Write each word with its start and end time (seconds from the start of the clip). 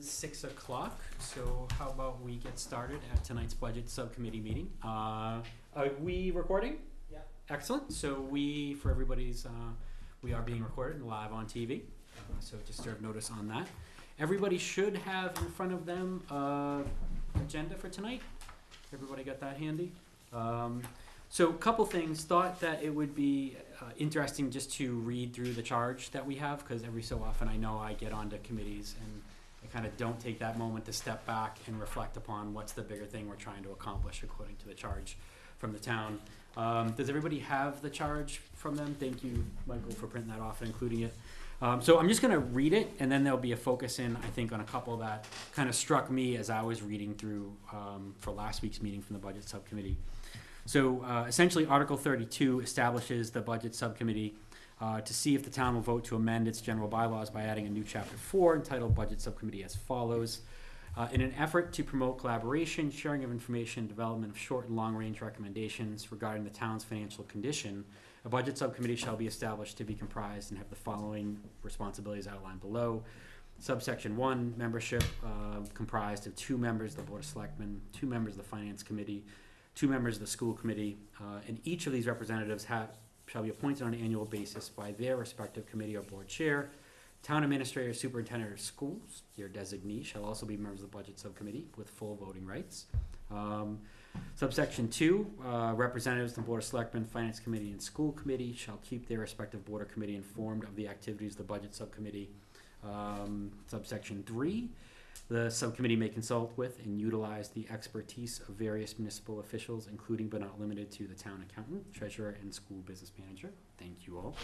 Six 0.00 0.44
o'clock, 0.44 0.98
so 1.18 1.68
how 1.78 1.90
about 1.90 2.22
we 2.22 2.36
get 2.36 2.58
started 2.58 3.00
at 3.12 3.22
tonight's 3.22 3.52
budget 3.52 3.88
subcommittee 3.90 4.40
meeting? 4.40 4.70
Uh, 4.82 5.40
are 5.76 5.90
we 6.00 6.30
recording? 6.30 6.78
Yeah. 7.12 7.18
Excellent, 7.50 7.92
so 7.92 8.18
we, 8.18 8.74
for 8.74 8.90
everybody's, 8.90 9.44
uh, 9.44 9.50
we 10.22 10.32
are 10.32 10.40
being 10.40 10.62
recorded 10.62 11.02
live 11.02 11.34
on 11.34 11.44
TV, 11.44 11.80
uh, 11.80 12.32
so 12.40 12.56
just 12.66 12.82
serve 12.82 13.02
notice 13.02 13.30
on 13.30 13.46
that. 13.48 13.68
Everybody 14.18 14.56
should 14.56 14.96
have 14.96 15.36
in 15.36 15.50
front 15.50 15.72
of 15.72 15.84
them, 15.84 16.22
uh, 16.30 16.80
agenda 17.42 17.74
for 17.74 17.90
tonight. 17.90 18.22
Everybody 18.94 19.22
got 19.22 19.38
that 19.40 19.58
handy? 19.58 19.92
Um, 20.32 20.80
so, 21.28 21.50
a 21.50 21.54
couple 21.54 21.84
things, 21.84 22.24
thought 22.24 22.58
that 22.60 22.82
it 22.82 22.90
would 22.94 23.14
be, 23.14 23.54
uh, 23.82 23.84
interesting 23.98 24.50
just 24.50 24.72
to 24.74 24.94
read 24.94 25.34
through 25.34 25.52
the 25.52 25.62
charge 25.62 26.10
that 26.12 26.26
we 26.26 26.36
have, 26.36 26.66
cause 26.66 26.84
every 26.84 27.02
so 27.02 27.22
often 27.22 27.48
I 27.48 27.56
know 27.58 27.78
I 27.78 27.92
get 27.92 28.12
onto 28.12 28.38
committees 28.38 28.94
and 29.02 29.22
kind 29.72 29.86
of 29.86 29.96
don't 29.96 30.18
take 30.20 30.38
that 30.40 30.58
moment 30.58 30.84
to 30.86 30.92
step 30.92 31.24
back 31.26 31.58
and 31.66 31.80
reflect 31.80 32.16
upon 32.16 32.52
what's 32.54 32.72
the 32.72 32.82
bigger 32.82 33.04
thing 33.04 33.28
we're 33.28 33.36
trying 33.36 33.62
to 33.62 33.70
accomplish 33.70 34.22
according 34.22 34.56
to 34.56 34.68
the 34.68 34.74
charge 34.74 35.16
from 35.58 35.72
the 35.72 35.78
town. 35.78 36.18
Um, 36.56 36.90
does 36.92 37.08
everybody 37.08 37.38
have 37.40 37.80
the 37.82 37.90
charge 37.90 38.40
from 38.54 38.76
them? 38.76 38.96
Thank 38.98 39.22
you, 39.22 39.44
Michael, 39.66 39.92
for 39.92 40.06
printing 40.06 40.30
that 40.32 40.40
off 40.40 40.60
and 40.60 40.70
including 40.70 41.00
it. 41.02 41.14
Um, 41.62 41.82
so 41.82 41.98
I'm 41.98 42.08
just 42.08 42.22
gonna 42.22 42.38
read 42.38 42.72
it, 42.72 42.90
and 43.00 43.12
then 43.12 43.22
there'll 43.22 43.38
be 43.38 43.52
a 43.52 43.56
focus 43.56 43.98
in, 43.98 44.16
I 44.16 44.28
think, 44.28 44.50
on 44.52 44.60
a 44.60 44.64
couple 44.64 44.96
that 44.98 45.26
kind 45.54 45.68
of 45.68 45.74
struck 45.74 46.10
me 46.10 46.36
as 46.36 46.48
I 46.48 46.62
was 46.62 46.82
reading 46.82 47.14
through 47.14 47.54
um, 47.72 48.14
for 48.18 48.30
last 48.30 48.62
week's 48.62 48.80
meeting 48.80 49.02
from 49.02 49.14
the 49.14 49.20
budget 49.20 49.46
subcommittee. 49.46 49.96
So 50.64 51.02
uh, 51.02 51.26
essentially, 51.28 51.66
Article 51.66 51.96
32 51.96 52.60
establishes 52.60 53.30
the 53.30 53.40
budget 53.42 53.74
subcommittee 53.74 54.34
uh, 54.80 55.00
to 55.00 55.12
see 55.12 55.34
if 55.34 55.44
the 55.44 55.50
town 55.50 55.74
will 55.74 55.82
vote 55.82 56.04
to 56.04 56.16
amend 56.16 56.48
its 56.48 56.60
general 56.60 56.88
bylaws 56.88 57.30
by 57.30 57.42
adding 57.42 57.66
a 57.66 57.70
new 57.70 57.84
chapter 57.84 58.16
four 58.16 58.56
entitled 58.56 58.94
Budget 58.94 59.20
Subcommittee 59.20 59.62
as 59.62 59.74
follows. 59.74 60.40
Uh, 60.96 61.06
in 61.12 61.20
an 61.20 61.32
effort 61.38 61.72
to 61.72 61.84
promote 61.84 62.18
collaboration, 62.18 62.90
sharing 62.90 63.22
of 63.22 63.30
information, 63.30 63.86
development 63.86 64.32
of 64.32 64.38
short 64.38 64.66
and 64.66 64.76
long 64.76 64.94
range 64.94 65.20
recommendations 65.20 66.10
regarding 66.10 66.42
the 66.42 66.50
town's 66.50 66.82
financial 66.82 67.22
condition, 67.24 67.84
a 68.24 68.28
budget 68.28 68.58
subcommittee 68.58 68.96
shall 68.96 69.16
be 69.16 69.26
established 69.26 69.78
to 69.78 69.84
be 69.84 69.94
comprised 69.94 70.50
and 70.50 70.58
have 70.58 70.68
the 70.68 70.76
following 70.76 71.38
responsibilities 71.62 72.26
outlined 72.26 72.60
below. 72.60 73.02
Subsection 73.60 74.16
one, 74.16 74.52
membership 74.56 75.04
uh, 75.24 75.60
comprised 75.74 76.26
of 76.26 76.34
two 76.34 76.58
members 76.58 76.92
of 76.92 76.96
the 76.96 77.02
Board 77.04 77.20
of 77.20 77.26
Selectmen, 77.26 77.80
two 77.92 78.06
members 78.06 78.34
of 78.34 78.38
the 78.38 78.48
Finance 78.48 78.82
Committee, 78.82 79.24
two 79.74 79.86
members 79.86 80.16
of 80.16 80.20
the 80.20 80.26
School 80.26 80.54
Committee, 80.54 80.98
uh, 81.20 81.40
and 81.46 81.60
each 81.64 81.86
of 81.86 81.92
these 81.92 82.06
representatives 82.06 82.64
have, 82.64 82.88
shall 83.30 83.42
be 83.42 83.50
appointed 83.50 83.82
on 83.82 83.94
an 83.94 84.00
annual 84.02 84.24
basis 84.24 84.68
by 84.68 84.92
their 84.92 85.16
respective 85.16 85.66
committee 85.66 85.96
or 85.96 86.02
board 86.02 86.26
chair. 86.26 86.70
Town 87.22 87.44
administrator, 87.44 87.92
superintendent 87.92 88.52
of 88.52 88.60
schools, 88.60 89.22
your 89.36 89.48
designee, 89.48 90.04
shall 90.04 90.24
also 90.24 90.46
be 90.46 90.56
members 90.56 90.82
of 90.82 90.90
the 90.90 90.96
budget 90.96 91.18
subcommittee 91.18 91.66
with 91.76 91.88
full 91.88 92.16
voting 92.16 92.46
rights. 92.46 92.86
Um, 93.30 93.78
subsection 94.34 94.88
two, 94.88 95.30
uh, 95.46 95.74
representatives 95.76 96.32
the 96.32 96.40
board 96.40 96.62
of 96.62 96.64
selectmen, 96.64 97.04
finance 97.04 97.38
committee, 97.38 97.70
and 97.70 97.80
school 97.80 98.12
committee 98.12 98.54
shall 98.54 98.80
keep 98.82 99.06
their 99.06 99.18
respective 99.18 99.64
board 99.64 99.82
or 99.82 99.84
committee 99.84 100.16
informed 100.16 100.64
of 100.64 100.74
the 100.74 100.88
activities 100.88 101.32
of 101.32 101.38
the 101.38 101.44
budget 101.44 101.74
subcommittee. 101.74 102.30
Um, 102.82 103.52
subsection 103.66 104.24
three, 104.26 104.70
the 105.30 105.48
subcommittee 105.48 105.94
may 105.94 106.08
consult 106.08 106.52
with 106.56 106.84
and 106.84 107.00
utilize 107.00 107.50
the 107.50 107.66
expertise 107.70 108.40
of 108.48 108.56
various 108.56 108.98
municipal 108.98 109.38
officials, 109.38 109.86
including 109.86 110.28
but 110.28 110.40
not 110.40 110.60
limited 110.60 110.90
to 110.90 111.06
the 111.06 111.14
town 111.14 111.44
accountant, 111.48 111.94
treasurer, 111.94 112.36
and 112.42 112.52
school 112.52 112.78
business 112.78 113.12
manager. 113.16 113.52
Thank 113.78 114.06
you 114.06 114.18
all. 114.18 114.34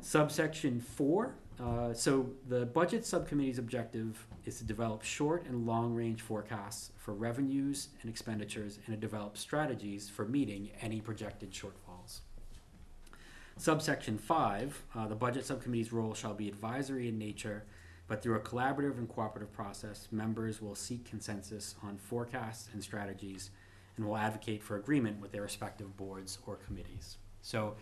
Subsection 0.00 0.80
four, 0.80 1.34
uh, 1.62 1.92
so 1.92 2.30
the 2.48 2.64
budget 2.64 3.04
subcommittee's 3.04 3.58
objective 3.58 4.26
is 4.46 4.56
to 4.58 4.64
develop 4.64 5.02
short 5.02 5.44
and 5.46 5.66
long-range 5.66 6.22
forecasts 6.22 6.92
for 6.96 7.12
revenues 7.12 7.88
and 8.00 8.08
expenditures 8.08 8.78
and 8.86 8.94
to 8.94 9.00
develop 9.00 9.36
strategies 9.36 10.08
for 10.08 10.24
meeting 10.24 10.70
any 10.80 11.00
projected 11.00 11.50
shortfalls. 11.50 12.20
Subsection 13.58 14.16
five, 14.16 14.82
uh, 14.94 15.06
the 15.08 15.14
budget 15.14 15.44
subcommittee's 15.44 15.92
role 15.92 16.14
shall 16.14 16.32
be 16.32 16.48
advisory 16.48 17.08
in 17.08 17.18
nature 17.18 17.64
but 18.10 18.24
through 18.24 18.34
a 18.34 18.40
collaborative 18.40 18.98
and 18.98 19.08
cooperative 19.08 19.52
process, 19.52 20.08
members 20.10 20.60
will 20.60 20.74
seek 20.74 21.08
consensus 21.08 21.76
on 21.80 21.96
forecasts 21.96 22.68
and 22.72 22.82
strategies 22.82 23.52
and 23.96 24.04
will 24.04 24.16
advocate 24.16 24.64
for 24.64 24.76
agreement 24.76 25.20
with 25.20 25.30
their 25.30 25.42
respective 25.42 25.96
boards 25.96 26.40
or 26.44 26.56
committees. 26.56 27.18
So 27.40 27.76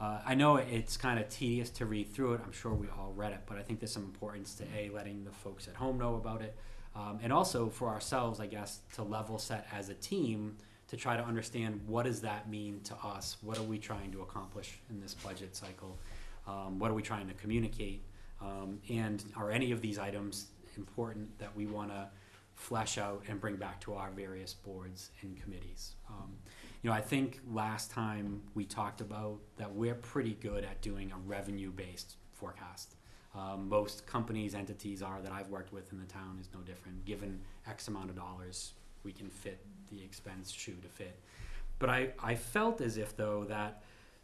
uh, 0.00 0.20
I 0.24 0.36
know 0.36 0.54
it's 0.54 0.96
kind 0.96 1.18
of 1.18 1.28
tedious 1.28 1.68
to 1.70 1.86
read 1.86 2.14
through 2.14 2.34
it. 2.34 2.42
I'm 2.44 2.52
sure 2.52 2.72
we 2.72 2.86
all 2.96 3.12
read 3.16 3.32
it, 3.32 3.40
but 3.44 3.58
I 3.58 3.62
think 3.62 3.80
there's 3.80 3.90
some 3.90 4.04
importance 4.04 4.54
to 4.54 4.64
A, 4.72 4.88
letting 4.90 5.24
the 5.24 5.32
folks 5.32 5.66
at 5.66 5.74
home 5.74 5.98
know 5.98 6.14
about 6.14 6.42
it, 6.42 6.56
um, 6.94 7.18
and 7.20 7.32
also 7.32 7.68
for 7.68 7.88
ourselves, 7.88 8.38
I 8.38 8.46
guess, 8.46 8.82
to 8.94 9.02
level 9.02 9.36
set 9.36 9.66
as 9.72 9.88
a 9.88 9.94
team 9.94 10.58
to 10.86 10.96
try 10.96 11.16
to 11.16 11.24
understand 11.24 11.80
what 11.88 12.04
does 12.04 12.20
that 12.20 12.48
mean 12.48 12.82
to 12.84 12.94
us? 13.02 13.36
What 13.40 13.58
are 13.58 13.64
we 13.64 13.78
trying 13.78 14.12
to 14.12 14.22
accomplish 14.22 14.78
in 14.90 15.00
this 15.00 15.14
budget 15.14 15.56
cycle? 15.56 15.98
Um, 16.46 16.78
what 16.78 16.88
are 16.88 16.94
we 16.94 17.02
trying 17.02 17.26
to 17.26 17.34
communicate? 17.34 18.04
Um, 18.42 18.80
and 18.88 19.24
are 19.36 19.50
any 19.50 19.72
of 19.72 19.80
these 19.80 19.98
items 19.98 20.46
important 20.76 21.38
that 21.38 21.54
we 21.54 21.66
want 21.66 21.90
to 21.90 22.08
flesh 22.54 22.98
out 22.98 23.22
and 23.28 23.40
bring 23.40 23.56
back 23.56 23.80
to 23.82 23.94
our 23.94 24.10
various 24.10 24.52
boards 24.54 25.10
and 25.22 25.40
committees? 25.40 25.94
Um, 26.08 26.32
you 26.82 26.90
know, 26.90 26.96
I 26.96 27.00
think 27.00 27.40
last 27.50 27.90
time 27.90 28.42
we 28.54 28.64
talked 28.64 29.00
about 29.00 29.38
that 29.56 29.72
we're 29.72 29.94
pretty 29.94 30.34
good 30.40 30.64
at 30.64 30.80
doing 30.82 31.12
a 31.12 31.18
revenue 31.18 31.70
based 31.70 32.16
forecast. 32.32 32.96
Um, 33.34 33.68
most 33.68 34.06
companies, 34.06 34.54
entities 34.54 35.02
are 35.02 35.20
that 35.22 35.32
I've 35.32 35.48
worked 35.48 35.72
with 35.72 35.90
in 35.92 35.98
the 35.98 36.06
town 36.06 36.38
is 36.40 36.48
no 36.52 36.60
different. 36.60 37.04
Given 37.04 37.40
X 37.66 37.88
amount 37.88 38.10
of 38.10 38.16
dollars, 38.16 38.72
we 39.04 39.12
can 39.12 39.28
fit 39.30 39.64
the 39.90 40.02
expense 40.02 40.50
shoe 40.50 40.76
to 40.82 40.88
fit. 40.88 41.18
But 41.78 41.88
I, 41.88 42.10
I 42.22 42.34
felt 42.34 42.80
as 42.80 42.96
if, 42.98 43.16
though, 43.16 43.44
that 43.44 43.82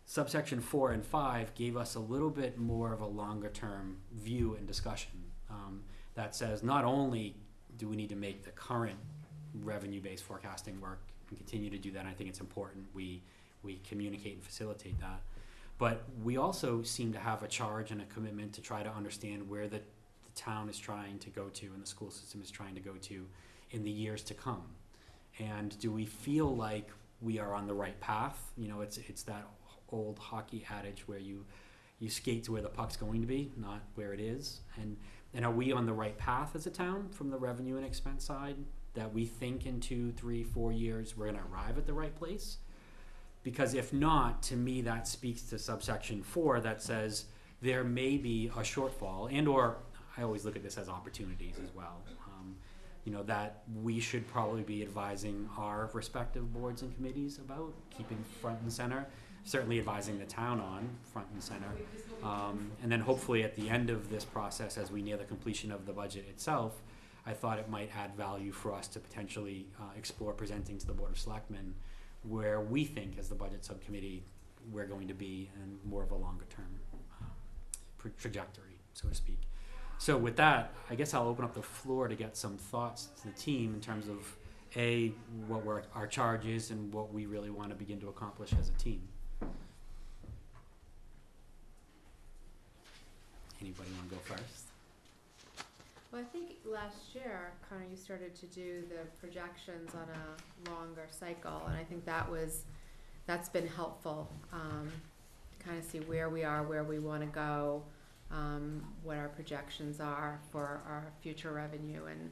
subsection 0.09 0.59
four 0.59 0.93
and 0.93 1.05
five 1.05 1.55
gave 1.55 1.77
us 1.77 1.95
a 1.95 2.01
little 2.01 2.31
bit 2.31 2.57
more 2.57 2.95
of 2.95 3.03
a 3.03 3.07
longer 3.07 3.51
term 3.51 3.99
view 4.15 4.55
and 4.55 4.67
discussion 4.67 5.11
um, 5.51 5.83
that 6.15 6.35
says 6.35 6.63
not 6.63 6.83
only 6.83 7.37
do 7.77 7.87
we 7.87 7.95
need 7.95 8.09
to 8.09 8.17
make 8.17 8.43
the 8.43 8.51
current 8.53 8.97
revenue 9.63 10.01
based 10.01 10.25
forecasting 10.25 10.81
work 10.81 11.01
and 11.29 11.37
continue 11.37 11.69
to 11.69 11.77
do 11.77 11.91
that, 11.91 12.07
I 12.07 12.13
think 12.13 12.31
it's 12.31 12.41
important 12.41 12.87
we 12.95 13.23
we 13.63 13.81
communicate 13.87 14.33
and 14.33 14.43
facilitate 14.43 14.99
that. 15.01 15.21
But 15.77 16.05
we 16.25 16.39
also 16.39 16.83
seem 16.83 17.13
to 17.13 17.19
have 17.19 17.43
a 17.43 17.49
charge 17.49 17.91
and 17.91 18.01
a 18.01 18.07
commitment 18.07 18.55
to 18.55 18.63
try 18.63 18.83
to 18.83 18.91
understand 18.91 19.47
where 19.47 19.69
the, 19.69 19.79
the 19.79 20.33
town 20.35 20.71
is 20.71 20.79
trying 20.79 21.19
to 21.19 21.29
go 21.29 21.49
to 21.51 21.67
and 21.67 21.83
the 21.83 21.87
school 21.87 22.11
system 22.11 22.41
is 22.41 22.51
trying 22.51 22.75
to 22.77 22.81
go 22.81 22.95
to 23.03 23.27
in 23.73 23.85
the 23.85 23.91
years 23.91 24.23
to 24.23 24.35
come. 24.35 24.65
And 25.39 25.79
do 25.81 25.93
we 25.93 26.07
feel 26.07 26.57
like 26.57 26.89
we 27.21 27.39
are 27.39 27.53
on 27.53 27.67
the 27.67 27.75
right 27.75 28.01
path? 28.01 28.53
You 28.57 28.69
know, 28.69 28.81
it's 28.81 28.97
it's 28.97 29.23
that 29.25 29.45
old 29.91 30.19
hockey 30.19 30.65
adage 30.71 31.07
where 31.07 31.19
you 31.19 31.45
you 32.01 32.09
skate 32.09 32.45
to 32.45 32.53
where 32.53 32.63
the 32.63 32.69
puck's 32.69 32.97
going 32.97 33.21
to 33.21 33.27
be, 33.27 33.51
not 33.57 33.81
where 33.95 34.13
it 34.13 34.21
is. 34.21 34.61
And 34.77 34.97
and 35.35 35.45
are 35.45 35.53
we 35.53 35.73
on 35.73 35.87
the 35.87 35.93
right 35.93 36.17
path 36.17 36.55
as 36.55 36.67
a 36.67 36.71
town 36.71 37.09
from 37.11 37.31
the 37.31 37.37
revenue 37.37 37.77
and 37.77 37.85
expense 37.85 38.25
side 38.25 38.57
that 38.95 39.13
we 39.13 39.27
think 39.27 39.67
in 39.67 39.81
two, 39.81 40.13
three, 40.13 40.43
four 40.43 40.73
years 40.73 41.17
we're 41.17 41.27
going 41.27 41.37
to 41.37 41.45
arrive 41.53 41.77
at 41.77 41.87
the 41.87 41.93
right 41.93 42.15
place? 42.15 42.59
Because 43.43 43.75
if 43.75 43.93
not, 43.93 44.43
to 44.45 44.57
me 44.57 44.81
that 44.83 45.07
speaks 45.07 45.43
to 45.43 45.59
subsection 45.59 46.23
four 46.23 46.61
that 46.61 46.83
says 46.83 47.27
there 47.61 47.85
may 47.85 48.17
be 48.17 48.47
a 48.57 48.61
shortfall, 48.61 49.33
and 49.33 49.49
or 49.49 49.79
I 50.17 50.23
always 50.23 50.45
look 50.45 50.57
at 50.57 50.63
this 50.63 50.79
as 50.79 50.89
opportunities 50.89 51.57
as 51.63 51.75
well. 51.75 52.03
Um, 52.27 52.57
you 53.05 53.13
know 53.13 53.23
that 53.25 53.63
we 53.83 54.01
should 54.01 54.27
probably 54.29 54.63
be 54.63 54.83
advising 54.83 55.49
our 55.57 55.91
respective 55.93 56.53
boards 56.53 56.83
and 56.83 56.95
committees 56.95 57.39
about 57.39 57.73
keeping 57.91 58.23
front 58.41 58.61
and 58.61 58.73
center 58.73 59.07
certainly 59.49 59.79
advising 59.79 60.19
the 60.19 60.27
town 60.27 60.61
on 60.61 60.87
front 61.11 61.27
and 61.33 61.43
center. 61.43 61.73
Um, 62.23 62.71
and 62.83 62.93
then 62.93 63.01
hopefully 63.01 63.45
at 63.45 63.57
the 63.57 63.71
end 63.71 63.89
of 63.89 64.11
this 64.11 64.25
process, 64.25 64.77
as 64.77 64.91
we 64.91 65.01
near 65.01 65.17
the 65.17 65.25
completion 65.25 65.73
of 65.73 65.87
the 65.87 65.93
budget 65.93 66.27
itself, 66.29 66.83
I 67.25 67.33
thought 67.33 67.59
it 67.59 67.69
might 67.71 67.91
add 67.97 68.15
value 68.15 68.53
for 68.53 68.75
us 68.75 68.89
to 68.89 69.01
potentially 69.01 69.67
uh, 69.81 69.85
explore 69.97 70.35
presenting 70.35 70.77
to 70.79 70.87
the 70.87 70.93
Board 70.93 71.13
of 71.13 71.19
Selectmen 71.19 71.75
where 72.25 72.61
we 72.61 72.85
think, 72.85 73.19
as 73.19 73.29
the 73.29 73.35
budget 73.35 73.65
subcommittee, 73.65 74.23
we're 74.71 74.87
going 74.87 75.09
to 75.09 75.15
be 75.15 75.51
in 75.63 75.79
more 75.89 76.03
of 76.03 76.11
a 76.11 76.17
longer 76.17 76.45
term 76.51 76.79
uh, 77.23 78.09
trajectory, 78.19 78.81
so 78.93 79.09
to 79.09 79.15
speak. 79.15 79.41
So 79.97 80.19
with 80.19 80.37
that, 80.37 80.75
I 80.91 80.95
guess 80.95 81.15
I'll 81.15 81.27
open 81.27 81.45
up 81.45 81.55
the 81.55 81.63
floor 81.63 82.07
to 82.07 82.15
get 82.15 82.37
some 82.37 82.59
thoughts 82.59 83.09
to 83.23 83.29
the 83.29 83.35
team 83.35 83.73
in 83.73 83.81
terms 83.81 84.09
of 84.09 84.37
a 84.77 85.09
what 85.47 85.87
our 85.95 86.07
charge 86.07 86.45
is 86.45 86.71
and 86.71 86.93
what 86.93 87.15
we 87.15 87.25
really 87.25 87.51
want 87.51 87.71
to 87.71 87.75
begin 87.75 87.99
to 88.01 88.09
accomplish 88.09 88.53
as 88.61 88.69
a 88.69 88.73
team. 88.73 89.08
Anybody 93.61 93.91
want 93.93 94.09
to 94.09 94.15
go 94.15 94.21
first? 94.23 94.65
Well, 96.13 96.23
I 96.23 96.25
think 96.25 96.57
last 96.65 97.15
year, 97.15 97.53
Connor, 97.69 97.85
you 97.91 97.97
started 97.97 98.35
to 98.37 98.47
do 98.47 98.83
the 98.89 99.05
projections 99.21 99.91
on 99.95 100.07
a 100.09 100.71
longer 100.71 101.07
cycle, 101.11 101.63
and 101.67 101.77
I 101.77 101.85
think 101.85 102.05
that 102.07 102.31
was, 102.31 102.63
that's 103.27 103.49
been 103.49 103.67
helpful. 103.67 104.31
Um, 104.53 104.91
to 105.59 105.65
kind 105.65 105.77
of 105.79 105.85
see 105.85 106.01
where 106.01 106.29
we 106.31 106.45
are, 106.45 106.63
where 106.63 106.85
we 106.85 106.99
want 106.99 107.21
to 107.23 107.27
go, 107.29 107.83
um, 108.31 108.83
what 109.03 109.17
our 109.19 109.29
projections 109.29 110.01
are 110.01 110.39
for 110.51 110.81
our 110.87 111.05
future 111.21 111.53
revenue 111.53 112.05
and, 112.07 112.31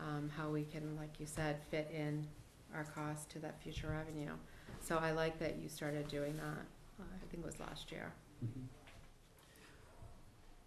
um, 0.00 0.30
how 0.36 0.48
we 0.48 0.64
can, 0.64 0.96
like 0.96 1.20
you 1.20 1.26
said, 1.26 1.58
fit 1.70 1.90
in 1.94 2.26
our 2.74 2.84
cost 2.84 3.28
to 3.30 3.38
that 3.40 3.60
future 3.62 3.88
revenue. 3.88 4.32
So 4.80 4.96
I 4.98 5.12
like 5.12 5.38
that 5.38 5.58
you 5.62 5.68
started 5.68 6.08
doing 6.08 6.36
that, 6.38 6.64
uh, 7.00 7.04
I 7.04 7.26
think 7.30 7.44
it 7.44 7.46
was 7.46 7.60
last 7.60 7.92
year. 7.92 8.12
Mhm. 8.44 8.66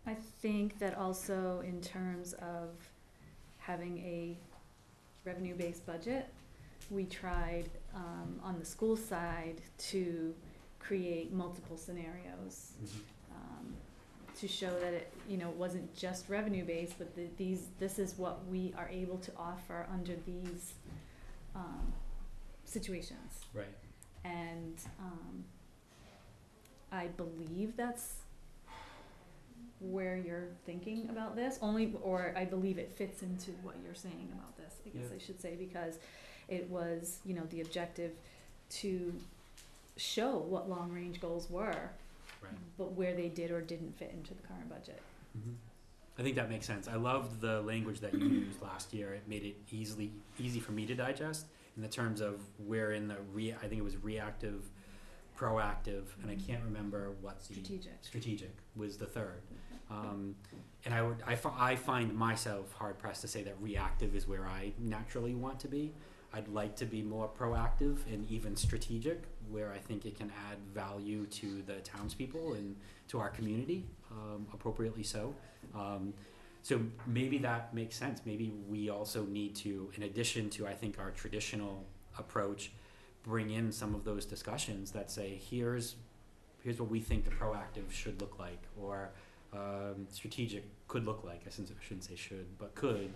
I 0.07 0.15
think 0.41 0.77
that 0.79 0.97
also 0.97 1.61
in 1.65 1.81
terms 1.81 2.33
of 2.33 2.69
having 3.57 3.97
a 3.99 4.37
revenue-based 5.23 5.85
budget, 5.85 6.31
we 6.91 7.05
tried, 7.05 7.69
um, 7.95 8.39
on 8.43 8.59
the 8.59 8.65
school 8.65 8.95
side 8.95 9.61
to 9.77 10.35
create 10.79 11.31
multiple 11.33 11.77
scenarios. 11.77 12.73
Mhm. 12.83 13.01
um, 13.31 13.75
to 14.35 14.47
show 14.47 14.69
that 14.79 14.93
it, 14.93 15.13
you 15.29 15.37
know, 15.37 15.49
it 15.49 15.55
wasn't 15.55 15.93
just 15.95 16.29
revenue-based, 16.29 16.97
but 16.97 17.15
that 17.15 17.37
these, 17.37 17.69
this 17.79 17.97
is 17.99 18.17
what 18.17 18.45
we 18.47 18.73
are 18.77 18.89
able 18.89 19.17
to 19.17 19.31
offer 19.37 19.87
under 19.91 20.15
these, 20.25 20.73
um, 21.55 21.93
situations. 22.65 23.45
Right. 23.53 23.73
And, 24.23 24.77
um, 24.99 25.45
I 26.91 27.07
believe 27.07 27.75
that's 27.77 28.24
where 29.79 30.17
you're 30.17 30.47
thinking 30.65 31.09
about 31.09 31.35
this, 31.35 31.59
only, 31.61 31.93
or 32.01 32.33
I 32.37 32.45
believe 32.45 32.77
it 32.77 32.91
fits 32.91 33.21
into 33.21 33.51
what 33.63 33.75
you're 33.83 33.95
saying 33.95 34.29
about 34.33 34.55
this, 34.57 34.73
I 34.85 34.89
guess 34.89 35.09
Yeah. 35.09 35.15
I 35.15 35.19
should 35.19 35.39
say, 35.41 35.55
because 35.55 35.99
it 36.47 36.69
was, 36.69 37.19
you 37.25 37.33
know, 37.33 37.43
the 37.49 37.61
objective 37.61 38.13
to 38.69 39.13
show 39.97 40.37
what 40.37 40.69
long-range 40.69 41.19
goals 41.21 41.49
were, 41.49 41.89
Right. 42.41 42.53
but 42.77 42.93
where 42.93 43.13
they 43.15 43.29
did 43.29 43.51
or 43.51 43.61
didn't 43.61 43.97
fit 43.97 44.11
into 44.11 44.33
the 44.33 44.43
current 44.43 44.69
budget. 44.69 45.01
Mhm. 45.37 45.55
I 46.17 46.23
think 46.23 46.35
that 46.37 46.49
makes 46.49 46.65
sense. 46.65 46.87
I 46.87 46.95
loved 46.95 47.41
the 47.41 47.61
language 47.61 47.99
that 47.99 48.13
you 48.13 48.25
used 48.27 48.61
last 48.61 48.93
year. 48.93 49.13
It 49.13 49.27
made 49.27 49.43
it 49.43 49.57
easily 49.71 50.13
easy 50.39 50.59
for 50.61 50.71
me 50.71 50.85
to 50.85 50.95
digest 50.95 51.45
in 51.75 51.81
the 51.81 51.89
terms 51.89 52.21
of 52.21 52.41
where 52.59 52.93
in 52.93 53.07
the 53.09 53.21
re. 53.33 53.51
I 53.53 53.67
think 53.67 53.79
it 53.79 53.83
was 53.83 53.97
reactive, 53.97 54.69
proactive, 55.35 56.05
and 56.21 56.31
I 56.31 56.35
can't 56.35 56.63
remember 56.63 57.11
what 57.21 57.39
the 57.39 57.45
Strategic. 57.55 57.97
strategic 58.01 58.51
was 58.77 58.97
the 58.97 59.05
third. 59.07 59.41
Um, 59.89 60.35
and 60.85 60.93
I 60.93 61.01
would 61.01 61.23
I, 61.27 61.37
I 61.57 61.75
find 61.75 62.13
myself 62.13 62.73
hard 62.73 62.97
pressed 62.97 63.21
to 63.21 63.27
say 63.27 63.43
that 63.43 63.55
reactive 63.59 64.15
is 64.15 64.27
where 64.27 64.45
I 64.45 64.71
naturally 64.79 65.35
want 65.35 65.59
to 65.61 65.67
be. 65.67 65.93
I'd 66.33 66.47
like 66.49 66.75
to 66.77 66.85
be 66.85 67.01
more 67.01 67.29
proactive 67.29 67.99
and 68.11 68.29
even 68.29 68.55
strategic, 68.57 69.23
where 69.49 69.71
I 69.71 69.77
think 69.77 70.05
it 70.05 70.17
can 70.17 70.31
add 70.49 70.57
value 70.73 71.25
to 71.27 71.61
the 71.65 71.75
townspeople 71.75 72.53
and 72.53 72.75
to 73.07 73.19
our 73.19 73.29
community, 73.29 73.85
um, 74.11 74.45
appropriately 74.53 75.03
so. 75.03 75.33
Um, 75.73 76.13
so 76.61 76.81
maybe 77.05 77.37
that 77.37 77.73
makes 77.73 77.95
sense. 77.95 78.21
Maybe 78.25 78.51
we 78.67 78.89
also 78.89 79.23
need 79.25 79.55
to, 79.57 79.91
in 79.95 80.03
addition 80.03 80.49
to 80.51 80.67
I 80.67 80.73
think 80.73 80.99
our 80.99 81.11
traditional 81.11 81.85
approach, 82.17 82.71
bring 83.23 83.51
in 83.51 83.71
some 83.71 83.95
of 83.95 84.03
those 84.03 84.25
discussions 84.25 84.91
that 84.91 85.09
say 85.09 85.39
here's 85.49 85.95
here's 86.63 86.79
what 86.79 86.89
we 86.89 86.99
think 86.99 87.23
the 87.25 87.31
proactive 87.31 87.91
should 87.91 88.19
look 88.19 88.39
like 88.39 88.61
or 88.81 89.11
um, 89.55 90.07
strategic 90.09 90.63
could 90.87 91.05
look 91.05 91.23
like. 91.23 91.41
I 91.47 91.49
shouldn't 91.49 92.03
say 92.03 92.15
should, 92.15 92.57
but 92.57 92.75
could, 92.75 93.11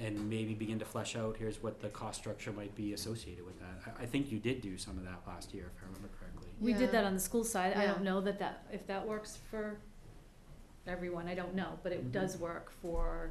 and 0.00 0.28
maybe 0.30 0.54
begin 0.54 0.78
to 0.78 0.84
flesh 0.84 1.16
out. 1.16 1.36
Here's 1.38 1.62
what 1.62 1.80
the 1.80 1.88
cost 1.88 2.20
structure 2.20 2.52
might 2.52 2.74
be 2.74 2.92
associated 2.92 3.44
with 3.44 3.58
that. 3.60 3.94
I, 3.98 4.02
I 4.04 4.06
think 4.06 4.30
you 4.30 4.38
did 4.38 4.60
do 4.60 4.78
some 4.78 4.96
of 4.98 5.04
that 5.04 5.22
last 5.26 5.52
year, 5.52 5.70
if 5.76 5.82
I 5.82 5.86
remember 5.86 6.08
correctly. 6.18 6.48
We 6.60 6.72
did 6.72 6.92
that 6.92 7.04
on 7.04 7.14
the 7.14 7.20
school 7.20 7.44
side, 7.44 7.74
I 7.76 7.86
don't 7.86 8.02
know 8.02 8.20
that 8.20 8.38
that, 8.38 8.66
if 8.72 8.86
that 8.86 9.06
works 9.06 9.38
for 9.50 9.76
everyone, 10.86 11.28
I 11.28 11.34
don't 11.34 11.54
know, 11.54 11.78
but 11.82 11.92
it 11.92 12.06
Mhm. 12.08 12.12
does 12.12 12.36
work 12.38 12.72
for 12.80 13.30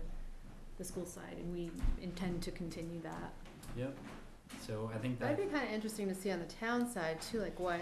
the 0.77 0.83
school 0.83 1.05
side, 1.05 1.37
and 1.37 1.53
we 1.53 1.69
intend 2.01 2.41
to 2.43 2.51
continue 2.51 3.01
that. 3.01 3.33
Yep. 3.75 3.95
So 4.65 4.91
I 4.93 4.97
think 4.97 5.19
That'd 5.19 5.37
be 5.37 5.43
kinda 5.43 5.71
interesting 5.71 6.07
to 6.07 6.15
see 6.15 6.31
on 6.31 6.39
the 6.39 6.45
town 6.45 6.89
side 6.89 7.21
too, 7.21 7.39
like 7.39 7.59
what 7.59 7.81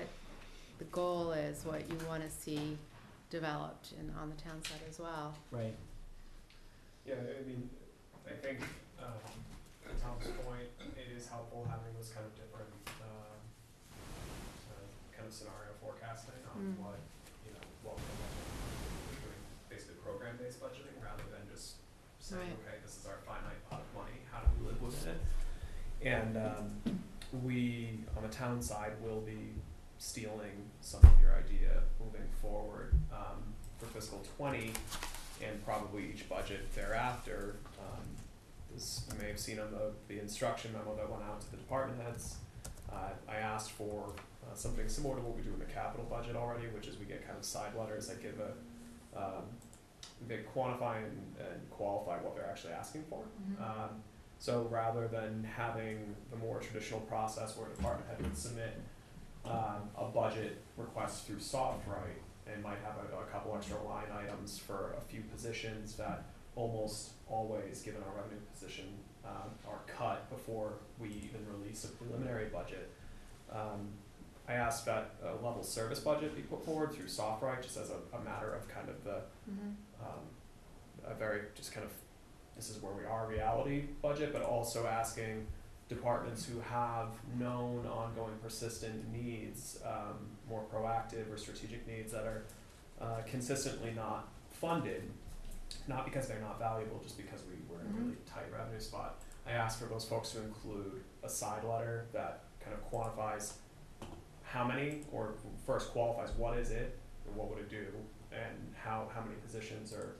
the 0.77 0.85
goal 0.85 1.31
is, 1.33 1.65
what 1.65 1.87
you 1.89 1.97
wanna 2.07 2.29
see 2.29 2.77
developed 3.29 3.93
in, 3.99 4.09
on 4.19 4.29
the 4.29 4.35
town 4.41 4.63
side 4.63 4.81
as 4.89 4.99
well. 4.99 5.33
right. 5.51 5.75
Yeah, 7.05 7.15
I 7.15 7.41
mean, 7.47 7.69
I 8.27 8.33
think, 8.33 8.59
um, 9.01 9.17
to 9.85 9.89
Tom's 10.01 10.27
point, 10.45 10.69
it 10.97 11.09
is 11.15 11.27
helpful 11.27 11.65
having 11.69 11.93
this 11.97 12.09
kind 12.13 12.25
of 12.25 12.33
different, 12.37 12.69
um, 13.01 13.39
uh, 14.69 14.85
kind 15.15 15.25
of 15.27 15.33
scenario 15.33 15.73
forecasting 15.81 16.37
on 16.53 16.61
Mm. 16.61 16.83
what, 16.85 16.99
you 17.45 17.53
know, 17.53 17.65
what 17.83 17.95
we're 17.97 18.03
we're 19.09 19.21
doing 19.25 19.41
basically 19.69 19.95
program-based 20.05 20.59
budgeting 20.61 21.01
rather 21.01 21.23
than 21.33 21.47
just 21.49 21.77
saying, 22.19 22.41
Right. 22.41 22.59
okay, 22.67 22.77
this 22.83 22.97
is 22.97 23.05
our 23.07 23.17
finite 23.25 23.57
pot 23.69 23.81
of 23.81 23.89
money, 23.95 24.21
how 24.31 24.41
do 24.41 24.49
we 24.61 24.67
live 24.69 24.81
within 24.81 25.15
it? 25.15 25.21
And, 26.05 26.37
um, 26.37 27.01
we, 27.43 28.03
on 28.17 28.23
the 28.23 28.29
town 28.29 28.61
side, 28.61 28.93
will 29.01 29.21
be 29.21 29.53
stealing 29.99 30.71
some 30.81 31.01
of 31.03 31.11
your 31.21 31.35
idea 31.35 31.69
moving 32.03 32.27
forward, 32.41 32.93
um, 33.13 33.43
for 33.77 33.85
fiscal 33.87 34.21
twenty 34.37 34.71
and 35.41 35.63
probably 35.63 36.09
each 36.13 36.27
budget 36.27 36.73
thereafter. 36.73 37.55
Um, 37.79 38.03
as 38.75 39.05
you 39.11 39.19
may 39.21 39.27
have 39.27 39.39
seen 39.39 39.59
on 39.59 39.71
the, 39.71 39.91
the 40.07 40.19
instruction 40.19 40.71
memo 40.73 40.95
that 40.95 41.09
went 41.09 41.23
out 41.23 41.41
to 41.41 41.51
the 41.51 41.57
department 41.57 42.01
heads, 42.01 42.37
uh, 42.91 43.09
I 43.27 43.35
asked 43.37 43.71
for 43.71 44.13
uh, 44.43 44.55
something 44.55 44.87
similar 44.87 45.15
to 45.15 45.21
what 45.21 45.35
we 45.35 45.41
do 45.43 45.53
in 45.53 45.59
the 45.59 45.65
capital 45.65 46.05
budget 46.09 46.35
already, 46.35 46.67
which 46.67 46.87
is 46.87 46.97
we 46.99 47.05
get 47.05 47.25
kind 47.25 47.37
of 47.37 47.45
side 47.45 47.71
letters 47.77 48.07
that 48.07 48.21
give 48.21 48.35
a, 48.39 49.19
um, 49.19 49.43
they 50.27 50.39
quantify 50.55 50.97
and, 50.97 51.35
and 51.39 51.69
qualify 51.71 52.17
what 52.17 52.35
they're 52.35 52.49
actually 52.49 52.73
asking 52.73 53.03
for. 53.09 53.23
Um, 53.59 53.89
so 54.39 54.67
rather 54.69 55.07
than 55.07 55.43
having 55.57 56.15
the 56.31 56.37
more 56.37 56.59
traditional 56.59 57.01
process 57.01 57.57
where 57.57 57.67
a 57.67 57.75
department 57.75 58.09
head 58.09 58.21
would 58.21 58.37
submit 58.37 58.79
um, 59.49 59.89
a 59.97 60.05
budget 60.05 60.61
request 60.77 61.25
through 61.25 61.37
SoftRight 61.37 62.19
and 62.51 62.61
might 62.63 62.77
have 62.83 62.95
a, 63.11 63.21
a 63.21 63.25
couple 63.25 63.55
extra 63.55 63.81
line 63.83 64.07
items 64.15 64.57
for 64.57 64.95
a 64.97 65.01
few 65.01 65.21
positions 65.21 65.95
that 65.95 66.25
almost 66.55 67.11
always, 67.27 67.81
given 67.81 68.01
our 68.03 68.15
revenue 68.21 68.39
position, 68.53 68.85
um, 69.25 69.49
are 69.67 69.79
cut 69.87 70.29
before 70.29 70.73
we 70.99 71.07
even 71.09 71.45
release 71.59 71.83
a 71.85 71.87
preliminary 71.89 72.45
budget. 72.49 72.89
Um, 73.51 73.89
I 74.47 74.53
asked 74.53 74.85
that 74.85 75.15
a 75.23 75.33
level 75.45 75.61
service 75.63 75.99
budget 75.99 76.35
be 76.35 76.41
put 76.41 76.65
forward 76.65 76.91
through 76.93 77.05
SoftRight, 77.05 77.61
just 77.61 77.77
as 77.77 77.91
a, 77.91 78.17
a 78.17 78.21
matter 78.21 78.53
of 78.53 78.67
kind 78.67 78.89
of 78.89 79.03
the 79.03 79.21
Mhm. 79.49 79.75
um, 80.01 80.23
a 81.05 81.13
very 81.13 81.41
just 81.55 81.71
kind 81.71 81.85
of 81.85 81.91
this 82.55 82.69
is 82.69 82.81
where 82.81 82.93
we 82.93 83.05
are 83.05 83.27
reality 83.27 83.81
budget, 84.01 84.33
but 84.33 84.41
also 84.41 84.85
asking 84.85 85.47
departments 85.89 86.45
who 86.45 86.59
have 86.59 87.07
known 87.37 87.85
ongoing 87.87 88.35
persistent 88.41 89.11
needs, 89.11 89.79
um, 89.85 90.15
more 90.47 90.63
proactive 90.71 91.33
or 91.33 91.37
strategic 91.37 91.85
needs 91.87 92.11
that 92.11 92.25
are 92.25 92.43
uh, 93.01 93.21
consistently 93.25 93.91
not 93.95 94.29
funded, 94.51 95.01
not 95.87 96.05
because 96.05 96.27
they're 96.27 96.39
not 96.39 96.59
valuable, 96.59 96.99
just 97.03 97.17
because 97.17 97.41
we 97.47 97.55
were 97.73 97.81
in 97.81 97.87
a 97.87 97.99
really 97.99 98.17
tight 98.25 98.45
revenue 98.55 98.79
spot. 98.79 99.15
I 99.47 99.51
asked 99.51 99.79
for 99.79 99.85
those 99.85 100.05
folks 100.05 100.29
to 100.31 100.43
include 100.43 101.01
a 101.23 101.29
side 101.29 101.63
letter 101.63 102.05
that 102.13 102.43
kind 102.63 102.75
of 102.75 102.91
quantifies 102.91 103.53
how 104.43 104.65
many, 104.67 105.01
or 105.11 105.33
first 105.65 105.89
qualifies 105.89 106.29
what 106.37 106.57
is 106.57 106.69
it, 106.71 106.97
and 107.25 107.35
what 107.35 107.49
would 107.49 107.59
it 107.59 107.69
do, 107.69 107.85
and 108.31 108.73
how, 108.75 109.07
how 109.13 109.21
many 109.21 109.35
positions 109.43 109.91
or 109.91 110.15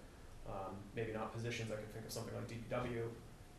um, 0.48 0.74
maybe 0.96 1.12
not 1.12 1.32
positions, 1.32 1.72
I 1.72 1.76
could 1.76 1.94
think 1.94 2.06
of 2.06 2.12
something 2.12 2.34
like 2.34 2.48
DPW. 2.48 3.04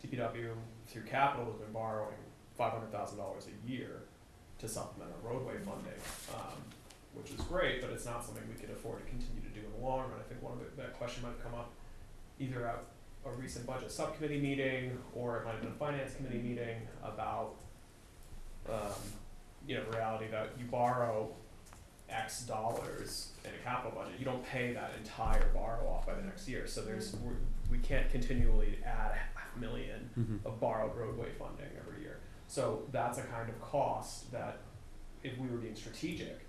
DPW 0.04 0.50
through 0.86 1.02
capital 1.02 1.46
has 1.46 1.56
been 1.56 1.72
borrowing 1.72 2.16
five 2.56 2.72
hundred 2.72 2.92
thousand 2.92 3.18
dollars 3.18 3.46
a 3.46 3.70
year 3.70 4.02
to 4.58 4.68
supplement 4.68 5.10
our 5.12 5.30
roadway 5.32 5.54
funding, 5.64 5.92
um, 6.34 6.58
which 7.14 7.30
is 7.30 7.40
great, 7.42 7.80
but 7.80 7.90
it's 7.90 8.04
not 8.04 8.24
something 8.24 8.42
we 8.48 8.60
could 8.60 8.70
afford 8.70 8.98
to 9.02 9.08
continue 9.08 9.40
to 9.40 9.48
do 9.48 9.64
in 9.64 9.72
the 9.80 9.86
long 9.86 10.00
run. 10.00 10.12
I 10.18 10.28
think 10.28 10.42
one 10.42 10.52
of 10.52 10.58
the, 10.58 10.82
that 10.82 10.94
question 10.98 11.22
might 11.22 11.30
have 11.30 11.42
come 11.42 11.54
up 11.54 11.70
either 12.38 12.66
at 12.66 12.82
a 13.26 13.30
recent 13.32 13.66
budget 13.66 13.90
subcommittee 13.90 14.40
meeting, 14.40 14.98
or 15.14 15.38
it 15.38 15.44
might 15.44 15.52
have 15.52 15.60
been 15.62 15.70
a 15.72 15.74
finance 15.74 16.14
committee 16.14 16.38
meeting 16.38 16.76
about, 17.02 17.54
um, 18.68 18.92
you 19.66 19.76
know, 19.76 19.82
reality 19.92 20.26
that 20.30 20.50
you 20.58 20.64
borrow 20.66 21.30
X 22.08 22.42
dollars 22.42 23.28
in 23.44 23.50
a 23.50 23.64
capital 23.64 23.92
budget, 23.98 24.18
you 24.18 24.24
don't 24.24 24.44
pay 24.44 24.72
that 24.72 24.92
entire 24.98 25.46
borrow 25.54 25.86
off 25.88 26.06
by 26.06 26.14
the 26.14 26.22
next 26.22 26.48
year, 26.48 26.66
so 26.66 26.80
there's, 26.82 27.14
we 27.70 27.78
can't 27.78 28.10
continually 28.10 28.78
add 28.84 29.12
million 29.58 30.10
Mm-hmm. 30.18 30.46
of 30.46 30.60
borrowed 30.60 30.94
roadway 30.96 31.28
funding 31.38 31.66
every 31.78 32.02
year. 32.02 32.18
So 32.48 32.82
that's 32.92 33.18
a 33.18 33.22
kind 33.22 33.48
of 33.48 33.60
cost 33.60 34.30
that 34.32 34.58
if 35.22 35.38
we 35.38 35.46
were 35.48 35.58
being 35.58 35.76
strategic, 35.76 36.40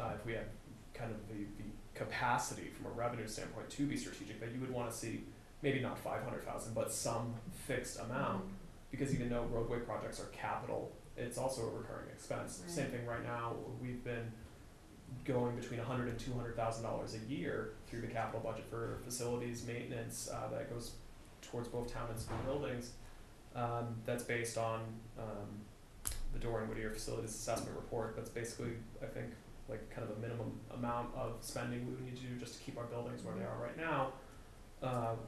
uh, 0.00 0.12
if 0.18 0.24
we 0.24 0.32
had 0.32 0.46
kind 0.94 1.10
of 1.10 1.18
the, 1.28 1.44
the 1.58 1.68
capacity 1.94 2.70
from 2.74 2.86
a 2.86 2.94
revenue 2.94 3.26
standpoint 3.28 3.68
to 3.70 3.86
be 3.86 3.96
strategic, 3.96 4.40
that 4.40 4.52
you 4.52 4.60
would 4.60 4.70
wanna 4.70 4.90
see 4.92 5.24
maybe 5.60 5.80
not 5.80 5.98
five 5.98 6.22
hundred 6.24 6.44
thousand, 6.44 6.74
but 6.74 6.90
some 6.92 7.34
fixed 7.66 8.00
amount 8.00 8.44
because 8.90 9.14
even 9.14 9.28
though 9.28 9.42
roadway 9.52 9.78
projects 9.80 10.18
are 10.20 10.26
capital, 10.32 10.90
it's 11.16 11.36
also 11.38 11.62
a 11.62 11.70
recurring 11.70 12.08
expense. 12.10 12.62
Same 12.66 12.86
thing 12.86 13.04
right 13.06 13.22
now, 13.22 13.54
we've 13.80 14.02
been 14.02 14.32
going 15.24 15.54
between 15.56 15.78
a 15.80 15.84
hundred 15.84 16.08
and 16.08 16.18
two 16.18 16.32
hundred 16.32 16.56
thousand 16.56 16.82
dollars 16.84 17.14
a 17.14 17.30
year 17.30 17.74
through 17.86 18.00
the 18.00 18.06
capital 18.06 18.40
budget 18.40 18.64
for 18.70 18.98
facilities 19.04 19.66
maintenance, 19.66 20.30
uh, 20.32 20.48
that 20.50 20.72
goes 20.72 20.92
towards 21.52 21.68
both 21.68 21.92
town 21.92 22.08
and 22.10 22.18
school 22.18 22.38
buildings. 22.44 22.92
Um, 23.54 23.94
that's 24.04 24.24
based 24.24 24.58
on, 24.58 24.80
um, 25.18 25.60
the 26.32 26.38
Dore 26.38 26.60
and 26.60 26.68
Whittier 26.68 26.90
Facilities 26.90 27.30
Assessment 27.30 27.76
Report, 27.76 28.16
that's 28.16 28.30
basically, 28.30 28.72
I 29.02 29.06
think, 29.06 29.26
like 29.68 29.90
kind 29.90 30.08
of 30.08 30.16
a 30.16 30.20
minimum 30.20 30.58
amount 30.74 31.14
of 31.14 31.36
spending 31.42 31.86
we 31.86 31.92
would 31.92 32.04
need 32.04 32.16
to 32.16 32.22
do 32.22 32.34
just 32.40 32.58
to 32.58 32.64
keep 32.64 32.78
our 32.78 32.86
buildings 32.86 33.22
where 33.22 33.34
they 33.34 33.44
are 33.44 33.58
right 33.62 33.76
now. 33.76 34.12
Um, 34.82 35.18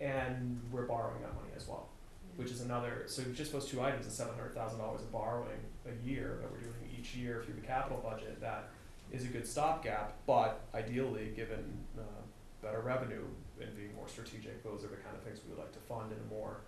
and 0.00 0.60
we're 0.70 0.86
borrowing 0.86 1.22
that 1.22 1.34
money 1.34 1.50
as 1.56 1.66
well 1.66 1.88
which 2.36 2.50
is 2.50 2.62
another, 2.62 3.04
so 3.06 3.22
just 3.34 3.52
those 3.52 3.66
two 3.66 3.82
items, 3.82 4.06
is 4.06 4.14
seven 4.14 4.34
hundred 4.34 4.54
thousand 4.54 4.78
dollars 4.78 5.02
of 5.02 5.12
borrowing 5.12 5.60
a 5.86 6.08
year 6.08 6.38
that 6.40 6.50
we're 6.50 6.58
doing 6.58 6.98
each 6.98 7.14
year 7.14 7.42
through 7.44 7.54
the 7.54 7.66
capital 7.66 7.98
budget, 7.98 8.40
that 8.40 8.70
is 9.12 9.24
a 9.24 9.28
good 9.28 9.46
stopgap, 9.46 10.14
but 10.26 10.60
ideally, 10.74 11.32
given, 11.36 11.78
uh, 11.98 12.02
better 12.62 12.80
revenue 12.80 13.24
and 13.60 13.74
being 13.76 13.94
more 13.94 14.08
strategic, 14.08 14.62
those 14.62 14.84
are 14.84 14.88
the 14.88 14.96
kind 14.96 15.14
of 15.16 15.22
things 15.22 15.40
we 15.44 15.50
would 15.54 15.58
like 15.60 15.72
to 15.72 15.78
fund 15.80 16.12
in 16.12 16.18
a 16.18 16.34
more 16.34 16.60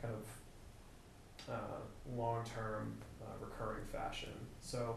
kind 0.00 0.14
of, 0.14 1.52
uh, 1.52 1.80
long-term, 2.16 2.96
uh, 3.22 3.26
recurring 3.44 3.84
fashion. 3.86 4.32
So, 4.60 4.96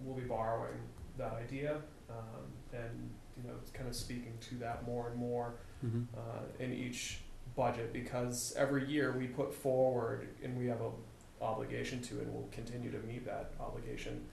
we'll 0.00 0.16
be 0.16 0.22
borrowing 0.28 0.78
that 1.18 1.32
idea, 1.34 1.76
um, 2.10 2.44
and, 2.72 3.10
you 3.36 3.48
know, 3.48 3.54
it's 3.60 3.70
kind 3.70 3.88
of 3.88 3.94
speaking 3.94 4.34
to 4.40 4.56
that 4.56 4.86
more 4.86 5.08
and 5.08 5.16
more, 5.18 5.54
Mm-hmm. 5.84 6.04
uh, 6.18 6.64
in 6.64 6.72
each 6.72 7.20
budget 7.54 7.92
because 7.92 8.54
every 8.56 8.86
year 8.88 9.12
we 9.12 9.26
put 9.26 9.52
forward 9.52 10.26
and 10.42 10.56
we 10.58 10.66
have 10.66 10.80
a 10.80 10.90
obligation 11.44 12.00
to 12.00 12.18
and 12.18 12.32
we'll 12.32 12.48
continue 12.50 12.90
to 12.90 12.98
meet 13.06 13.26
that 13.26 13.52
obligation. 13.60 14.24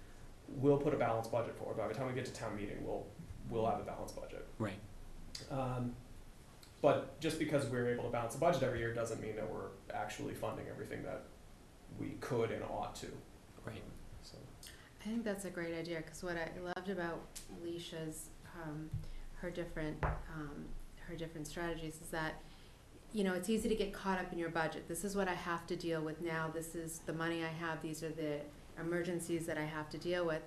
We'll 0.48 0.78
put 0.78 0.94
a 0.94 0.98
balanced 0.98 1.34
budget 1.34 1.58
forward. 1.58 1.76
By 1.78 1.90
the 1.90 1.94
time 1.94 2.08
we 2.08 2.14
get 2.14 2.24
to 2.26 2.32
town 2.34 2.56
meeting, 2.56 2.78
we'll 2.82 3.06
we'll 3.50 3.66
have 3.66 3.82
a 3.82 3.84
balanced 3.84 4.16
budget. 4.16 4.48
Right. 4.58 4.80
Um, 5.52 5.94
but 6.82 7.20
just 7.22 7.40
because 7.40 7.66
we're 7.68 7.90
able 7.90 8.04
to 8.04 8.10
balance 8.10 8.34
the 8.34 8.40
budget 8.40 8.62
every 8.64 8.80
year 8.80 8.94
doesn't 8.94 9.22
mean 9.22 9.36
that 9.38 9.50
we're 9.50 9.70
actually 9.94 10.34
funding 10.34 10.66
everything 10.70 11.02
that 11.04 11.24
we 12.00 12.10
could 12.20 12.52
and 12.52 12.62
ought 12.64 12.94
to. 12.96 13.08
Right. 13.66 13.82
So 14.22 14.36
I 15.02 15.10
think 15.10 15.24
that's 15.24 15.46
a 15.46 15.50
great 15.50 15.74
idea, 15.74 16.02
cause 16.02 16.24
what 16.24 16.36
I 16.36 16.50
loved 16.62 16.90
about 16.90 17.22
Alicia's, 17.62 18.30
um, 18.62 18.90
her 19.36 19.50
different, 19.50 19.98
um, 20.04 20.66
her 21.08 21.16
different 21.16 21.48
strategies 21.48 21.96
is 22.02 22.10
that, 22.12 22.42
you 23.14 23.24
know, 23.24 23.34
it's 23.34 23.50
easy 23.50 23.70
to 23.70 23.76
get 23.76 23.94
caught 23.94 24.20
up 24.20 24.34
in 24.34 24.40
your 24.40 24.50
budget. 24.50 24.88
This 24.88 25.06
is 25.06 25.16
what 25.16 25.28
I 25.28 25.36
have 25.36 25.66
to 25.68 25.76
deal 25.76 26.02
with 26.02 26.22
now, 26.22 26.52
this 26.54 26.76
is 26.76 27.00
the 27.06 27.14
money 27.14 27.44
I 27.44 27.66
have, 27.66 27.82
these 27.82 28.04
are 28.04 28.10
the 28.10 28.40
emergencies 28.80 29.46
that 29.46 29.58
I 29.58 29.64
have 29.64 29.90
to 29.92 29.98
deal 29.98 30.26
with. 30.26 30.42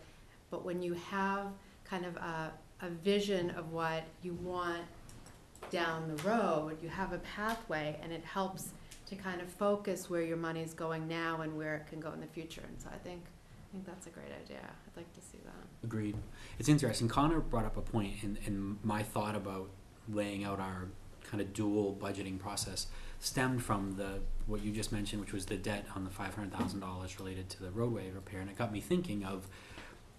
But 0.51 0.65
when 0.65 0.83
you 0.83 0.95
have 0.95 1.47
kind 1.85 2.05
of 2.05 2.17
a, 2.17 2.53
a 2.81 2.89
vision 2.89 3.51
of 3.51 3.73
what 3.73 4.05
you 4.23 4.35
want 4.35 4.83
down 5.71 6.09
the 6.15 6.23
road, 6.23 6.77
you 6.83 6.89
have 6.89 7.13
a 7.13 7.19
pathway 7.19 7.99
and 8.03 8.13
it 8.13 8.25
helps 8.25 8.73
to 9.07 9.17
kind 9.17 9.41
of 9.41 9.49
focus 9.49 10.11
where 10.11 10.23
your 10.23 10.37
money 10.37 10.63
is 10.63 10.75
going 10.75 11.07
now 11.09 11.41
and 11.41 11.57
where 11.57 11.77
it 11.77 11.87
can 11.87 12.01
go 12.01 12.13
in 12.13 12.21
the 12.21 12.27
future. 12.27 12.63
And 12.67 12.81
so 12.81 12.89
I 12.93 12.99
think, 12.99 13.23
I 13.25 13.73
think 13.73 13.87
that's 13.87 14.07
a 14.07 14.11
great 14.11 14.33
idea. 14.45 14.61
I'd 14.61 14.97
like 14.97 15.13
to 15.15 15.21
see 15.21 15.39
that. 15.45 15.87
Agreed. 15.87 16.17
It's 16.59 16.69
interesting. 16.69 17.09
Connor 17.09 17.41
brought 17.41 17.65
up 17.65 17.77
a 17.77 17.83
point, 17.83 18.23
and, 18.23 18.39
and 18.47 18.79
my 18.83 19.03
thought 19.03 19.37
about 19.37 19.69
laying 20.09 20.45
out 20.45 20.61
our 20.61 20.89
kind 21.29 21.41
of 21.41 21.53
dual 21.53 21.97
budgeting 22.01 22.39
process 22.39 22.87
stemmed 23.19 23.63
from 23.63 23.97
the 23.97 24.21
what 24.47 24.63
you 24.63 24.71
just 24.73 24.93
mentioned, 24.93 25.21
which 25.21 25.33
was 25.33 25.47
the 25.47 25.57
debt 25.57 25.87
on 25.95 26.05
the 26.05 26.11
five 26.11 26.35
hundred 26.35 26.53
thousand 26.53 26.81
dollars 26.81 27.19
related 27.19 27.49
to 27.51 27.63
the 27.63 27.71
roadway 27.71 28.11
repair, 28.11 28.41
and 28.41 28.51
it 28.51 28.57
got 28.57 28.73
me 28.73 28.81
thinking 28.81 29.25
of, 29.25 29.49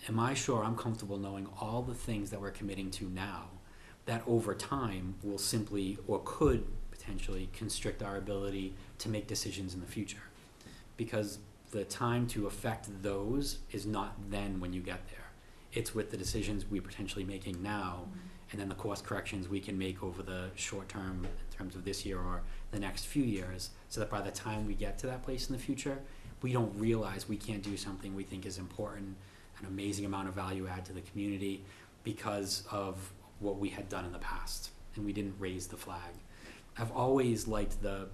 am 0.07 0.19
I 0.19 0.33
sure 0.33 0.63
I'm 0.63 0.75
comfortable 0.75 1.17
knowing 1.17 1.47
all 1.59 1.81
the 1.81 1.93
things 1.93 2.29
that 2.31 2.41
we're 2.41 2.51
committing 2.51 2.91
to 2.91 3.05
now, 3.05 3.45
that 4.05 4.23
over 4.27 4.55
time 4.55 5.15
will 5.23 5.37
simply 5.37 5.97
or 6.07 6.21
could 6.23 6.65
potentially 6.91 7.49
constrict 7.53 8.01
our 8.01 8.17
ability 8.17 8.73
to 8.99 9.09
make 9.09 9.27
decisions 9.27 9.73
in 9.73 9.81
the 9.81 9.87
future, 9.87 10.23
because 10.95 11.39
the 11.71 11.83
time 11.83 12.25
to 12.27 12.47
affect 12.47 12.89
those 13.03 13.59
is 13.71 13.85
not 13.85 14.15
then 14.29 14.59
when 14.59 14.71
you 14.71 14.81
get 14.81 15.07
there. 15.07 15.25
It's 15.73 15.93
with 15.93 16.11
the 16.11 16.17
decisions 16.17 16.65
we're 16.69 16.81
potentially 16.81 17.25
making 17.25 17.61
now, 17.61 18.03
mm-hmm. 18.03 18.19
and 18.51 18.61
then 18.61 18.69
the 18.69 18.75
course 18.75 19.01
corrections 19.01 19.49
we 19.49 19.59
can 19.59 19.77
make 19.77 20.01
over 20.01 20.23
the 20.23 20.49
short 20.55 20.87
term 20.87 21.25
in 21.25 21.57
terms 21.57 21.75
of 21.75 21.83
this 21.83 22.05
year 22.05 22.19
or 22.19 22.41
the 22.71 22.79
next 22.79 23.05
few 23.05 23.23
years, 23.23 23.71
so 23.89 23.99
that 23.99 24.09
by 24.09 24.21
the 24.21 24.31
time 24.31 24.65
we 24.65 24.73
get 24.73 24.97
to 24.99 25.07
that 25.07 25.23
place 25.23 25.49
in 25.49 25.55
the 25.55 25.61
future, 25.61 25.99
we 26.41 26.53
don't 26.53 26.73
realize 26.79 27.27
we 27.27 27.37
can't 27.37 27.63
do 27.63 27.75
something 27.75 28.15
we 28.15 28.23
think 28.23 28.45
is 28.45 28.57
important, 28.57 29.15
an 29.59 29.65
amazing 29.65 30.05
amount 30.05 30.27
of 30.27 30.33
value 30.33 30.67
add 30.67 30.85
to 30.85 30.93
the 30.93 31.01
community 31.01 31.63
because 32.03 32.63
of 32.71 33.11
what 33.39 33.57
we 33.57 33.69
had 33.69 33.89
done 33.89 34.05
in 34.05 34.11
the 34.11 34.19
past, 34.19 34.71
and 34.95 35.05
we 35.05 35.13
didn't 35.13 35.35
raise 35.39 35.67
the 35.67 35.77
flag. 35.77 36.13
I've 36.77 36.91
always 36.91 37.47
liked 37.47 37.81
the 37.81 38.07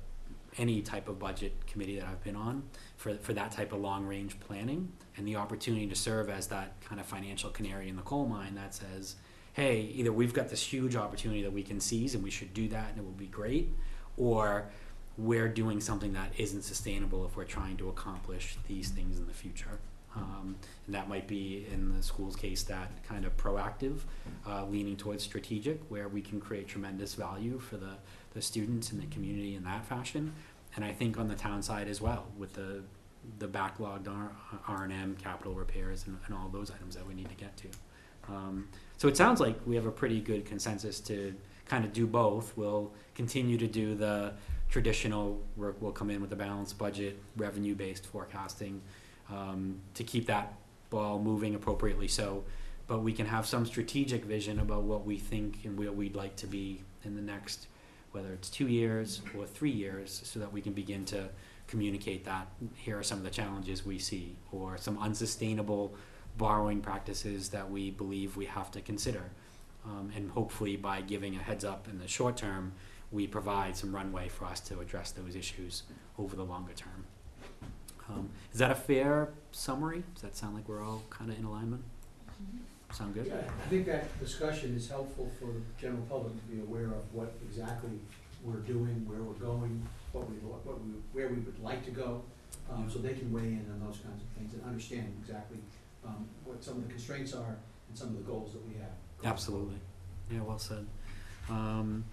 any 0.57 0.81
type 0.81 1.07
of 1.07 1.19
budget 1.19 1.53
committee 1.65 1.99
that 1.99 2.07
I've 2.07 2.23
been 2.23 2.35
on 2.35 2.63
for, 2.95 3.15
for 3.15 3.33
that 3.33 3.51
type 3.51 3.73
of 3.73 3.79
long 3.79 4.05
range 4.05 4.39
planning 4.39 4.91
and 5.17 5.27
the 5.27 5.35
opportunity 5.35 5.87
to 5.87 5.95
serve 5.95 6.29
as 6.29 6.47
that 6.47 6.79
kind 6.81 6.99
of 7.01 7.07
financial 7.07 7.49
canary 7.49 7.89
in 7.89 7.95
the 7.95 8.01
coal 8.03 8.27
mine 8.27 8.55
that 8.55 8.75
says, 8.75 9.15
hey, 9.53 9.81
either 9.81 10.11
we've 10.11 10.33
got 10.33 10.49
this 10.49 10.61
huge 10.61 10.95
opportunity 10.95 11.41
that 11.41 11.51
we 11.51 11.63
can 11.63 11.79
seize 11.79 12.15
and 12.15 12.23
we 12.23 12.29
should 12.29 12.53
do 12.53 12.67
that 12.67 12.89
and 12.89 12.99
it 12.99 13.03
will 13.03 13.11
be 13.11 13.27
great, 13.27 13.69
or 14.17 14.69
we're 15.17 15.47
doing 15.47 15.79
something 15.79 16.13
that 16.13 16.31
isn't 16.37 16.63
sustainable 16.63 17.25
if 17.25 17.35
we're 17.37 17.43
trying 17.45 17.77
to 17.77 17.89
accomplish 17.89 18.57
these 18.67 18.89
things 18.89 19.19
in 19.19 19.27
the 19.27 19.33
future. 19.33 19.79
Um, 20.15 20.55
and 20.85 20.93
that 20.93 21.09
might 21.09 21.27
be 21.27 21.65
in 21.73 21.95
the 21.95 22.03
school's 22.03 22.35
case 22.35 22.63
that 22.63 23.03
kind 23.03 23.25
of 23.25 23.35
proactive, 23.35 23.99
uh, 24.47 24.65
leaning 24.65 24.95
towards 24.95 25.23
strategic, 25.23 25.81
where 25.89 26.07
we 26.07 26.21
can 26.21 26.39
create 26.39 26.67
tremendous 26.67 27.15
value 27.15 27.57
for 27.57 27.77
the, 27.77 27.95
the 28.33 28.41
students 28.41 28.91
and 28.91 29.01
the 29.01 29.07
community 29.07 29.55
in 29.55 29.63
that 29.63 29.85
fashion. 29.85 30.33
And 30.75 30.85
I 30.85 30.91
think 30.91 31.17
on 31.17 31.27
the 31.27 31.35
town 31.35 31.63
side 31.63 31.87
as 31.87 31.99
well, 32.01 32.25
with 32.37 32.53
the 32.53 32.83
the 33.39 33.47
backlogged 33.47 34.07
R, 34.67 34.83
and 34.83 34.91
M 34.91 35.15
capital 35.15 35.53
repairs 35.53 36.05
and, 36.07 36.17
and 36.25 36.35
all 36.35 36.49
those 36.49 36.69
items 36.71 36.95
that 36.95 37.07
we 37.07 37.13
need 37.13 37.29
to 37.29 37.35
get 37.35 37.55
to. 37.57 37.67
Um, 38.27 38.67
so 38.97 39.07
it 39.07 39.17
sounds 39.17 39.39
like 39.39 39.55
we 39.65 39.75
have 39.75 39.85
a 39.85 39.91
pretty 39.91 40.19
good 40.19 40.45
consensus 40.45 40.99
to 41.01 41.33
kind 41.65 41.85
of 41.85 41.93
do 41.93 42.05
both. 42.05 42.55
We'll 42.57 42.91
continue 43.15 43.57
to 43.57 43.67
do 43.67 43.95
the 43.95 44.33
traditional 44.69 45.41
work. 45.55 45.77
We'll 45.79 45.91
come 45.91 46.09
in 46.09 46.21
with 46.21 46.31
a 46.33 46.35
balanced 46.35 46.77
budget, 46.77 47.17
revenue-based 47.37 48.05
forecasting, 48.05 48.81
um, 49.29 49.79
to 49.95 50.03
keep 50.03 50.27
that 50.27 50.53
ball 50.89 51.19
moving 51.19 51.55
appropriately. 51.55 52.07
So, 52.07 52.43
but 52.87 53.01
we 53.01 53.13
can 53.13 53.25
have 53.25 53.45
some 53.45 53.65
strategic 53.65 54.25
vision 54.25 54.59
about 54.59 54.83
what 54.83 55.05
we 55.05 55.17
think 55.17 55.59
and 55.63 55.77
where 55.77 55.91
we'd 55.91 56.15
like 56.15 56.35
to 56.37 56.47
be 56.47 56.81
in 57.03 57.15
the 57.15 57.21
next, 57.21 57.67
whether 58.11 58.33
it's 58.33 58.49
two 58.49 58.67
years 58.67 59.21
or 59.37 59.45
three 59.45 59.71
years, 59.71 60.21
so 60.25 60.39
that 60.39 60.51
we 60.51 60.61
can 60.61 60.73
begin 60.73 61.05
to 61.05 61.29
communicate 61.67 62.25
that 62.25 62.47
here 62.75 62.99
are 62.99 63.03
some 63.03 63.17
of 63.17 63.23
the 63.23 63.29
challenges 63.29 63.85
we 63.85 63.97
see, 63.97 64.35
or 64.51 64.77
some 64.77 64.97
unsustainable 64.99 65.95
borrowing 66.37 66.81
practices 66.81 67.49
that 67.49 67.69
we 67.69 67.91
believe 67.91 68.35
we 68.35 68.45
have 68.45 68.69
to 68.71 68.81
consider. 68.81 69.31
Um, 69.85 70.11
and 70.15 70.29
hopefully, 70.31 70.77
by 70.77 71.01
giving 71.01 71.35
a 71.35 71.39
heads 71.39 71.65
up 71.65 71.87
in 71.89 71.99
the 71.99 72.07
short 72.07 72.37
term, 72.37 72.73
we 73.11 73.27
provide 73.27 73.75
some 73.75 73.93
runway 73.93 74.27
for 74.27 74.45
us 74.45 74.59
to 74.61 74.79
address 74.79 75.11
those 75.11 75.35
issues 75.35 75.83
over 76.17 76.35
the 76.35 76.43
longer 76.43 76.73
term. 76.73 77.05
Um, 78.09 78.29
is 78.51 78.59
that 78.59 78.71
a 78.71 78.75
fair 78.75 79.29
summary? 79.51 80.03
Does 80.13 80.23
that 80.23 80.35
sound 80.35 80.55
like 80.55 80.67
we're 80.67 80.83
all 80.83 81.03
kind 81.09 81.31
of 81.31 81.37
in 81.37 81.45
alignment? 81.45 81.83
Sound 82.91 83.13
good? 83.15 83.25
Yeah, 83.25 83.35
I 83.37 83.69
think 83.69 83.85
that 83.87 84.19
discussion 84.19 84.75
is 84.75 84.87
helpful 84.87 85.31
for 85.39 85.47
the 85.47 85.61
general 85.79 86.03
public 86.09 86.33
to 86.35 86.55
be 86.55 86.61
aware 86.61 86.85
of 86.85 87.11
what 87.11 87.33
exactly 87.47 87.89
we're 88.43 88.57
doing, 88.57 89.05
where 89.07 89.21
we're 89.23 89.33
going, 89.33 89.81
what 90.11 90.29
we, 90.29 90.35
what 90.37 90.79
we, 90.83 90.91
where 91.11 91.29
we 91.29 91.37
would 91.37 91.59
like 91.63 91.83
to 91.85 91.91
go, 91.91 92.21
um, 92.71 92.89
so 92.91 92.99
they 92.99 93.13
can 93.13 93.31
weigh 93.31 93.41
in 93.41 93.65
on 93.71 93.79
those 93.79 93.97
kinds 93.97 94.21
of 94.21 94.27
things 94.37 94.53
and 94.53 94.63
understand 94.63 95.11
exactly, 95.21 95.57
um, 96.05 96.27
what 96.43 96.63
some 96.63 96.75
of 96.77 96.83
the 96.83 96.89
constraints 96.89 97.33
are 97.33 97.55
and 97.89 97.97
some 97.97 98.09
of 98.09 98.17
the 98.17 98.21
goals 98.23 98.53
that 98.53 98.63
we 98.67 98.73
have. 98.75 98.91
Absolutely. 99.23 99.77
Yeah, 100.29 100.41
well 100.41 100.59
said. 100.59 100.85
Um, 101.49 102.03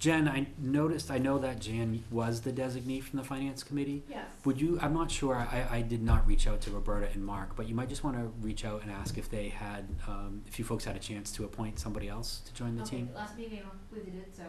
Jen, 0.00 0.26
I 0.28 0.46
noticed, 0.58 1.10
I 1.10 1.18
know 1.18 1.38
that 1.40 1.60
Jan 1.60 2.02
was 2.10 2.40
the 2.40 2.50
designee 2.52 3.02
from 3.02 3.18
the 3.18 3.24
finance 3.24 3.62
committee. 3.62 4.02
Yes. 4.08 4.24
Would 4.46 4.58
you, 4.58 4.78
I'm 4.80 4.94
not 4.94 5.10
sure, 5.10 5.36
I, 5.36 5.66
I 5.70 5.82
did 5.82 6.02
not 6.02 6.26
reach 6.26 6.46
out 6.46 6.62
to 6.62 6.70
Roberta 6.70 7.08
and 7.12 7.22
Mark, 7.22 7.54
but 7.54 7.68
you 7.68 7.74
might 7.74 7.90
just 7.90 8.02
wanna 8.02 8.28
reach 8.40 8.64
out 8.64 8.80
and 8.82 8.90
ask 8.90 9.18
if 9.18 9.28
they 9.30 9.50
had, 9.50 9.86
um, 10.08 10.40
if 10.48 10.58
you 10.58 10.64
folks 10.64 10.86
had 10.86 10.96
a 10.96 10.98
chance 10.98 11.30
to 11.32 11.44
appoint 11.44 11.78
somebody 11.78 12.08
else 12.08 12.40
to 12.46 12.54
join 12.54 12.76
the 12.76 12.82
Okay, 12.82 12.96
team. 12.96 13.10
last 13.14 13.36
meeting 13.36 13.60
we 13.92 13.98
did 14.00 14.14
it, 14.14 14.34
so 14.34 14.44
I 14.44 14.46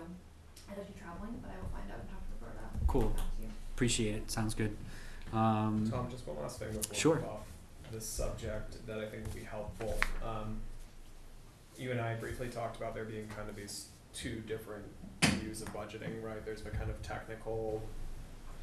was 0.71 0.79
actually 0.79 0.95
traveling, 1.01 1.37
but 1.41 1.51
I 1.51 1.61
will 1.61 1.69
find 1.77 1.91
out 1.91 1.99
and 1.99 2.09
talk 2.09 2.19
to 2.25 2.45
Roberta. 2.45 2.65
Cool. 2.87 3.01
Get 3.01 3.15
back 3.17 3.25
to 3.35 3.41
you. 3.43 3.49
Appreciate 3.75 4.15
it, 4.15 4.31
sounds 4.31 4.55
good. 4.55 4.77
Um, 5.33 5.85
Tom, 5.91 6.09
just 6.09 6.25
one 6.25 6.37
last 6.41 6.59
thing 6.59 6.71
before 6.71 6.95
Sure. 6.95 7.15
we 7.15 7.21
move 7.23 7.29
off 7.29 7.45
this 7.91 8.05
subject 8.05 8.87
that 8.87 8.99
I 8.99 9.05
think 9.05 9.25
would 9.25 9.35
be 9.35 9.43
helpful. 9.43 9.97
Um, 10.25 10.61
you 11.77 11.91
and 11.91 11.99
I 11.99 12.15
briefly 12.15 12.47
talked 12.47 12.77
about 12.77 12.95
there 12.95 13.03
being 13.03 13.27
kind 13.35 13.49
of 13.49 13.57
these 13.57 13.87
two 14.13 14.39
different 14.47 14.85
views 15.27 15.61
of 15.61 15.73
budgeting, 15.73 16.21
right? 16.23 16.43
There's 16.45 16.61
the 16.61 16.69
kind 16.69 16.89
of 16.89 17.01
technical 17.01 17.81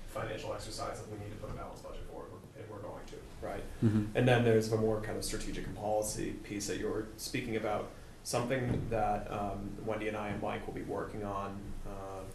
financial 0.08 0.52
exercise 0.54 1.00
that 1.00 1.10
we 1.10 1.18
need 1.24 1.30
to 1.30 1.36
put 1.36 1.50
a 1.50 1.54
balanced 1.54 1.82
budget 1.84 2.02
forward, 2.10 2.28
and 2.56 2.64
we're 2.70 2.78
going 2.78 3.04
to, 3.06 3.46
right? 3.46 3.62
Mhm. 3.84 4.08
And 4.14 4.26
then 4.26 4.44
there's 4.44 4.70
the 4.70 4.76
more 4.76 5.00
kind 5.00 5.16
of 5.16 5.24
strategic 5.24 5.66
and 5.66 5.76
policy 5.76 6.32
piece 6.44 6.66
that 6.68 6.78
you're 6.78 7.06
speaking 7.16 7.56
about, 7.56 7.88
something 8.24 8.86
that 8.90 9.30
um, 9.30 9.70
Wendy 9.84 10.08
and 10.08 10.16
I 10.16 10.28
and 10.28 10.42
Mike 10.42 10.66
will 10.66 10.74
be 10.74 10.82
working 10.82 11.24
on 11.24 11.58
uh, 11.86 11.90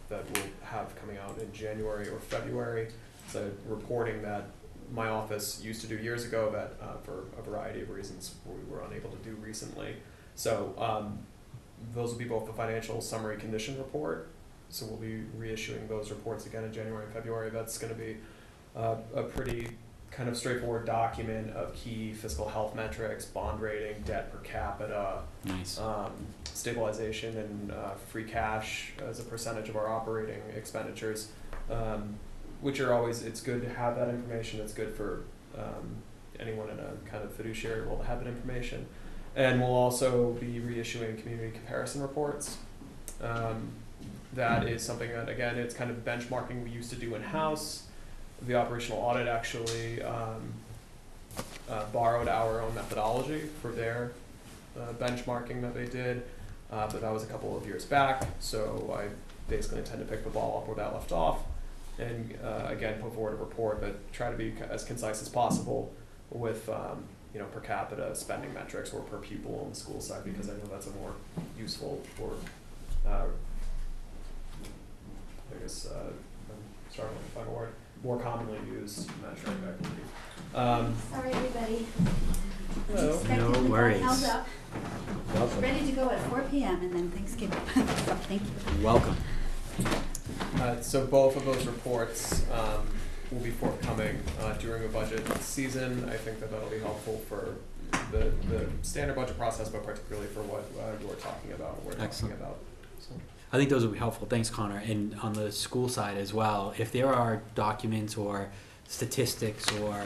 that 0.08 0.24
we'll 0.32 0.44
have 0.62 0.94
coming 0.96 1.18
out 1.18 1.38
in 1.38 1.52
January 1.52 2.08
or 2.08 2.18
February. 2.20 2.88
It's 3.26 3.34
a 3.34 3.50
reporting 3.68 4.22
that 4.22 4.46
my 4.92 5.08
office 5.08 5.62
used 5.62 5.80
to 5.80 5.86
do 5.86 5.96
years 5.96 6.24
ago 6.24 6.50
that 6.50 6.74
uh, 6.80 6.96
for 6.98 7.24
a 7.38 7.42
variety 7.42 7.80
of 7.82 7.90
reasons 7.90 8.34
we 8.46 8.62
were 8.72 8.82
unable 8.82 9.10
to 9.10 9.16
do 9.18 9.34
recently. 9.36 9.96
So 10.36 10.74
um, 10.78 11.20
those 11.94 12.12
will 12.12 12.18
be 12.18 12.24
both 12.24 12.46
the 12.46 12.52
financial 12.52 13.00
summary 13.00 13.36
condition 13.36 13.76
report. 13.78 14.28
So 14.68 14.86
we'll 14.86 14.96
be 14.96 15.22
reissuing 15.38 15.88
those 15.88 16.10
reports 16.10 16.46
again 16.46 16.64
in 16.64 16.72
January 16.72 17.04
and 17.04 17.12
February. 17.12 17.50
That's 17.50 17.78
going 17.78 17.92
to 17.92 17.98
be 17.98 18.16
uh, 18.74 18.96
a 19.14 19.22
pretty 19.22 19.68
kind 20.10 20.28
of 20.28 20.36
straightforward 20.36 20.86
document 20.86 21.50
of 21.50 21.74
key 21.74 22.12
fiscal 22.12 22.48
health 22.48 22.74
metrics, 22.74 23.24
bond 23.24 23.60
rating, 23.60 24.00
debt 24.02 24.32
per 24.32 24.38
capita, 24.38 25.20
Nice. 25.44 25.78
um, 25.78 26.12
stabilization 26.44 27.36
and 27.36 27.72
uh, 27.72 27.94
free 28.08 28.24
cash 28.24 28.92
as 29.08 29.18
a 29.18 29.24
percentage 29.24 29.68
of 29.68 29.76
our 29.76 29.88
operating 29.88 30.40
expenditures, 30.56 31.32
um, 31.70 32.14
which 32.60 32.80
are 32.80 32.94
always, 32.94 33.22
it's 33.22 33.40
good 33.40 33.60
to 33.62 33.68
have 33.68 33.96
that 33.96 34.08
information. 34.08 34.60
It's 34.60 34.72
good 34.72 34.94
for 34.94 35.24
um, 35.58 35.96
anyone 36.38 36.70
in 36.70 36.78
a 36.78 36.92
kind 37.10 37.24
of 37.24 37.32
fiduciary 37.34 37.80
role 37.82 37.98
to 37.98 38.04
have 38.04 38.20
that 38.22 38.28
information. 38.28 38.86
And 39.36 39.60
we'll 39.60 39.74
also 39.74 40.32
be 40.32 40.60
reissuing 40.60 41.20
community 41.20 41.50
comparison 41.50 42.02
reports. 42.02 42.58
Um, 43.20 43.68
that 44.34 44.66
is 44.66 44.82
something 44.82 45.10
that, 45.10 45.28
again, 45.28 45.56
it's 45.56 45.74
kind 45.74 45.90
of 45.90 46.04
benchmarking 46.04 46.62
we 46.64 46.70
used 46.70 46.90
to 46.90 46.96
do 46.96 47.14
in-house. 47.14 47.84
The 48.46 48.54
operational 48.54 49.00
audit 49.00 49.28
actually 49.28 50.02
um, 50.02 50.52
uh, 51.68 51.84
borrowed 51.92 52.28
our 52.28 52.60
own 52.60 52.74
methodology 52.74 53.42
for 53.62 53.70
their 53.70 54.12
uh, 54.78 54.92
benchmarking 54.94 55.62
that 55.62 55.74
they 55.74 55.86
did, 55.86 56.22
uh, 56.70 56.88
but 56.90 57.00
that 57.00 57.12
was 57.12 57.22
a 57.22 57.26
couple 57.26 57.56
of 57.56 57.66
years 57.66 57.84
back. 57.84 58.24
So 58.40 58.94
I 58.98 59.08
basically 59.48 59.78
intend 59.78 60.00
to 60.00 60.04
pick 60.04 60.24
the 60.24 60.30
ball 60.30 60.58
up 60.58 60.66
where 60.66 60.76
that 60.76 60.92
left 60.92 61.12
off, 61.12 61.40
and 61.98 62.36
uh, 62.42 62.66
again 62.68 63.00
put 63.00 63.14
forward 63.14 63.34
a 63.34 63.36
report 63.36 63.80
but 63.80 64.12
try 64.12 64.30
to 64.30 64.36
be 64.36 64.52
as 64.68 64.84
concise 64.84 65.22
as 65.22 65.28
possible 65.28 65.92
with 66.30 66.68
um, 66.68 67.04
you 67.34 67.40
know 67.40 67.46
per 67.46 67.60
capita 67.60 68.14
spending 68.14 68.54
metrics 68.54 68.92
or 68.92 69.00
per 69.02 69.18
pupil 69.18 69.60
on 69.64 69.70
the 69.70 69.76
school 69.76 70.00
side 70.00 70.24
because 70.24 70.48
I 70.48 70.52
know 70.52 70.66
that's 70.70 70.86
a 70.86 70.90
more 70.92 71.12
useful 71.58 72.00
or 72.22 72.32
uh, 73.06 73.24
I 75.52 75.60
guess 75.60 75.86
uh, 75.90 76.10
I'm 76.10 76.90
struggling 76.90 77.18
to 77.18 77.30
find 77.32 77.48
a 77.48 77.50
word 77.50 77.68
more 78.04 78.18
commonly 78.20 78.58
used 78.70 79.10
metric 79.20 79.56
I 79.66 79.82
believe. 79.82 80.54
Um, 80.54 80.94
Sorry, 81.10 81.32
everybody. 81.32 81.86
Hello. 82.88 83.14
Expected 83.14 83.38
No 83.38 83.52
to 83.52 83.60
be 83.60 83.68
worries. 83.68 84.02
Held 84.02 84.24
up, 84.24 84.46
Welcome. 85.34 85.60
ready 85.60 85.86
to 85.86 85.92
go 85.92 86.10
at 86.10 86.20
four 86.28 86.42
P 86.42 86.62
M 86.62 86.80
and 86.82 86.92
then 86.92 87.10
Thanksgiving. 87.10 87.58
So, 87.74 88.14
thank 88.28 88.42
you. 88.42 88.84
Welcome. 88.84 89.16
Uh, 90.60 90.80
so 90.80 91.06
both 91.06 91.36
of 91.36 91.44
those 91.44 91.66
reports, 91.66 92.44
um, 92.52 92.86
will 93.34 93.42
be 93.42 93.50
forthcoming, 93.50 94.18
uh, 94.40 94.52
during 94.54 94.82
the 94.82 94.88
budget 94.88 95.26
season. 95.42 96.08
I 96.08 96.16
think 96.16 96.40
that 96.40 96.50
that'll 96.50 96.68
be 96.70 96.78
helpful 96.78 97.20
for 97.28 97.56
the, 98.12 98.32
the 98.48 98.66
standard 98.82 99.16
budget 99.16 99.36
process, 99.36 99.68
but 99.68 99.84
particularly 99.84 100.28
for 100.28 100.42
what, 100.42 100.64
uh, 100.80 100.92
you're 101.04 101.16
talking 101.16 101.52
about, 101.52 101.84
we're 101.84 101.92
talking 101.92 102.32
about, 102.32 102.58
so. 103.00 103.10
I 103.52 103.56
think 103.56 103.70
those 103.70 103.82
would 103.84 103.92
be 103.92 103.98
helpful. 103.98 104.26
Thanks, 104.26 104.50
Connor. 104.50 104.78
And 104.78 105.16
on 105.22 105.32
the 105.32 105.52
school 105.52 105.88
side 105.88 106.16
as 106.16 106.32
well, 106.34 106.74
if 106.78 106.90
there 106.92 107.12
are 107.12 107.42
documents 107.54 108.16
or 108.16 108.50
statistics 108.88 109.70
or 109.78 110.02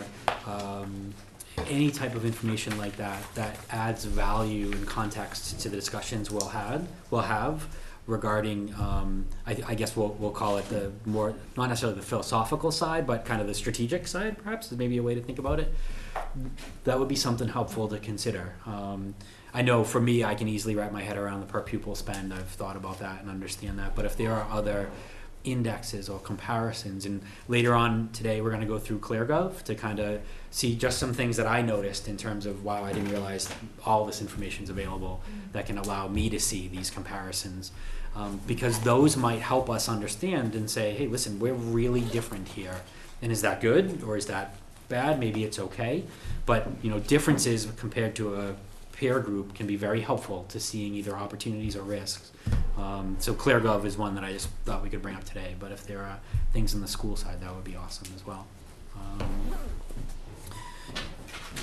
um, 0.47 1.15
any 1.69 1.91
type 1.91 2.15
of 2.15 2.25
information 2.25 2.77
like 2.79 2.97
that 2.97 3.23
that 3.35 3.59
adds 3.71 4.05
value 4.05 4.71
and 4.73 4.87
context 4.87 5.61
to 5.61 5.69
the 5.69 5.77
discussions 5.77 6.31
we'll 6.31 6.49
had, 6.49 6.87
we'll 7.11 7.23
have 7.23 7.67
regarding, 8.09 8.75
um, 8.75 9.27
I, 9.47 9.57
I 9.69 9.75
guess 9.75 9.95
we'll, 9.95 10.17
we'll 10.19 10.31
call 10.31 10.57
it 10.57 10.69
the 10.71 10.91
more, 11.05 11.35
not 11.57 11.69
necessarily 11.69 12.01
the 12.01 12.05
philosophical 12.05 12.73
side, 12.73 13.07
but 13.07 13.25
kind 13.25 13.41
of 13.41 13.47
the 13.47 13.55
strategic 13.55 14.09
side, 14.09 14.39
perhaps, 14.43 14.73
is 14.73 14.79
maybe 14.79 14.97
a 14.97 15.03
way 15.03 15.15
to 15.15 15.21
think 15.21 15.39
about 15.39 15.61
it. 15.61 15.73
That 16.85 16.99
would 16.99 17.09
be 17.09 17.17
something 17.17 17.49
helpful 17.49 17.87
to 17.89 17.99
consider. 17.99 18.55
Um, 18.67 19.15
I 19.53 19.63
know 19.63 19.85
for 19.85 20.01
me, 20.01 20.25
I 20.25 20.35
can 20.35 20.49
easily 20.49 20.75
wrap 20.75 20.91
my 20.91 21.03
head 21.03 21.19
around 21.19 21.41
the 21.41 21.47
per 21.47 21.61
pupil 21.61 21.95
spend. 21.95 22.33
I've 22.33 22.49
thought 22.49 22.77
about 22.77 22.99
that 23.01 23.21
and 23.21 23.31
understand 23.31 23.79
that. 23.79 23.95
But 23.95 24.07
if 24.07 24.17
there 24.17 24.33
are 24.33 24.49
other 24.51 24.91
indexes 25.45 26.09
or 26.09 26.19
comparisons, 26.19 27.07
and 27.07 27.23
later 27.47 27.75
on 27.75 28.11
today, 28.13 28.41
we're 28.41 28.51
going 28.51 28.63
to 28.63 28.67
go 28.67 28.79
through 28.79 28.99
ClearGov 28.99 29.63
to 29.65 29.75
kind 29.75 30.01
of 30.01 30.21
see 30.51 30.75
just 30.75 30.99
some 30.99 31.13
things 31.13 31.37
that 31.37 31.47
I 31.47 31.63
noticed 31.63 32.09
in 32.09 32.17
terms 32.17 32.47
of 32.47 32.65
wow, 32.65 32.85
I 32.85 32.93
didn't 32.93 33.11
realize 33.11 33.49
all 33.85 34.05
this 34.05 34.21
information 34.21 34.65
is 34.65 34.71
available 34.71 35.23
that 35.53 35.67
can 35.67 35.79
allow 35.79 36.09
me 36.09 36.31
to 36.31 36.41
see 36.41 36.69
these 36.69 36.91
comparisons. 36.91 37.73
Um, 38.19 38.41
because 38.49 38.81
those 38.81 39.17
might 39.17 39.41
help 39.41 39.71
us 39.71 39.89
understand 39.89 40.57
and 40.57 40.69
say, 40.69 40.93
hey, 40.93 41.07
listen, 41.07 41.39
we're 41.39 41.55
really 41.55 42.01
different 42.01 42.49
here. 42.49 42.81
And 43.23 43.31
is 43.31 43.43
that 43.43 43.61
good 43.61 44.03
or 44.03 44.17
is 44.17 44.27
that 44.27 44.57
bad? 44.89 45.21
Maybe 45.21 45.45
it's 45.45 45.61
okay. 45.61 46.03
But 46.45 46.67
you 46.83 46.91
know, 46.91 46.99
differences 46.99 47.69
compared 47.77 48.17
to 48.17 48.35
a 48.35 48.57
peer 48.91 49.21
group 49.21 49.55
can 49.55 49.69
be 49.69 49.77
very 49.77 50.01
helpful 50.01 50.47
to 50.49 50.59
seeing 50.59 50.95
either 50.97 51.13
opportunities 51.13 51.77
or 51.77 51.83
risks. 51.83 52.33
Um, 52.77 53.17
so 53.21 53.35
ClearGov 53.35 53.85
is 53.85 53.97
one 53.97 54.17
that 54.17 54.25
I 54.25 54.33
just 54.33 54.49
thought 54.65 54.83
we 54.83 54.91
could 54.91 55.03
bring 55.03 55.15
up 55.15 55.23
today. 55.23 55.55
But 55.57 55.71
if 55.71 55.87
there 55.87 56.01
are 56.01 56.19
things 56.53 56.75
on 56.75 56.81
the 56.81 56.89
school 56.89 57.15
side, 57.15 57.41
that 57.41 57.55
would 57.55 57.63
be 57.63 57.77
awesome 57.77 58.09
as 58.17 58.27
well. 58.27 58.49
Um, 58.97 59.29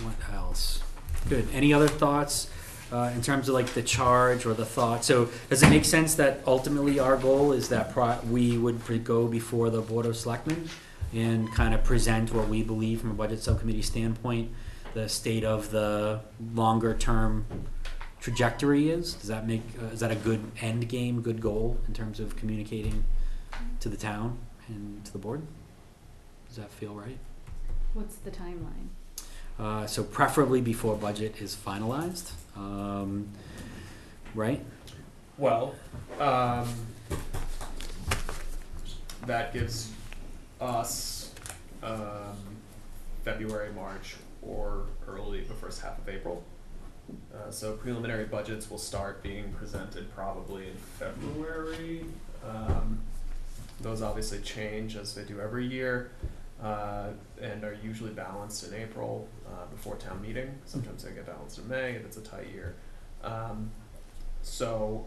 what 0.04 0.15
else? 0.34 0.82
Good. 1.28 1.50
Any 1.52 1.74
other 1.74 1.89
thoughts 1.89 2.50
uh, 2.91 3.12
in 3.13 3.21
terms 3.21 3.50
of 3.50 3.56
like 3.56 3.67
the 3.67 3.82
charge 3.82 4.45
or 4.45 4.54
the 4.54 4.65
thought? 4.65 5.04
So 5.04 5.30
does 5.50 5.63
it 5.63 5.69
make 5.69 5.86
sense 5.86 6.15
that 6.15 6.41
ultimately 6.45 7.00
our 7.00 7.17
goal 7.17 7.54
is 7.54 7.69
that 7.69 7.91
pro- 7.91 8.19
we 8.30 8.58
would 8.58 8.80
pre- 8.84 9.00
go 9.00 9.28
before 9.28 9.69
the 9.69 9.82
board 9.82 10.06
of 10.06 10.15
selectmen 10.15 10.69
and 11.13 11.52
kind 11.54 11.74
of 11.74 11.84
present 11.84 12.34
what 12.34 12.48
we 12.48 12.63
believe 12.63 13.02
from 13.02 13.12
a 13.12 13.13
budget 13.13 13.41
subcommittee 13.41 13.82
standpoint, 13.82 14.52
the 14.93 15.08
state 15.08 15.43
of 15.43 15.71
the 15.71 16.21
longer 16.54 16.93
term 16.93 17.45
trajectory 18.19 18.89
is? 18.89 19.13
Does 19.13 19.28
that 19.28 19.48
make 19.48 19.62
uh, 19.82 19.88
is 19.88 20.00
that 20.00 20.12
a 20.12 20.15
good 20.15 20.43
end 20.60 20.89
game, 20.89 21.21
good 21.21 21.41
goal 21.41 21.78
in 21.88 21.93
terms 21.93 22.19
of 22.19 22.36
communicating 22.36 23.04
to 23.80 23.89
the 23.89 23.98
town 23.98 24.38
and 24.67 25.06
to 25.06 25.12
the 25.12 25.19
board? 25.19 25.41
Does 26.48 26.58
that 26.58 26.71
feel 26.71 26.93
right? 26.93 27.17
What's 27.93 28.15
the 28.15 28.32
timeline? 28.32 28.89
Uh, 29.58 29.86
so 29.88 30.04
preferably 30.04 30.60
before 30.60 30.95
budget 30.95 31.41
is 31.41 31.56
finalized, 31.56 32.32
um, 32.56 33.28
right? 34.34 34.63
Well, 35.38 35.76
um, 36.20 36.68
that 39.26 39.54
gives 39.54 39.91
us, 40.62 41.32
um, 41.84 42.38
February, 43.24 43.72
March, 43.74 44.15
or 44.41 44.86
early 45.08 45.41
the 45.41 45.54
first 45.54 45.82
half 45.82 45.98
of 45.98 46.08
April. 46.08 46.44
Uh, 47.34 47.52
so 47.52 47.74
preliminary 47.74 48.26
budgets 48.26 48.70
will 48.70 48.78
start 48.78 49.22
being 49.22 49.52
presented 49.54 50.13
probably 50.15 50.68
in 50.68 50.76
February. 50.76 52.06
Um, 52.48 53.00
those 53.82 54.02
obviously 54.02 54.39
change 54.39 54.96
as 54.96 55.13
they 55.13 55.24
do 55.24 55.39
every 55.41 55.65
year, 55.65 56.12
uh, 56.62 57.08
and 57.41 57.63
are 57.63 57.78
usually 57.84 58.12
balanced 58.12 58.68
in 58.68 58.74
April, 58.74 59.28
uh, 59.48 59.65
before 59.72 59.96
town 59.96 60.22
meeting. 60.22 60.50
Sometimes 60.65 61.04
they 61.04 61.12
get 61.12 61.26
balanced 61.26 61.60
in 61.60 61.68
May 61.68 61.91
if 61.91 62.06
it's 62.06 62.18
a 62.18 62.22
tight 62.22 62.48
year. 62.54 62.76
Um, 63.24 63.72
so 64.41 65.06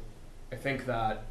I 0.53 0.57
think 0.57 0.87
that 0.87 1.25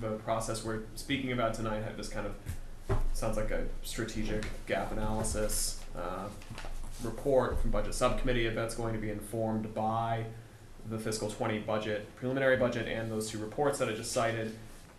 the 0.00 0.10
process 0.18 0.64
we're 0.64 0.82
speaking 0.94 1.32
about 1.32 1.54
tonight 1.54 1.82
had 1.84 1.96
this 1.96 2.08
kind 2.08 2.26
of 2.26 2.98
sounds 3.12 3.36
like 3.36 3.50
a 3.50 3.66
strategic 3.82 4.44
gap 4.66 4.92
analysis 4.92 5.80
uh, 5.96 6.28
report 7.02 7.60
from 7.60 7.70
budget 7.70 7.94
subcommittee 7.94 8.48
that's 8.48 8.74
going 8.74 8.94
to 8.94 9.00
be 9.00 9.10
informed 9.10 9.72
by 9.74 10.24
the 10.88 10.98
fiscal 10.98 11.30
20 11.30 11.60
budget 11.60 12.14
preliminary 12.16 12.56
budget 12.56 12.86
and 12.88 13.10
those 13.10 13.30
two 13.30 13.38
reports 13.38 13.78
that 13.78 13.88
I 13.88 13.92
just 13.92 14.12
cited. 14.12 14.56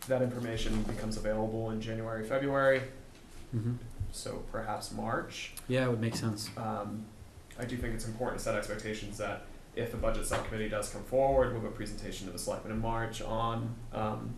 That 0.07 0.21
information 0.21 0.83
becomes 0.83 1.17
available 1.17 1.71
in 1.71 1.81
January, 1.81 2.23
February, 2.23 2.81
Mm-hmm. 3.55 3.73
So 4.17 4.43
perhaps 4.51 4.91
March. 4.91 5.53
Yeah, 5.67 5.85
it 5.85 5.89
would 5.89 6.01
make 6.01 6.15
sense. 6.15 6.49
Um, 6.57 7.05
I 7.59 7.65
do 7.65 7.77
think 7.77 7.93
it's 7.93 8.07
important 8.07 8.39
to 8.39 8.43
set 8.43 8.55
expectations 8.55 9.17
that 9.17 9.45
if 9.75 9.91
the 9.91 9.97
budget 9.97 10.25
subcommittee 10.25 10.69
does 10.69 10.89
come 10.89 11.03
forward 11.03 11.53
with 11.53 11.63
a 11.63 11.73
presentation 11.73 12.27
to 12.27 12.33
the 12.33 12.39
selectmen 12.39 12.73
in 12.73 12.81
March 12.81 13.21
on 13.21 13.75
um, 13.93 14.33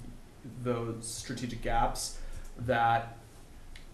those 0.63 1.07
strategic 1.07 1.61
gaps, 1.61 2.19
that 2.59 3.17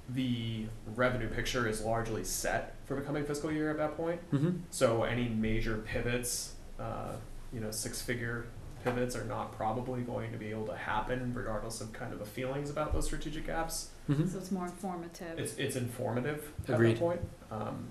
the 0.09 0.65
revenue 0.95 1.27
picture 1.29 1.67
is 1.67 1.81
largely 1.81 2.23
set 2.23 2.75
for 2.85 2.95
the 2.95 3.01
coming 3.01 3.25
fiscal 3.25 3.51
year 3.51 3.71
at 3.71 3.77
that 3.77 3.95
point. 3.97 4.19
Mm-hmm. 4.31 4.57
So 4.69 5.03
any 5.03 5.27
major 5.27 5.77
pivots, 5.77 6.53
uh, 6.79 7.13
you 7.53 7.59
know, 7.59 7.71
six-figure 7.71 8.45
pivots 8.83 9.15
are 9.15 9.25
not 9.25 9.51
probably 9.51 10.01
going 10.01 10.31
to 10.31 10.37
be 10.37 10.51
able 10.51 10.67
to 10.67 10.75
happen 10.75 11.33
regardless 11.33 11.81
of 11.81 11.91
kind 11.91 12.13
of 12.13 12.19
the 12.19 12.25
feelings 12.25 12.69
about 12.69 12.93
those 12.93 13.05
strategic 13.05 13.47
gaps. 13.47 13.89
Mhm. 14.09 14.31
So 14.31 14.37
it's 14.37 14.51
more 14.51 14.65
informative. 14.65 15.39
It's, 15.39 15.55
it's 15.57 15.75
informative 15.75 16.51
at 16.67 16.75
Agreed. 16.75 16.95
that 16.95 16.99
point. 16.99 17.21
Um, 17.51 17.87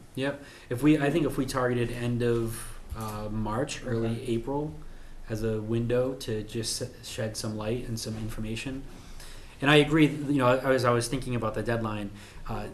If 0.70 0.82
we, 0.82 0.98
I 0.98 1.10
think 1.10 1.26
if 1.26 1.36
we 1.36 1.46
targeted 1.46 1.90
end 1.90 2.22
of 2.22 2.60
uh, 2.96 3.28
March, 3.30 3.82
early 3.86 4.10
Okay. 4.10 4.26
April 4.32 4.72
as 5.28 5.42
a 5.42 5.60
window 5.60 6.14
to 6.14 6.42
just 6.44 6.80
s- 6.82 6.88
shed 7.08 7.36
some 7.36 7.56
light 7.56 7.88
and 7.88 7.98
some 7.98 8.16
information. 8.18 8.82
And 9.60 9.70
I 9.70 9.76
agree, 9.76 10.06
you 10.06 10.38
know, 10.38 10.48
as 10.58 10.84
I 10.84 10.90
was 10.90 11.08
thinking 11.08 11.34
about 11.34 11.54
the 11.54 11.62
deadline, 11.62 12.10
uh, 12.48 12.66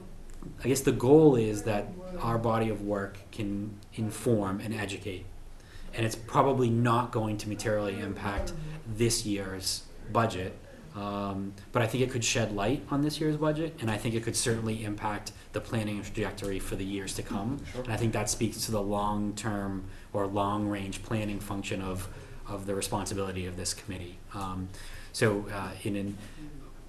I 0.65 0.69
guess 0.69 0.81
the 0.81 0.93
goal 0.93 1.37
is 1.37 1.63
that 1.63 1.89
our 2.21 2.39
body 2.39 2.69
of 2.71 2.83
work 2.83 3.19
can 3.31 3.75
inform 3.95 4.61
and 4.61 4.75
educate. 4.75 5.25
And 5.95 6.05
it's 6.05 6.17
probably 6.17 6.69
not 6.71 7.13
going 7.13 7.37
to 7.39 7.49
materially 7.49 7.99
impact 8.01 8.53
this 8.97 9.25
year's 9.27 9.85
budget. 10.13 10.57
Um, 10.97 11.55
but 11.73 11.83
I 11.83 11.87
think 11.87 12.03
it 12.03 12.11
could 12.11 12.25
shed 12.25 12.55
light 12.55 12.85
on 12.91 13.03
this 13.03 13.21
year's 13.21 13.37
budget, 13.37 13.77
and 13.81 13.91
I 13.91 13.97
think 13.97 14.15
it 14.15 14.25
could 14.25 14.37
certainly 14.37 14.85
impact 14.85 15.33
the 15.53 15.61
planning 15.61 16.03
trajectory 16.03 16.59
for 16.59 16.77
the 16.77 16.85
years 16.85 17.15
to 17.15 17.23
come. 17.23 17.61
sure. 17.73 17.83
And 17.83 17.93
I 17.93 17.97
think 17.97 18.13
that 18.13 18.29
speaks 18.29 18.65
to 18.67 18.73
the 18.73 18.83
long-term 18.83 19.85
or 20.13 20.27
long-range 20.27 21.03
planning 21.03 21.39
function 21.39 21.81
of, 21.81 22.09
of 22.49 22.67
the 22.67 22.75
responsibility 22.75 23.47
of 23.47 23.57
this 23.57 23.73
committee. 23.73 24.19
Um, 24.35 24.69
so, 25.13 25.47
uh, 25.53 25.71
in, 25.85 25.97
in, 25.97 26.19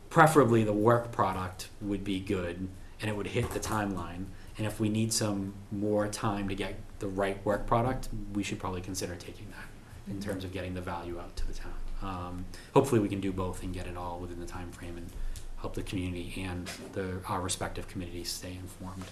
preferably 0.10 0.64
the 0.64 0.74
work 0.74 1.12
product 1.12 1.70
would 1.80 2.04
be 2.04 2.20
good, 2.20 2.68
and 3.02 3.10
it 3.10 3.16
would 3.16 3.28
hit 3.28 3.52
the 3.52 3.60
timeline. 3.60 4.26
And 4.58 4.68
if 4.68 4.80
we 4.80 4.90
need 4.90 5.14
some 5.14 5.54
more 5.72 6.08
time 6.08 6.50
to 6.50 6.56
get 6.56 6.76
the 7.00 7.08
right 7.08 7.44
work 7.46 7.66
product, 7.66 8.10
we 8.34 8.44
should 8.44 8.60
probably 8.60 8.82
consider 8.82 9.16
taking 9.16 9.48
that 9.52 10.12
in 10.12 10.20
terms 10.20 10.44
of 10.44 10.52
getting 10.52 10.74
the 10.74 10.82
value 10.82 11.20
out 11.20 11.36
to 11.38 11.48
the 11.48 11.54
town. 11.54 11.74
Um, 12.02 12.46
hopefully, 12.74 13.00
we 13.00 13.10
can 13.10 13.22
do 13.22 13.32
both 13.32 13.64
and 13.64 13.74
get 13.74 13.88
it 13.88 13.98
all 13.98 14.20
within 14.20 14.40
the 14.40 14.46
time 14.46 14.72
frame 14.72 14.98
and 14.98 15.08
help 15.60 15.76
the 15.76 15.84
community 15.84 16.34
and 16.44 16.68
the, 16.94 17.20
our 17.28 17.42
respective 17.42 17.88
committees 17.88 18.32
stay 18.32 18.58
informed. 18.60 19.06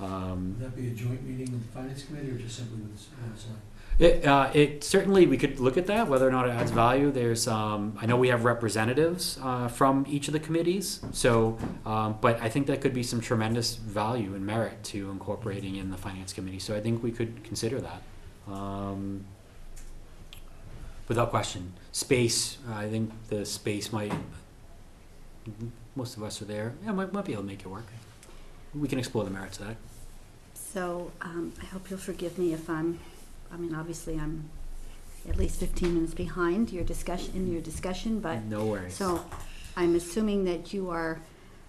Um, 0.00 0.56
Would 0.58 0.72
that 0.72 0.76
be 0.76 0.88
a 0.88 0.90
joint 0.90 1.22
meeting 1.24 1.52
with 1.52 1.66
the 1.66 1.72
finance 1.72 2.04
committee 2.04 2.30
or 2.30 2.38
just 2.38 2.56
simply 2.56 2.78
with, 2.78 2.96
the 2.96 3.40
select? 3.40 3.60
It, 3.98 4.24
uh, 4.24 4.50
it 4.54 4.82
certainly, 4.82 5.26
we 5.26 5.36
could 5.36 5.60
look 5.60 5.76
at 5.76 5.86
that, 5.86 6.08
whether 6.08 6.26
or 6.26 6.30
not 6.30 6.48
it 6.48 6.52
adds 6.52 6.70
value. 6.70 7.10
There's, 7.10 7.46
um, 7.46 7.98
I 8.00 8.06
know 8.06 8.16
we 8.16 8.28
have 8.28 8.44
representatives, 8.44 9.38
uh, 9.42 9.68
from 9.68 10.06
each 10.08 10.28
of 10.28 10.32
the 10.32 10.40
committees, 10.40 11.00
so, 11.12 11.58
um, 11.84 12.16
but 12.20 12.40
I 12.40 12.48
think 12.48 12.68
that 12.68 12.80
could 12.80 12.94
be 12.94 13.02
some 13.02 13.20
tremendous 13.20 13.74
value 13.74 14.34
and 14.34 14.46
merit 14.46 14.82
to 14.84 15.10
incorporating 15.10 15.76
in 15.76 15.90
the 15.90 15.98
finance 15.98 16.32
committee, 16.32 16.58
so 16.58 16.74
I 16.74 16.80
think 16.80 17.02
we 17.02 17.12
could 17.12 17.44
consider 17.44 17.80
that. 17.82 18.02
Um, 18.50 19.26
without 21.08 21.30
question. 21.30 21.72
Space, 21.92 22.58
I 22.70 22.88
think 22.88 23.10
the 23.28 23.44
space 23.44 23.92
might, 23.92 24.12
most 25.96 26.16
of 26.16 26.22
us 26.22 26.40
are 26.40 26.46
there, 26.46 26.74
yeah, 26.84 26.92
might, 26.92 27.12
might 27.12 27.24
be 27.24 27.32
able 27.32 27.42
to 27.42 27.48
make 27.48 27.60
it 27.60 27.68
work. 27.68 27.86
We 28.74 28.88
can 28.88 28.98
explore 28.98 29.24
the 29.24 29.30
merits 29.30 29.58
of 29.60 29.66
that. 29.68 29.76
So, 30.54 31.12
um, 31.20 31.52
I 31.60 31.66
hope 31.66 31.90
you'll 31.90 31.98
forgive 31.98 32.38
me 32.38 32.54
if 32.54 32.70
I'm, 32.70 32.98
I 33.52 33.56
mean, 33.56 33.74
obviously 33.74 34.18
I'm 34.18 34.48
at 35.28 35.36
least 35.36 35.60
fifteen 35.60 35.94
minutes 35.94 36.14
behind 36.14 36.72
your 36.72 36.82
discussion, 36.84 37.32
in 37.36 37.52
your 37.52 37.60
discussion, 37.60 38.20
but, 38.20 38.42
No 38.44 38.64
worries. 38.66 38.94
so 38.94 39.24
I'm 39.76 39.94
assuming 39.94 40.44
that 40.46 40.72
you 40.72 40.88
are 40.90 41.20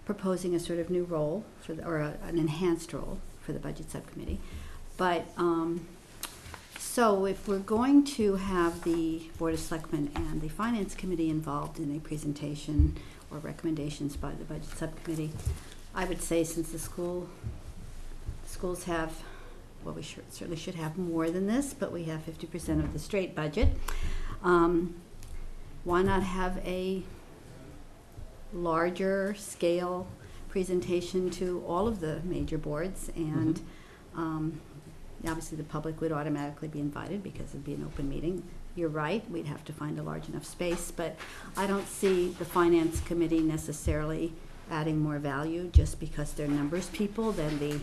proposing 0.05 0.55
a 0.55 0.59
sort 0.59 0.79
of 0.79 0.89
new 0.89 1.03
role 1.03 1.43
for, 1.61 1.73
the 1.73 1.85
or 1.85 1.97
a- 1.99 2.17
an 2.23 2.37
enhanced 2.39 2.93
role 2.93 3.19
for 3.41 3.51
the 3.51 3.59
budget 3.59 3.91
subcommittee. 3.91 4.39
But, 4.95 5.25
um, 5.37 5.85
so 6.83 7.25
if 7.25 7.47
we're 7.47 7.59
going 7.59 8.03
to 8.03 8.35
have 8.35 8.83
the 8.83 9.23
Board 9.39 9.53
of 9.53 9.59
Selectmen 9.59 10.11
and 10.15 10.41
the 10.41 10.49
Finance 10.49 10.93
Committee 10.93 11.29
involved 11.29 11.79
in 11.79 11.95
a 11.95 11.99
presentation 11.99 12.95
or 13.31 13.39
recommendations 13.39 14.15
by 14.15 14.31
the 14.31 14.43
budget 14.43 14.77
subcommittee, 14.77 15.31
I 15.95 16.05
would 16.05 16.21
say 16.21 16.43
since 16.43 16.71
the 16.71 16.77
school, 16.77 17.29
schools 18.45 18.83
have, 18.83 19.11
well, 19.83 19.95
we 19.95 20.03
should, 20.03 20.31
certainly 20.31 20.57
should 20.57 20.75
have 20.75 20.97
more 20.97 21.31
than 21.31 21.47
this, 21.47 21.73
but 21.73 21.91
we 21.91 22.03
have 22.03 22.23
fifty 22.23 22.47
percent 22.47 22.83
of 22.83 22.93
the 22.93 22.99
straight 22.99 23.33
budget. 23.33 23.69
Um, 24.43 24.95
why 25.85 26.03
not 26.03 26.21
have 26.21 26.57
a 26.65 27.01
larger 28.53 29.33
scale 29.35 30.05
presentation 30.49 31.31
to 31.31 31.63
all 31.65 31.87
of 31.87 32.01
the 32.01 32.21
major 32.23 32.57
boards 32.57 33.09
and, 33.15 33.61
um, 34.15 34.61
obviously 35.25 35.57
the 35.57 35.63
public 35.63 36.01
would 36.01 36.11
automatically 36.11 36.67
be 36.67 36.79
invited 36.79 37.23
because 37.23 37.49
it'd 37.49 37.63
be 37.63 37.73
an 37.73 37.83
open 37.83 38.09
meeting. 38.09 38.43
You're 38.75 38.89
right, 38.89 39.29
we'd 39.29 39.45
have 39.45 39.63
to 39.65 39.73
find 39.73 39.99
a 39.99 40.03
large 40.03 40.27
enough 40.27 40.45
space, 40.45 40.91
but 40.91 41.15
I 41.55 41.67
don't 41.67 41.87
see 41.87 42.29
the 42.39 42.45
finance 42.45 42.99
committee 43.01 43.41
necessarily 43.41 44.33
adding 44.71 44.99
more 44.99 45.19
value 45.19 45.69
just 45.71 45.99
because 45.99 46.33
they're 46.33 46.47
numbers 46.47 46.87
people 46.89 47.31
than 47.31 47.59
the 47.59 47.79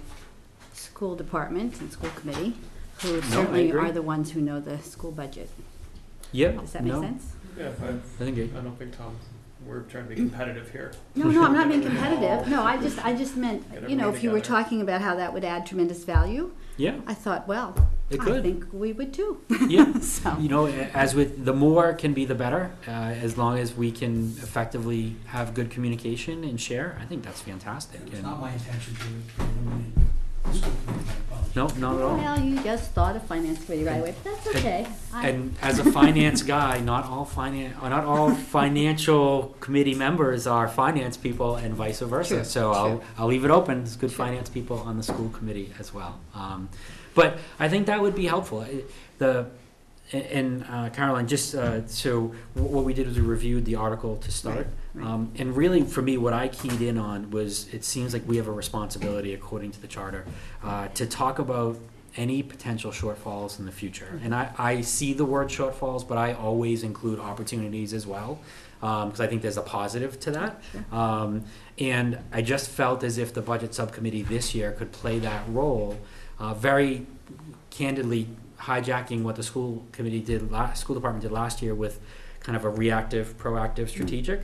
school 0.72 1.14
department 1.14 1.81
and 1.81 1.92
school 1.92 2.11
committee, 2.16 2.55
who 3.03 3.18
I 3.18 3.20
certainly 3.20 3.68
agree. 3.68 3.81
are 3.81 3.92
the 3.92 4.03
ones 4.03 4.33
who 4.33 4.40
know 4.40 4.61
the 4.61 4.79
school 4.79 5.12
budget. 5.12 5.50
Yeah, 6.33 6.53
Does 6.53 6.72
that 6.72 6.85
make 6.85 6.92
no, 6.92 7.03
sense? 7.03 7.33
Yeah, 7.59 7.70
I, 7.83 7.88
I 7.88 7.92
think 8.18 8.38
it, 8.38 8.50
I 8.57 8.61
don't 8.61 8.79
think 8.79 8.96
Tom, 8.96 9.16
we're 9.66 9.83
trying 9.83 10.05
to 10.05 10.09
be 10.11 10.16
competitive 10.16 10.70
here. 10.70 10.92
No, 11.14 11.29
no, 11.31 11.44
I'm 11.44 11.53
not 11.53 11.68
being 11.68 11.83
competitive. 11.90 12.49
No, 12.49 12.62
I 12.62 12.77
just, 12.81 13.05
I 13.05 13.14
just 13.14 13.37
meant, 13.37 13.70
Get 13.73 13.88
you 13.90 13.96
know, 13.96 14.09
everything 14.09 14.16
if 14.18 14.25
you 14.25 14.31
were 14.31 14.40
together. 14.40 14.62
talking 14.62 14.81
about 14.81 15.01
how 15.03 15.14
that 15.16 15.33
would 15.33 15.44
add 15.44 15.66
tremendous 15.66 16.05
value, 16.05 16.53
yeah, 16.77 16.99
I 17.07 17.12
thought, 17.14 17.46
well, 17.46 17.75
it 18.09 18.20
I 18.20 18.25
could. 18.25 18.42
think 18.42 18.64
we 18.73 18.92
would 18.92 19.12
too. 19.12 19.40
Yeah, 19.68 19.92
So, 20.01 20.37
you 20.40 20.49
know, 20.49 20.66
a- 20.66 20.70
as 20.94 21.14
with, 21.14 21.44
the 21.44 21.53
more 21.53 21.92
can 21.92 22.14
be 22.14 22.25
the 22.25 22.35
better, 22.35 22.70
uh, 22.88 22.90
as 22.90 23.37
long 23.37 23.59
as 23.59 23.75
we 23.75 23.92
can 23.92 24.35
effectively 24.42 25.14
have 25.27 25.53
good 25.55 25.70
communication 25.70 26.42
and 26.42 26.59
share, 26.61 26.96
I 27.01 27.05
think 27.05 27.23
that's 27.23 27.40
fantastic. 27.42 28.01
It's 28.07 28.14
And- 28.14 28.23
not 28.23 28.40
my 28.40 28.53
intention 28.53 28.94
to 28.96 29.42
eliminate 29.44 29.94
the 30.53 30.59
school 30.59 30.73
committee, 30.87 31.09
I 31.11 31.35
apologize. 31.35 31.57
No, 31.57 31.67
not 31.89 31.97
at 31.97 32.03
all. 32.03 32.17
well, 32.17 32.41
you 32.41 32.63
just 32.63 32.93
thought 32.93 33.17
of 33.17 33.23
finance 33.25 33.65
committee 33.65 33.85
right 33.85 34.01
away, 34.01 34.15
but 34.23 34.25
that's 34.45 34.57
okay. 34.57 34.87
I- 35.13 35.29
And 35.29 35.57
as 35.63 35.79
a 35.81 35.91
finance 35.93 36.43
guy, 36.43 36.79
not 36.81 37.05
all 37.07 37.27
finan, 37.27 37.73
uh, 37.83 37.89
not 37.89 38.05
all 38.05 38.31
financial 38.35 39.57
committee 39.61 39.95
members 39.95 40.47
are 40.47 40.69
finance 40.69 41.17
people 41.17 41.57
and 41.57 41.75
vice 41.75 42.01
versa. 42.01 42.37
True, 42.37 42.45
So 42.45 42.73
I'll. 42.73 43.03
I'll 43.19 43.27
leave 43.27 43.45
it 43.45 43.51
open, 43.51 43.79
there's 43.79 43.97
good 43.97 44.11
True. 44.11 44.25
finance 44.27 44.49
people 44.49 44.79
on 44.79 44.97
the 44.97 45.03
school 45.03 45.29
committee 45.31 45.73
as 45.79 45.93
well. 45.93 46.19
Um, 46.35 46.69
but 47.15 47.39
I 47.59 47.69
think 47.69 47.87
that 47.87 48.01
would 48.01 48.15
be 48.15 48.27
helpful. 48.27 48.61
I- 48.61 48.85
The, 49.19 49.47
a- 50.15 50.37
and 50.39 50.65
uh, 50.71 50.89
Caroline, 50.91 51.27
just, 51.29 51.55
uh, 51.55 51.87
so 51.87 52.33
wh- 52.55 52.71
what 52.75 52.85
we 52.85 52.95
did 52.95 53.07
was 53.07 53.17
we 53.17 53.23
reviewed 53.27 53.65
the 53.67 53.75
article 53.77 54.17
to 54.17 54.31
start. 54.33 54.67
Um, 54.98 55.33
and 55.37 55.57
really, 55.57 55.83
for 55.83 56.03
me, 56.03 56.18
what 56.18 56.33
I 56.33 56.48
keyed 56.48 56.81
in 56.81 56.98
on 56.98 57.31
was, 57.31 57.72
it 57.72 57.85
seems 57.85 58.12
like 58.12 58.26
we 58.26 58.37
have 58.38 58.48
a 58.48 58.53
responsibility, 58.53 59.35
according 59.35 59.70
to 59.72 59.81
the 59.81 59.87
charter, 59.87 60.24
uh, 60.64 60.88
to 60.88 61.07
talk 61.07 61.38
about 61.38 61.79
any 62.16 62.42
potential 62.42 62.90
shortfalls 62.90 63.61
in 63.61 63.66
the 63.66 63.72
future. 63.72 64.20
And 64.24 64.35
I, 64.35 64.50
I 64.59 64.81
see 64.81 65.12
the 65.12 65.24
word 65.24 65.48
shortfalls, 65.48 66.07
but 66.07 66.18
I 66.18 66.33
always 66.33 66.83
include 66.83 67.20
opportunities 67.20 67.94
as 67.94 68.05
well, 68.05 68.40
because 68.81 69.20
I 69.20 69.29
think 69.29 69.42
there's 69.42 69.57
a 69.57 69.62
positive 69.62 70.18
to 70.20 70.33
that. 70.33 70.62
Um, 70.90 71.44
and 71.79 72.18
I 72.33 72.42
just 72.42 72.68
felt 72.68 73.05
as 73.05 73.16
if 73.16 73.33
the 73.33 73.42
budget 73.42 73.74
subcommittee 73.74 74.22
this 74.22 74.57
year 74.57 74.72
could 74.72 74.90
play 74.90 75.20
that 75.20 75.44
role, 75.50 76.00
uh, 76.40 76.53
very 76.55 77.07
candidly 77.70 78.26
hijacking 78.59 79.22
what 79.22 79.37
the 79.37 79.42
school 79.44 79.87
committee 79.92 80.20
did 80.20 80.50
last, 80.50 80.81
school 80.81 80.96
department 80.96 81.22
did 81.22 81.31
last 81.31 81.62
year 81.62 81.74
with 81.76 82.00
kind 82.40 82.57
of 82.57 82.64
a 82.64 82.68
reactive, 82.68 83.38
proactive, 83.38 83.88
strategic. 83.88 84.40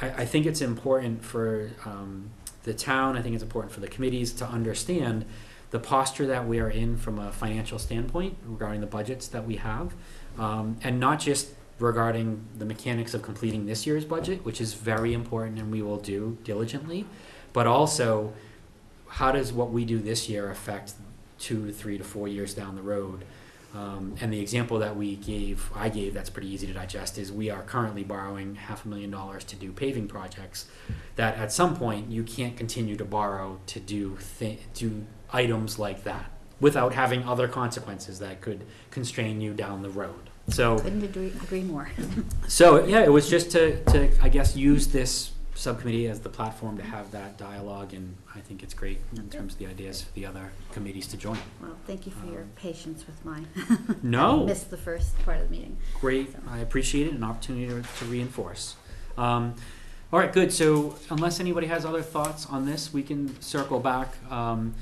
I, 0.00 0.08
I 0.08 0.24
think 0.24 0.46
it's 0.46 0.60
important 0.60 1.24
for, 1.24 1.70
um, 1.84 2.30
the 2.66 2.74
town, 2.74 3.16
I 3.16 3.22
think 3.22 3.34
it's 3.34 3.44
important 3.44 3.72
for 3.72 3.80
the 3.80 3.88
committees 3.88 4.32
to 4.34 4.44
understand 4.44 5.24
the 5.70 5.78
posture 5.78 6.26
that 6.26 6.46
we 6.46 6.58
are 6.58 6.68
in 6.68 6.96
from 6.96 7.18
a 7.18 7.32
financial 7.32 7.78
standpoint 7.78 8.36
regarding 8.44 8.80
the 8.80 8.86
budgets 8.86 9.28
that 9.28 9.46
we 9.46 9.56
have. 9.56 9.94
Um, 10.38 10.76
and 10.82 11.00
not 11.00 11.20
just 11.20 11.50
regarding 11.78 12.44
the 12.58 12.64
mechanics 12.64 13.14
of 13.14 13.22
completing 13.22 13.66
this 13.66 13.86
year's 13.86 14.04
budget, 14.04 14.44
which 14.44 14.60
is 14.60 14.74
very 14.74 15.12
important 15.12 15.58
and 15.58 15.70
we 15.70 15.80
will 15.80 15.98
do 15.98 16.38
diligently, 16.44 17.06
but 17.52 17.66
also 17.66 18.32
how 19.08 19.32
does 19.32 19.52
what 19.52 19.70
we 19.70 19.84
do 19.84 19.98
this 19.98 20.28
year 20.28 20.50
affect 20.50 20.94
two 21.38 21.70
three 21.72 21.98
to 21.98 22.04
four 22.04 22.26
years 22.28 22.54
down 22.54 22.74
the 22.76 22.82
road? 22.82 23.24
Um, 23.76 24.14
and 24.22 24.32
the 24.32 24.40
example 24.40 24.78
that 24.78 24.96
we 24.96 25.16
gave, 25.16 25.70
I 25.74 25.90
gave, 25.90 26.14
that's 26.14 26.30
pretty 26.30 26.48
easy 26.48 26.66
to 26.66 26.72
digest, 26.72 27.18
is 27.18 27.30
we 27.30 27.50
are 27.50 27.62
currently 27.62 28.04
borrowing 28.04 28.54
half 28.54 28.86
a 28.86 28.88
million 28.88 29.10
dollars 29.10 29.44
to 29.44 29.56
do 29.56 29.70
paving 29.70 30.08
projects. 30.08 30.66
That 31.16 31.36
at 31.36 31.52
some 31.52 31.76
point 31.76 32.10
you 32.10 32.22
can't 32.22 32.56
continue 32.56 32.96
to 32.96 33.04
borrow 33.04 33.60
to 33.66 33.80
do 33.80 34.16
thi- 34.16 34.60
do 34.72 35.04
items 35.30 35.78
like 35.78 36.04
that 36.04 36.30
without 36.58 36.94
having 36.94 37.24
other 37.24 37.48
consequences 37.48 38.18
that 38.20 38.40
could 38.40 38.64
constrain 38.90 39.42
you 39.42 39.52
down 39.52 39.82
the 39.82 39.90
road. 39.90 40.30
So 40.48 40.78
Couldn't 40.78 41.04
agree, 41.04 41.26
agree 41.42 41.62
more. 41.62 41.90
so 42.48 42.86
yeah, 42.86 43.00
it 43.00 43.12
was 43.12 43.28
just 43.28 43.50
to, 43.50 43.82
to 43.84 44.10
I 44.22 44.30
guess 44.30 44.56
use 44.56 44.86
this 44.86 45.32
subcommittee 45.56 46.06
as 46.06 46.20
the 46.20 46.28
platform 46.28 46.76
to 46.76 46.82
have 46.82 47.10
that 47.12 47.38
dialogue, 47.38 47.94
and 47.94 48.16
I 48.34 48.40
think 48.40 48.62
it's 48.62 48.74
great 48.74 48.98
in 49.16 49.28
terms 49.30 49.54
of 49.54 49.58
the 49.58 49.66
ideas 49.66 50.02
for 50.02 50.12
the 50.12 50.26
other 50.26 50.52
committees 50.72 51.06
to 51.08 51.16
join. 51.16 51.38
Well, 51.62 51.76
thank 51.86 52.06
you 52.06 52.12
for 52.12 52.26
your 52.26 52.42
Um, 52.42 52.50
patience 52.56 53.04
with 53.06 53.24
my. 53.24 53.42
No. 54.02 54.42
I 54.42 54.46
missed 54.52 54.70
the 54.70 54.76
first 54.76 55.18
part 55.24 55.38
of 55.40 55.48
the 55.48 55.50
meeting. 55.56 55.76
Great, 56.00 56.34
I 56.48 56.58
appreciate 56.58 57.08
it, 57.08 57.14
an 57.14 57.24
opportunity 57.24 57.66
to, 57.68 57.82
to 57.98 58.04
reinforce. 58.04 58.76
Um, 59.16 59.54
all 60.12 60.20
right, 60.20 60.32
good, 60.32 60.52
so 60.52 60.96
unless 61.10 61.40
anybody 61.40 61.66
has 61.66 61.84
other 61.84 62.02
thoughts 62.02 62.46
on 62.46 62.66
this, 62.66 62.92
we 62.92 63.02
can 63.02 63.40
circle 63.40 63.80
back. 63.80 64.14
Um, 64.30 64.74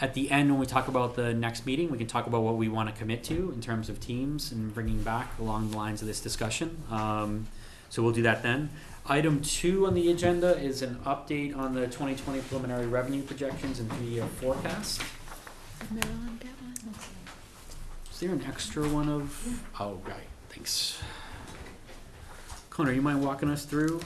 at 0.00 0.14
the 0.14 0.30
end, 0.30 0.50
when 0.50 0.58
we 0.58 0.66
talk 0.66 0.88
about 0.88 1.16
the 1.16 1.32
next 1.32 1.64
meeting, 1.64 1.90
we 1.90 1.96
can 1.98 2.06
talk 2.06 2.26
about 2.26 2.42
what 2.42 2.56
we 2.56 2.68
wanna 2.68 2.92
commit 2.92 3.22
to 3.24 3.50
in 3.54 3.60
terms 3.60 3.88
of 3.88 4.00
teams 4.00 4.52
and 4.52 4.74
bringing 4.74 5.02
back 5.02 5.38
along 5.38 5.70
the 5.70 5.76
lines 5.76 6.02
of 6.02 6.08
this 6.08 6.20
discussion. 6.20 6.82
Um, 6.90 7.46
so 7.88 8.02
we'll 8.02 8.12
do 8.12 8.22
that 8.22 8.42
then. 8.42 8.70
Item 9.08 9.40
two 9.40 9.86
on 9.86 9.94
the 9.94 10.10
agenda 10.10 10.58
is 10.58 10.82
an 10.82 10.96
update 11.06 11.56
on 11.56 11.74
the 11.74 11.86
twenty 11.86 12.16
twenty 12.16 12.40
preliminary 12.40 12.86
revenue 12.86 13.22
projections 13.22 13.78
and 13.78 13.90
three-year 13.92 14.26
forecast. 14.40 15.00
Marilyn, 15.92 16.40
get 16.40 16.50
one? 16.60 16.94
Is 18.10 18.18
there 18.18 18.32
an 18.32 18.42
extra 18.48 18.88
one 18.88 19.08
of, 19.08 19.62
oh, 19.78 20.00
right, 20.06 20.26
thanks. 20.48 20.98
Connor, 22.70 22.92
you 22.92 23.02
mind 23.02 23.22
walking 23.22 23.48
us 23.48 23.64
through? 23.64 24.00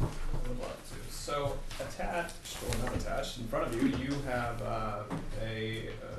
Would 0.00 0.60
love 0.60 0.78
to. 1.08 1.12
So 1.12 1.58
attached, 1.78 2.56
or 2.64 2.84
not 2.84 2.96
attached, 2.96 3.38
in 3.38 3.48
front 3.48 3.66
of 3.66 3.82
you, 3.82 3.88
you 3.98 4.14
have 4.26 4.62
uh, 4.62 5.00
a 5.44 5.88
uh, 6.02 6.16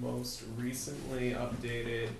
most 0.00 0.44
recently 0.56 1.32
updated 1.32 2.10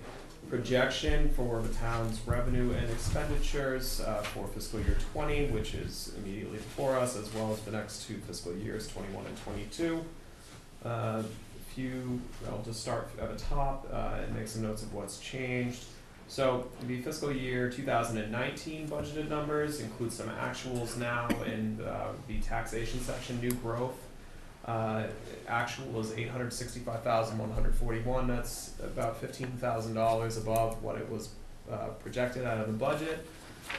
projection 0.51 1.29
for 1.29 1.61
the 1.61 1.73
town's 1.75 2.19
revenue 2.27 2.73
and 2.73 2.89
expenditures 2.91 4.01
uh, 4.01 4.21
for 4.21 4.45
fiscal 4.47 4.81
year 4.81 4.97
twenty, 5.13 5.47
which 5.47 5.73
is 5.73 6.13
immediately 6.17 6.57
before 6.57 6.97
us, 6.97 7.15
as 7.15 7.33
well 7.33 7.53
as 7.53 7.61
the 7.61 7.71
next 7.71 8.05
two 8.05 8.17
fiscal 8.27 8.53
years, 8.57 8.89
twenty-one 8.89 9.25
and 9.25 9.37
twenty-two. 9.43 10.03
Uh, 10.83 11.23
If 11.69 11.77
you, 11.77 12.19
I'll 12.49 12.61
just 12.63 12.81
start 12.81 13.09
at 13.21 13.29
the 13.31 13.41
top 13.41 13.87
uh, 13.93 14.19
and 14.21 14.35
make 14.35 14.49
some 14.49 14.63
notes 14.63 14.83
of 14.83 14.93
what's 14.93 15.19
changed. 15.19 15.85
So 16.27 16.67
the 16.85 17.01
fiscal 17.01 17.31
year 17.31 17.69
two 17.69 17.83
thousand 17.83 18.17
and 18.17 18.29
nineteen 18.29 18.89
budgeted 18.89 19.29
numbers 19.29 19.79
include 19.79 20.11
some 20.11 20.27
actuals 20.27 20.97
now 20.97 21.29
in 21.45 21.79
uh, 21.81 22.07
the 22.27 22.41
taxation 22.41 22.99
section, 22.99 23.39
new 23.39 23.51
growth. 23.51 23.95
Uh, 24.65 25.03
actual 25.47 25.85
was 25.87 26.13
eight 26.13 26.29
hundred 26.29 26.53
sixty-five 26.53 27.01
thousand 27.03 27.37
one 27.39 27.51
hundred 27.51 27.73
forty-one, 27.75 28.27
that's 28.27 28.73
about 28.83 29.17
fifteen 29.17 29.47
thousand 29.59 29.95
dollars 29.95 30.37
above 30.37 30.81
what 30.83 30.97
it 30.97 31.09
was 31.09 31.29
uh, 31.71 31.87
projected 31.99 32.45
out 32.45 32.59
of 32.59 32.67
the 32.67 32.73
budget. 32.73 33.25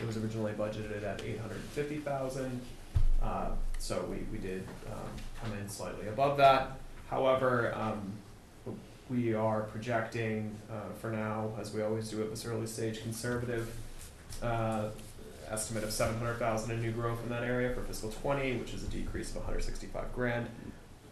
It 0.00 0.06
was 0.06 0.16
originally 0.16 0.52
budgeted 0.52 1.04
at 1.04 1.22
eight 1.24 1.38
hundred 1.40 1.60
fifty 1.72 1.98
thousand, 1.98 2.60
uh, 3.22 3.50
so 3.78 4.04
we, 4.10 4.18
we 4.32 4.38
did 4.38 4.66
um, 4.90 4.98
come 5.40 5.56
in 5.58 5.68
slightly 5.68 6.08
above 6.08 6.36
that. 6.38 6.72
However, 7.08 7.72
um, 7.76 8.12
we 9.10 9.34
are 9.34 9.62
projecting, 9.62 10.56
uh, 10.70 10.92
for 11.00 11.10
now, 11.10 11.52
as 11.60 11.72
we 11.74 11.82
always 11.82 12.08
do 12.08 12.22
at 12.22 12.30
this 12.30 12.46
early 12.46 12.66
stage, 12.66 13.02
conservative, 13.02 13.72
uh, 14.42 14.88
estimate 15.52 15.84
of 15.84 15.92
seven 15.92 16.18
hundred 16.18 16.38
thousand 16.38 16.70
in 16.72 16.80
new 16.80 16.90
growth 16.90 17.22
in 17.22 17.28
that 17.28 17.42
area 17.44 17.74
for 17.74 17.82
fiscal 17.82 18.10
twenty, 18.10 18.56
which 18.56 18.72
is 18.72 18.82
a 18.82 18.88
decrease 18.88 19.36
of 19.36 19.44
hundred 19.44 19.62
sixty-five 19.62 20.12
grand 20.14 20.48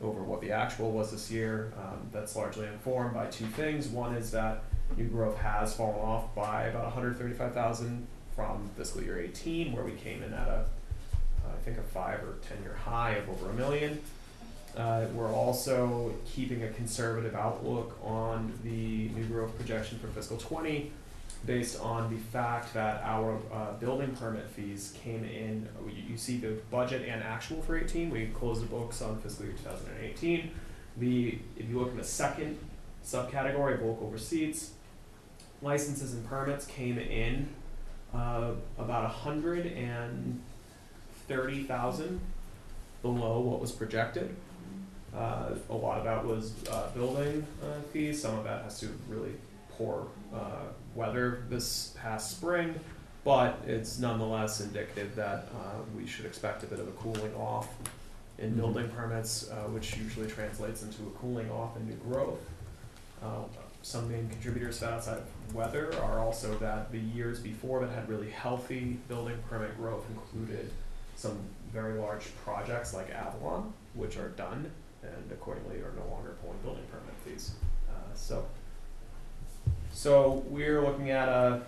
over 0.02 0.22
what 0.22 0.40
the 0.40 0.50
actual 0.50 0.90
was 0.92 1.10
this 1.10 1.30
year. 1.30 1.72
Um, 1.76 2.08
that's 2.10 2.34
largely 2.34 2.66
informed 2.66 3.14
by 3.14 3.26
two 3.26 3.46
things. 3.46 3.88
One 3.88 4.14
is 4.14 4.30
that 4.30 4.64
new 4.96 5.08
growth 5.08 5.36
has 5.38 5.74
fallen 5.74 6.00
off 6.00 6.34
by 6.34 6.64
about 6.64 6.92
hundred 6.92 7.18
thirty-five 7.18 7.52
thousand 7.52 8.06
from 8.34 8.70
fiscal 8.76 9.02
year 9.02 9.20
eighteen, 9.20 9.72
where 9.72 9.84
we 9.84 9.92
came 9.92 10.22
in 10.22 10.32
at 10.32 10.48
a, 10.48 10.64
I 11.46 11.60
think 11.64 11.76
a 11.76 11.82
five 11.82 12.20
or 12.20 12.36
ten-year 12.48 12.76
high 12.84 13.12
of 13.16 13.28
over 13.28 13.50
a 13.50 13.54
million. 13.54 14.00
Uh, 14.76 15.04
we're 15.14 15.32
also 15.32 16.14
keeping 16.24 16.62
a 16.62 16.68
conservative 16.68 17.34
outlook 17.34 17.98
on 18.04 18.52
the 18.62 19.08
new 19.08 19.24
growth 19.24 19.54
projection 19.58 19.98
for 19.98 20.06
fiscal 20.06 20.38
twenty, 20.38 20.92
based 21.46 21.80
on 21.80 22.10
the 22.14 22.20
fact 22.20 22.74
that 22.74 23.02
our, 23.02 23.38
uh, 23.52 23.72
building 23.80 24.14
permit 24.14 24.48
fees 24.50 24.94
came 25.02 25.24
in, 25.24 25.68
you, 26.08 26.16
see 26.16 26.36
the 26.36 26.58
budget 26.70 27.08
and 27.08 27.22
actual 27.22 27.62
for 27.62 27.78
eighteen, 27.78 28.10
we 28.10 28.26
closed 28.26 28.62
the 28.62 28.66
books 28.66 29.00
on 29.02 29.18
fiscal 29.20 29.46
year 29.46 29.54
two 29.54 29.62
thousand 29.62 29.88
and 29.90 30.04
eighteen. 30.04 30.50
The, 30.98 31.38
if 31.56 31.68
you 31.68 31.78
look 31.78 31.90
in 31.90 31.96
the 31.96 32.04
second 32.04 32.58
subcategory 33.04 33.80
local 33.80 34.08
receipts, 34.10 34.72
licenses 35.62 36.12
and 36.12 36.26
permits 36.26 36.66
came 36.66 36.98
in, 36.98 37.48
uh, 38.14 38.52
about 38.78 39.10
hundred 39.10 39.66
and 39.66 40.40
thirty 41.26 41.62
thousand 41.62 42.20
below 43.02 43.40
what 43.40 43.60
was 43.60 43.72
projected. 43.72 44.36
Uh, 45.16 45.54
a 45.70 45.74
lot 45.74 45.98
of 45.98 46.04
that 46.04 46.24
was, 46.24 46.52
uh, 46.70 46.88
building, 46.94 47.44
uh, 47.62 47.80
fees, 47.92 48.20
some 48.22 48.38
of 48.38 48.44
that 48.44 48.62
has 48.62 48.78
to 48.78 48.86
do 48.86 48.92
really 49.08 49.32
poor, 49.72 50.06
uh, 50.34 50.64
weather 50.94 51.44
this 51.48 51.94
past 52.00 52.32
spring. 52.32 52.74
But 53.24 53.58
it's 53.66 53.98
nonetheless 53.98 54.60
indicative 54.60 55.14
that, 55.16 55.48
uh, 55.54 55.82
we 55.96 56.06
should 56.06 56.24
expect 56.24 56.62
a 56.62 56.66
bit 56.66 56.78
of 56.78 56.88
a 56.88 56.92
cooling 56.92 57.34
off 57.34 57.68
in 58.38 58.52
Mhm. 58.52 58.56
building 58.56 58.88
permits, 58.90 59.50
uh, 59.50 59.64
which 59.64 59.96
usually 59.98 60.26
translates 60.26 60.82
into 60.82 61.02
a 61.06 61.10
cooling 61.10 61.50
off 61.50 61.76
in 61.76 61.86
new 61.86 61.96
growth. 61.96 62.40
Uh, 63.22 63.42
some 63.82 64.10
main 64.10 64.28
contributors 64.30 64.76
to 64.78 64.84
that 64.84 64.92
outside 64.94 65.18
of 65.18 65.54
weather 65.54 65.94
are 66.02 66.18
also 66.20 66.58
that 66.58 66.90
the 66.92 66.98
years 66.98 67.40
before 67.40 67.80
that 67.80 67.90
had 67.90 68.08
really 68.08 68.30
healthy 68.30 68.98
building 69.08 69.36
permit 69.48 69.76
growth 69.76 70.04
included 70.10 70.70
some 71.16 71.38
very 71.72 71.98
large 71.98 72.34
projects 72.44 72.94
like 72.94 73.10
Avalon, 73.10 73.72
which 73.94 74.16
are 74.16 74.28
done 74.30 74.70
and 75.02 75.32
accordingly 75.32 75.76
are 75.76 75.92
no 75.96 76.10
longer 76.10 76.36
pulling 76.42 76.58
building 76.58 76.84
permit 76.90 77.14
fees. 77.24 77.52
Uh, 77.90 78.14
so, 78.14 78.46
so 79.92 80.42
we're 80.48 80.80
looking 80.80 81.10
at 81.10 81.28
a, 81.28 81.62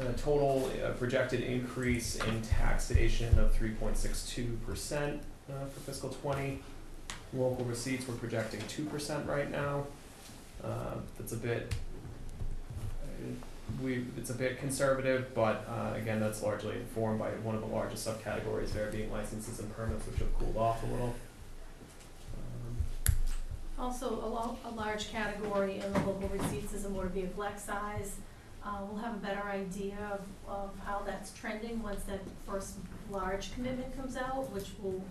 a 0.00 0.12
total 0.14 0.70
uh, 0.84 0.90
projected 0.92 1.40
increase 1.40 2.16
in 2.16 2.42
taxation 2.42 3.38
of 3.38 3.52
three 3.52 3.70
point 3.70 3.96
six 3.96 4.26
two 4.26 4.58
percent 4.66 5.22
uh, 5.48 5.66
for 5.66 5.80
fiscal 5.80 6.10
twenty. 6.10 6.60
Local 7.32 7.64
receipts, 7.64 8.08
we're 8.08 8.14
projecting 8.14 8.60
two 8.68 8.84
percent 8.86 9.26
right 9.26 9.50
now. 9.50 9.86
Uh, 10.64 10.94
that's 11.16 11.32
a 11.32 11.36
bit, 11.36 11.72
uh, 13.04 13.30
we, 13.80 14.04
it's 14.18 14.30
a 14.30 14.34
bit 14.34 14.58
conservative, 14.58 15.32
but, 15.34 15.66
uh, 15.68 15.94
again, 15.96 16.20
that's 16.20 16.42
largely 16.42 16.74
informed 16.76 17.18
by 17.18 17.30
one 17.30 17.54
of 17.54 17.60
the 17.60 17.66
largest 17.68 18.06
subcategories 18.06 18.72
there 18.72 18.90
being 18.90 19.10
licenses 19.12 19.60
and 19.60 19.74
permits, 19.74 20.06
which 20.06 20.18
have 20.18 20.38
cooled 20.38 20.56
off 20.56 20.82
a 20.82 20.86
little. 20.86 21.14
Also, 23.80 24.10
a 24.22 24.28
lo- 24.28 24.58
a 24.66 24.70
large 24.70 25.10
category 25.10 25.76
in 25.80 25.92
the 25.94 25.98
local 26.00 26.28
receipts 26.28 26.74
is 26.74 26.84
a 26.84 26.88
motor 26.90 27.08
vehicle 27.08 27.42
excise. 27.44 28.16
Uh, 28.62 28.76
we'll 28.86 29.02
have 29.02 29.14
a 29.14 29.18
better 29.18 29.42
idea 29.48 29.96
of, 30.12 30.20
of 30.46 30.70
how 30.84 31.00
that's 31.06 31.32
trending 31.32 31.82
once 31.82 32.02
that 32.02 32.20
first 32.46 32.74
large 33.10 33.54
commitment 33.54 33.96
comes 33.96 34.18
out, 34.18 34.50
which 34.52 34.68
will 34.82 35.02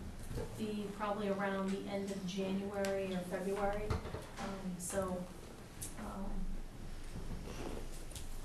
be 0.59 0.85
probably 0.99 1.29
around 1.29 1.71
the 1.71 1.91
end 1.91 2.11
of 2.11 2.27
January 2.27 3.11
or 3.11 3.17
February. 3.35 3.81
Um, 3.89 4.75
so, 4.77 5.17
um, 6.01 6.25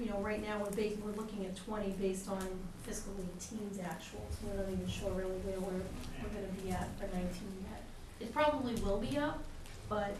you 0.00 0.06
know, 0.06 0.18
right 0.20 0.40
now, 0.42 0.58
we're 0.58 0.70
ba- 0.70 0.96
we're 1.04 1.12
looking 1.12 1.44
at 1.44 1.54
twenty 1.54 1.90
based 2.00 2.30
on 2.30 2.40
fiscal 2.84 3.12
eighteen's 3.20 3.76
actuals. 3.76 4.32
We're 4.42 4.56
not 4.56 4.72
even 4.72 4.88
sure 4.88 5.10
really 5.10 5.36
where 5.44 5.60
we're, 5.60 5.82
we're 6.22 6.34
gonna 6.34 6.62
be 6.64 6.70
at 6.70 6.88
for 6.98 7.04
nineteen 7.14 7.52
yet. 7.70 7.82
It 8.20 8.32
probably 8.32 8.74
will 8.76 8.98
be 8.98 9.18
up, 9.18 9.44
but, 9.88 10.14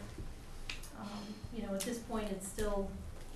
um, 0.98 1.08
you 1.54 1.62
know, 1.62 1.74
at 1.74 1.80
this 1.80 1.98
point, 1.98 2.28
it's 2.30 2.46
still, 2.48 2.88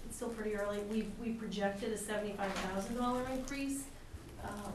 it's 0.06 0.16
still 0.16 0.28
pretty 0.30 0.54
early. 0.56 0.78
We've, 0.90 1.10
we 1.22 1.30
projected 1.32 1.92
a 1.92 1.98
seventy-five 1.98 2.52
thousand 2.52 2.96
dollar 2.96 3.22
increase, 3.34 3.84
um, 4.44 4.72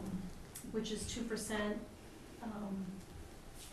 which 0.72 0.92
is 0.92 1.06
two 1.08 1.22
percent. 1.24 1.78
Um, 2.44 2.86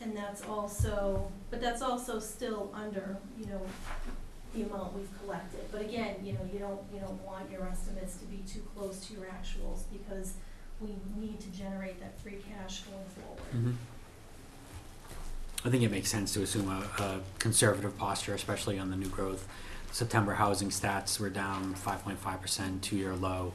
and 0.03 0.17
that's 0.17 0.43
also, 0.43 1.31
but 1.51 1.61
that's 1.61 1.83
also 1.83 2.19
still 2.21 2.71
under, 2.75 3.17
you 3.39 3.47
know, 3.47 3.61
the 4.55 4.63
amount 4.63 4.95
we've 4.97 5.09
collected. 5.21 5.61
But 5.71 5.83
again, 5.83 6.17
you 6.25 6.33
know, 6.33 6.41
you 6.53 6.59
don't, 6.59 6.81
you 6.95 7.01
don't 7.01 7.21
want 7.23 7.51
your 7.51 7.69
estimates 7.69 8.17
to 8.17 8.25
be 8.27 8.39
too 8.51 8.63
close 8.75 9.07
to 9.07 9.13
your 9.15 9.25
actuals 9.27 9.83
because 9.93 10.35
we 10.81 10.91
need 11.19 11.39
to 11.41 11.49
generate 11.51 12.01
that 12.01 12.19
free 12.21 12.39
cash 12.49 12.81
going 12.83 13.05
forward. 13.17 13.53
Mhm. 13.55 13.75
I 15.65 15.69
think 15.69 15.83
it 15.83 15.91
makes 15.91 16.09
sense 16.09 16.33
to 16.35 16.43
assume 16.43 16.69
a, 16.69 17.03
a 17.03 17.21
conservative 17.39 17.97
posture, 17.99 18.35
especially 18.35 18.79
on 18.79 18.91
the 18.91 18.97
new 18.97 19.09
growth. 19.09 19.47
September 19.93 20.35
housing 20.35 20.71
stats 20.71 21.21
were 21.21 21.29
down 21.29 21.75
five 21.75 22.03
point 22.03 22.19
five 22.19 22.41
percent, 22.41 22.83
two-year 22.83 23.15
low. 23.15 23.53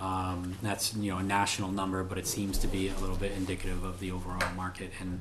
Um, 0.00 0.56
that's, 0.62 0.94
you 0.96 1.12
know, 1.12 1.18
a 1.18 1.22
national 1.22 1.70
number, 1.70 2.02
but 2.02 2.18
it 2.18 2.26
seems 2.26 2.58
to 2.58 2.66
be 2.66 2.88
a 2.88 2.98
little 2.98 3.16
bit 3.16 3.32
indicative 3.32 3.84
of 3.84 4.00
the 4.00 4.10
overall 4.10 4.52
market 4.56 4.90
and 5.00 5.20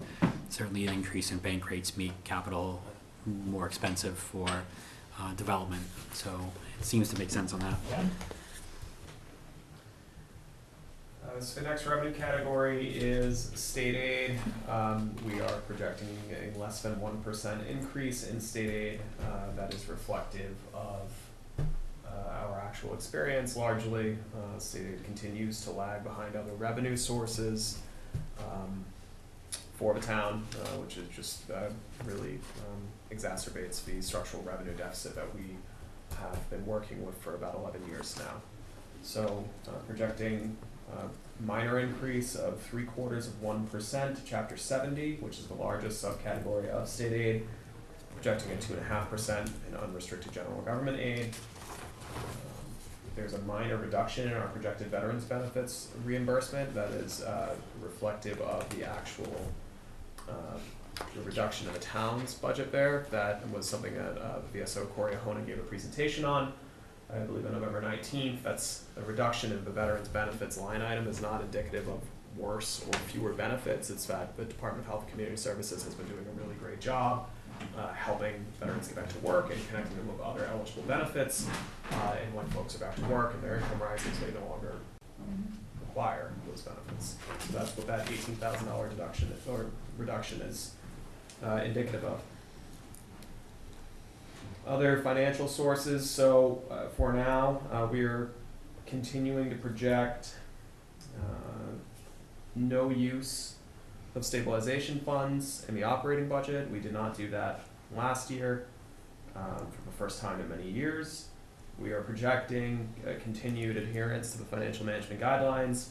certainly 0.49 0.87
an 0.87 0.93
increase 0.93 1.31
in 1.31 1.37
bank 1.39 1.69
rates 1.69 1.97
make 1.97 2.23
capital 2.23 2.81
more 3.25 3.67
expensive 3.67 4.17
for, 4.17 4.47
uh, 5.19 5.33
development. 5.35 5.83
So 6.13 6.31
it 6.79 6.85
seems 6.85 7.09
to 7.09 7.19
make 7.19 7.29
sense 7.29 7.53
on 7.53 7.59
that. 7.59 7.75
Uh, 11.31 11.39
so 11.39 11.61
the 11.61 11.67
next 11.67 11.85
revenue 11.85 12.13
category 12.13 12.87
is 12.87 13.51
state 13.55 13.95
aid. 13.95 14.39
Um, 14.67 15.15
we 15.25 15.39
are 15.39 15.51
projecting 15.67 16.17
a 16.31 16.57
less 16.57 16.81
than 16.81 16.99
one 16.99 17.17
percent 17.21 17.65
increase 17.67 18.27
in 18.27 18.41
state 18.41 18.69
aid. 18.69 18.99
Uh, 19.21 19.55
that 19.55 19.73
is 19.73 19.87
reflective 19.87 20.55
of 20.73 21.11
uh, 21.59 22.45
our 22.45 22.59
actual 22.59 22.93
experience 22.93 23.55
largely. 23.55 24.17
Uh, 24.35 24.59
state 24.59 24.87
aid 24.93 25.03
continues 25.05 25.63
to 25.63 25.71
lag 25.71 26.03
behind 26.03 26.35
other 26.35 26.53
revenue 26.53 26.97
sources 26.97 27.79
um, 28.39 28.83
for 29.75 29.93
the 29.93 30.01
town, 30.01 30.45
uh, 30.55 30.67
which 30.79 30.97
is 30.97 31.07
just 31.15 31.49
uh, 31.51 31.69
really 32.03 32.39
um, 32.67 32.81
exacerbates 33.15 33.85
the 33.85 34.01
structural 34.01 34.43
revenue 34.43 34.73
deficit 34.73 35.15
that 35.15 35.33
we 35.35 35.55
have 36.19 36.49
been 36.49 36.65
working 36.65 37.05
with 37.05 37.15
for 37.21 37.35
about 37.35 37.55
eleven 37.55 37.85
years 37.87 38.17
now. 38.17 38.41
So 39.03 39.45
projecting 39.87 40.57
minor 41.39 41.79
increase 41.79 42.35
of 42.35 42.61
three 42.61 42.83
quarters 42.83 43.27
of 43.27 43.41
one 43.41 43.65
to 43.65 43.71
percent, 43.71 44.21
chapter 44.25 44.57
seventy, 44.57 45.15
which 45.17 45.39
is 45.39 45.47
the 45.47 45.55
largest 45.55 46.03
subcategory 46.03 46.69
of 46.69 46.87
state 46.87 47.13
aid, 47.13 47.47
projecting 48.15 48.51
a 48.51 48.55
two 48.57 48.73
and 48.73 48.81
a 48.81 48.85
half 48.85 49.09
percent 49.09 49.49
in 49.69 49.75
unrestricted 49.75 50.31
general 50.31 50.61
government 50.61 50.99
aid. 50.99 51.25
Um, 52.15 52.23
There's 53.15 53.33
a 53.33 53.41
minor 53.41 53.77
reduction 53.77 54.27
in 54.27 54.33
our 54.33 54.47
projected 54.47 54.87
veterans 54.87 55.23
benefits 55.23 55.89
reimbursement 56.05 56.73
that 56.75 56.91
is 56.91 57.21
uh, 57.23 57.55
reflective 57.81 58.39
of 58.41 58.69
the 58.77 58.85
actual 58.87 59.51
uh, 60.29 60.57
the 61.15 61.21
reduction 61.23 61.67
in 61.67 61.73
the 61.73 61.79
town's 61.79 62.35
budget 62.35 62.71
there. 62.71 63.07
That 63.09 63.47
was 63.49 63.67
something 63.67 63.93
that 63.95 64.17
uh, 64.17 64.39
VSO 64.53 64.87
Corey 64.89 65.15
Ahona 65.15 65.45
gave 65.45 65.57
a 65.57 65.63
presentation 65.63 66.25
on. 66.25 66.53
I 67.13 67.19
believe 67.19 67.45
on 67.45 67.53
November 67.53 67.81
nineteenth, 67.81 68.41
that's 68.43 68.85
a 68.97 69.01
reduction 69.01 69.51
in 69.51 69.63
the 69.65 69.71
veterans 69.71 70.07
benefits 70.07 70.57
line 70.57 70.81
item 70.81 71.07
is 71.07 71.21
not 71.21 71.41
indicative 71.41 71.87
of 71.87 71.99
worse 72.37 72.85
or 72.87 72.97
fewer 72.99 73.33
benefits. 73.33 73.89
It's 73.89 74.05
that 74.05 74.37
the 74.37 74.45
Department 74.45 74.85
of 74.85 74.89
Health 74.89 75.01
and 75.03 75.11
Community 75.11 75.37
Services 75.37 75.83
has 75.83 75.93
been 75.93 76.07
doing 76.07 76.25
a 76.25 76.41
really 76.41 76.55
great 76.55 76.79
job 76.79 77.27
uh, 77.77 77.91
helping 77.93 78.45
veterans 78.59 78.87
get 78.87 78.95
back 78.95 79.09
to 79.09 79.19
work 79.19 79.51
and 79.51 79.67
connecting 79.69 79.97
them 79.97 80.07
with 80.07 80.21
other 80.21 80.45
eligible 80.51 80.83
benefits. 80.83 81.47
Uh, 81.91 82.15
and 82.23 82.33
when 82.33 82.45
folks 82.47 82.75
are 82.75 82.79
back 82.79 82.95
to 82.95 83.05
work 83.05 83.33
and 83.33 83.43
their 83.43 83.57
income 83.57 83.81
rises, 83.81 84.17
they 84.19 84.31
no 84.31 84.47
longer 84.49 84.75
require 85.87 86.31
those 86.49 86.61
benefits. 86.61 87.15
So 87.39 87.57
that's 87.57 87.75
what 87.75 87.87
that 87.87 88.09
eighteen 88.09 88.35
thousand 88.35 88.67
dollar 88.67 88.87
deduction 88.87 89.33
or 89.49 89.65
reduction 89.97 90.39
is 90.41 90.75
uh, 91.43 91.61
indicative 91.65 92.05
of. 92.05 92.21
Other 94.65 95.01
financial 95.01 95.47
sources, 95.47 96.07
so 96.07 96.61
uh, 96.69 96.87
for 96.89 97.11
now, 97.13 97.61
uh, 97.71 97.87
we 97.91 98.03
are 98.03 98.31
continuing 98.85 99.49
to 99.49 99.55
project 99.55 100.35
uh, 101.17 101.73
no 102.55 102.89
use 102.89 103.55
of 104.13 104.23
stabilization 104.23 104.99
funds 104.99 105.65
in 105.67 105.73
the 105.73 105.83
operating 105.83 106.27
budget. 106.29 106.69
We 106.69 106.79
did 106.79 106.93
not 106.93 107.17
do 107.17 107.29
that 107.31 107.61
last 107.95 108.29
year 108.29 108.67
um, 109.35 109.57
for 109.57 109.81
the 109.85 109.97
first 109.97 110.21
time 110.21 110.39
in 110.39 110.47
many 110.47 110.69
years. 110.69 111.29
We 111.79 111.91
are 111.91 112.01
projecting 112.01 112.93
continued 113.23 113.77
adherence 113.77 114.33
to 114.33 114.37
the 114.37 114.45
financial 114.45 114.85
management 114.85 115.21
guidelines 115.21 115.87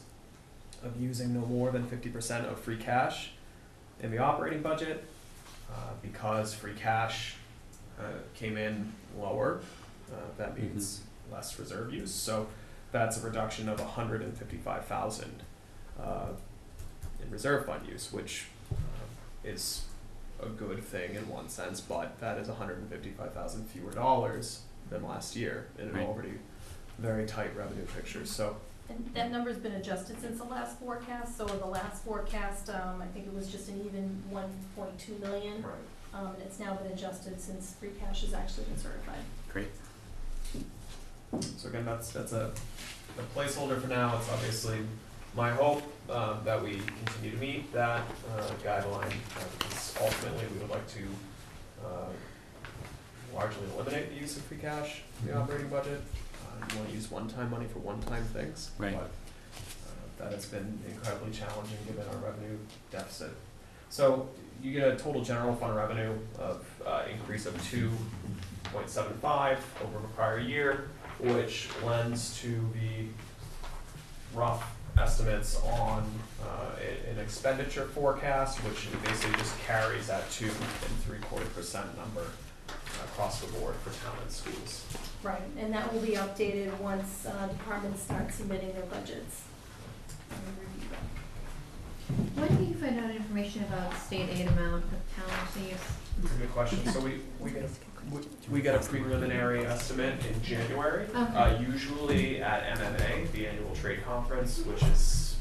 of 0.81 0.99
using 0.99 1.33
no 1.33 1.41
more 1.41 1.71
than 1.71 1.85
fifty 1.85 2.09
percent 2.09 2.47
of 2.47 2.59
free 2.59 2.77
cash 2.77 3.31
in 4.01 4.11
the 4.11 4.19
operating 4.19 4.61
budget. 4.61 5.03
Uh, 5.69 5.93
because 6.01 6.53
free 6.53 6.73
cash 6.73 7.35
uh, 8.01 8.19
came 8.33 8.57
in 8.57 8.91
lower, 9.19 9.61
uh, 10.11 10.15
that 10.37 10.57
means 10.57 11.01
less 11.31 11.57
reserve 11.59 11.93
use. 11.93 12.13
So 12.13 12.47
that's 12.91 13.17
a 13.21 13.25
reduction 13.25 13.69
of 13.69 13.79
hundred 13.79 14.21
and 14.21 14.37
fifty-five 14.37 14.85
thousand 14.85 15.43
uh, 16.01 16.27
in 17.23 17.29
reserve 17.31 17.65
fund 17.65 17.87
use, 17.87 18.11
which 18.11 18.45
uh, 18.71 18.75
is 19.43 19.85
a 20.41 20.47
good 20.49 20.83
thing 20.83 21.15
in 21.15 21.29
one 21.29 21.47
sense, 21.49 21.79
but 21.79 22.19
that 22.19 22.37
is 22.37 22.47
hundred 22.49 22.79
and 22.79 22.89
fifty-five 22.89 23.33
thousand 23.33 23.65
fewer 23.69 23.91
dollars 23.91 24.61
than 24.89 25.03
last 25.07 25.35
year 25.35 25.67
in 25.79 25.87
an 25.89 25.93
Right. 25.93 26.07
already 26.07 26.33
very 26.99 27.25
tight 27.25 27.55
revenue 27.55 27.85
picture. 27.95 28.25
So 28.25 28.57
And 28.89 29.09
that 29.13 29.31
number's 29.31 29.57
been 29.57 29.71
adjusted 29.73 30.19
since 30.19 30.37
the 30.39 30.43
last 30.43 30.77
forecast, 30.79 31.37
so 31.37 31.45
the 31.45 31.65
last 31.65 32.03
forecast, 32.03 32.69
um, 32.69 33.01
I 33.01 33.05
think 33.07 33.25
it 33.27 33.33
was 33.33 33.47
just 33.49 33.69
an 33.69 33.81
even 33.85 34.21
one 34.29 34.49
point 34.75 34.97
two 34.99 35.15
million. 35.19 35.63
right. 35.63 35.75
Um, 36.13 36.27
and 36.27 36.41
it's 36.43 36.59
now 36.59 36.73
been 36.75 36.91
adjusted 36.91 37.39
since 37.39 37.75
free 37.79 37.91
cash 37.99 38.21
has 38.21 38.33
actually 38.33 38.65
been 38.65 38.77
certified. 38.77 39.19
Great. 39.51 39.69
So 41.57 41.69
again, 41.69 41.85
that's, 41.85 42.11
that's 42.11 42.33
a, 42.33 42.51
a 43.17 43.39
placeholder 43.39 43.81
for 43.81 43.87
now, 43.87 44.17
it's 44.17 44.29
obviously 44.29 44.79
my 45.35 45.51
hope, 45.51 45.81
um, 46.09 46.39
that 46.43 46.61
we 46.61 46.81
continue 47.05 47.31
to 47.31 47.37
meet 47.37 47.71
that, 47.71 48.01
uh, 48.35 48.41
guideline, 48.63 49.13
uh, 49.37 49.43
because 49.57 49.95
ultimately 50.01 50.45
we 50.53 50.59
would 50.59 50.69
like 50.69 50.85
to, 50.89 51.03
uh, 51.85 52.09
largely 53.33 53.63
eliminate 53.75 54.09
the 54.09 54.15
use 54.19 54.35
of 54.35 54.43
free 54.43 54.57
cash 54.57 55.03
in 55.21 55.27
the 55.27 55.33
Mhm. 55.33 55.41
operating 55.43 55.69
budget. 55.69 56.01
Uh, 56.43 56.65
you 56.73 56.77
wanna 56.79 56.91
use 56.91 57.09
one-time 57.09 57.49
money 57.49 57.65
for 57.71 57.79
one-time 57.79 58.25
things, 58.25 58.71
Right. 58.77 58.93
but, 58.93 59.03
uh, 59.05 59.09
that 60.17 60.33
has 60.33 60.45
been 60.47 60.83
incredibly 60.85 61.31
challenging 61.31 61.77
given 61.87 62.05
our 62.09 62.17
revenue 62.17 62.57
deficit. 62.91 63.31
So 63.89 64.29
you 64.61 64.71
get 64.71 64.87
a 64.87 64.95
total 64.95 65.23
general 65.23 65.55
fund 65.55 65.75
revenue 65.75 66.13
of, 66.39 66.65
uh, 66.85 67.03
increase 67.11 67.45
of 67.45 67.69
two 67.69 67.89
point 68.65 68.89
seven 68.89 69.13
five 69.21 69.59
over 69.83 69.99
the 69.99 70.07
prior 70.09 70.39
year, 70.39 70.89
which 71.19 71.69
lends 71.83 72.39
to 72.41 72.49
the 72.73 73.07
rough 74.33 74.75
estimates 74.97 75.59
on, 75.63 76.05
uh, 76.43 77.09
an 77.09 77.17
expenditure 77.19 77.85
forecast, 77.85 78.59
which 78.59 78.87
basically 79.03 79.37
just 79.39 79.57
carries 79.61 80.07
that 80.07 80.29
two 80.31 80.45
and 80.45 80.97
three 81.05 81.19
quarter 81.19 81.45
percent 81.47 81.85
number 81.97 82.25
across 83.05 83.41
the 83.41 83.47
board 83.53 83.75
for 83.83 83.89
town 84.05 84.15
and 84.21 84.31
schools. 84.31 84.85
Right, 85.23 85.41
and 85.57 85.73
that 85.73 85.91
will 85.93 86.01
be 86.01 86.13
updated 86.13 86.77
once, 86.79 87.25
uh, 87.25 87.47
departments 87.47 88.03
start 88.03 88.33
submitting 88.33 88.73
their 88.73 88.85
budgets. 88.85 89.41
And 90.29 90.39
we 90.45 90.65
review 90.65 90.89
them. 90.89 91.09
When 92.35 92.55
do 92.57 92.63
you 92.63 92.73
find 92.75 92.99
out 92.99 93.11
information 93.11 93.63
about 93.63 93.93
state 93.97 94.29
aid 94.29 94.47
amount 94.47 94.83
that 94.91 95.27
town? 95.27 95.47
It's 96.23 96.31
a 96.33 96.37
good 96.37 96.51
question, 96.51 96.85
so 96.87 96.99
we, 96.99 97.21
we 97.39 97.51
get, 97.51 97.63
a- 97.63 98.13
we, 98.15 98.21
we 98.51 98.61
get 98.61 98.75
a 98.75 98.79
preliminary 98.79 99.65
estimate 99.65 100.15
in 100.25 100.41
January, 100.43 101.07
uh, 101.15 101.23
Okay. 101.53 101.63
usually 101.63 102.41
at 102.41 102.77
MMA, 102.77 103.31
the 103.31 103.47
annual 103.47 103.73
trade 103.75 104.03
conference, 104.03 104.59
which 104.59 104.83
is, 104.83 105.37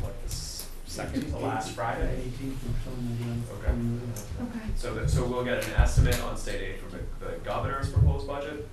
what, 0.00 0.14
the 0.22 0.26
s- 0.28 0.66
second 0.86 1.28
to 1.30 1.38
last 1.38 1.72
Friday? 1.72 2.20
Eighteenth 2.26 2.62
or 2.62 2.90
something 2.90 3.18
like 3.28 3.64
that. 3.64 3.70
Okay. 3.70 4.58
Okay. 4.58 4.66
So 4.76 4.94
that, 4.94 5.10
so 5.10 5.24
we'll 5.26 5.44
get 5.44 5.64
an 5.66 5.74
estimate 5.74 6.20
on 6.24 6.36
state 6.36 6.60
aid 6.60 6.78
from 6.80 6.90
the, 6.92 7.24
the 7.26 7.32
governor's 7.38 7.90
proposed 7.90 8.26
budget. 8.26 8.68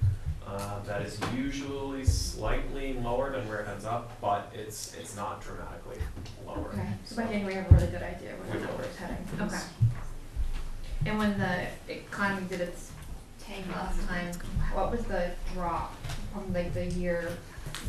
Uh, 0.52 0.84
that 0.84 1.02
is 1.02 1.18
usually 1.34 2.04
slightly 2.04 2.92
lower 2.96 3.32
than 3.32 3.48
where 3.48 3.62
it 3.62 3.70
ends 3.70 3.86
up, 3.86 4.12
but 4.20 4.52
it's, 4.54 4.94
it's 4.96 5.16
not 5.16 5.40
dramatically 5.42 5.96
lower. 6.46 6.68
Okay, 6.74 6.88
so 7.06 7.16
by 7.16 7.24
So- 7.24 7.30
January, 7.32 7.54
we 7.56 7.62
have 7.62 7.72
a 7.72 7.76
really 7.76 7.88
good 7.88 8.04
idea 8.04 8.32
where 8.32 8.52
We 8.52 8.60
the 8.60 8.68
will. 8.68 8.74
number's 8.74 8.96
heading. 8.98 9.28
Okay. 9.40 9.62
And 11.06 11.18
when 11.18 11.40
the 11.40 11.68
economy 11.88 12.48
did 12.50 12.60
its 12.60 12.92
tank 13.42 13.66
last 13.74 14.06
time, 14.10 14.34
what 14.74 14.92
was 14.92 15.06
the 15.06 15.32
drop 15.54 15.96
from 16.34 16.52
like 16.54 16.74
the 16.74 16.86
year? 16.86 17.32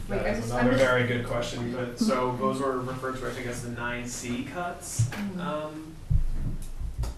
Wait, 0.08 0.18
That 0.18 0.26
I'm 0.28 0.34
just- 0.36 0.52
I'm 0.52 0.60
another 0.60 0.70
just- 0.78 0.84
very 0.84 1.06
good 1.08 1.26
question, 1.26 1.72
but, 1.74 1.98
so 1.98 2.36
those 2.38 2.60
were 2.60 2.78
referred 2.78 3.16
to, 3.18 3.26
I 3.26 3.30
think, 3.32 3.48
as 3.48 3.62
the 3.64 3.70
nine 3.70 4.06
C 4.06 4.44
cuts. 4.44 5.08
Mhm. 5.10 5.40
Um, 5.40 5.96
oh 7.02 7.08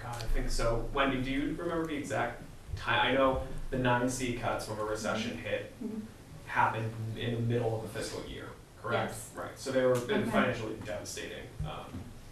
God, 0.00 0.14
I 0.22 0.26
think 0.34 0.48
so. 0.50 0.88
Wendy, 0.94 1.20
do 1.20 1.32
you 1.32 1.56
remember 1.58 1.88
the 1.88 1.96
exact 1.96 2.42
time? 2.76 3.08
I 3.08 3.12
know 3.18 3.42
the 3.70 3.78
nine 3.78 4.08
C 4.08 4.34
cuts 4.34 4.68
when 4.68 4.78
a 4.78 4.84
recession 4.84 5.36
hit 5.38 5.72
Mhm. 5.82 6.00
happened 6.46 6.90
in 7.16 7.34
the 7.34 7.40
middle 7.40 7.76
of 7.76 7.82
the 7.82 7.98
fiscal 7.98 8.24
year, 8.26 8.46
correct? 8.82 9.10
Yes. 9.12 9.30
Right, 9.34 9.58
so 9.58 9.70
they 9.72 9.84
were 9.84 9.94
been 9.98 10.22
Okay. 10.22 10.30
financially 10.30 10.76
devastating, 10.84 11.44
um, 11.64 11.86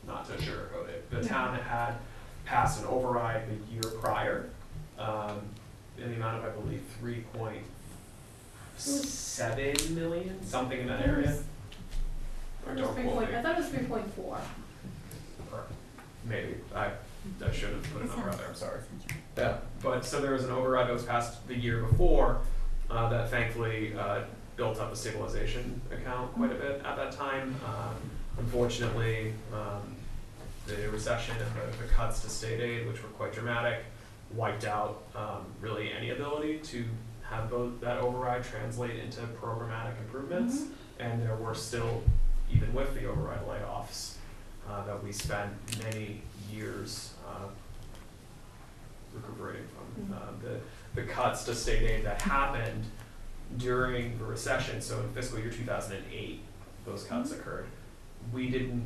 not 0.07 0.25
to 0.27 0.33
sugarcoat 0.35 0.89
it. 0.89 1.11
The 1.11 1.23
town 1.23 1.55
had 1.59 1.95
passed 2.45 2.81
an 2.81 2.87
override 2.87 3.43
the 3.49 3.73
year 3.73 3.83
prior, 4.01 4.49
um, 4.99 5.41
in 5.99 6.11
the 6.11 6.17
amount 6.17 6.39
of, 6.39 6.45
I 6.45 6.49
believe, 6.61 6.83
three 6.99 7.21
point 7.35 7.65
seven 8.77 9.75
million, 9.95 10.43
something 10.47 10.81
in 10.81 10.87
that 10.87 11.07
area. 11.07 11.43
Or 12.67 12.73
It 12.73 12.77
was 12.77 12.81
don't 12.87 12.95
three 12.95 13.05
quote 13.05 13.17
point, 13.17 13.31
me. 13.31 13.37
I 13.37 13.43
thought 13.43 13.53
it 13.53 13.59
was 13.59 13.69
three 13.69 13.87
point 13.87 14.15
four. 14.15 14.39
Or 15.53 15.65
maybe, 16.25 16.57
I, 16.75 16.91
I 17.45 17.51
should 17.53 17.71
have 17.71 17.83
put 17.93 18.03
a 18.03 18.07
number 18.07 18.29
out 18.31 18.39
there, 18.39 18.49
I'm 18.49 18.55
sorry. 18.55 18.81
Yeah, 19.37 19.59
but, 19.83 20.05
so 20.05 20.21
there 20.21 20.33
was 20.33 20.45
an 20.45 20.51
override 20.51 20.89
that 20.89 20.93
was 20.93 21.03
passed 21.03 21.47
the 21.47 21.55
year 21.55 21.83
before, 21.83 22.39
uh, 22.91 23.09
that 23.11 23.31
thankfully, 23.31 23.95
uh, 23.95 24.23
built 24.57 24.81
up 24.81 24.93
a 24.93 24.97
stabilization 24.97 25.81
account 25.93 26.33
quite 26.33 26.51
a 26.51 26.55
bit 26.55 26.83
at 26.85 26.97
that 26.97 27.13
time. 27.13 27.55
Um, 27.67 27.95
unfortunately, 28.39 29.35
um, 29.53 29.95
the 30.67 30.89
recession 30.91 31.37
and 31.37 31.73
the, 31.73 31.77
the 31.83 31.93
cuts 31.93 32.21
to 32.23 32.31
state 32.31 32.61
aid, 32.61 32.87
which 32.87 33.03
were 33.03 33.11
quite 33.11 33.33
dramatic, 33.33 33.85
wiped 34.35 34.65
out, 34.65 35.03
um, 35.15 35.45
really 35.61 35.93
any 35.93 36.11
ability 36.11 36.59
to 36.59 36.85
have 37.23 37.51
both, 37.51 37.81
that 37.81 37.99
override 37.99 38.43
translate 38.45 38.99
into 38.99 39.21
programmatic 39.41 39.99
improvements. 39.99 40.65
And 40.99 41.23
there 41.23 41.37
were 41.37 41.55
still, 41.55 42.03
even 42.51 42.73
with 42.73 42.95
the 42.95 43.07
override 43.07 43.47
layoffs, 43.47 44.15
uh, 44.69 44.85
that 44.87 45.05
we 45.05 45.13
spent 45.13 45.53
many 45.85 46.23
years, 46.51 47.13
uh, 47.29 47.49
recuperating 49.17 49.67
from. 49.69 50.15
Uh, 50.15 50.19
the, 50.43 51.01
the 51.01 51.07
cuts 51.07 51.45
to 51.45 51.55
state 51.55 51.83
aid 51.83 52.05
that 52.05 52.21
happened 52.23 52.85
during 53.59 54.19
the 54.19 54.25
recession, 54.25 54.81
so 54.81 55.01
in 55.01 55.09
fiscal 55.11 55.39
year 55.39 55.51
two 55.51 55.65
thousand 55.65 55.97
and 55.97 56.05
eight, 56.13 56.41
those 56.85 57.05
cuts 57.05 57.33
occurred. 57.33 57.67
We 58.33 58.49
didn't, 58.51 58.85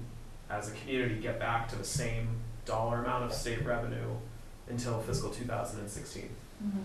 as 0.49 0.69
a 0.71 0.73
community, 0.73 1.17
get 1.17 1.39
back 1.39 1.69
to 1.71 1.77
the 1.77 1.85
same 1.85 2.29
dollar 2.65 3.03
amount 3.03 3.25
of 3.25 3.33
state 3.33 3.65
revenue 3.65 4.17
until 4.69 5.01
fiscal 5.01 5.31
two 5.31 5.45
thousand 5.45 5.81
and 5.81 5.91
sixteen. 5.91 6.31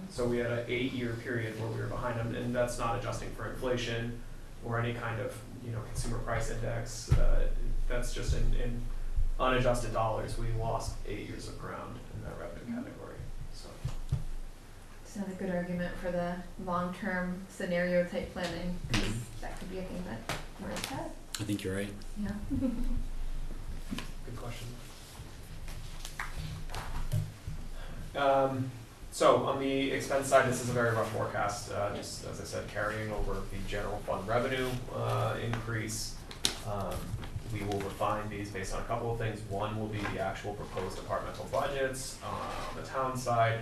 So 0.10 0.26
we 0.26 0.38
had 0.38 0.52
an 0.52 0.66
eight-year 0.70 1.18
period 1.22 1.60
where 1.60 1.70
we 1.70 1.82
were 1.82 1.88
behind 1.88 2.18
them, 2.18 2.34
and 2.34 2.56
that's 2.56 2.80
not 2.80 2.98
adjusting 2.98 3.30
for 3.32 3.50
inflation 3.52 4.20
or 4.64 4.80
any 4.80 4.94
kind 4.94 5.20
of, 5.20 5.38
you 5.66 5.72
know, 5.72 5.82
consumer 5.92 6.18
price 6.20 6.50
index. 6.50 7.12
Uh, 7.12 7.42
that's 7.90 8.14
just 8.14 8.36
in, 8.36 8.54
in 8.56 8.82
unadjusted 9.38 9.92
dollars, 9.92 10.38
we 10.38 10.48
lost 10.60 10.96
eight 11.08 11.28
years 11.28 11.50
of 11.50 11.60
ground 11.60 11.98
in 12.16 12.24
that 12.24 12.40
revenue 12.40 12.74
category, 12.74 12.94
so. 12.96 13.05
It's 15.18 15.28
a 15.30 15.44
good 15.44 15.50
argument 15.50 15.96
for 16.02 16.12
the 16.12 16.36
long-term 16.66 17.42
scenario 17.50 18.04
type 18.06 18.34
planning, 18.34 18.78
'cause 18.92 19.02
that 19.40 19.58
could 19.60 19.72
be 19.72 19.80
a 19.80 19.84
thing 19.84 20.04
that 20.10 20.38
we're 20.62 20.72
at, 20.72 21.12
I 21.40 21.44
think 21.44 21.64
you're 21.64 21.76
right. 21.76 21.94
yeah. 22.22 22.32
Good 24.26 24.36
question. 24.36 24.68
Um, 28.16 28.72
so 29.12 29.46
on 29.46 29.60
the 29.60 29.92
expense 29.92 30.28
side, 30.28 30.50
this 30.50 30.62
is 30.62 30.70
a 30.70 30.74
very 30.74 30.94
rough 30.94 31.10
forecast, 31.12 31.72
uh, 31.72 31.96
just 31.96 32.26
as 32.26 32.42
I 32.42 32.44
said, 32.44 32.68
carrying 32.68 33.12
over 33.14 33.36
the 33.36 33.58
general 33.70 34.00
fund 34.06 34.28
revenue, 34.28 34.70
uh, 34.94 35.38
increase. 35.42 36.16
Um, 36.70 36.94
we 37.54 37.62
will 37.62 37.80
refine 37.80 38.28
these 38.30 38.50
based 38.50 38.74
on 38.74 38.82
a 38.82 38.86
couple 38.86 39.12
of 39.14 39.18
things. 39.18 39.40
One 39.50 39.80
will 39.80 39.88
be 39.88 40.00
the 40.14 40.20
actual 40.20 40.56
proposed 40.56 40.98
departmental 40.98 41.46
budgets, 41.52 42.18
uh, 42.24 42.28
on 42.28 42.82
the 42.82 42.88
town 42.88 43.18
side. 43.18 43.60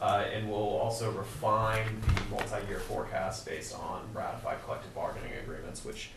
Uh, 0.00 0.24
and 0.32 0.48
we'll 0.48 0.58
also 0.58 1.10
refine 1.12 1.86
the 2.02 2.30
multi-year 2.30 2.78
forecast 2.80 3.46
based 3.46 3.74
on 3.74 4.02
ratified 4.12 4.62
collective 4.64 4.94
bargaining 4.94 5.32
agreements, 5.42 5.86
which 5.86 6.10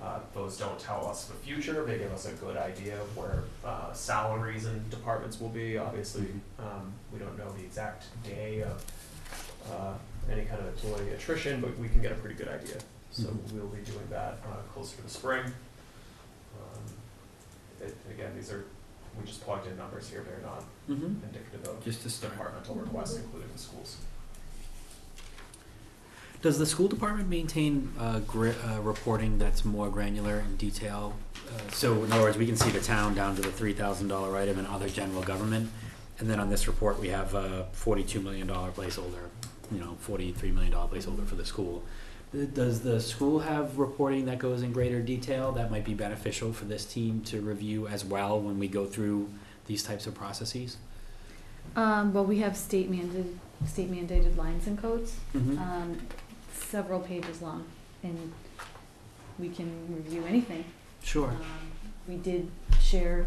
uh, 0.00 0.20
those 0.34 0.56
don't 0.56 0.78
tell 0.78 1.04
us 1.08 1.24
the 1.24 1.34
future, 1.34 1.84
they 1.84 1.98
give 1.98 2.12
us 2.12 2.26
a 2.26 2.32
good 2.34 2.56
idea 2.56 2.94
of 3.00 3.16
where, 3.16 3.42
uh, 3.64 3.92
salaries 3.92 4.66
and 4.66 4.88
departments 4.88 5.40
will 5.40 5.48
be, 5.48 5.76
obviously, 5.76 6.26
um, 6.60 6.92
we 7.12 7.18
don't 7.18 7.36
know 7.36 7.50
the 7.58 7.64
exact 7.64 8.04
day 8.22 8.62
of, 8.62 8.84
uh, 9.72 9.94
any 10.30 10.44
kind 10.44 10.60
of 10.60 10.68
employee 10.68 11.10
attrition, 11.10 11.60
but 11.60 11.76
we 11.78 11.88
can 11.88 12.00
get 12.00 12.12
a 12.12 12.16
pretty 12.16 12.36
good 12.36 12.48
idea. 12.48 12.76
So 13.10 13.24
Mhm. 13.24 13.52
we'll 13.52 13.66
be 13.66 13.80
doing 13.82 14.06
that, 14.10 14.38
uh, 14.48 14.62
closer 14.72 14.96
to 14.96 15.02
the 15.02 15.10
spring. 15.10 15.44
Um, 15.44 16.82
it, 17.80 17.96
again, 18.10 18.32
these 18.36 18.50
are, 18.52 18.64
we 19.18 19.26
just 19.26 19.42
plugged 19.42 19.66
in 19.66 19.76
numbers 19.76 20.08
here, 20.08 20.24
they're 20.26 20.42
not 20.46 20.64
Mm-hmm. 20.88 21.24
indicative 21.24 21.66
of 21.66 21.82
Just 21.82 22.02
to 22.02 22.10
start. 22.10 22.34
departmental 22.34 22.74
requests, 22.74 23.16
including 23.16 23.48
the 23.52 23.58
schools. 23.58 23.96
Does 26.42 26.58
the 26.58 26.66
school 26.66 26.88
department 26.88 27.28
maintain 27.30 27.90
uh, 27.98 28.18
gri- 28.20 28.50
uh, 28.68 28.80
reporting 28.82 29.38
that's 29.38 29.64
more 29.64 29.88
granular 29.88 30.40
in 30.40 30.56
detail? 30.56 31.14
Uh, 31.48 31.70
so, 31.70 32.04
in 32.04 32.12
other 32.12 32.22
words, 32.22 32.36
we 32.36 32.44
can 32.46 32.56
see 32.56 32.68
the 32.70 32.80
town 32.80 33.14
down 33.14 33.34
to 33.36 33.42
the 33.42 33.50
three 33.50 33.72
thousand 33.72 34.08
dollar 34.08 34.36
item 34.36 34.58
and 34.58 34.66
other 34.68 34.88
general 34.90 35.22
government, 35.22 35.70
and 36.18 36.28
then 36.28 36.38
on 36.40 36.50
this 36.50 36.66
report 36.66 37.00
we 37.00 37.08
have 37.08 37.32
a 37.34 37.66
forty-two 37.72 38.20
million 38.20 38.46
dollar 38.46 38.70
placeholder, 38.72 39.28
you 39.72 39.80
know, 39.80 39.96
forty-three 40.00 40.50
million 40.50 40.72
dollar 40.72 40.88
placeholder 40.88 41.26
for 41.26 41.34
the 41.36 41.46
school. 41.46 41.82
Does 42.52 42.80
the 42.80 43.00
school 43.00 43.38
have 43.40 43.78
reporting 43.78 44.24
that 44.26 44.38
goes 44.38 44.62
in 44.62 44.72
greater 44.72 45.00
detail 45.00 45.52
that 45.52 45.70
might 45.70 45.84
be 45.84 45.94
beneficial 45.94 46.52
for 46.52 46.64
this 46.64 46.84
team 46.84 47.20
to 47.26 47.40
review 47.40 47.86
as 47.86 48.04
well 48.04 48.40
when 48.40 48.58
we 48.58 48.66
go 48.66 48.86
through 48.86 49.30
these 49.66 49.84
types 49.84 50.06
of 50.08 50.14
processes? 50.14 50.76
Um, 51.76 52.12
well, 52.12 52.24
we 52.24 52.38
have 52.40 52.56
state 52.56 52.90
mandated, 52.90 53.34
state 53.66 53.90
mandated 53.90 54.36
lines 54.36 54.66
and 54.66 54.76
codes, 54.80 55.16
Mm-hmm. 55.34 55.58
um, 55.58 55.98
several 56.52 56.98
pages 57.00 57.40
long, 57.40 57.64
and 58.02 58.32
we 59.38 59.48
can 59.48 59.70
review 59.94 60.24
anything. 60.26 60.64
Sure. 61.04 61.28
Um, 61.28 61.40
we 62.08 62.16
did 62.16 62.50
share 62.80 63.26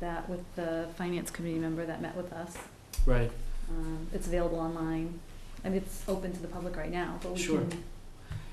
that 0.00 0.28
with 0.28 0.42
the 0.56 0.88
finance 0.96 1.30
committee 1.30 1.58
member 1.58 1.84
that 1.84 2.00
met 2.00 2.16
with 2.16 2.32
us. 2.32 2.56
Right. 3.04 3.30
Um, 3.70 4.06
it's 4.14 4.26
available 4.26 4.58
online, 4.58 5.20
and 5.64 5.74
it's 5.74 6.02
open 6.08 6.32
to 6.32 6.40
the 6.40 6.48
public 6.48 6.76
right 6.76 6.90
now, 6.90 7.18
but 7.22 7.32
we 7.32 7.38
Sure. 7.38 7.60
can, 7.60 7.84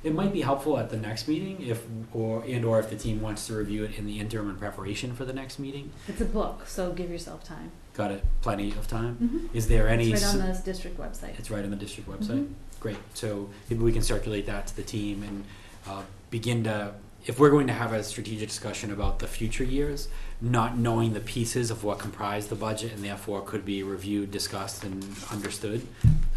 It 0.04 0.14
might 0.14 0.32
be 0.34 0.42
helpful 0.42 0.78
at 0.78 0.92
the 0.92 0.98
next 0.98 1.28
meeting 1.28 1.58
if, 1.66 1.84
or, 2.14 2.44
and 2.44 2.64
or 2.64 2.80
if 2.80 2.90
the 2.92 2.96
team 2.96 3.22
wants 3.22 3.48
to 3.48 3.56
review 3.56 3.84
it 3.84 3.98
in 3.98 4.06
the 4.06 4.20
interim 4.20 4.50
in 4.52 4.56
preparation 4.56 5.16
for 5.16 5.26
the 5.26 5.34
next 5.34 5.58
meeting. 5.58 5.92
it's 6.08 6.22
a 6.22 6.26
book, 6.26 6.68
so 6.68 6.92
give 6.94 7.10
yourself 7.10 7.44
time. 7.44 7.72
Got 7.96 8.12
it, 8.12 8.24
plenty 8.42 8.70
of 8.72 8.88
time. 8.88 9.18
Mm-hmm. 9.22 9.58
Is 9.58 9.68
there 9.68 9.88
any? 9.88 10.12
It's 10.12 10.24
right 10.24 10.44
on 10.44 10.52
the 10.54 10.62
district 10.64 11.00
website. 11.00 11.40
It's 11.40 11.50
right 11.50 11.64
on 11.64 11.72
the 11.72 11.76
district 11.78 12.08
website? 12.10 12.44
Mhm. 12.46 12.54
Great, 12.80 12.98
so 13.16 13.50
maybe 13.70 13.82
we 13.84 13.92
can 13.92 14.04
circulate 14.04 14.46
that 14.46 14.68
to 14.68 14.76
the 14.76 14.84
team 14.84 15.24
and, 15.24 15.44
uh, 15.88 16.04
begin 16.30 16.64
to, 16.66 16.94
if 17.26 17.40
we're 17.40 17.50
going 17.50 17.68
to 17.68 17.74
have 17.74 17.92
a 17.94 18.04
strategic 18.04 18.50
discussion 18.50 18.92
about 18.92 19.20
the 19.20 19.28
future 19.28 19.64
years, 19.64 20.08
not 20.42 20.78
knowing 20.78 21.14
the 21.14 21.20
pieces 21.20 21.72
of 21.72 21.84
what 21.84 21.98
comprise 22.00 22.48
the 22.48 22.56
budget 22.56 22.92
and 22.94 23.04
therefore 23.04 23.42
could 23.42 23.66
be 23.66 23.82
reviewed, 23.84 24.30
discussed 24.32 24.84
and 24.84 25.04
understood, 25.32 25.86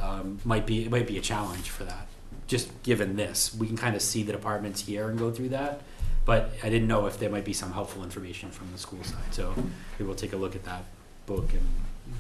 um, 0.03 0.39
might 0.45 0.67
be, 0.67 0.85
it 0.85 0.91
might 0.91 1.07
be 1.07 1.19
a 1.19 1.21
challenge 1.21 1.69
for 1.71 1.85
that. 1.85 2.07
Just 2.47 2.71
given 2.83 3.17
this, 3.17 3.55
we 3.55 3.67
can 3.67 3.77
kind 3.77 3.95
of 3.97 4.01
see 4.03 4.23
the 4.23 4.33
departments 4.33 4.81
here 4.87 5.09
and 5.11 5.19
go 5.19 5.31
through 5.31 5.51
that, 5.51 5.83
but 6.25 6.53
I 6.63 6.71
didn't 6.71 6.89
know 6.89 7.07
if 7.07 7.19
there 7.19 7.29
might 7.29 7.45
be 7.45 7.53
some 7.53 7.73
helpful 7.73 8.03
information 8.03 8.51
from 8.51 8.73
the 8.73 8.79
school 8.79 9.05
side, 9.05 9.33
so 9.33 9.53
we 9.99 10.07
will 10.07 10.15
take 10.15 10.33
a 10.33 10.37
look 10.37 10.55
at 10.57 10.65
that 10.65 10.85
book 11.27 11.53
and 11.53 11.63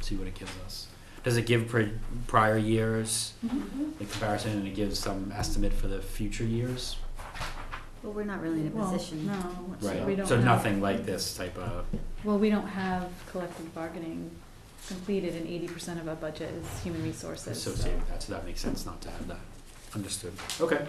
see 0.03 0.17
what 0.17 0.27
it 0.29 0.35
gives 0.35 0.53
us. 0.67 0.89
Does 1.25 1.37
it 1.39 1.47
give 1.47 1.69
pri- 1.69 1.93
prior 2.27 2.59
years, 2.59 3.33
Mm-hmm. 3.47 3.93
the 3.99 4.05
comparison, 4.05 4.53
and 4.53 4.67
it 4.67 4.75
gives 4.75 4.99
some 4.99 5.33
estimate 5.35 5.73
for 5.73 5.87
the 5.89 6.01
future 6.03 6.45
years? 6.45 6.97
But 8.03 8.11
we're 8.15 8.25
not 8.25 8.41
really 8.41 8.61
in 8.61 8.69
a 8.69 8.71
Well, 8.71 8.91
position. 8.93 9.27
no, 9.27 9.77
Right, 9.89 10.05
we 10.07 10.15
don't 10.15 10.27
so 10.27 10.37
have- 10.37 10.45
nothing 10.45 10.81
like 10.81 11.05
this 11.05 11.37
type 11.37 11.57
of, 11.59 11.85
Well, 12.25 12.39
we 12.39 12.49
don't 12.51 12.69
have 12.69 13.11
collective 13.31 13.75
bargaining 13.75 14.31
completed, 14.87 15.35
and 15.35 15.47
eighty 15.47 15.67
percent 15.69 15.99
of 16.01 16.09
our 16.09 16.15
budget 16.15 16.51
is 16.55 16.83
human 16.83 17.03
resources, 17.03 17.61
so. 17.63 17.71
associated 17.73 18.01
with 18.01 18.09
that, 18.09 18.23
so 18.23 18.33
that 18.33 18.45
makes 18.47 18.61
sense 18.61 18.87
not 18.87 19.01
to 19.03 19.11
have 19.11 19.27
that. 19.29 19.41
Understood. 19.95 20.33
Okay. 20.61 20.87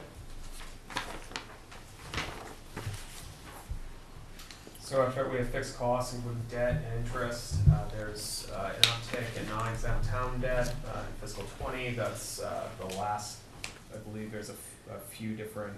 So 4.80 5.03
after 5.03 5.28
we 5.30 5.38
have 5.38 5.49
fixed 5.49 5.78
costs, 5.78 6.16
including 6.16 6.41
debt 6.49 6.82
and 6.91 7.05
interest, 7.05 7.55
uh, 7.72 7.84
there's, 7.95 8.47
uh, 8.53 8.72
an 8.76 8.82
uptick 8.82 9.39
in 9.41 9.47
non-exempt 9.49 10.05
town 10.07 10.39
debt, 10.41 10.74
uh, 10.88 10.99
in 11.01 11.14
fiscal 11.22 11.43
twenty, 11.60 11.91
that's, 11.93 12.39
uh, 12.41 12.68
the 12.80 12.95
last, 12.97 13.38
I 13.93 13.97
believe 13.97 14.32
there's 14.32 14.49
a, 14.49 14.53
f- 14.53 14.95
a 14.95 14.99
few 15.16 15.36
different, 15.36 15.76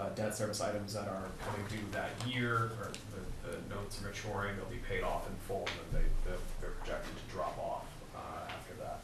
uh, 0.00 0.08
debt 0.14 0.34
service 0.34 0.60
items 0.60 0.94
that 0.94 1.06
are 1.08 1.24
coming 1.44 1.66
due 1.68 1.78
that 1.92 2.10
year, 2.26 2.72
or 2.80 2.90
the, 3.12 3.50
the 3.50 3.74
notes 3.74 4.00
are 4.00 4.08
maturing, 4.08 4.56
they'll 4.56 4.66
be 4.66 4.76
paid 4.88 5.02
off 5.02 5.28
in 5.28 5.34
full, 5.46 5.66
and 5.66 5.92
then 5.92 6.02
they, 6.02 6.30
they're, 6.60 6.70
projected 6.80 7.12
to 7.14 7.34
drop 7.34 7.58
off, 7.58 7.84
uh, 8.16 8.48
after 8.48 8.74
that. 8.80 9.00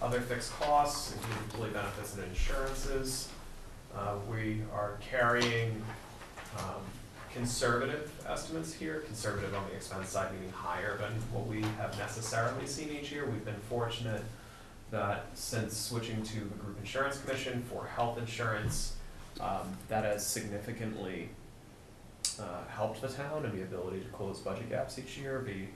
Other 0.00 0.20
fixed 0.20 0.52
costs, 0.52 1.14
including 1.14 1.42
employee 1.44 1.70
benefits 1.70 2.14
and 2.14 2.24
insurances. 2.28 3.28
Uh, 3.94 4.14
we 4.30 4.60
are 4.72 4.98
carrying, 5.10 5.82
um, 6.58 6.82
conservative 7.34 8.12
estimates 8.28 8.72
here, 8.72 9.00
conservative 9.00 9.52
on 9.54 9.68
the 9.68 9.74
expense 9.74 10.10
side, 10.10 10.32
meaning 10.32 10.52
higher 10.52 10.96
than 10.98 11.12
what 11.32 11.46
we 11.46 11.62
have 11.78 11.98
necessarily 11.98 12.66
seen 12.66 12.90
each 12.90 13.10
year. 13.10 13.26
We've 13.26 13.44
been 13.44 13.60
fortunate 13.68 14.22
that 14.90 15.26
since 15.34 15.76
switching 15.76 16.22
to 16.22 16.40
the 16.40 16.54
group 16.56 16.78
insurance 16.78 17.18
commission 17.18 17.62
for 17.70 17.86
health 17.86 18.18
insurance, 18.18 18.96
um, 19.40 19.76
that 19.88 20.04
has 20.04 20.26
significantly, 20.26 21.28
uh, 22.40 22.64
helped 22.68 23.00
the 23.02 23.08
town 23.08 23.44
and 23.44 23.52
the 23.58 23.62
ability 23.62 24.00
to 24.00 24.08
close 24.08 24.38
budget 24.40 24.68
gaps 24.70 24.98
each 24.98 25.18
year. 25.18 25.42
The, 25.46 25.66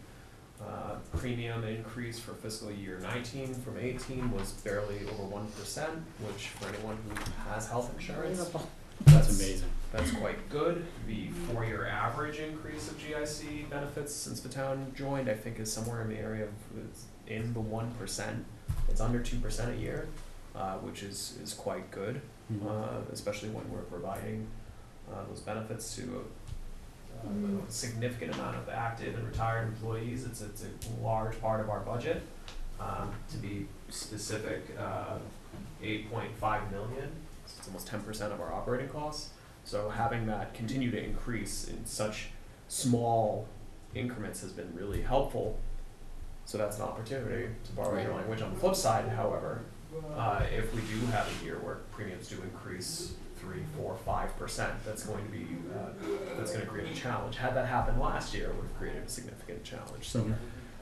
uh, 0.62 0.96
premium 1.16 1.64
increase 1.64 2.18
for 2.18 2.34
fiscal 2.34 2.70
year 2.70 2.98
nineteen 3.00 3.54
from 3.54 3.78
eighteen 3.78 4.30
was 4.30 4.52
barely 4.52 4.96
over 5.08 5.22
one 5.22 5.46
percent, 5.52 6.02
which 6.20 6.48
for 6.48 6.68
anyone 6.68 6.98
who 7.08 7.14
has 7.50 7.66
health 7.66 7.90
insurance, 7.94 8.46
That's 9.06 9.40
amazing. 9.40 9.70
that's 9.90 10.10
quite 10.12 10.50
good. 10.50 10.84
The 11.06 11.28
four-year 11.30 11.86
average 11.86 12.40
increase 12.40 12.90
of 12.90 12.98
GIC 12.98 13.70
benefits 13.70 14.14
since 14.14 14.40
the 14.40 14.50
town 14.50 14.92
joined, 14.94 15.30
I 15.30 15.34
think 15.34 15.58
is 15.58 15.72
somewhere 15.72 16.02
in 16.02 16.10
the 16.10 16.18
area 16.18 16.44
of, 16.44 16.50
it's 16.86 17.06
in 17.26 17.54
the 17.54 17.60
one 17.60 17.90
percent. 17.92 18.44
It's 18.88 19.00
under 19.00 19.20
two 19.20 19.38
percent 19.38 19.70
a 19.72 19.76
year, 19.76 20.08
uh, 20.54 20.74
which 20.78 21.02
is, 21.02 21.38
is 21.42 21.54
quite 21.54 21.90
good, 21.90 22.20
Mhm. 22.52 22.66
uh, 22.66 23.00
especially 23.12 23.50
when 23.50 23.70
we're 23.70 23.82
providing, 23.82 24.46
uh, 25.10 25.24
those 25.28 25.40
benefits 25.40 25.94
to 25.96 26.02
a, 26.02 27.26
Mm. 27.26 27.68
a 27.68 27.70
significant 27.70 28.34
amount 28.34 28.56
of 28.56 28.68
active 28.68 29.14
and 29.14 29.26
retired 29.26 29.66
employees. 29.68 30.24
It's, 30.24 30.40
it's 30.40 30.62
a 30.64 31.02
large 31.04 31.38
part 31.40 31.60
of 31.60 31.68
our 31.68 31.80
budget. 31.80 32.22
Um, 32.80 33.12
to 33.30 33.36
be 33.36 33.66
specific, 33.90 34.62
uh, 34.78 35.18
eight 35.82 36.10
point 36.10 36.34
five 36.38 36.70
million, 36.70 37.10
so 37.44 37.54
it's 37.58 37.66
almost 37.68 37.86
ten 37.88 38.00
percent 38.02 38.32
of 38.32 38.40
our 38.40 38.52
operating 38.54 38.88
costs. 38.88 39.30
So 39.64 39.90
having 39.90 40.26
that 40.28 40.54
continue 40.54 40.90
to 40.92 41.02
increase 41.02 41.68
in 41.68 41.84
such 41.84 42.30
small 42.68 43.46
increments 43.94 44.40
has 44.40 44.52
been 44.52 44.72
really 44.74 45.02
helpful. 45.02 45.58
So 46.50 46.58
that's 46.58 46.78
an 46.78 46.82
opportunity 46.82 47.46
to 47.64 47.72
borrow 47.76 48.02
your 48.02 48.12
language. 48.12 48.42
On 48.42 48.52
the 48.52 48.58
flip 48.58 48.74
side, 48.74 49.08
however, 49.10 49.60
uh, 50.16 50.42
if 50.52 50.74
we 50.74 50.80
do 50.80 51.06
have 51.12 51.28
a 51.40 51.44
year 51.44 51.60
where 51.60 51.76
premiums 51.92 52.26
do 52.28 52.42
increase 52.42 53.12
three, 53.38 53.60
four, 53.76 53.96
five 54.04 54.36
percent, 54.36 54.72
that's 54.84 55.04
going 55.04 55.24
to 55.26 55.30
be, 55.30 55.46
uh, 55.72 55.90
that's 56.36 56.50
gonna 56.52 56.66
create 56.66 56.90
a 56.90 56.94
challenge. 57.00 57.36
Had 57.36 57.54
that 57.54 57.66
happened 57.68 58.00
last 58.00 58.34
year, 58.34 58.46
it 58.48 58.56
would 58.56 58.64
have 58.64 58.76
created 58.78 59.04
a 59.04 59.08
significant 59.08 59.62
challenge. 59.62 60.08
So, 60.08 60.26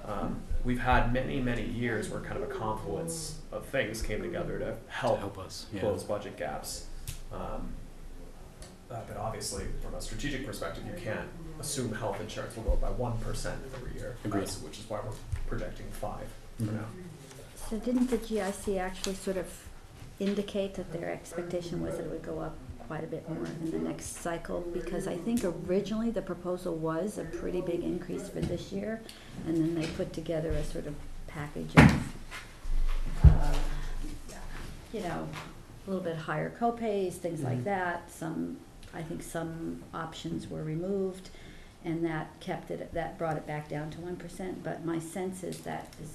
um, 0.07 0.41
we've 0.65 0.81
had 0.81 1.13
many, 1.13 1.39
many 1.39 1.67
years 1.67 2.09
where 2.09 2.23
kind 2.23 2.43
of 2.43 2.51
a 2.51 2.55
confluence 2.55 3.39
of 3.53 3.67
things 3.67 4.01
came 4.01 4.23
together 4.23 4.59
to 4.59 4.65
To 4.65 4.77
help 4.89 5.19
help 5.19 5.39
us, 5.39 5.67
yeah. 5.75 5.81
close 5.81 6.03
budget 6.03 6.39
gaps. 6.39 6.87
Um, 7.31 7.75
uh, 8.91 8.97
but 9.07 9.19
obviously, 9.19 9.65
from 9.83 9.95
a 9.95 10.01
strategic 10.01 10.47
perspective, 10.47 10.83
you 10.87 10.95
can't 10.99 11.29
assume 11.61 11.93
health 11.93 12.19
insurance 12.23 12.57
will 12.57 12.63
go 12.63 12.73
up 12.73 12.81
by 12.81 12.89
one 12.91 13.19
percent 13.19 13.61
every 13.75 13.93
year, 14.01 14.17
Agreed. 14.25 14.45
uh, 14.45 14.47
so- 14.47 14.65
which 14.67 14.79
is 14.79 14.89
why 14.89 14.99
we're 15.05 15.13
projecting 15.49 15.87
five 15.93 16.27
for 16.59 16.65
Mhm. 16.65 16.73
now. 16.75 16.87
So 17.69 17.79
didn't 17.79 18.09
the 18.11 18.19
GIC 18.19 18.79
actually 18.79 19.15
sort 19.15 19.37
of 19.37 19.47
indicate 20.21 20.75
that 20.75 20.93
their 20.93 21.11
expectation 21.11 21.81
was 21.83 21.97
that 21.97 22.05
it 22.05 22.11
would 22.11 22.23
go 22.23 22.41
up 22.41 22.57
quite 22.87 23.05
a 23.05 23.07
bit 23.07 23.29
more 23.29 23.45
in 23.47 23.71
the 23.71 23.79
next 23.79 24.17
cycle? 24.23 24.61
Because 24.73 25.07
I 25.07 25.17
think 25.17 25.45
originally 25.45 26.11
the 26.11 26.23
proposal 26.23 26.75
was 26.77 27.19
a 27.19 27.25
pretty 27.25 27.61
big 27.61 27.83
increase 27.83 28.29
for 28.29 28.41
this 28.41 28.73
year, 28.73 29.01
and 29.47 29.57
then 29.57 29.75
they 29.75 29.87
put 29.87 30.13
together 30.13 30.51
a 30.51 30.65
sort 30.65 30.87
of 30.87 30.95
package 31.27 31.75
of, 31.77 32.15
uh, 33.25 33.55
you 34.93 35.01
know, 35.01 35.29
a 35.87 35.91
little 35.91 36.05
bit 36.05 36.17
higher 36.17 36.51
copays, 36.59 37.13
things 37.15 37.43
like 37.43 37.59
Mhm. 37.59 37.65
that, 37.65 38.11
some, 38.11 38.57
I 38.95 39.03
think 39.03 39.23
some 39.23 39.83
options 39.93 40.49
were 40.49 40.63
removed, 40.65 41.29
and 41.85 42.05
that 42.05 42.39
kept 42.41 42.71
it, 42.71 42.93
that 42.95 43.19
brought 43.19 43.37
it 43.37 43.47
back 43.47 43.69
down 43.69 43.91
to 43.91 44.01
one 44.01 44.17
percent, 44.17 44.63
but 44.65 44.85
my 44.85 44.99
sense 44.99 45.43
is 45.45 45.59
that 45.61 45.93
is, 46.03 46.13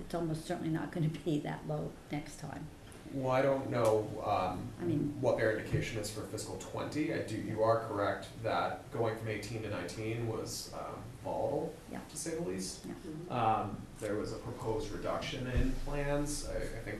it's 0.00 0.14
almost 0.14 0.46
certainly 0.46 0.70
not 0.70 0.90
gonna 0.92 1.08
be 1.24 1.38
that 1.40 1.60
low 1.68 1.90
next 2.10 2.40
time. 2.40 2.66
Well, 3.14 3.30
I 3.30 3.42
don't 3.42 3.70
know, 3.70 4.08
um, 4.24 4.60
I 4.80 4.84
mean- 4.84 5.14
what 5.20 5.36
their 5.36 5.56
indication 5.58 5.98
is 6.00 6.10
for 6.10 6.22
fiscal 6.22 6.56
twenty. 6.56 7.12
I 7.12 7.18
do, 7.18 7.36
you 7.36 7.62
are 7.62 7.80
correct 7.80 8.28
that 8.42 8.90
going 8.90 9.16
from 9.18 9.28
eighteen 9.28 9.62
to 9.62 9.70
nineteen 9.70 10.26
was, 10.28 10.70
um, 10.74 10.96
volatile, 11.22 11.72
Yeah. 11.92 11.98
to 12.10 12.16
say 12.16 12.30
the 12.34 12.42
least. 12.42 12.84
Yeah. 12.86 13.34
Um, 13.36 13.76
there 14.00 14.16
was 14.16 14.32
a 14.32 14.36
proposed 14.36 14.90
reduction 14.90 15.46
in 15.54 15.72
plans, 15.86 16.48
I, 16.50 16.56
I 16.56 16.80
think 16.84 16.98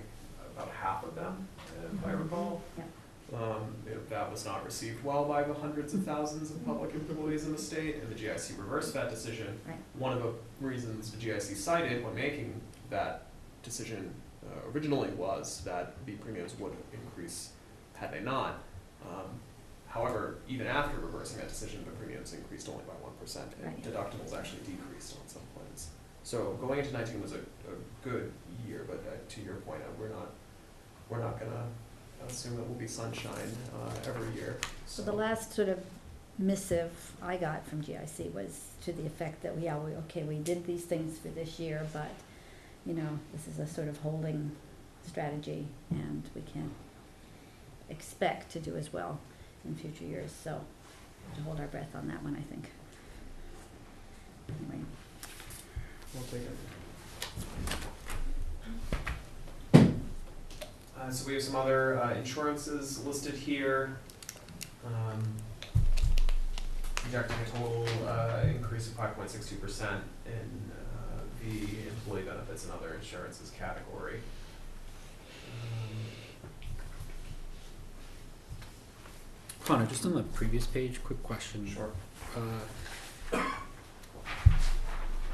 about 0.56 0.68
half 0.68 1.02
of 1.02 1.14
them, 1.16 1.48
if 1.82 2.06
I 2.06 2.10
Mhm. 2.12 2.22
recall. 2.24 2.60
Yeah. 2.78 2.84
Um, 3.32 3.74
it- 3.86 4.10
that 4.10 4.30
was 4.30 4.44
not 4.44 4.62
received 4.64 5.02
well 5.02 5.24
by 5.24 5.42
the 5.42 5.54
hundreds 5.54 5.94
of 5.94 6.04
thousands 6.04 6.50
of 6.50 6.62
public 6.66 6.92
employees 6.94 7.44
in 7.46 7.52
the 7.52 7.58
state, 7.58 7.96
and 7.96 8.10
the 8.10 8.14
GIC 8.14 8.58
reversed 8.58 8.92
that 8.92 9.08
decision. 9.08 9.58
Right. 9.66 9.78
One 9.94 10.12
of 10.12 10.22
the 10.22 10.32
reasons 10.60 11.10
the 11.12 11.16
GIC 11.16 11.56
cited 11.56 12.04
when 12.04 12.14
making 12.14 12.60
that 12.90 13.26
decision 13.62 14.12
uh, 14.44 14.68
originally 14.74 15.08
was 15.10 15.62
that 15.64 15.94
the 16.04 16.12
premiums 16.16 16.54
would 16.58 16.74
increase 16.92 17.52
had 17.94 18.12
they 18.12 18.20
not. 18.20 18.58
Um, 19.08 19.40
however, 19.86 20.38
even 20.48 20.66
after 20.66 20.98
reversing 20.98 21.38
that 21.38 21.48
decision, 21.48 21.84
the 21.86 21.92
premiums 21.92 22.34
increased 22.34 22.68
only 22.68 22.82
by 22.84 22.92
one 22.94 23.12
percent, 23.18 23.50
and 23.62 23.72
Right. 23.72 23.82
deductibles 23.82 24.36
actually 24.36 24.60
decreased 24.62 25.16
on 25.18 25.26
some 25.28 25.42
plans. 25.54 25.88
So 26.24 26.54
going 26.60 26.80
into 26.80 26.92
nineteen 26.92 27.22
was 27.22 27.32
a, 27.32 27.38
a 27.38 27.74
good 28.04 28.30
year, 28.66 28.84
but 28.86 28.98
uh, 29.08 29.16
to 29.26 29.40
your 29.40 29.54
point, 29.56 29.80
uh, 29.82 29.90
we're 29.98 30.08
not, 30.10 30.32
we're 31.08 31.20
not 31.20 31.38
gonna 31.40 31.66
assume 32.28 32.58
it 32.58 32.68
will 32.68 32.74
be 32.74 32.86
sunshine, 32.86 33.56
uh, 33.74 33.90
every 34.08 34.32
year, 34.34 34.58
So 34.86 35.02
the 35.02 35.12
last 35.12 35.52
sort 35.54 35.68
of 35.68 35.84
missive 36.38 37.12
I 37.22 37.36
got 37.36 37.66
from 37.66 37.82
GIC 37.82 38.32
was 38.32 38.60
to 38.84 38.92
the 38.92 39.06
effect 39.06 39.42
that, 39.42 39.58
yeah, 39.58 39.76
we, 39.78 39.92
okay, 39.92 40.22
we 40.22 40.36
did 40.36 40.66
these 40.66 40.84
things 40.84 41.18
for 41.18 41.28
this 41.28 41.58
year, 41.58 41.86
but, 41.92 42.10
you 42.86 42.94
know, 42.94 43.18
this 43.32 43.46
is 43.46 43.58
a 43.58 43.66
sort 43.66 43.88
of 43.88 43.98
holding 43.98 44.52
strategy, 45.06 45.66
and 45.90 46.22
we 46.34 46.42
can't 46.42 46.72
expect 47.90 48.50
to 48.52 48.60
do 48.60 48.76
as 48.76 48.92
well 48.92 49.18
in 49.64 49.74
future 49.76 50.04
years, 50.04 50.32
so 50.32 50.60
to 51.36 51.42
hold 51.42 51.60
our 51.60 51.66
breath 51.66 51.94
on 51.94 52.08
that 52.08 52.22
one, 52.22 52.36
I 52.36 52.42
think. 52.42 52.70
Anyway, 54.48 54.84
We'll 56.14 56.24
take 56.24 56.42
it. 56.42 56.56
Uh, 61.02 61.10
so 61.10 61.26
we 61.26 61.34
have 61.34 61.42
some 61.42 61.56
other, 61.56 62.00
uh, 62.00 62.14
insurances 62.14 63.04
listed 63.04 63.34
here. 63.34 63.96
Um, 64.86 65.22
projecting 66.94 67.36
a 67.44 67.58
total, 67.58 67.86
uh, 68.06 68.42
increase 68.46 68.86
of 68.88 68.94
five 68.94 69.16
point 69.16 69.28
six 69.30 69.48
two 69.48 69.56
percent 69.56 70.04
in, 70.26 70.70
uh, 70.70 71.22
the 71.42 71.88
employee 71.88 72.22
benefits 72.22 72.64
and 72.64 72.72
other 72.72 72.94
insurances 72.94 73.50
category. 73.50 74.20
Um, 75.50 75.98
Connor, 79.64 79.86
just 79.86 80.06
on 80.06 80.14
the 80.14 80.22
previous 80.22 80.66
page, 80.66 81.02
quick 81.02 81.22
question. 81.24 81.66
Sure. 81.66 81.90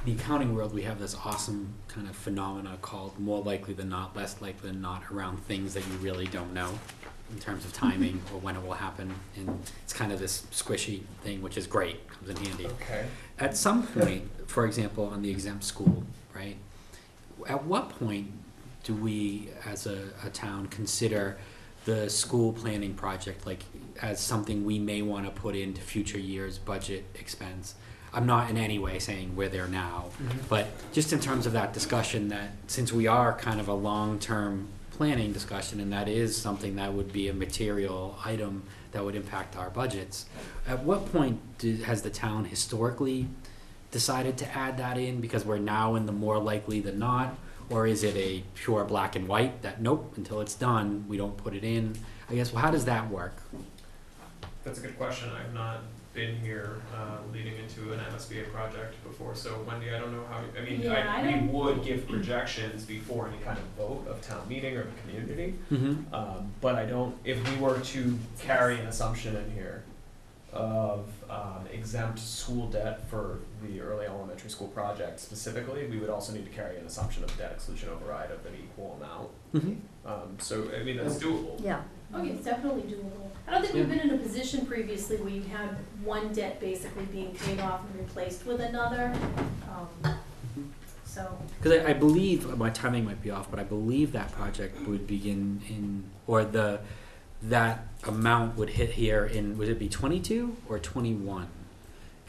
The 0.05 0.13
accounting 0.13 0.55
world, 0.55 0.73
we 0.73 0.83
have 0.83 0.99
this 0.99 1.17
awesome 1.25 1.75
kind 1.89 2.09
of 2.09 2.17
phenomena 2.17 2.79
called 2.81 3.19
more 3.19 3.43
likely 3.43 3.75
than 3.75 3.89
not, 3.89 4.17
less 4.17 4.41
likely 4.41 4.71
than 4.71 4.81
not 4.81 5.03
around 5.13 5.39
things 5.45 5.75
that 5.75 5.87
you 5.87 5.97
really 5.99 6.27
don't 6.27 6.55
know 6.55 6.79
in 7.31 7.39
terms 7.39 7.65
of 7.65 7.73
mm-hmm. 7.73 7.91
timing 7.91 8.23
or 8.33 8.41
when 8.41 8.57
it 8.57 8.63
will 8.65 8.75
happen. 8.75 9.13
And 9.37 9.61
it's 9.83 9.93
kind 9.93 10.13
of 10.13 10.19
this 10.19 10.47
squishy 10.53 11.03
thing, 11.23 11.43
which 11.43 11.57
is 11.59 11.67
great, 11.67 12.09
comes 12.09 12.31
in 12.31 12.37
handy. 12.37 12.67
Okay. 12.67 13.07
At 13.39 13.57
some 13.57 13.87
point, 13.87 14.31
for 14.47 14.65
example, 14.65 15.05
on 15.07 15.23
the 15.23 15.31
exempt 15.31 15.65
school, 15.65 16.05
right? 16.35 16.57
At 17.47 17.65
what 17.65 17.91
point 17.91 18.33
do 18.85 18.95
we, 18.95 19.51
as 19.67 19.87
a, 19.87 20.09
a 20.25 20.31
town, 20.31 20.69
consider 20.69 21.39
the 21.85 22.09
school 22.09 22.53
planning 22.53 22.95
project 22.95 23.47
like 23.47 23.65
as 24.03 24.21
something 24.21 24.65
we 24.65 24.79
may 24.79 25.03
want 25.03 25.25
to 25.25 25.31
put 25.31 25.57
into 25.57 25.81
future 25.81 26.19
years' 26.19 26.59
budget 26.59 27.05
expense? 27.15 27.75
I'm 28.13 28.27
not 28.27 28.51
in 28.51 28.57
any 28.57 28.79
way 28.79 28.99
saying 28.99 29.37
we're 29.37 29.49
there 29.49 29.69
now, 29.69 30.07
mm-hmm. 30.23 30.39
but 30.49 30.69
just 30.93 31.13
in 31.13 31.21
terms 31.21 31.47
of 31.47 31.53
that 31.53 31.73
discussion, 31.73 32.29
that 32.29 32.51
since 32.67 32.93
we 32.93 33.07
are 33.07 33.33
kind 33.35 33.61
of 33.61 33.69
a 33.69 33.75
long-term 33.75 34.69
planning 34.91 35.33
discussion, 35.33 35.81
and 35.81 35.93
that 35.93 36.09
is 36.09 36.37
something 36.37 36.77
that 36.77 36.93
would 36.93 37.13
be 37.13 37.29
a 37.29 37.35
material 37.35 38.19
item 38.25 38.65
that 38.93 39.05
would 39.05 39.15
impact 39.15 39.57
our 39.57 39.71
budgets, 39.71 40.27
at 40.67 40.83
what 40.83 41.13
point 41.13 41.41
do, 41.59 41.77
has 41.77 42.03
the 42.03 42.11
town 42.11 42.47
historically 42.47 43.29
decided 43.91 44.37
to 44.39 44.57
add 44.57 44.77
that 44.79 44.99
in 44.99 45.21
because 45.21 45.45
we're 45.45 45.59
now 45.59 45.95
in 45.95 46.07
the 46.07 46.13
more 46.13 46.39
likely 46.39 46.81
than 46.81 46.99
not? 46.99 47.37
Or 47.71 47.87
is 47.87 48.03
it 48.03 48.17
a 48.17 48.43
pure 48.55 48.85
black 48.85 49.15
and 49.15 49.29
white 49.29 49.61
that 49.63 49.81
nope, 49.83 50.15
until 50.17 50.41
it's 50.41 50.55
done, 50.55 51.05
we 51.07 51.19
don't 51.19 51.37
put 51.37 51.55
it 51.55 51.65
in? 51.65 51.95
I 52.31 52.35
guess, 52.35 52.53
well, 52.53 52.63
how 52.63 52.71
does 52.71 52.87
that 52.87 53.11
work? 53.11 53.35
That's 54.65 54.79
a 54.79 54.83
good 54.83 54.97
question. 54.97 55.31
I've 55.31 55.53
not 55.53 55.81
been 56.19 56.37
here, 56.41 56.83
uh, 56.93 57.19
leading 57.33 57.55
into 57.59 57.93
an 57.93 58.01
MSBA 58.13 58.51
project 58.53 59.01
before, 59.05 59.37
so 59.37 59.63
Wendy, 59.69 59.95
I 59.95 60.01
don't 60.01 60.13
know 60.13 60.25
how, 60.29 60.41
I 60.61 60.65
mean, 60.69 60.81
Yeah, 60.81 60.95
I, 60.95 61.21
I 61.21 61.23
we 61.27 61.33
don't- 61.33 61.53
would 61.53 61.85
give 61.85 62.09
projections 62.09 62.85
before 62.85 63.29
any 63.29 63.39
kind 63.39 63.57
of 63.57 63.65
vote 63.77 64.05
of 64.09 64.21
town 64.21 64.45
meeting 64.49 64.77
or 64.77 64.83
the 64.83 64.97
community. 65.03 65.55
Mm-hmm. 65.71 66.13
Um, 66.13 66.53
but 66.61 66.75
I 66.75 66.87
don't, 66.87 67.17
if 67.25 67.39
we 67.49 67.57
were 67.65 67.79
to 67.79 68.19
carry 68.41 68.81
an 68.81 68.87
assumption 68.89 69.37
in 69.37 69.49
here 69.53 69.85
of, 70.53 71.09
um, 71.31 71.67
exempt 71.73 72.19
school 72.19 72.67
debt 72.69 73.09
for 73.09 73.39
the 73.63 73.81
early 73.81 74.07
elementary 74.07 74.51
school 74.51 74.69
project 74.69 75.21
specifically, 75.21 75.87
we 75.87 75.99
would 75.99 76.11
also 76.11 76.33
need 76.33 76.47
to 76.47 76.51
carry 76.53 76.77
an 76.79 76.87
assumption 76.87 77.23
of 77.23 77.31
debt 77.39 77.53
exclusion 77.53 77.91
override 77.91 78.33
of 78.33 78.45
an 78.45 78.55
equal 78.65 78.99
amount. 79.01 79.29
Mm-hmm. 79.55 80.09
Um, 80.11 80.37
so, 80.39 80.69
I 80.77 80.83
mean, 80.83 80.97
that's 80.97 81.19
doable. 81.23 81.63
yeah, 81.63 81.83
Oh, 82.13 82.23
yeah, 82.23 82.33
it's 82.33 82.45
definitely 82.45 82.83
doable. 82.93 83.31
I 83.49 83.53
don't 83.53 83.63
think 83.63 83.75
we've 83.75 83.89
been 83.89 84.01
in 84.01 84.11
a 84.11 84.19
position 84.19 84.67
previously 84.67 85.17
where 85.17 85.31
you 85.31 85.43
had 85.43 85.71
one 86.05 86.33
debt 86.35 86.61
basically 86.61 87.07
being 87.07 87.35
paid 87.35 87.61
off 87.61 87.81
and 87.91 87.99
replaced 88.01 88.45
with 88.45 88.61
another, 88.61 89.13
um, 89.73 90.19
so. 91.05 91.39
Because 91.57 91.81
I, 91.81 91.91
I 91.91 91.93
believe 91.95 92.59
my 92.59 92.69
timing 92.69 93.07
might 93.07 93.23
be 93.23 93.31
off, 93.31 93.51
but 93.51 93.59
I 93.59 93.65
believe 93.65 94.13
that 94.13 94.33
project 94.33 94.87
would 94.87 95.07
begin 95.07 95.63
in, 95.69 96.05
or 96.27 96.45
the 96.45 96.81
that 97.43 97.87
amount 98.07 98.57
would 98.59 98.71
hit 98.71 98.91
here 98.91 99.25
in 99.25 99.57
would 99.57 99.69
it 99.69 99.79
be 99.79 99.89
twenty 99.89 100.21
two 100.21 100.57
or 100.69 100.79
twenty 100.79 101.15
one, 101.15 101.49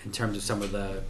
in 0.06 0.12
terms 0.12 0.38
of 0.38 0.44
some 0.44 0.62
of 0.62 0.72
the 0.72 1.04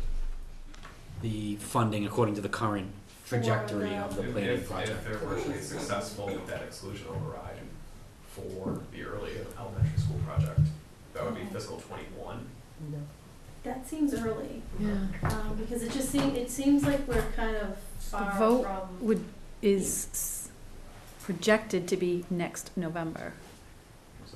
the 1.21 1.57
funding 1.57 2.05
according 2.05 2.33
to 2.33 2.41
the 2.41 2.49
current 2.49 2.91
trajectory 3.27 3.95
of 3.95 4.15
the 4.15 4.23
If- 4.23 4.31
planning 4.31 4.49
if- 4.51 4.67
project. 4.69 4.89
If 5.05 5.19
there 5.19 5.29
were 5.29 5.39
to 5.39 5.49
be 5.49 5.59
successful 5.59 6.27
debt 6.47 6.63
exclusion 6.65 7.05
override 7.09 7.58
for 8.41 8.81
the 8.91 9.03
early 9.03 9.31
elementary 9.57 9.97
school 9.99 10.19
project, 10.25 10.59
that 11.13 11.25
would 11.25 11.35
be 11.35 11.45
fiscal 11.45 11.77
twenty-one. 11.77 12.47
That 13.63 13.87
seems 13.87 14.13
early, 14.13 14.61
Yeah. 14.79 14.93
um, 15.23 15.57
because 15.59 15.83
it 15.83 15.91
just 15.91 16.09
seems, 16.09 16.37
it 16.37 16.49
seems 16.49 16.83
like 16.85 17.05
we're 17.07 17.21
kind 17.35 17.57
of 17.57 17.77
far 17.99 18.37
vote 18.39 18.63
from. 18.63 19.05
Would, 19.07 19.23
is, 19.61 20.49
projected 21.21 21.87
to 21.89 21.97
be 21.97 22.25
next 22.29 22.71
November. 22.77 23.33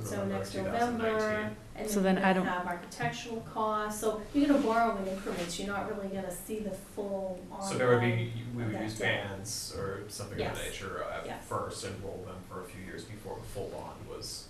So 0.03 0.25
next 0.25 0.55
November, 0.55 1.51
and 1.75 1.89
So 1.89 1.99
then 2.01 2.15
then 2.15 2.15
you're 2.15 2.25
I 2.25 2.33
gonna 2.33 2.45
don't- 2.45 2.53
have 2.57 2.67
architectural 2.67 3.41
costs, 3.53 4.01
so 4.01 4.21
you're 4.33 4.47
gonna 4.47 4.59
borrow 4.59 4.97
in 4.97 5.07
increments, 5.07 5.59
you're 5.59 5.67
not 5.67 5.89
really 5.95 6.07
gonna 6.13 6.31
see 6.31 6.59
the 6.59 6.71
full 6.71 7.39
online. 7.51 7.71
So 7.71 7.77
there 7.77 7.89
would 7.89 8.01
be, 8.01 8.33
we 8.55 8.63
would 8.63 8.73
that 8.73 8.83
use 8.83 8.97
debt. 8.97 9.27
BANs 9.29 9.73
or 9.77 10.01
something 10.09 10.33
of 10.33 10.39
Yes. 10.39 10.57
that 10.57 10.65
nature 10.65 11.03
uh, 11.03 11.21
Yes. 11.25 11.33
at 11.33 11.43
first 11.45 11.85
and 11.85 12.03
roll 12.03 12.23
them 12.25 12.35
for 12.49 12.61
a 12.61 12.65
few 12.65 12.81
years 12.83 13.03
before 13.05 13.37
the 13.37 13.45
full 13.47 13.69
bond 13.69 14.07
was 14.09 14.47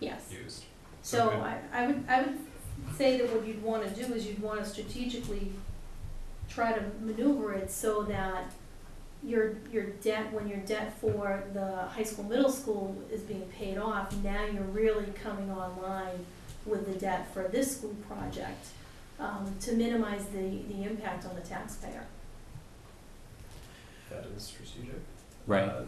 Yes. 0.00 0.30
used. 0.30 0.64
So 1.02 1.30
good. 1.30 1.38
I, 1.40 1.58
I 1.72 1.86
would, 1.86 2.04
I 2.08 2.22
would 2.22 2.38
say 2.96 3.18
that 3.18 3.32
what 3.34 3.46
you'd 3.46 3.62
wanna 3.62 3.88
do 3.90 4.02
is 4.14 4.26
you'd 4.26 4.40
wanna 4.42 4.64
strategically 4.64 5.52
try 6.48 6.72
to 6.72 6.82
maneuver 7.00 7.54
it 7.54 7.70
so 7.70 8.02
that 8.04 8.52
your, 9.24 9.54
your 9.72 9.84
debt, 10.02 10.32
when 10.32 10.48
your 10.48 10.58
debt 10.58 10.98
for 11.00 11.44
the 11.52 11.86
high 11.86 12.02
school, 12.02 12.24
middle 12.24 12.50
school 12.50 12.96
is 13.10 13.20
being 13.22 13.42
paid 13.56 13.78
off, 13.78 14.14
now 14.22 14.44
you're 14.46 14.62
really 14.64 15.06
coming 15.22 15.50
online 15.50 16.26
with 16.66 16.86
the 16.92 16.98
debt 16.98 17.32
for 17.32 17.44
this 17.48 17.76
school 17.76 17.94
project, 18.08 18.66
um, 19.20 19.54
to 19.60 19.72
minimize 19.72 20.24
the, 20.26 20.62
the 20.68 20.82
impact 20.84 21.24
on 21.26 21.34
the 21.34 21.40
taxpayer. 21.40 22.04
That 24.10 24.26
is 24.36 24.42
strategic. 24.44 25.00
Right. 25.46 25.68
Uh, 25.68 25.82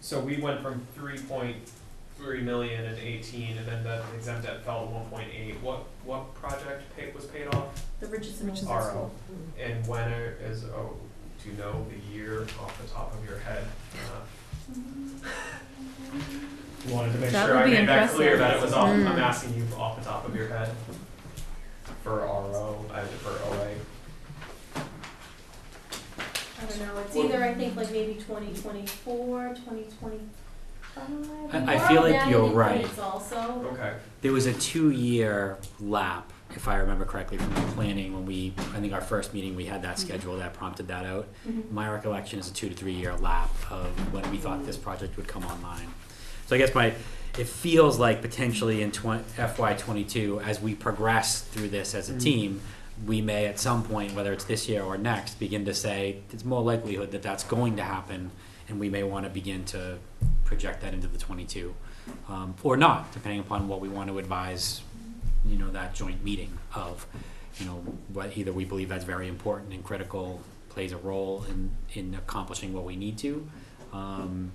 So 0.00 0.20
we 0.20 0.36
went 0.36 0.60
from 0.60 0.86
three 0.94 1.18
point 1.18 1.56
three 2.18 2.42
million 2.42 2.84
in 2.84 2.96
eighteen, 2.98 3.56
and 3.56 3.66
then 3.66 3.82
the 3.82 4.02
exempt 4.14 4.46
debt 4.46 4.62
fell 4.64 4.86
to 4.86 4.92
one 4.92 5.06
point 5.06 5.28
eight. 5.34 5.56
What, 5.62 5.84
what 6.04 6.34
project 6.34 6.94
paid, 6.94 7.14
was 7.14 7.24
paid 7.24 7.48
off? 7.48 7.82
The 8.00 8.06
Richardson 8.06 8.46
Middle 8.46 8.68
RO. 8.68 8.80
School. 8.82 9.10
And 9.58 9.86
when 9.86 10.12
it 10.12 10.40
is, 10.42 10.64
oh, 10.64 10.96
do 11.44 11.50
you 11.50 11.56
know 11.56 11.86
the 11.90 12.14
year 12.14 12.42
off 12.60 12.80
the 12.80 12.88
top 12.88 13.12
of 13.14 13.28
your 13.28 13.38
head? 13.38 13.64
Uh, 13.94 15.28
Wanted 16.88 17.12
to 17.12 17.18
make 17.18 17.30
That 17.30 17.46
sure 17.46 17.54
would 17.56 17.62
I 17.62 17.66
be 17.66 17.70
made 17.72 17.88
that 17.88 18.10
clear 18.10 18.32
impressive. 18.34 18.38
that 18.38 18.56
it 18.56 18.62
was 18.62 18.72
off, 18.72 18.88
I'm 18.88 19.04
Mm. 19.04 19.18
asking 19.18 19.54
you 19.54 19.66
off 19.76 19.98
the 19.98 20.04
top 20.04 20.26
of 20.26 20.34
your 20.36 20.48
head. 20.48 20.70
For 22.02 22.20
RO, 22.20 22.84
uh, 22.92 23.00
for 23.22 23.30
OA. 23.30 23.68
I 26.56 26.66
don't 26.66 26.80
know, 26.80 26.98
it's 27.06 27.16
either, 27.16 27.42
I 27.44 27.54
think, 27.54 27.76
like 27.76 27.90
maybe 27.90 28.14
twenty 28.26 28.52
twenty-four, 28.54 29.54
twenty 29.64 29.86
twenty-five. 30.00 31.54
I- 31.68 31.74
I 31.74 31.88
feel 31.88 32.02
like 32.02 32.28
you're 32.30 32.46
right. 32.48 32.86
also. 32.98 33.70
Okay. 33.72 33.94
There 34.22 34.32
was 34.32 34.46
a 34.46 34.52
two-year 34.54 35.56
lap, 35.80 36.30
if 36.56 36.68
I 36.68 36.76
remember 36.76 37.04
correctly, 37.04 37.38
from 37.38 37.52
the 37.54 37.60
planning 37.72 38.12
when 38.12 38.26
we, 38.26 38.54
I 38.74 38.80
think 38.80 38.92
our 38.92 39.00
first 39.00 39.34
meeting, 39.34 39.56
we 39.56 39.64
had 39.66 39.82
that 39.82 39.98
schedule 39.98 40.36
that 40.38 40.54
prompted 40.54 40.88
that 40.88 41.04
out. 41.06 41.28
Mhm. 41.48 41.70
My 41.70 41.88
recollection 41.90 42.38
is 42.38 42.50
a 42.50 42.54
two 42.54 42.68
to 42.68 42.74
three-year 42.74 43.16
lap 43.16 43.50
of 43.70 43.86
when 44.12 44.28
we 44.30 44.38
thought 44.38 44.64
this 44.66 44.76
project 44.76 45.16
would 45.16 45.28
come 45.28 45.44
online. 45.44 45.88
So 46.46 46.54
I 46.56 46.58
guess 46.58 46.74
my, 46.74 46.94
it 47.38 47.46
feels 47.48 47.98
like 47.98 48.20
potentially 48.22 48.82
in 48.82 48.92
twen- 48.92 49.24
FY 49.36 49.74
twenty-two, 49.74 50.40
as 50.40 50.60
we 50.60 50.74
progress 50.74 51.40
through 51.42 51.68
this 51.68 51.94
as 51.94 52.10
a 52.10 52.14
Mm. 52.14 52.20
team, 52.22 52.60
we 53.06 53.20
may 53.20 53.46
at 53.46 53.58
some 53.58 53.82
point, 53.82 54.14
whether 54.14 54.32
it's 54.32 54.44
this 54.44 54.68
year 54.68 54.82
or 54.82 54.96
next, 54.96 55.38
begin 55.40 55.64
to 55.64 55.74
say, 55.74 56.18
it's 56.32 56.44
more 56.44 56.62
likelihood 56.62 57.10
that 57.10 57.22
that's 57.22 57.42
going 57.44 57.76
to 57.76 57.82
happen, 57.82 58.30
and 58.68 58.78
we 58.78 58.88
may 58.88 59.02
wanna 59.02 59.28
begin 59.28 59.64
to 59.64 59.98
project 60.44 60.82
that 60.82 60.94
into 60.94 61.08
the 61.08 61.18
twenty-two. 61.18 61.74
Um, 62.28 62.54
or 62.62 62.76
not, 62.76 63.10
depending 63.12 63.40
upon 63.40 63.66
what 63.66 63.80
we 63.80 63.88
want 63.88 64.10
to 64.10 64.18
advise, 64.18 64.82
you 65.46 65.58
know, 65.58 65.70
that 65.70 65.94
joint 65.94 66.24
meeting 66.24 66.58
of, 66.74 67.06
you 67.58 67.66
know, 67.66 67.82
what 68.12 68.36
either 68.36 68.52
we 68.52 68.64
believe 68.64 68.88
that's 68.88 69.04
very 69.04 69.28
important 69.28 69.72
and 69.72 69.84
critical, 69.84 70.40
plays 70.68 70.92
a 70.92 70.96
role 70.96 71.44
in, 71.48 71.70
in 71.92 72.14
accomplishing 72.14 72.72
what 72.72 72.84
we 72.84 72.96
need 72.96 73.16
to, 73.18 73.48
um, 73.92 74.52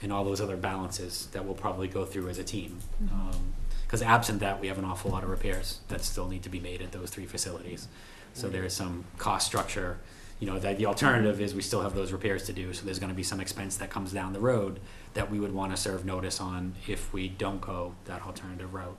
and 0.00 0.12
all 0.12 0.24
those 0.24 0.40
other 0.40 0.56
balances 0.56 1.26
that 1.32 1.44
we'll 1.44 1.54
probably 1.54 1.88
go 1.88 2.04
through 2.04 2.28
as 2.28 2.38
a 2.38 2.44
team. 2.44 2.78
Um, 3.10 3.54
cause 3.88 4.00
absent 4.00 4.40
that, 4.40 4.60
we 4.60 4.68
have 4.68 4.78
an 4.78 4.84
awful 4.84 5.10
lot 5.10 5.24
of 5.24 5.30
repairs 5.30 5.80
that 5.88 6.02
still 6.02 6.28
need 6.28 6.44
to 6.44 6.48
be 6.48 6.60
made 6.60 6.80
at 6.82 6.92
those 6.92 7.10
three 7.10 7.26
facilities. 7.26 7.88
So 8.32 8.48
there 8.48 8.64
is 8.64 8.72
some 8.72 9.04
cost 9.18 9.46
structure, 9.46 9.98
you 10.38 10.46
know, 10.46 10.58
that 10.58 10.78
the 10.78 10.86
alternative 10.86 11.40
is 11.40 11.54
we 11.54 11.62
still 11.62 11.82
have 11.82 11.94
those 11.94 12.12
repairs 12.12 12.44
to 12.46 12.52
do, 12.52 12.72
so 12.72 12.84
there's 12.84 12.98
gonna 12.98 13.14
be 13.14 13.22
some 13.22 13.40
expense 13.40 13.76
that 13.78 13.90
comes 13.90 14.12
down 14.12 14.32
the 14.32 14.40
road 14.40 14.80
that 15.14 15.30
we 15.30 15.40
would 15.40 15.52
wanna 15.52 15.76
serve 15.76 16.04
notice 16.04 16.40
on 16.40 16.74
if 16.86 17.12
we 17.12 17.28
don't 17.28 17.60
go 17.60 17.94
that 18.04 18.22
alternative 18.22 18.72
route. 18.74 18.98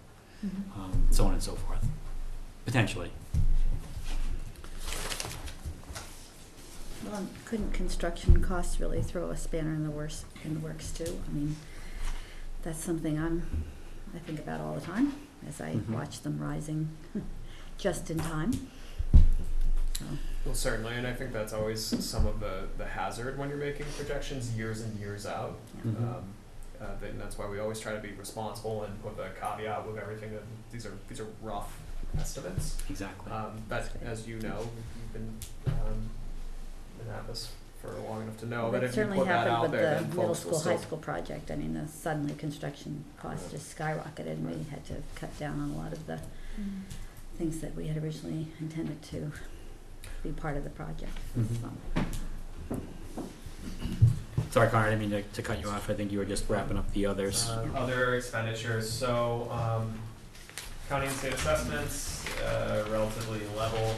Um, 0.75 1.07
so 1.11 1.25
on 1.25 1.33
and 1.33 1.43
so 1.43 1.53
forth, 1.53 1.85
potentially. 2.65 3.11
Well, 7.05 7.27
couldn't 7.45 7.71
construction 7.73 8.41
costs 8.41 8.79
really 8.79 9.01
throw 9.01 9.29
a 9.29 9.37
spanner 9.37 9.73
in 9.73 9.83
the 9.83 9.91
works, 9.91 10.25
in 10.43 10.55
the 10.55 10.59
works 10.59 10.91
too? 10.91 11.19
I 11.29 11.33
mean, 11.33 11.55
that's 12.63 12.79
something 12.83 13.19
I'm, 13.19 13.45
I 14.15 14.19
think 14.19 14.39
about 14.39 14.59
all 14.61 14.73
the 14.75 14.81
time 14.81 15.13
as 15.47 15.61
I 15.61 15.73
Mhm. 15.75 15.89
watch 15.89 16.21
them 16.21 16.39
rising 16.39 16.89
just 17.77 18.09
in 18.09 18.17
time. 18.17 18.53
So, 19.99 20.05
Well, 20.45 20.55
certainly, 20.55 20.95
and 20.95 21.05
I 21.05 21.13
think 21.13 21.31
that's 21.31 21.53
always 21.53 21.83
some 22.03 22.25
of 22.25 22.39
the, 22.39 22.67
the 22.77 22.85
hazard 22.85 23.37
when 23.37 23.49
you're 23.49 23.57
making 23.57 23.85
projections 23.97 24.55
years 24.57 24.81
and 24.81 24.97
years 24.99 25.25
out. 25.27 25.59
yeah. 25.83 25.91
Mhm. 25.91 26.15
Um, 26.17 26.23
uh, 26.81 26.85
but- 26.99 27.09
and 27.09 27.19
that's 27.21 27.37
why 27.37 27.47
we 27.47 27.59
always 27.59 27.79
try 27.79 27.93
to 27.93 27.99
be 27.99 28.11
responsible 28.13 28.83
and 28.83 29.01
put 29.03 29.17
the 29.17 29.27
caveat 29.39 29.85
with 29.87 29.97
everything 29.97 30.31
that 30.33 30.43
these 30.71 30.85
are, 30.85 30.93
these 31.09 31.19
are 31.19 31.27
rough 31.41 31.77
estimates. 32.19 32.77
Exactly. 32.89 33.31
Um, 33.31 33.61
but 33.67 33.89
as 34.03 34.27
you 34.27 34.39
know, 34.39 34.59
you've 34.59 35.13
been, 35.13 35.37
um, 35.67 36.09
been 36.97 37.13
at 37.13 37.27
this 37.27 37.51
for 37.81 37.89
long 38.07 38.23
enough 38.23 38.37
to 38.39 38.45
know 38.47 38.71
that 38.71 38.81
It 38.83 38.85
if 38.85 38.91
you 38.91 38.95
certainly 38.95 39.17
put 39.19 39.27
that 39.27 39.47
happened 39.47 39.55
out 39.55 39.61
with 39.63 39.71
there, 39.71 39.99
the 39.99 40.07
middle 40.07 40.23
folks 40.33 40.45
will 40.45 40.59
school, 40.59 40.71
high 40.75 40.81
school 40.81 40.97
project. 40.97 41.51
I 41.51 41.55
mean, 41.55 41.73
the 41.73 41.87
suddenly 41.87 42.33
construction 42.35 43.03
costs 43.17 43.51
just 43.51 43.77
skyrocketed 43.77 44.27
and 44.27 44.47
we 44.49 44.63
had 44.69 44.83
to 44.85 44.95
cut 45.15 45.37
down 45.37 45.59
on 45.59 45.71
a 45.71 45.77
lot 45.77 45.91
of 45.93 46.07
the 46.07 46.19
things 47.37 47.59
that 47.59 47.75
we 47.75 47.87
had 47.87 48.01
originally 48.01 48.47
intended 48.61 49.01
to 49.03 49.31
be 50.23 50.31
part 50.31 50.55
of 50.57 50.63
the 50.63 50.69
project, 50.69 51.11
Mhm. 51.37 51.61
so. 51.61 52.01
Sorry, 54.55 54.69
Connor, 54.69 54.85
I 54.87 54.89
didn't 54.91 55.01
mean 55.01 55.21
to, 55.21 55.21
to 55.21 55.41
cut 55.41 55.59
you 55.59 55.67
off, 55.67 55.89
I 55.89 55.95
think 55.95 56.13
you 56.13 56.17
were 56.17 56.23
just 56.23 56.49
wrapping 56.49 56.77
up 56.77 56.89
the 56.93 57.05
others. 57.07 57.49
Uh, 57.49 57.67
other 57.75 58.15
expenditures, 58.15 58.89
so, 58.89 59.49
um, 59.51 59.99
county 60.87 61.07
and 61.07 61.15
state 61.17 61.33
assessments, 61.33 62.25
uh, 62.39 62.85
relatively 62.89 63.41
level, 63.57 63.95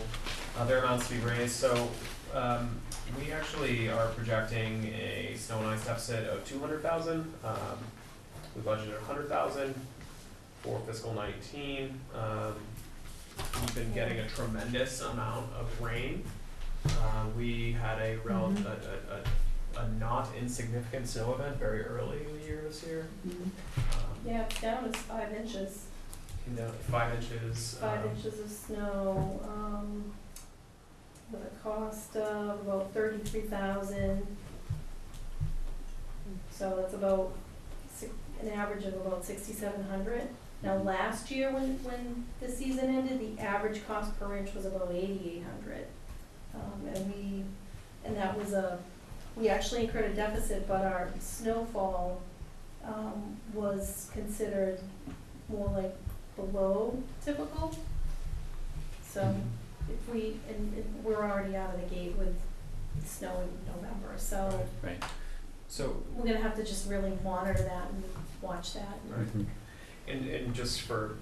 other 0.58 0.80
amounts 0.80 1.10
to 1.10 1.14
be 1.14 1.20
raised, 1.20 1.52
so, 1.54 1.88
um, 2.34 2.72
we 3.20 3.32
actually 3.32 3.88
are 3.92 4.08
projecting 4.08 4.86
a 4.86 5.36
snow 5.38 5.60
and 5.60 5.68
ice 5.68 5.86
deficit 5.86 6.28
of 6.28 6.44
two 6.44 6.58
hundred 6.60 6.82
thousand, 6.82 7.32
um, 7.46 7.78
we 8.56 8.64
budgeted 8.64 9.00
a 9.00 9.06
hundred 9.06 9.30
thousand 9.30 9.76
for 10.64 10.80
fiscal 10.88 11.14
nineteen, 11.14 12.00
um, 12.16 12.56
we've 13.62 13.76
been 13.76 13.94
getting 13.94 14.18
a 14.18 14.28
tremendous 14.28 15.02
amount 15.02 15.54
of 15.54 15.70
rain. 15.80 16.24
Uh, 16.88 17.26
we 17.38 17.74
had 17.74 18.00
a 18.00 18.18
rel- 18.24 18.50
Mhm. 18.50 18.66
a, 18.66 18.70
a, 18.70 19.18
a, 19.18 19.22
a 19.80 19.88
not 20.00 20.30
insignificant 20.40 21.08
snow 21.08 21.34
event 21.34 21.58
very 21.58 21.84
early 21.84 22.20
in 22.26 22.40
the 22.40 22.46
year 22.46 22.62
this 22.68 22.84
year. 22.84 23.08
Um, 23.26 23.52
Yeah, 24.26 24.46
down 24.62 24.86
is 24.86 24.96
five 24.96 25.32
inches, 25.34 25.86
you 26.50 26.58
know, 26.58 26.70
five 26.90 27.14
inches, 27.16 27.78
five 27.80 28.04
um, 28.04 28.12
inches 28.12 28.40
of 28.40 28.50
snow, 28.50 29.40
um, 29.44 30.12
with 31.32 31.42
a 31.44 31.64
cost 31.64 32.16
of 32.16 32.62
about 32.62 32.94
thirty-three 32.94 33.42
thousand. 33.42 34.26
So 36.52 36.78
that's 36.80 36.94
about 36.94 37.34
six, 37.94 38.12
an 38.42 38.50
average 38.50 38.86
of 38.86 38.96
about 38.96 39.24
sixty-seven 39.24 39.84
hundred. 39.84 40.28
Now, 40.64 40.78
last 40.78 41.30
year, 41.30 41.54
when, 41.54 41.78
when 41.84 42.26
the 42.42 42.50
season 42.50 42.90
ended, 42.90 43.20
the 43.20 43.40
average 43.42 43.86
cost 43.88 44.20
per 44.20 44.36
inch 44.38 44.56
was 44.56 44.66
about 44.66 44.90
eighty-eight 44.92 45.44
hundred. 45.44 45.86
Um, 46.56 46.88
and 46.92 47.14
we, 47.14 47.44
and 48.04 48.18
that 48.18 48.36
was 48.36 48.54
a, 48.54 48.80
we 49.38 49.50
actually 49.50 49.84
incurred 49.86 50.06
a 50.06 50.14
deficit, 50.14 50.68
but 50.68 50.82
our 50.86 51.10
snowfall, 51.20 52.22
um, 52.84 53.38
was 53.54 54.10
considered 54.14 54.80
more 55.50 55.70
like 55.76 55.96
below 56.36 57.02
typical. 57.24 57.76
So 59.10 59.36
if 59.90 60.14
we, 60.14 60.38
and, 60.50 60.74
and 60.74 61.04
we're 61.04 61.24
already 61.30 61.56
out 61.56 61.74
of 61.76 61.82
the 61.90 61.96
gate 61.96 62.16
with 62.18 62.36
snow 63.06 63.42
in 63.42 63.74
November, 63.74 64.14
so 64.18 64.66
Right. 64.82 65.02
so, 65.68 66.02
we're 66.14 66.26
gonna 66.26 66.42
have 66.42 66.56
to 66.56 66.64
just 66.64 66.90
really 66.90 67.18
monitor 67.24 67.64
that 67.64 67.90
and 67.90 68.04
watch 68.42 68.74
that. 68.74 68.98
right, 69.10 69.38
Mhm. 69.38 69.46
and, 70.08 70.30
and 70.30 70.54
just 70.56 70.82
for 70.82 71.16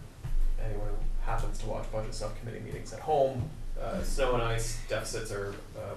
anyone 0.63 0.87
who 0.89 0.95
happens 1.29 1.57
to 1.59 1.67
watch 1.67 1.91
budget 1.91 2.13
subcommittee 2.13 2.59
meetings 2.61 2.93
at 2.93 2.99
home, 3.01 3.49
uh, 3.79 4.01
snow 4.03 4.33
and 4.35 4.43
ice 4.43 4.79
deficits 4.87 5.31
are, 5.31 5.53
uh, 5.77 5.93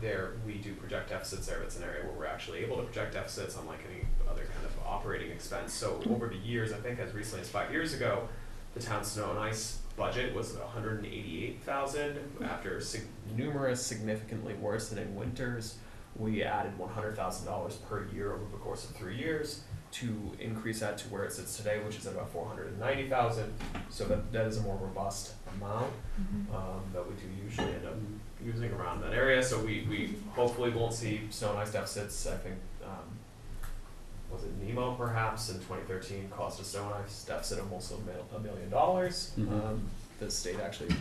there, 0.00 0.32
we 0.46 0.54
do 0.54 0.74
project 0.74 1.10
deficits 1.10 1.46
there, 1.46 1.62
it's 1.62 1.76
an 1.76 1.84
area 1.84 2.02
where 2.04 2.12
we're 2.12 2.26
actually 2.26 2.58
able 2.58 2.76
to 2.76 2.82
project 2.82 3.14
deficits 3.14 3.56
unlike 3.56 3.80
any 3.90 4.04
other 4.30 4.42
kind 4.44 4.66
of 4.66 4.72
operating 4.86 5.30
expense. 5.30 5.72
So 5.72 6.00
over 6.10 6.28
the 6.28 6.36
years, 6.36 6.72
I 6.72 6.76
think 6.76 6.98
as 6.98 7.12
recently 7.14 7.42
as 7.42 7.48
five 7.48 7.70
years 7.70 7.94
ago, 7.94 8.28
the 8.74 8.80
town's 8.80 9.08
snow 9.08 9.30
and 9.30 9.38
ice 9.38 9.78
budget 9.96 10.34
was 10.34 10.56
hundred 10.58 10.98
and 10.98 11.06
eighty-eight 11.06 11.62
thousand 11.62 12.18
after 12.42 12.80
sig- 12.80 13.06
numerous 13.36 13.80
significantly 13.84 14.54
worsening 14.54 15.14
winters. 15.14 15.76
we 16.16 16.42
added 16.42 16.76
one 16.78 16.90
hundred 16.90 17.16
thousand 17.16 17.46
dollars 17.46 17.76
per 17.88 18.06
year 18.14 18.32
over 18.32 18.44
the 18.50 18.56
course 18.58 18.84
of 18.88 18.96
three 18.96 19.16
years 19.16 19.62
to 19.92 20.32
increase 20.40 20.80
that 20.80 20.98
to 20.98 21.08
where 21.08 21.22
it 21.24 21.32
sits 21.32 21.56
today, 21.56 21.78
which 21.84 21.96
is 21.96 22.06
at 22.06 22.14
about 22.14 22.28
four 22.30 22.46
hundred 22.46 22.66
and 22.68 22.80
ninety 22.80 23.08
thousand. 23.08 23.52
So 23.90 24.04
that, 24.06 24.32
that 24.32 24.46
is 24.46 24.58
a 24.58 24.62
more 24.62 24.76
robust 24.76 25.34
amount, 25.56 25.92
um, 26.52 26.82
that 26.92 27.08
we 27.08 27.14
do 27.14 27.26
usually 27.44 27.72
end 27.74 27.86
up 27.86 27.94
using 28.44 28.70
around 28.72 29.02
that 29.02 29.12
area, 29.14 29.42
so 29.42 29.58
we, 29.60 29.86
we 29.88 30.14
hopefully 30.34 30.70
won't 30.70 30.92
see 30.92 31.22
snow 31.30 31.50
and 31.50 31.58
ice 31.60 31.72
deficits, 31.72 32.26
I 32.26 32.36
think, 32.36 32.56
um, 32.84 32.90
was 34.30 34.44
it 34.44 34.50
Nemo 34.62 34.94
perhaps 34.94 35.50
in 35.50 35.60
twenty 35.60 35.82
thirteen 35.84 36.28
caused 36.30 36.60
a 36.60 36.64
snow 36.64 36.84
and 36.86 37.04
ice 37.04 37.24
deficit 37.24 37.58
of 37.58 37.66
almost 37.70 37.92
a 37.92 37.96
mil- 37.98 38.26
a 38.36 38.40
million 38.40 38.68
dollars. 38.68 39.32
Mhm. 39.38 39.48
Um, 39.52 39.82
the 40.18 40.30
state 40.30 40.58
actually 40.60 40.94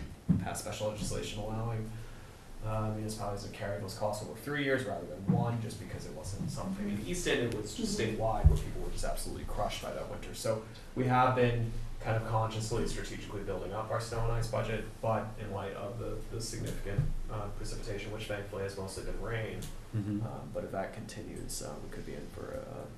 passed 0.44 0.64
special 0.64 0.90
legislation 0.90 1.40
allowing, 1.40 1.90
uh, 2.66 2.92
municipalities 2.96 3.44
to 3.46 3.50
carry 3.50 3.80
those 3.82 3.96
costs 3.96 4.24
over 4.24 4.38
three 4.40 4.64
years 4.64 4.86
rather 4.86 5.06
than 5.06 5.34
one, 5.34 5.60
just 5.62 5.80
because 5.80 6.06
it 6.06 6.14
wasn't 6.14 6.50
something 6.50 6.88
in 6.88 7.04
Easton, 7.08 7.40
it 7.40 7.56
was 7.56 7.74
just 7.74 8.00
statewide 8.00 8.46
where 8.48 8.58
people 8.58 8.82
were 8.84 8.92
just 8.92 9.04
absolutely 9.06 9.44
crushed 9.46 9.82
by 9.84 9.92
that 9.92 10.08
winter. 10.10 10.34
So 10.34 10.62
we 10.96 11.06
have 11.08 11.36
been 11.36 11.72
kind 12.04 12.18
of 12.18 12.28
consciously, 12.30 12.88
strategically 12.88 13.42
building 13.44 13.74
up 13.74 13.90
our 13.92 14.00
snow 14.02 14.20
and 14.24 14.32
ice 14.34 14.48
budget, 14.48 14.84
but 15.02 15.26
in 15.40 15.52
light 15.54 15.74
of 15.76 16.00
the, 16.00 16.16
the 16.36 16.42
significant, 16.42 17.00
uh, 17.32 17.48
precipitation, 17.58 18.12
which 18.12 18.26
thankfully 18.26 18.64
has 18.64 18.78
mostly 18.78 19.04
been 19.04 19.20
rain, 19.22 19.58
Mhm. 19.96 20.22
but 20.54 20.64
if 20.64 20.72
that 20.72 20.94
continues, 20.94 21.62
uh, 21.62 21.70
we 21.84 21.90
could 21.90 22.06
be 22.06 22.14
in 22.14 22.26
for 22.36 22.52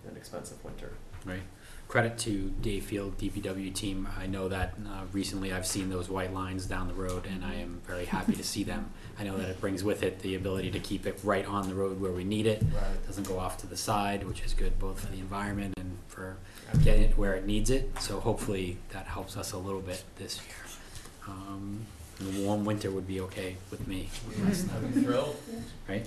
a, 0.05 0.09
an 0.09 0.17
expensive 0.17 0.63
winter. 0.63 0.91
Right. 1.25 1.41
Credit 1.87 2.17
to 2.19 2.49
Dave 2.61 2.85
Field, 2.85 3.17
DPW 3.17 3.71
team. 3.73 4.07
I 4.17 4.25
know 4.27 4.47
that 4.49 4.73
uh, 4.87 5.03
recently 5.11 5.51
I've 5.53 5.65
seen 5.67 5.89
those 5.89 6.09
white 6.09 6.33
lines 6.33 6.65
down 6.65 6.87
the 6.87 6.93
road, 6.93 7.25
and 7.27 7.43
I 7.45 7.55
am 7.55 7.81
very 7.85 8.05
happy 8.05 8.33
to 8.33 8.43
see 8.43 8.63
them. 8.63 8.91
I 9.19 9.23
know 9.23 9.37
that 9.37 9.49
it 9.49 9.59
brings 9.61 9.83
with 9.83 10.01
it 10.03 10.19
the 10.19 10.35
ability 10.35 10.71
to 10.71 10.79
keep 10.79 11.05
it 11.05 11.19
right 11.23 11.45
on 11.45 11.67
the 11.69 11.75
road 11.75 11.99
where 12.01 12.11
we 12.11 12.23
need 12.23 12.45
it. 12.47 12.61
Right. 12.73 13.05
Doesn't 13.05 13.27
go 13.27 13.37
off 13.39 13.57
to 13.59 13.67
the 13.67 13.77
side, 13.77 14.25
which 14.27 14.41
is 14.43 14.53
good 14.53 14.77
both 14.79 14.99
for 14.99 15.11
the 15.11 15.19
environment 15.19 15.73
and 15.77 15.97
for 16.07 16.37
getting 16.83 17.03
it 17.03 17.17
where 17.17 17.33
it 17.33 17.45
needs 17.45 17.69
it. 17.69 17.89
So 17.99 18.19
hopefully 18.19 18.77
that 18.91 19.05
helps 19.05 19.37
us 19.37 19.53
a 19.53 19.57
little 19.57 19.81
bit 19.81 20.03
this 20.17 20.39
year. 20.45 20.55
Um, 21.27 21.85
a 22.21 22.41
warm 22.41 22.65
winter 22.65 22.91
would 22.91 23.07
be 23.07 23.19
okay 23.21 23.57
with 23.71 23.87
me. 23.87 24.09
Be 24.29 25.01
thrilled. 25.01 25.35
Right. 25.87 26.05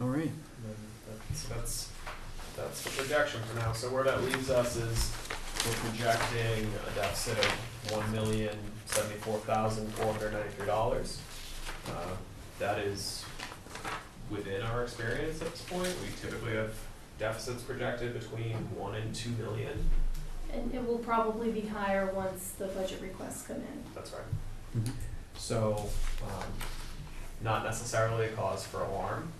All 0.00 0.08
right. 0.08 0.30
And 0.30 0.76
that's, 1.28 1.44
that's, 1.44 1.90
that's 2.56 2.82
the 2.82 2.90
projection 2.90 3.40
for 3.42 3.58
now, 3.58 3.72
so 3.72 3.88
where 3.92 4.04
that 4.04 4.22
leaves 4.22 4.50
us 4.50 4.76
is 4.76 5.12
we're 5.66 5.90
projecting 5.90 6.70
a 6.90 6.94
deficit 6.94 7.38
of 7.38 7.92
one 7.92 8.12
million 8.12 8.56
seventy-four 8.86 9.38
thousand 9.40 9.92
four 9.94 10.12
hundred 10.12 10.32
ninety-three 10.32 10.66
dollars. 10.66 11.20
Uh, 11.86 12.16
that 12.58 12.78
is 12.78 13.24
within 14.30 14.62
our 14.62 14.82
experience 14.82 15.40
at 15.42 15.50
this 15.50 15.62
point, 15.62 15.88
we 16.02 16.08
typically 16.20 16.52
have 16.54 16.72
deficits 17.18 17.62
projected 17.62 18.18
between 18.18 18.54
one 18.76 18.94
and 18.94 19.14
two 19.14 19.30
million, 19.30 19.88
And 20.52 20.72
it 20.74 20.86
will 20.86 20.98
probably 20.98 21.50
be 21.50 21.60
higher 21.62 22.12
once 22.12 22.52
the 22.58 22.66
budget 22.66 23.00
requests 23.02 23.42
come 23.46 23.56
in. 23.56 23.84
that's 23.94 24.12
right. 24.12 24.22
Mhm. 24.78 24.92
So, 25.36 25.88
um, 26.24 26.44
not 27.42 27.64
necessarily 27.64 28.26
a 28.26 28.30
cause 28.32 28.64
for 28.66 28.80
alarm, 28.82 29.32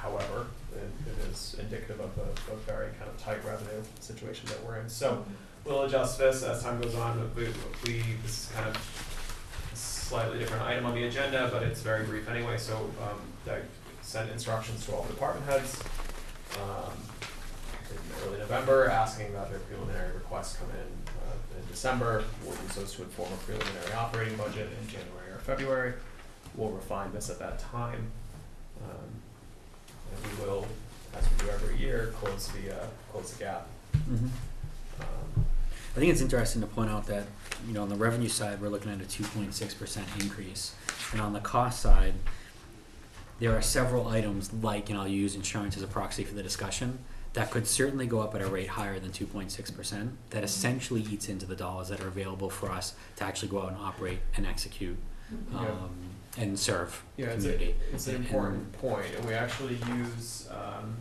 However, 0.00 0.46
it, 0.72 0.90
it 1.06 1.30
is 1.30 1.54
indicative 1.60 2.00
of 2.00 2.10
a, 2.18 2.52
a 2.52 2.56
very 2.66 2.86
kind 2.98 3.08
of 3.08 3.16
tight 3.22 3.44
revenue 3.44 3.82
situation 4.00 4.48
that 4.48 4.64
we're 4.64 4.78
in. 4.78 4.88
So 4.88 5.24
we'll 5.64 5.82
adjust 5.82 6.18
this 6.18 6.42
as 6.42 6.62
time 6.64 6.80
goes 6.80 6.94
on. 6.96 7.30
We, 7.36 7.44
we, 7.84 8.02
this 8.22 8.44
is 8.46 8.50
kind 8.54 8.66
of 8.68 8.74
a 9.72 9.76
slightly 9.76 10.38
different 10.38 10.64
item 10.64 10.86
on 10.86 10.94
the 10.94 11.04
agenda, 11.04 11.48
but 11.52 11.62
it's 11.62 11.80
very 11.82 12.04
brief 12.06 12.28
anyway. 12.28 12.56
So, 12.56 12.76
um, 12.76 13.20
I 13.46 13.58
sent 14.10 14.28
instructions 14.30 14.84
to 14.84 14.92
all 14.92 15.02
the 15.04 15.12
department 15.12 15.46
heads, 15.46 15.80
um, 16.60 16.92
in 17.90 18.26
early 18.26 18.38
November, 18.38 18.88
asking 18.90 19.32
that 19.32 19.48
their 19.50 19.60
preliminary 19.60 20.12
requests 20.14 20.56
come 20.56 20.68
in, 20.70 20.86
uh, 21.22 21.60
in 21.60 21.66
December. 21.68 22.24
We'll 22.44 22.56
use 22.64 22.74
those 22.74 22.92
to 22.94 23.02
inform 23.02 23.32
a 23.32 23.36
preliminary 23.36 23.92
operating 23.92 24.36
budget 24.36 24.68
in 24.80 24.88
January 24.88 25.30
or 25.30 25.38
February. 25.38 25.94
We'll 26.56 26.70
refine 26.70 27.12
this 27.12 27.30
at 27.30 27.38
that 27.38 27.60
time. 27.60 28.10
Um, 28.82 29.10
and 30.12 30.38
we 30.38 30.44
will, 30.44 30.66
as 31.16 31.24
we 31.30 31.44
do 31.46 31.50
every 31.52 31.76
year, 31.76 32.12
close 32.16 32.48
the, 32.48 32.82
uh, 32.82 32.86
close 33.12 33.30
the 33.32 33.44
gap. 33.44 33.68
Mhm. 33.94 34.30
Um, 35.00 35.46
I 35.94 35.98
think 36.00 36.10
it's 36.10 36.20
interesting 36.20 36.62
to 36.62 36.66
point 36.66 36.90
out 36.90 37.06
that, 37.06 37.26
you 37.66 37.74
know, 37.74 37.82
on 37.82 37.88
the 37.88 37.96
revenue 37.96 38.28
side, 38.28 38.60
we're 38.60 38.70
looking 38.70 38.90
at 38.90 39.00
a 39.00 39.06
two 39.06 39.22
point 39.22 39.54
six 39.54 39.72
percent 39.72 40.08
increase. 40.18 40.74
And 41.12 41.20
on 41.20 41.32
the 41.32 41.40
cost 41.40 41.80
side, 41.80 42.14
there 43.40 43.56
are 43.56 43.62
several 43.62 44.06
items 44.08 44.52
like, 44.52 44.90
and 44.90 44.98
I'll 44.98 45.08
use 45.08 45.34
insurance 45.34 45.76
as 45.76 45.82
a 45.82 45.86
proxy 45.86 46.24
for 46.24 46.34
the 46.34 46.42
discussion, 46.42 46.98
that 47.32 47.50
could 47.50 47.66
certainly 47.66 48.06
go 48.06 48.20
up 48.20 48.34
at 48.34 48.42
a 48.42 48.46
rate 48.46 48.68
higher 48.68 48.98
than 48.98 49.12
two 49.12 49.26
point 49.26 49.50
six 49.52 49.70
percent, 49.70 50.12
that 50.30 50.44
essentially 50.44 51.00
eats 51.02 51.28
into 51.28 51.46
the 51.46 51.56
dollars 51.56 51.88
that 51.88 52.00
are 52.00 52.08
available 52.08 52.50
for 52.50 52.70
us 52.70 52.94
to 53.16 53.24
actually 53.24 53.48
go 53.48 53.62
out 53.62 53.68
and 53.72 53.78
operate 53.78 54.18
and 54.36 54.46
execute, 54.46 54.96
Yeah. 55.52 55.58
um, 55.60 55.90
and 56.36 56.58
serve 56.58 57.02
the 57.16 57.22
Yeah, 57.22 57.28
it's 57.30 57.44
a, 57.44 57.52
community. 57.52 57.74
it's 57.92 58.06
an 58.08 58.16
And- 58.16 58.24
important 58.26 58.72
point, 58.74 59.14
and 59.16 59.24
we 59.26 59.32
actually 59.34 59.76
use, 59.96 60.48
um, 60.50 60.96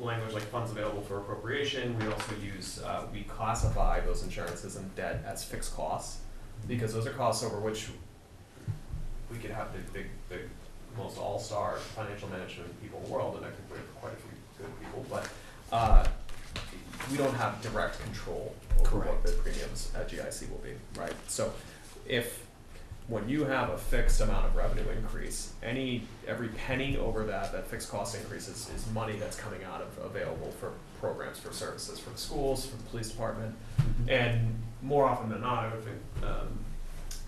language 0.00 0.32
like 0.34 0.42
funds 0.44 0.70
available 0.72 1.02
for 1.02 1.18
appropriation, 1.18 1.96
we 2.00 2.06
also 2.06 2.34
use, 2.36 2.80
uh, 2.82 3.06
we 3.12 3.22
classify 3.24 4.00
those 4.00 4.22
insurances 4.24 4.74
and 4.76 4.92
debt 4.96 5.22
as 5.26 5.44
fixed 5.44 5.76
costs, 5.76 6.20
because 6.66 6.92
those 6.94 7.06
are 7.06 7.12
costs 7.12 7.44
over 7.44 7.60
which 7.60 7.90
we 9.30 9.36
could 9.38 9.50
have 9.52 9.72
the 9.72 9.78
big, 9.92 10.06
big, 10.28 10.40
most 10.96 11.18
all-star 11.18 11.76
financial 11.76 12.28
management 12.28 12.80
people 12.82 12.98
in 13.00 13.04
the 13.06 13.10
world, 13.10 13.36
and 13.36 13.44
I 13.44 13.48
think 13.50 13.70
we 13.70 13.76
have 13.76 13.94
quite 14.00 14.12
a 14.12 14.16
few 14.16 14.30
good 14.58 14.80
people, 14.80 15.04
but, 15.10 15.28
uh, 15.72 16.06
we 17.10 17.16
don't 17.18 17.34
have 17.34 17.60
direct 17.60 18.00
control 18.02 18.54
over 18.80 18.98
what 19.00 19.22
the 19.24 19.32
premiums 19.32 19.92
at 19.94 20.08
GIC 20.08 20.50
will 20.50 20.58
be, 20.58 20.72
right? 20.98 21.12
So, 21.28 21.52
if 22.06 22.44
when 23.08 23.28
you 23.28 23.44
have 23.44 23.68
a 23.68 23.76
fixed 23.76 24.20
amount 24.22 24.46
of 24.46 24.56
revenue 24.56 24.88
increase, 24.96 25.52
any, 25.62 26.06
every 26.26 26.48
penny 26.48 26.96
over 26.96 27.24
that, 27.24 27.52
that 27.52 27.66
fixed 27.66 27.90
cost 27.90 28.14
increase 28.16 28.48
is, 28.48 28.70
is 28.74 28.90
money 28.94 29.16
that's 29.18 29.36
coming 29.36 29.62
out 29.64 29.82
of, 29.82 30.06
available 30.06 30.50
for 30.52 30.72
programs, 31.00 31.38
for 31.38 31.52
services, 31.52 31.98
for 31.98 32.08
the 32.10 32.16
schools, 32.16 32.64
for 32.64 32.76
the 32.76 32.82
police 32.84 33.10
department. 33.10 33.54
Mhm. 33.78 34.08
And 34.10 34.62
more 34.80 35.04
often 35.04 35.28
than 35.28 35.42
not, 35.42 35.64
I 35.64 35.74
would 35.74 35.84
think, 35.84 35.98
um, 36.22 36.58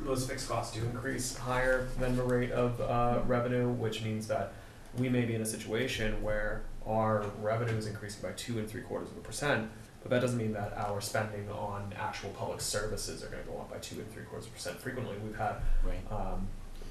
those 0.01 0.28
fixed 0.28 0.49
costs 0.49 0.74
do 0.76 0.84
increase 0.84 1.36
higher 1.36 1.88
than 1.99 2.16
the 2.16 2.22
rate 2.22 2.51
of, 2.53 2.80
uh, 2.80 3.20
revenue, 3.26 3.68
which 3.68 4.03
means 4.03 4.26
that 4.28 4.53
we 4.99 5.09
may 5.09 5.24
be 5.24 5.34
in 5.34 5.40
a 5.42 5.47
situation 5.47 6.22
where 6.22 6.62
our 6.86 7.24
revenue 7.42 7.76
is 7.76 7.86
increasing 7.86 8.22
by 8.22 8.32
two 8.32 8.59
and 8.59 8.68
three 8.68 8.82
quarters 8.82 9.11
of 9.11 9.16
a 9.16 9.20
percent, 9.20 9.68
but 10.03 10.11
that 10.11 10.20
doesn't 10.20 10.38
mean 10.38 10.53
that 10.53 10.72
our 10.76 11.01
spending 11.01 11.49
on 11.51 11.92
actual 11.99 12.30
public 12.30 12.61
services 12.61 13.24
are 13.24 13.28
gonna 13.28 13.42
go 13.42 13.59
up 13.59 13.70
by 13.70 13.78
two 13.78 13.97
and 13.97 14.11
three 14.12 14.22
quarters 14.24 14.47
of 14.47 14.53
a 14.53 14.55
percent. 14.55 14.78
Frequently, 14.78 15.16
we've 15.24 15.36
had 15.36 15.57
Right. 15.82 16.12
um, 16.12 16.47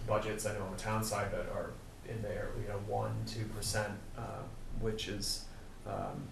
budgets, 0.07 0.45
I 0.45 0.53
know 0.53 0.63
on 0.65 0.71
the 0.71 0.77
town 0.81 1.03
side 1.03 1.31
that 1.31 1.47
are 1.53 1.71
in 2.07 2.21
there, 2.21 2.49
you 2.61 2.67
know, 2.67 2.79
one, 2.87 3.13
two 3.25 3.45
percent, 3.55 3.93
uh, 4.17 4.41
which 4.81 5.07
is, 5.07 5.45
um, 5.87 6.27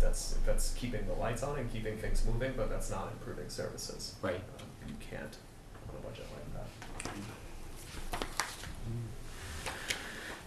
that's, 0.00 0.34
that's 0.44 0.74
keeping 0.74 1.06
the 1.06 1.14
lights 1.14 1.42
on 1.42 1.58
and 1.58 1.72
keeping 1.72 1.96
things 1.98 2.24
moving, 2.26 2.52
but 2.56 2.68
that's 2.68 2.90
not 2.90 3.10
improving 3.12 3.48
services. 3.48 4.14
Right. 4.22 4.34
Um, 4.60 4.66
You 4.88 4.94
can't 4.98 5.36
on 5.88 5.94
a 5.96 6.06
budget 6.06 6.26
like 6.34 6.54
that. 6.54 6.68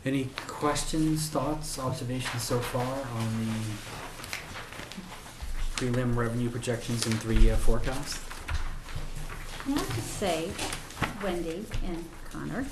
Any 0.03 0.29
questions, 0.47 1.29
thoughts, 1.29 1.77
observations 1.77 2.41
so 2.41 2.59
far 2.59 2.81
on 2.81 3.45
the 3.45 3.51
prelim 5.75 6.15
revenue 6.15 6.49
projections 6.49 7.05
and 7.05 7.19
three-year 7.21 7.55
forecast? 7.55 8.19
I 9.67 9.71
have 9.71 9.95
to 9.95 10.01
say, 10.01 10.49
Wendy 11.23 11.65
and 11.85 12.03
Connor, 12.31 12.65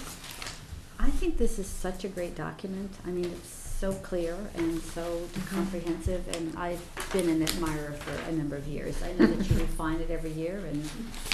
I 0.97 1.11
think 1.11 1.37
this 1.37 1.59
is 1.59 1.67
such 1.67 2.03
a 2.03 2.07
great 2.07 2.35
document. 2.35 2.91
I 3.05 3.11
mean, 3.11 3.25
it's 3.25 3.47
so 3.79 3.93
clear 3.93 4.35
and 4.55 4.81
so 4.81 5.01
mm-hmm. 5.03 5.55
comprehensive, 5.55 6.27
and 6.35 6.57
I've 6.57 6.81
been 7.13 7.29
an 7.29 7.43
admirer 7.43 7.91
for 7.91 8.29
a 8.29 8.31
number 8.31 8.55
of 8.55 8.67
years. 8.67 9.03
I 9.03 9.13
know 9.13 9.27
that 9.27 9.49
you 9.49 9.57
refine 9.59 9.99
it 10.01 10.09
every 10.09 10.31
year, 10.31 10.57
and 10.57 10.83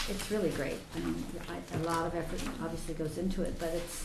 it's 0.10 0.30
really 0.30 0.50
great. 0.50 0.78
I 0.94 1.00
mean, 1.00 1.26
I, 1.50 1.78
a 1.78 1.80
lot 1.84 2.06
of 2.06 2.16
effort 2.16 2.42
obviously 2.62 2.96
goes 2.96 3.18
into 3.18 3.44
it, 3.44 3.58
but 3.58 3.70
it's, 3.70 4.04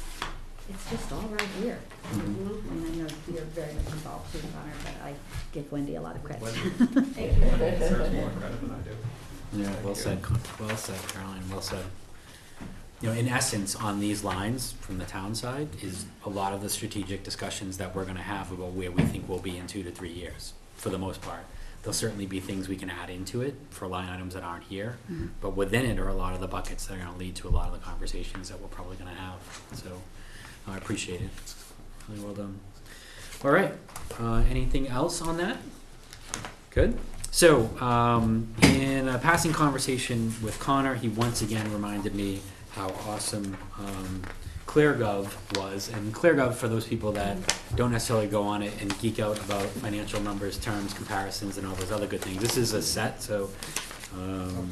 it's 0.71 0.91
just 0.91 1.13
all 1.13 1.29
right 1.29 1.49
here. 1.61 1.79
Mhm. 2.13 2.71
And 2.71 2.87
I 2.87 2.97
know 2.97 3.09
you're 3.33 3.45
very 3.45 3.75
much 3.75 3.87
involved 3.87 4.33
too, 4.33 4.41
Connor, 4.55 4.73
but 4.85 4.95
I 5.07 5.15
give 5.53 5.71
Wendy 5.73 5.97
a 5.97 6.01
lot 6.01 6.17
of 6.17 6.25
credit. 6.25 6.43
Wendy- 6.43 6.61
Thank 7.15 7.37
you. 7.37 7.43
Wendy 7.43 7.79
deserves 7.79 8.13
more 8.15 8.31
credit 8.31 8.61
than 8.61 8.71
I 8.71 8.79
do. 8.79 8.97
Yeah, 9.53 9.75
well 9.83 9.95
said, 9.95 10.23
Con- 10.23 10.41
well 10.61 10.77
said, 10.77 11.01
Caroline, 11.09 11.43
well 11.51 11.61
said. 11.63 11.85
You 13.01 13.09
know, 13.09 13.15
in 13.15 13.29
essence, 13.29 13.75
on 13.75 13.99
these 13.99 14.23
lines 14.23 14.73
from 14.81 14.99
the 14.99 15.07
town 15.07 15.35
side 15.35 15.69
is 15.83 16.05
a 16.25 16.29
lot 16.29 16.53
of 16.53 16.61
the 16.61 16.69
strategic 16.69 17.25
discussions 17.25 17.79
that 17.79 17.95
we're 17.97 18.05
gonna 18.05 18.23
have 18.23 18.53
about 18.53 18.73
where 18.73 18.91
we 18.91 19.03
think 19.05 19.27
we'll 19.29 19.39
be 19.39 19.57
in 19.57 19.67
two 19.67 19.83
to 19.83 19.91
three 19.91 20.13
years, 20.13 20.53
for 20.77 20.91
the 20.91 20.99
most 20.99 21.21
part. 21.23 21.41
there'll 21.83 21.95
certainly 21.95 22.27
be 22.27 22.41
things 22.41 22.69
we 22.69 22.77
can 22.77 22.91
add 22.91 23.09
into 23.09 23.41
it 23.41 23.55
for 23.71 23.89
line 23.89 24.07
items 24.11 24.35
that 24.35 24.43
aren't 24.43 24.65
here. 24.65 24.99
Mhm. 25.11 25.31
But 25.41 25.57
within 25.57 25.87
it 25.87 25.99
are 25.99 26.09
a 26.09 26.15
lot 26.15 26.35
of 26.35 26.41
the 26.43 26.47
buckets 26.47 26.85
that 26.87 26.95
are 26.97 26.99
gonna 26.99 27.17
lead 27.17 27.35
to 27.37 27.49
a 27.49 27.55
lot 27.59 27.69
of 27.69 27.73
the 27.73 27.79
conversations 27.79 28.51
that 28.51 28.61
we're 28.61 28.69
probably 28.69 28.97
gonna 28.99 29.15
have, 29.15 29.39
so 29.73 30.03
I 30.67 30.77
appreciate 30.77 31.21
it. 31.21 31.31
Really 32.09 32.21
well 32.23 32.35
done. 32.35 32.61
All 33.45 33.51
right, 33.51 33.73
uh, 34.19 34.43
anything 34.51 34.89
else 34.89 35.23
on 35.23 35.37
that? 35.39 35.57
Good. 36.71 36.99
So, 37.31 37.71
um, 37.81 38.53
in 38.63 39.09
a 39.09 39.19
passing 39.19 39.53
conversation 39.53 40.35
with 40.43 40.59
Connor, 40.59 40.95
he 40.95 41.09
once 41.09 41.43
again 41.43 41.73
reminded 41.73 42.15
me 42.15 42.41
how 42.73 42.89
awesome, 43.07 43.57
um, 43.79 44.23
ClearGov 44.67 45.57
was. 45.57 45.89
And 45.89 46.15
ClearGov, 46.15 46.55
for 46.55 46.69
those 46.69 46.87
people 46.87 47.13
that 47.13 47.37
don't 47.77 47.93
necessarily 47.93 48.27
go 48.27 48.43
on 48.43 48.63
it 48.63 48.73
and 48.81 48.97
geek 49.01 49.19
out 49.21 49.39
about 49.45 49.65
financial 49.65 50.21
numbers, 50.21 50.59
terms, 50.59 50.93
comparisons, 50.93 51.57
and 51.57 51.67
all 51.67 51.75
those 51.75 51.91
other 51.93 52.07
good 52.07 52.21
things, 52.21 52.41
this 52.41 52.57
is 52.57 52.73
a 52.73 52.83
set, 52.83 53.23
so, 53.23 53.51
um, 54.15 54.71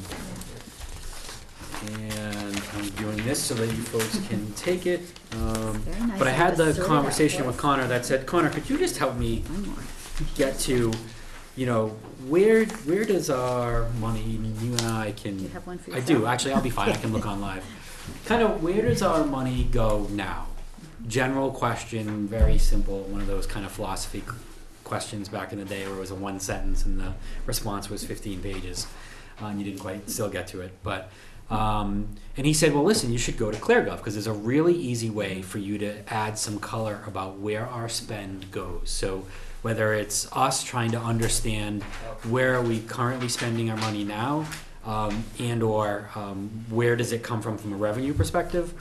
and 1.87 2.61
I'm 2.75 2.89
doing 2.91 3.17
this 3.23 3.41
so 3.41 3.53
that 3.55 3.67
you 3.67 3.81
folks 3.83 4.19
can 4.27 4.51
take 4.55 4.85
it. 4.85 5.01
Um, 5.33 5.73
Very 5.79 6.07
nice. 6.07 6.19
but 6.19 6.27
I 6.27 6.31
of 6.31 6.37
had 6.37 6.59
us 6.59 6.77
the 6.77 6.83
conversation 6.83 7.45
with. 7.45 7.57
Connor 7.57 7.87
that 7.87 8.05
said, 8.05 8.25
Connor, 8.25 8.49
could 8.49 8.69
you 8.69 8.77
just 8.77 8.97
help 8.97 9.15
me 9.15 9.43
get 10.35 10.57
to, 10.59 10.91
you 11.55 11.65
know, 11.65 11.89
where 12.27 12.65
where 12.65 13.05
does 13.05 13.29
our 13.29 13.89
money? 13.99 14.21
You 14.61 14.71
and 14.71 14.81
I 14.81 15.11
Do 15.11 15.29
you 15.29 15.35
can. 15.37 15.49
have 15.51 15.65
one 15.67 15.77
for 15.77 15.91
I 15.91 15.95
yourself? 15.99 16.19
do 16.19 16.25
actually. 16.25 16.53
I'll 16.53 16.61
be 16.61 16.69
fine. 16.69 16.89
I 16.91 16.95
can 16.95 17.11
look 17.13 17.25
on 17.33 17.39
live. 17.41 17.63
Kind 18.25 18.41
of 18.43 18.61
where 18.63 18.81
does 18.81 19.01
our 19.01 19.23
money 19.25 19.65
go 19.71 20.07
now? 20.11 20.47
General 21.07 21.51
question, 21.51 22.27
very 22.27 22.57
simple. 22.57 23.01
One 23.03 23.21
of 23.21 23.27
those 23.27 23.45
kind 23.47 23.65
of 23.65 23.71
philosophy 23.71 24.23
questions 24.83 25.29
back 25.29 25.53
in 25.53 25.59
the 25.59 25.65
day 25.65 25.85
where 25.85 25.95
it 25.95 25.99
was 25.99 26.11
a 26.11 26.15
one 26.15 26.39
sentence 26.39 26.83
and 26.85 26.99
the 26.99 27.13
response 27.45 27.89
was 27.89 28.03
15 28.03 28.41
pages, 28.41 28.85
uh, 29.41 29.45
and 29.45 29.59
you 29.59 29.65
didn't 29.65 29.79
quite 29.79 30.09
still 30.09 30.29
get 30.29 30.47
to 30.47 30.61
it. 30.61 30.71
But 30.83 31.09
um, 31.49 32.09
and 32.37 32.45
he 32.45 32.53
said, 32.53 32.73
well, 32.73 32.83
listen, 32.83 33.11
you 33.11 33.17
should 33.17 33.37
go 33.37 33.51
to 33.51 33.57
ClearGov 33.57 33.97
because 33.97 34.13
there's 34.13 34.27
a 34.27 34.33
really 34.33 34.75
easy 34.75 35.09
way 35.09 35.41
for 35.41 35.57
you 35.57 35.77
to 35.79 36.13
add 36.13 36.37
some 36.37 36.59
color 36.59 37.03
about 37.07 37.37
where 37.39 37.65
our 37.65 37.89
spend 37.89 38.51
goes. 38.51 38.89
So 38.89 39.25
whether 39.61 39.93
it's 39.93 40.31
us 40.31 40.63
trying 40.63 40.91
to 40.91 40.99
understand 40.99 41.83
where 42.29 42.55
are 42.55 42.61
we 42.61 42.79
currently 42.81 43.27
spending 43.27 43.69
our 43.69 43.77
money 43.77 44.03
now, 44.03 44.45
um, 44.85 45.23
and 45.37 45.61
or 45.61 46.09
um, 46.15 46.65
where 46.69 46.95
does 46.95 47.11
it 47.11 47.23
come 47.23 47.41
from 47.41 47.57
from 47.57 47.73
a 47.73 47.75
revenue 47.75 48.13
perspective. 48.13 48.73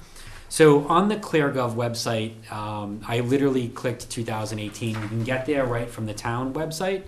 So 0.49 0.87
on 0.89 1.09
the 1.09 1.17
ClearGov 1.17 1.75
website, 1.75 2.51
um, 2.53 3.01
I 3.07 3.21
literally 3.21 3.69
clicked 3.69 4.09
2018. 4.09 4.89
You 4.91 5.09
can 5.09 5.25
get 5.25 5.47
there 5.47 5.65
right 5.65 5.91
from 5.91 6.07
the 6.07 6.15
town 6.15 6.55
website. 6.55 7.03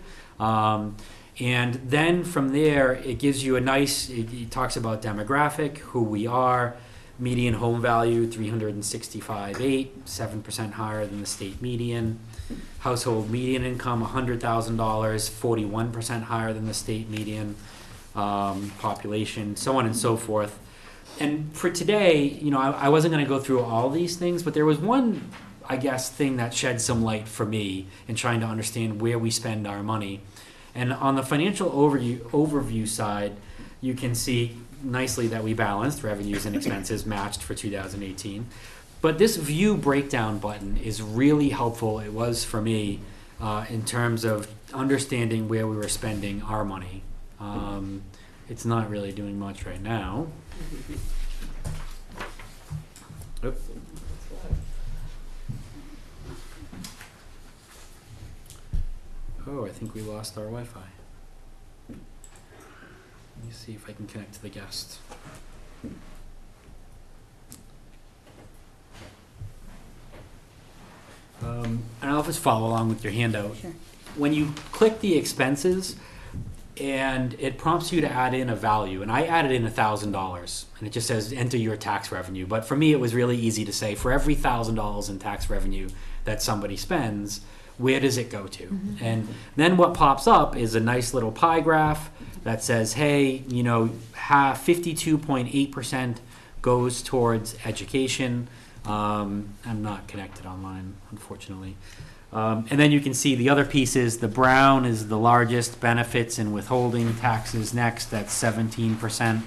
And 1.41 1.75
then 1.77 2.23
from 2.23 2.51
there, 2.51 2.93
it 2.93 3.19
gives 3.19 3.43
you 3.43 3.57
a 3.57 3.61
nice, 3.61 4.11
it, 4.11 4.33
it 4.33 4.51
talks 4.51 4.77
about 4.77 5.01
demographic, 5.01 5.79
who 5.79 6.03
we 6.03 6.27
are, 6.27 6.77
median 7.19 7.55
home 7.55 7.81
value, 7.81 8.27
365.8, 8.27 9.89
7% 10.05 10.73
higher 10.73 11.07
than 11.07 11.21
the 11.21 11.27
state 11.27 11.63
median. 11.63 12.19
Household 12.81 13.31
median 13.31 13.65
income, 13.65 14.05
$100,000, 14.05 14.41
41% 14.41 16.23
higher 16.25 16.53
than 16.53 16.67
the 16.67 16.75
state 16.75 17.09
median. 17.09 17.57
Um, 18.13 18.73
population, 18.81 19.55
so 19.55 19.77
on 19.77 19.87
and 19.87 19.97
so 19.97 20.17
forth. 20.17 20.59
And 21.21 21.57
for 21.57 21.71
today, 21.71 22.25
you 22.25 22.51
know, 22.51 22.59
I, 22.59 22.71
I 22.71 22.89
wasn't 22.89 23.13
going 23.13 23.25
to 23.25 23.29
go 23.29 23.39
through 23.39 23.61
all 23.61 23.89
these 23.89 24.17
things, 24.17 24.43
but 24.43 24.53
there 24.53 24.65
was 24.65 24.79
one, 24.79 25.31
I 25.69 25.77
guess, 25.77 26.11
thing 26.11 26.37
that 26.39 26.53
shed 26.53 26.81
some 26.81 27.05
light 27.05 27.29
for 27.29 27.47
me 27.47 27.87
in 28.09 28.17
trying 28.17 28.41
to 28.41 28.47
understand 28.47 29.01
where 29.01 29.17
we 29.17 29.31
spend 29.31 29.65
our 29.65 29.85
money. 29.85 30.23
And 30.75 30.93
on 30.93 31.17
the 31.17 31.23
financial 31.23 31.71
overview 31.71 32.21
overview 32.31 32.87
side, 32.87 33.37
you 33.81 33.95
can 33.95 34.15
see 34.15 34.57
nicely 34.83 35.27
that 35.29 35.45
we 35.45 35.55
balanced 35.55 36.03
revenues 36.03 36.47
and 36.47 36.57
expenses 36.57 37.05
matched 37.15 37.43
for 37.43 37.55
2018. 37.55 38.47
But 39.01 39.19
this 39.19 39.37
view 39.37 39.77
breakdown 39.77 40.39
button 40.39 40.77
is 40.77 41.01
really 41.03 41.49
helpful. 41.49 42.01
It 42.01 42.13
was 42.13 42.45
for 42.45 42.61
me 42.61 43.01
uh, 43.41 43.65
in 43.71 43.85
terms 43.85 44.25
of 44.25 44.53
understanding 44.75 45.49
where 45.49 45.67
we 45.67 45.77
were 45.77 45.89
spending 45.89 46.43
our 46.43 46.65
money. 46.65 47.03
Um, 47.39 48.03
it's 48.49 48.65
not 48.65 48.91
really 48.91 49.13
doing 49.13 49.39
much 49.39 49.65
right 49.65 49.81
now. 49.81 50.27
Oop. 53.45 53.59
Oh, 59.47 59.65
I 59.65 59.71
think 59.71 59.95
we 59.95 60.03
lost 60.03 60.37
our 60.37 60.45
Wi-Fi. 60.45 60.81
Let 61.89 61.99
me 63.47 63.53
see 63.53 63.73
if 63.73 63.89
I 63.89 63.93
can 63.93 64.07
connect 64.07 64.35
to 64.35 64.43
the 64.43 64.49
guest. 64.49 64.99
Um, 71.43 71.83
and 72.03 72.11
I'll 72.11 72.23
just 72.23 72.41
follow 72.41 72.69
along 72.69 72.91
with 72.91 73.03
your 73.03 73.13
handout. 73.13 73.57
Sure. 73.57 73.73
When 74.17 74.35
you 74.35 74.53
click 74.73 75.01
the 75.01 75.17
expenses, 75.17 75.97
and 76.81 77.35
it 77.39 77.59
prompts 77.59 77.93
you 77.93 78.01
to 78.01 78.11
add 78.11 78.33
in 78.33 78.49
a 78.49 78.57
value, 78.57 79.03
and 79.03 79.13
I 79.13 79.25
added 79.25 79.53
in 79.53 79.67
a 79.67 79.71
thousand 79.71 80.13
dollars, 80.13 80.67
and 80.79 80.89
it 80.89 80.93
just 80.93 81.07
says 81.07 81.33
enter 81.33 81.59
your 81.59 81.77
tax 81.77 82.11
revenue. 82.11 82.47
But 82.47 82.65
for 82.65 82.75
me, 82.75 82.93
it 82.93 83.01
was 83.01 83.15
really 83.15 83.37
easy 83.37 83.65
to 83.67 83.73
say 83.73 83.95
for 83.95 84.13
every 84.13 84.35
thousand 84.35 84.77
dollars 84.77 85.09
in 85.09 85.19
tax 85.19 85.51
revenue 85.51 85.89
that 86.25 86.43
somebody 86.43 86.77
spends, 86.77 87.43
where 87.81 88.01
does 88.01 88.17
it 88.19 88.31
go 88.31 88.47
to? 88.47 88.65
Mhm. 88.65 89.03
And 89.03 89.29
then 89.57 89.77
what 89.77 89.95
pops 89.95 90.27
up 90.27 90.57
is 90.57 90.75
a 90.75 90.81
nice 90.81 91.15
little 91.15 91.33
pie 91.33 91.61
graph 91.61 92.11
that 92.45 92.63
says, 92.63 92.95
hey, 92.95 93.45
you 93.49 93.63
know, 93.63 93.91
half 94.13 94.63
fifty-two 94.63 95.19
point 95.19 95.49
eight 95.53 95.73
percent 95.73 96.21
goes 96.63 97.03
towards 97.03 97.57
education. 97.65 98.49
Um, 98.85 99.49
I'm 99.67 99.83
not 99.83 100.09
connected 100.09 100.47
online, 100.47 100.95
unfortunately. 101.11 101.77
Um, 102.33 102.67
and 102.71 102.79
then 102.79 102.93
you 102.93 103.01
can 103.01 103.13
see 103.13 103.35
the 103.35 103.49
other 103.49 103.65
pieces. 103.65 104.19
The 104.19 104.29
brown 104.29 104.85
is 104.85 105.09
the 105.09 105.19
largest, 105.19 105.81
benefits 105.81 106.39
and 106.39 106.55
withholding 106.55 107.15
taxes 107.17 107.75
next 107.75 108.13
at 108.15 108.31
seventeen 108.31 108.97
percent. 108.97 109.45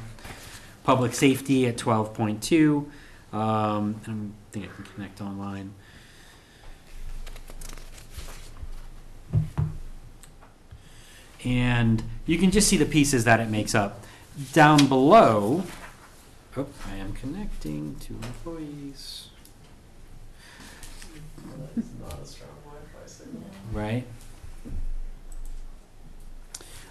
Public 0.84 1.14
safety 1.14 1.66
at 1.66 1.78
twelve 1.78 2.14
point 2.14 2.44
two. 2.44 2.92
Um, 3.32 4.02
and 4.06 4.34
I 4.34 4.52
think 4.52 4.66
I 4.66 4.76
can 4.76 4.86
connect 4.94 5.22
online. 5.22 5.74
And 11.46 12.04
you 12.26 12.38
can 12.38 12.52
just 12.52 12.68
see 12.68 12.78
the 12.78 12.86
pieces 12.86 13.26
that 13.26 13.40
it 13.40 13.50
makes 13.50 13.76
up. 13.76 14.04
Down 14.54 14.88
below, 14.88 15.64
oh, 16.58 16.68
I 16.90 16.96
am 16.96 17.14
connecting 17.14 17.96
to 18.02 18.14
employees, 18.14 19.28
It's 21.78 21.88
not 22.02 22.20
a 22.22 22.26
strong 22.26 22.50
Wi-Fi 22.66 23.06
signal. 23.08 23.44
right? 23.72 24.06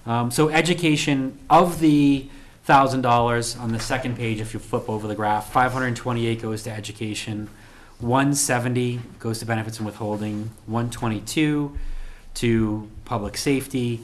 Um, 0.04 0.30
so 0.30 0.48
education 0.50 1.38
of 1.48 1.80
the 1.80 2.28
thousand 2.64 3.02
dollars 3.02 3.56
on 3.56 3.72
the 3.72 3.80
second 3.80 4.16
page, 4.16 4.40
if 4.40 4.52
you 4.54 4.60
flip 4.60 4.88
over 4.88 5.06
the 5.08 5.14
graph, 5.14 5.52
five 5.52 5.72
hundred 5.72 5.96
twenty-eight 5.96 6.42
goes 6.42 6.62
to 6.64 6.70
education, 6.72 7.48
one 8.00 8.34
seventy 8.34 9.00
goes 9.18 9.38
to 9.40 9.46
benefits 9.46 9.78
and 9.78 9.86
withholding, 9.86 10.50
one 10.66 10.90
twenty-two 10.90 11.76
to 12.34 12.90
public 13.04 13.36
safety. 13.36 14.00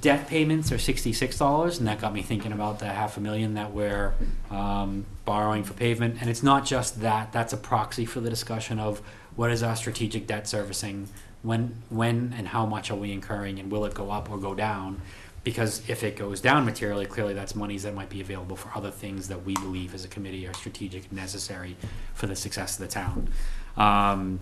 Debt 0.00 0.28
payments 0.28 0.72
are 0.72 0.78
sixty-six 0.78 1.38
dollars, 1.38 1.78
and 1.78 1.88
that 1.88 2.00
got 2.00 2.12
me 2.12 2.22
thinking 2.22 2.52
about 2.52 2.78
the 2.78 2.86
half 2.86 3.16
a 3.16 3.20
million 3.20 3.54
that 3.54 3.72
we're 3.72 4.14
um, 4.50 5.04
borrowing 5.24 5.64
for 5.64 5.74
pavement. 5.74 6.16
And 6.20 6.30
it's 6.30 6.42
not 6.42 6.64
just 6.64 7.00
that; 7.00 7.32
that's 7.32 7.52
a 7.52 7.56
proxy 7.56 8.04
for 8.04 8.20
the 8.20 8.30
discussion 8.30 8.78
of 8.78 9.00
what 9.36 9.50
is 9.50 9.62
our 9.62 9.76
strategic 9.76 10.26
debt 10.26 10.48
servicing, 10.48 11.08
when, 11.42 11.82
when, 11.88 12.34
and 12.36 12.48
how 12.48 12.66
much 12.66 12.90
are 12.90 12.96
we 12.96 13.12
incurring, 13.12 13.58
and 13.58 13.70
will 13.70 13.84
it 13.84 13.94
go 13.94 14.10
up 14.10 14.30
or 14.30 14.38
go 14.38 14.54
down? 14.54 15.00
Because 15.42 15.88
if 15.88 16.02
it 16.02 16.16
goes 16.16 16.42
down 16.42 16.66
materially, 16.66 17.06
clearly 17.06 17.32
that's 17.32 17.54
monies 17.54 17.84
that 17.84 17.94
might 17.94 18.10
be 18.10 18.20
available 18.20 18.56
for 18.56 18.70
other 18.76 18.90
things 18.90 19.28
that 19.28 19.44
we 19.44 19.54
believe 19.54 19.94
as 19.94 20.04
a 20.04 20.08
committee 20.08 20.46
are 20.46 20.52
strategic 20.52 21.04
and 21.04 21.12
necessary 21.12 21.76
for 22.12 22.26
the 22.26 22.36
success 22.36 22.78
of 22.78 22.86
the 22.86 22.92
town. 22.92 23.30
Um, 23.78 24.40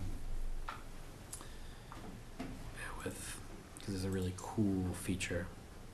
bear 2.39 2.47
with, 3.05 3.39
because 3.89 4.03
there's 4.03 4.13
a 4.13 4.15
really 4.15 4.35
cool 4.37 4.85
feature. 4.93 5.47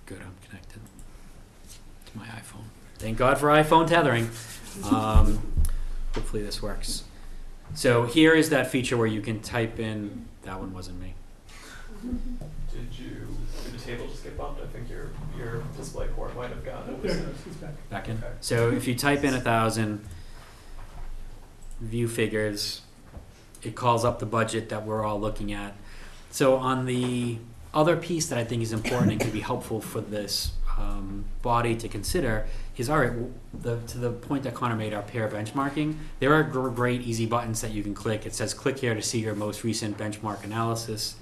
Good, 0.06 0.20
I'm 0.20 0.34
connected 0.48 0.80
to 2.06 2.18
my 2.18 2.26
iPhone. 2.26 2.64
Thank 2.98 3.18
God 3.18 3.38
for 3.38 3.48
iPhone 3.48 3.86
tethering. 3.86 4.28
Um, 4.90 5.52
hopefully 6.12 6.42
this 6.42 6.60
works. 6.60 7.04
So 7.74 8.04
here 8.04 8.34
is 8.34 8.50
that 8.50 8.66
feature 8.68 8.96
where 8.96 9.06
you 9.06 9.20
can 9.20 9.40
type 9.40 9.78
in. 9.78 10.26
That 10.42 10.58
one 10.58 10.74
wasn't 10.74 11.00
me. 11.00 11.14
Did 12.72 12.98
you, 12.98 13.28
did 13.64 13.74
the 13.74 13.78
table 13.78 14.08
just 14.08 14.24
get 14.24 14.36
bumped? 14.36 14.60
I 14.60 14.66
think 14.66 14.90
your, 14.90 15.10
your 15.38 15.62
display 15.76 16.08
port 16.08 16.34
might 16.36 16.50
have 16.50 16.64
gotten 16.64 16.94
it. 16.94 17.90
Back 17.90 18.08
in. 18.08 18.16
Okay. 18.16 18.26
So 18.40 18.72
if 18.72 18.88
you 18.88 18.96
type 18.96 19.22
in 19.22 19.34
a 19.34 19.40
thousand, 19.40 20.04
view 21.80 22.08
figures, 22.08 22.82
it 23.62 23.76
calls 23.76 24.04
up 24.04 24.18
the 24.18 24.26
budget 24.26 24.68
that 24.70 24.84
we're 24.84 25.04
all 25.04 25.20
looking 25.20 25.52
at. 25.52 25.76
So 26.30 26.56
on 26.56 26.86
the 26.86 27.38
other 27.74 27.96
piece 27.96 28.26
that 28.26 28.38
I 28.38 28.44
think 28.44 28.62
is 28.62 28.72
important 28.72 29.12
and 29.12 29.20
could 29.20 29.32
be 29.32 29.40
helpful 29.40 29.80
for 29.80 30.00
this 30.00 30.52
um, 30.78 31.24
body 31.42 31.76
to 31.76 31.88
consider 31.88 32.46
is 32.76 32.90
all 32.90 32.98
right. 32.98 33.12
The 33.62 33.78
to 33.88 33.98
the 33.98 34.10
point 34.10 34.42
that 34.44 34.54
Connor 34.54 34.76
made, 34.76 34.92
our 34.92 35.02
pair 35.02 35.28
benchmarking. 35.28 35.96
There 36.20 36.32
are 36.32 36.42
gr- 36.42 36.68
great 36.68 37.02
easy 37.02 37.26
buttons 37.26 37.60
that 37.60 37.72
you 37.72 37.82
can 37.82 37.94
click. 37.94 38.26
It 38.26 38.34
says 38.34 38.54
click 38.54 38.78
here 38.78 38.94
to 38.94 39.02
see 39.02 39.20
your 39.20 39.34
most 39.34 39.62
recent 39.64 39.96
benchmark 39.98 40.42
analysis. 40.44 41.16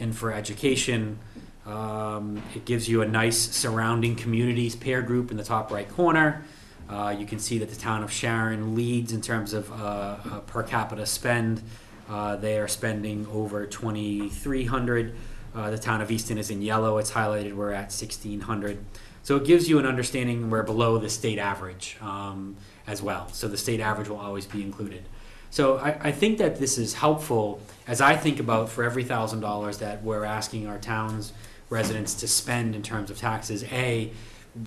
And 0.00 0.16
for 0.16 0.32
education, 0.32 1.18
um, 1.66 2.42
it 2.54 2.64
gives 2.64 2.88
you 2.88 3.02
a 3.02 3.08
nice 3.08 3.36
surrounding 3.36 4.14
communities 4.14 4.76
pair 4.76 5.02
group 5.02 5.30
in 5.30 5.36
the 5.36 5.44
top 5.44 5.70
right 5.70 5.88
corner. 5.88 6.44
Uh, 6.88 7.14
you 7.18 7.26
can 7.26 7.38
see 7.38 7.58
that 7.58 7.68
the 7.68 7.76
town 7.76 8.02
of 8.02 8.10
Sharon 8.10 8.74
leads 8.74 9.12
in 9.12 9.20
terms 9.20 9.52
of 9.52 9.70
uh, 9.72 9.74
uh, 9.74 10.40
per 10.46 10.62
capita 10.62 11.04
spend. 11.04 11.62
Uh, 12.08 12.36
they 12.36 12.58
are 12.58 12.68
spending 12.68 13.26
over 13.32 13.66
2,300. 13.66 15.14
Uh, 15.54 15.70
the 15.70 15.78
town 15.78 16.00
of 16.00 16.10
Easton 16.10 16.38
is 16.38 16.50
in 16.50 16.62
yellow. 16.62 16.98
It's 16.98 17.12
highlighted. 17.12 17.54
We're 17.54 17.72
at 17.72 17.90
1,600. 17.92 18.78
So 19.22 19.36
it 19.36 19.44
gives 19.44 19.68
you 19.68 19.78
an 19.78 19.86
understanding 19.86 20.48
we're 20.48 20.62
below 20.62 20.98
the 20.98 21.10
state 21.10 21.38
average 21.38 21.96
um, 22.00 22.56
as 22.86 23.02
well. 23.02 23.28
So 23.32 23.48
the 23.48 23.58
state 23.58 23.80
average 23.80 24.08
will 24.08 24.18
always 24.18 24.46
be 24.46 24.62
included. 24.62 25.04
So 25.50 25.78
I, 25.78 25.98
I 26.00 26.12
think 26.12 26.38
that 26.38 26.58
this 26.58 26.78
is 26.78 26.94
helpful 26.94 27.60
as 27.86 28.00
I 28.00 28.16
think 28.16 28.40
about 28.40 28.68
for 28.68 28.84
every 28.84 29.04
thousand 29.04 29.40
dollars 29.40 29.78
that 29.78 30.02
we're 30.02 30.24
asking 30.24 30.66
our 30.66 30.78
towns 30.78 31.32
residents 31.70 32.14
to 32.14 32.28
spend 32.28 32.74
in 32.74 32.82
terms 32.82 33.10
of 33.10 33.18
taxes. 33.18 33.64
A, 33.64 34.10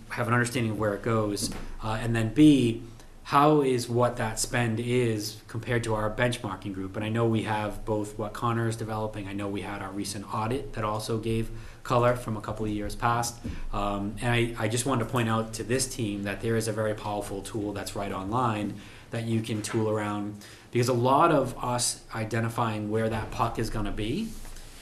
have 0.10 0.28
an 0.28 0.34
understanding 0.34 0.74
of 0.74 0.80
where 0.80 0.94
it 0.94 1.02
goes, 1.02 1.52
uh, 1.84 1.98
and 2.02 2.16
then 2.16 2.34
B, 2.34 2.84
how 3.32 3.62
is 3.62 3.88
what 3.88 4.18
that 4.18 4.38
spend 4.38 4.78
is 4.78 5.38
compared 5.48 5.86
to 5.86 5.96
our 5.96 6.14
benchmarking 6.14 6.74
group? 6.74 6.98
And 6.98 7.06
I 7.06 7.08
know 7.08 7.26
we 7.26 7.44
have 7.44 7.86
both 7.86 8.20
what 8.20 8.34
Connor 8.34 8.68
is 8.68 8.76
developing. 8.76 9.26
I 9.30 9.32
know 9.32 9.48
we 9.48 9.62
had 9.62 9.82
our 9.82 9.90
recent 9.92 10.26
audit 10.34 10.74
that 10.74 10.84
also 10.84 11.18
gave 11.18 11.50
color 11.82 12.18
from 12.18 12.36
a 12.36 12.42
couple 12.42 12.66
of 12.66 12.74
years 12.74 12.94
past. 12.94 13.40
Um, 13.72 14.18
and 14.22 14.34
I, 14.34 14.54
I 14.60 14.68
just 14.68 14.86
wanted 14.86 15.06
to 15.06 15.10
point 15.10 15.30
out 15.30 15.54
to 15.54 15.64
this 15.64 15.88
team 15.88 16.24
that 16.24 16.42
there 16.42 16.58
is 16.58 16.68
a 16.68 16.74
very 16.74 16.94
powerful 16.94 17.42
tool 17.42 17.72
that's 17.72 17.96
right 17.96 18.12
online 18.12 18.74
that 19.12 19.24
you 19.24 19.40
can 19.40 19.62
tool 19.62 19.90
around 19.90 20.36
because 20.72 20.90
a 20.90 20.94
lot 20.94 21.32
of 21.32 21.58
us 21.64 22.02
identifying 22.14 22.92
where 22.92 23.08
that 23.08 23.32
puck 23.32 23.58
is 23.58 23.70
going 23.70 23.86
to 23.86 23.94
be 23.94 24.28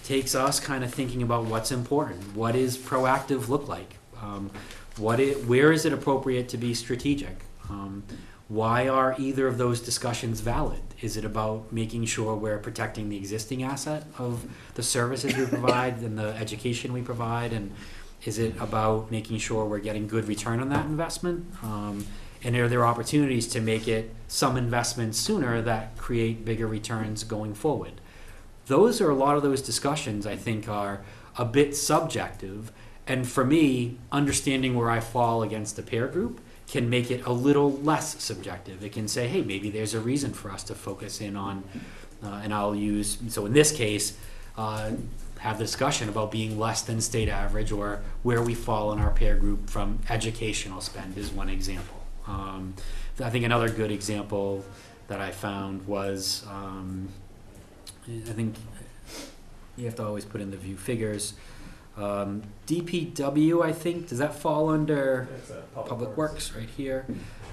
takes 0.04 0.34
us 0.34 0.60
kind 0.60 0.84
of 0.84 0.92
thinking 0.92 1.22
about 1.22 1.46
what's 1.46 1.72
important. 1.72 2.36
What 2.36 2.56
is 2.56 2.80
proactive 2.80 3.48
look 3.48 3.68
like? 3.68 3.98
Um, 4.20 4.50
what 4.98 5.20
it, 5.20 5.46
where 5.46 5.72
is 5.72 5.86
it 5.86 5.94
appropriate 5.94 6.50
to 6.50 6.58
be 6.58 6.74
strategic? 6.74 7.44
Um, 7.70 8.04
why 8.50 8.88
are 8.88 9.16
either 9.20 9.48
of 9.48 9.60
those 9.60 9.80
discussions 9.80 10.42
valid? 10.42 10.82
Is 11.02 11.16
it 11.16 11.24
about 11.24 11.72
making 11.72 12.06
sure 12.06 12.36
we're 12.36 12.58
protecting 12.58 13.08
the 13.08 13.16
existing 13.16 13.62
asset 13.62 14.06
of 14.18 14.44
the 14.74 14.82
services 14.82 15.38
we 15.38 15.46
provide 15.46 16.00
and 16.00 16.18
the 16.18 16.36
education 16.36 16.92
we 16.92 17.04
provide? 17.04 17.54
And 17.54 17.72
is 18.26 18.40
it 18.40 18.60
about 18.60 19.12
making 19.12 19.38
sure 19.38 19.66
we're 19.66 19.78
getting 19.78 20.08
good 20.08 20.28
return 20.28 20.60
on 20.60 20.70
that 20.70 20.88
investment? 20.88 21.46
Um, 21.62 22.08
and 22.44 22.56
are 22.56 22.68
there 22.68 22.86
opportunities 22.88 23.48
to 23.50 23.62
make 23.62 23.88
it 23.88 24.16
some 24.28 24.58
investments 24.58 25.20
sooner 25.20 25.62
that 25.62 25.96
create 25.96 26.44
bigger 26.44 26.66
returns 26.66 27.24
going 27.24 27.54
forward? 27.54 28.02
Those 28.66 29.00
are 29.00 29.12
a 29.12 29.16
lot 29.16 29.38
of 29.38 29.44
those 29.44 29.62
discussions 29.62 30.26
I 30.26 30.36
think 30.36 30.68
are 30.68 31.02
a 31.38 31.46
bit 31.46 31.78
subjective. 31.78 32.72
And 33.06 33.28
for 33.28 33.46
me, 33.46 34.00
understanding 34.12 34.76
where 34.76 34.90
I 34.90 35.02
fall 35.02 35.44
against 35.44 35.76
the 35.76 35.84
peer 35.84 36.08
group 36.08 36.42
can 36.70 36.90
make 36.90 37.10
it 37.10 37.26
a 37.26 37.32
little 37.32 37.72
less 37.72 38.22
subjective. 38.22 38.84
It 38.84 38.92
can 38.92 39.08
say, 39.08 39.28
hey, 39.28 39.42
maybe 39.42 39.72
there's 39.72 39.96
a 39.96 40.00
reason 40.00 40.34
for 40.34 40.52
us 40.52 40.64
to 40.64 40.76
focus 40.76 41.20
in 41.20 41.36
on, 41.36 41.64
uh, 42.24 42.42
and 42.44 42.54
I'll 42.54 42.76
use, 42.76 43.18
so 43.30 43.46
in 43.48 43.54
this 43.54 43.72
case, 43.72 44.16
uh, 44.56 44.92
have 45.40 45.58
the 45.58 45.64
discussion 45.64 46.10
about 46.10 46.32
being 46.32 46.60
less 46.60 46.82
than 46.84 47.02
state 47.02 47.30
average 47.30 47.72
or 47.72 48.02
where 48.24 48.42
we 48.42 48.54
fall 48.54 48.92
in 48.92 49.00
our 49.00 49.10
peer 49.10 49.36
group 49.36 49.70
from 49.70 50.00
educational 50.10 50.82
spend 50.82 51.18
is 51.18 51.32
one 51.32 51.50
example. 51.50 51.98
Um, 52.28 52.76
I 53.24 53.30
think 53.30 53.46
another 53.46 53.70
good 53.70 53.90
example 53.90 54.64
that 55.08 55.20
I 55.20 55.32
found 55.32 55.88
was, 55.88 56.46
um, 56.48 57.10
I 58.08 58.34
think 58.34 58.56
you 59.76 59.86
have 59.86 59.96
to 59.96 60.06
always 60.06 60.26
put 60.26 60.42
in 60.42 60.52
the 60.52 60.58
view 60.58 60.78
figures. 60.78 61.34
Um, 62.04 62.44
DPW, 62.66 63.62
I 63.64 63.74
think, 63.74 64.08
does 64.08 64.20
that 64.20 64.34
fall 64.34 64.70
under 64.70 65.28
It's 65.36 65.52
Public 65.76 66.16
Works 66.16 66.54
right 66.56 66.70
here? 66.78 67.06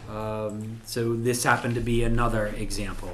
Um, 0.08 0.80
so 0.84 1.14
this 1.14 1.42
happened 1.42 1.74
to 1.74 1.80
be 1.80 2.04
another 2.04 2.46
example, 2.46 3.10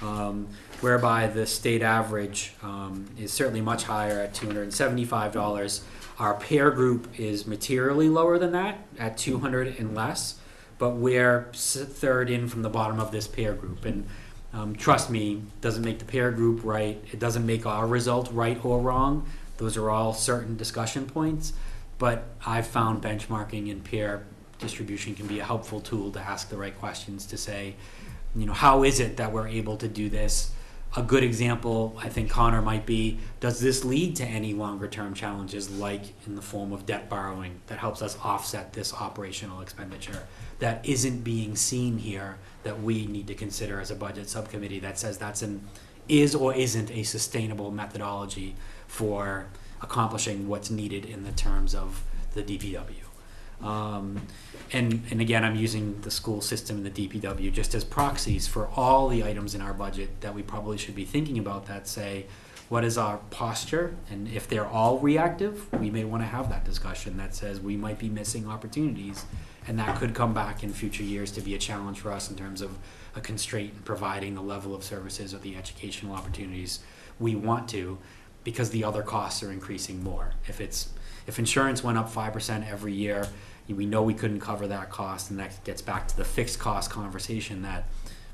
um, 0.00 0.48
whereby 0.80 1.26
the 1.26 1.46
state 1.46 1.82
average, 1.82 2.54
um, 2.62 3.04
is 3.18 3.30
certainly 3.30 3.60
much 3.60 3.84
higher 3.84 4.20
at 4.20 4.32
two 4.32 4.46
hundred 4.46 4.62
and 4.62 4.72
seventy-five 4.74 5.32
dollars. 5.32 5.84
Our 6.18 6.34
peer 6.34 6.70
group 6.70 7.08
is 7.18 7.46
materially 7.46 8.08
lower 8.08 8.38
than 8.38 8.52
that, 8.52 8.78
at 8.98 9.18
two 9.18 9.40
hundred 9.40 9.78
and 9.78 9.94
less, 9.94 10.36
but 10.78 10.90
we're 10.96 11.48
s- 11.52 11.76
third 11.76 12.30
in 12.30 12.48
from 12.48 12.62
the 12.62 12.70
bottom 12.70 12.98
of 13.00 13.10
this 13.12 13.28
peer 13.28 13.52
group. 13.52 13.84
And, 13.84 14.06
um, 14.54 14.74
trust 14.74 15.10
me, 15.10 15.42
doesn't 15.60 15.84
make 15.84 15.98
the 15.98 16.04
peer 16.06 16.30
group 16.30 16.60
right, 16.64 17.02
it 17.12 17.18
doesn't 17.18 17.44
make 17.44 17.66
our 17.66 17.86
result 17.86 18.30
right 18.32 18.62
or 18.64 18.80
wrong. 18.80 19.26
Those 19.60 19.76
are 19.76 19.90
all 19.90 20.14
certain 20.14 20.56
discussion 20.56 21.04
points, 21.04 21.52
but 21.98 22.24
I've 22.46 22.66
found 22.66 23.02
benchmarking 23.02 23.70
and 23.70 23.84
peer 23.84 24.24
distribution 24.58 25.14
can 25.14 25.26
be 25.26 25.38
a 25.38 25.44
helpful 25.44 25.82
tool 25.82 26.10
to 26.12 26.18
ask 26.18 26.48
the 26.48 26.56
right 26.56 26.76
questions 26.78 27.26
to 27.26 27.36
say, 27.36 27.74
you 28.34 28.46
know, 28.46 28.54
how 28.54 28.84
is 28.84 29.00
it 29.00 29.18
that 29.18 29.32
we're 29.32 29.48
able 29.48 29.76
to 29.76 29.86
do 29.86 30.08
this? 30.08 30.52
A 30.96 31.02
good 31.02 31.22
example, 31.22 31.94
I 32.02 32.08
think 32.08 32.30
Connor 32.30 32.62
might 32.62 32.86
be, 32.86 33.18
does 33.38 33.60
this 33.60 33.84
lead 33.84 34.16
to 34.16 34.24
any 34.24 34.54
longer 34.54 34.88
term 34.88 35.12
challenges 35.12 35.68
like 35.68 36.04
in 36.26 36.36
the 36.36 36.42
form 36.42 36.72
of 36.72 36.86
debt 36.86 37.10
borrowing 37.10 37.60
that 37.66 37.78
helps 37.78 38.00
us 38.00 38.16
offset 38.24 38.72
this 38.72 38.94
operational 38.94 39.60
expenditure 39.60 40.26
that 40.60 40.88
isn't 40.88 41.22
being 41.22 41.54
seen 41.54 41.98
here 41.98 42.38
that 42.62 42.80
we 42.82 43.06
need 43.06 43.26
to 43.26 43.34
consider 43.34 43.78
as 43.78 43.90
a 43.90 43.94
budget 43.94 44.26
subcommittee 44.30 44.78
that 44.80 44.98
says 44.98 45.18
that's 45.18 45.42
an 45.42 45.68
is 46.08 46.34
or 46.34 46.52
isn't 46.54 46.90
a 46.90 47.02
sustainable 47.02 47.70
methodology 47.70 48.56
for 48.90 49.46
accomplishing 49.80 50.48
what's 50.48 50.68
needed 50.68 51.04
in 51.04 51.22
the 51.22 51.30
terms 51.30 51.76
of 51.76 52.02
the 52.34 52.42
DPW. 52.42 53.64
Um, 53.64 54.20
and, 54.72 55.04
and 55.12 55.20
again, 55.20 55.44
I'm 55.44 55.54
using 55.54 56.00
the 56.00 56.10
school 56.10 56.40
system 56.40 56.78
and 56.78 56.84
the 56.84 57.08
DPW 57.08 57.52
just 57.52 57.72
as 57.74 57.84
proxies 57.84 58.48
for 58.48 58.68
all 58.74 59.08
the 59.08 59.22
items 59.22 59.54
in 59.54 59.60
our 59.60 59.72
budget 59.72 60.20
that 60.22 60.34
we 60.34 60.42
probably 60.42 60.76
should 60.76 60.96
be 60.96 61.04
thinking 61.04 61.38
about 61.38 61.66
that 61.66 61.86
say, 61.86 62.26
what 62.68 62.84
is 62.84 62.98
our 62.98 63.18
posture? 63.30 63.94
And 64.10 64.26
if 64.28 64.48
they're 64.48 64.66
all 64.66 64.98
reactive, 64.98 65.72
we 65.80 65.88
may 65.88 66.02
want 66.02 66.24
to 66.24 66.26
have 66.26 66.48
that 66.50 66.64
discussion 66.64 67.16
that 67.18 67.32
says 67.34 67.60
we 67.60 67.76
might 67.76 67.98
be 67.98 68.08
missing 68.08 68.48
opportunities. 68.48 69.24
And 69.68 69.78
that 69.78 69.98
could 69.98 70.14
come 70.14 70.34
back 70.34 70.64
in 70.64 70.72
future 70.72 71.04
years 71.04 71.30
to 71.32 71.40
be 71.40 71.54
a 71.54 71.58
challenge 71.58 72.00
for 72.00 72.10
us 72.10 72.28
in 72.28 72.36
terms 72.36 72.60
of 72.60 72.76
a 73.14 73.20
constraint 73.20 73.72
in 73.76 73.82
providing 73.82 74.34
the 74.34 74.42
level 74.42 74.74
of 74.74 74.82
services 74.82 75.32
or 75.32 75.38
the 75.38 75.56
educational 75.56 76.14
opportunities 76.14 76.80
we 77.20 77.36
want 77.36 77.68
to 77.68 77.98
because 78.44 78.70
the 78.70 78.84
other 78.84 79.02
costs 79.02 79.42
are 79.42 79.52
increasing 79.52 80.02
more. 80.02 80.32
If 80.46 80.60
it's 80.60 80.90
if 81.26 81.38
insurance 81.38 81.84
went 81.84 81.98
up 81.98 82.08
five 82.08 82.32
percent 82.32 82.64
every 82.66 82.92
year, 82.92 83.28
we 83.68 83.86
know 83.86 84.02
we 84.02 84.14
couldn't 84.14 84.40
cover 84.40 84.66
that 84.66 84.90
cost, 84.90 85.30
and 85.30 85.38
that 85.38 85.62
gets 85.64 85.82
back 85.82 86.08
to 86.08 86.16
the 86.16 86.24
fixed 86.24 86.58
cost 86.58 86.90
conversation 86.90 87.62
that, 87.62 87.84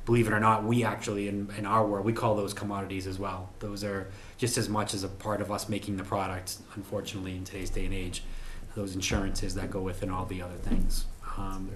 believe 0.07 0.27
it 0.27 0.33
or 0.33 0.41
not, 0.41 0.65
we 0.65 0.85
actually 0.85 1.29
in, 1.29 1.51
in 1.59 1.67
our 1.67 1.87
world 1.87 2.07
we 2.07 2.13
call 2.13 2.35
those 2.37 2.55
commodities 2.55 3.07
as 3.07 3.19
well. 3.19 3.51
Those 3.59 3.85
are 3.85 4.09
just 4.39 4.57
as 4.57 4.69
much 4.69 4.95
as 4.95 5.05
a 5.05 5.09
part 5.09 5.41
of 5.41 5.51
us 5.51 5.69
making 5.69 5.97
the 5.97 6.05
product. 6.05 6.57
Unfortunately, 6.75 7.37
in 7.37 7.45
today's 7.45 7.71
day 7.71 7.85
and 7.85 7.95
age, 7.95 8.23
those 8.75 8.95
insurances 8.95 9.55
that 9.55 9.71
go 9.71 9.81
with 9.81 10.03
and 10.03 10.11
all 10.11 10.25
the 10.27 10.41
other 10.41 10.57
things. 10.57 11.07
Um, 11.37 11.71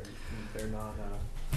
They're, 0.54 0.62
they're 0.62 0.72
not, 0.72 0.94
uh, 0.98 1.56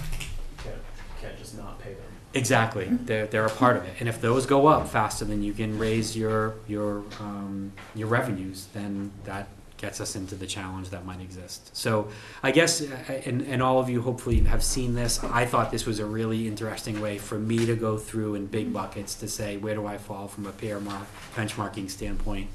can't, 0.62 0.76
can't 1.20 1.38
just 1.38 1.56
not 1.56 1.78
pay 1.78 1.94
them. 1.94 2.02
Exactly, 2.34 2.86
they're, 2.90 3.26
they're 3.26 3.46
a 3.46 3.50
part 3.50 3.76
of 3.76 3.84
it, 3.84 3.94
and 4.00 4.08
if 4.08 4.20
those 4.20 4.44
go 4.44 4.66
up 4.66 4.88
faster 4.88 5.24
than 5.24 5.42
you 5.42 5.52
can 5.52 5.78
raise 5.78 6.16
your, 6.16 6.54
your, 6.66 7.04
um, 7.20 7.72
your 7.94 8.08
revenues, 8.08 8.66
then 8.74 9.12
that 9.24 9.46
gets 9.76 10.00
us 10.00 10.16
into 10.16 10.34
the 10.34 10.46
challenge 10.46 10.90
that 10.90 11.04
might 11.04 11.20
exist. 11.20 11.76
So, 11.76 12.08
I 12.42 12.50
guess, 12.50 12.80
uh, 12.80 13.20
and, 13.26 13.42
and 13.42 13.62
all 13.62 13.78
of 13.78 13.88
you 13.88 14.00
hopefully 14.00 14.40
have 14.40 14.64
seen 14.64 14.94
this, 14.94 15.22
I 15.22 15.44
thought 15.44 15.70
this 15.70 15.84
was 15.84 15.98
a 15.98 16.06
really 16.06 16.48
interesting 16.48 17.00
way 17.00 17.18
for 17.18 17.38
me 17.38 17.66
to 17.66 17.76
go 17.76 17.98
through 17.98 18.34
in 18.34 18.46
big 18.46 18.72
buckets 18.72 19.14
to 19.16 19.28
say, 19.28 19.56
where 19.56 19.74
do 19.74 19.86
I 19.86 19.98
fall 19.98 20.26
from 20.26 20.46
a 20.46 20.52
peer 20.52 20.80
mark, 20.80 21.06
benchmarking 21.36 21.90
standpoint? 21.90 22.48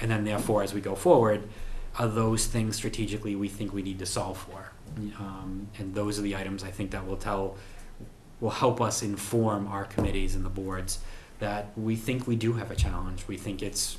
And 0.00 0.10
then 0.10 0.24
therefore, 0.24 0.62
as 0.62 0.74
we 0.74 0.80
go 0.80 0.94
forward, 0.94 1.48
are 1.98 2.08
those 2.08 2.46
things 2.46 2.76
strategically 2.76 3.34
we 3.34 3.48
think 3.48 3.72
we 3.72 3.82
need 3.82 3.98
to 4.00 4.06
solve 4.06 4.38
for? 4.38 4.72
Um, 5.18 5.68
and 5.78 5.94
those 5.94 6.18
are 6.18 6.22
the 6.22 6.36
items 6.36 6.62
I 6.62 6.70
think 6.70 6.90
that 6.90 7.06
will 7.06 7.16
tell 7.16 7.56
will 8.44 8.50
help 8.50 8.78
us 8.78 9.02
inform 9.02 9.66
our 9.68 9.86
committees 9.86 10.34
and 10.34 10.44
the 10.44 10.50
boards 10.50 10.98
that 11.38 11.68
we 11.78 11.96
think 11.96 12.26
we 12.26 12.36
do 12.36 12.52
have 12.52 12.70
a 12.70 12.76
challenge. 12.76 13.24
We 13.26 13.38
think 13.38 13.62
it's 13.62 13.96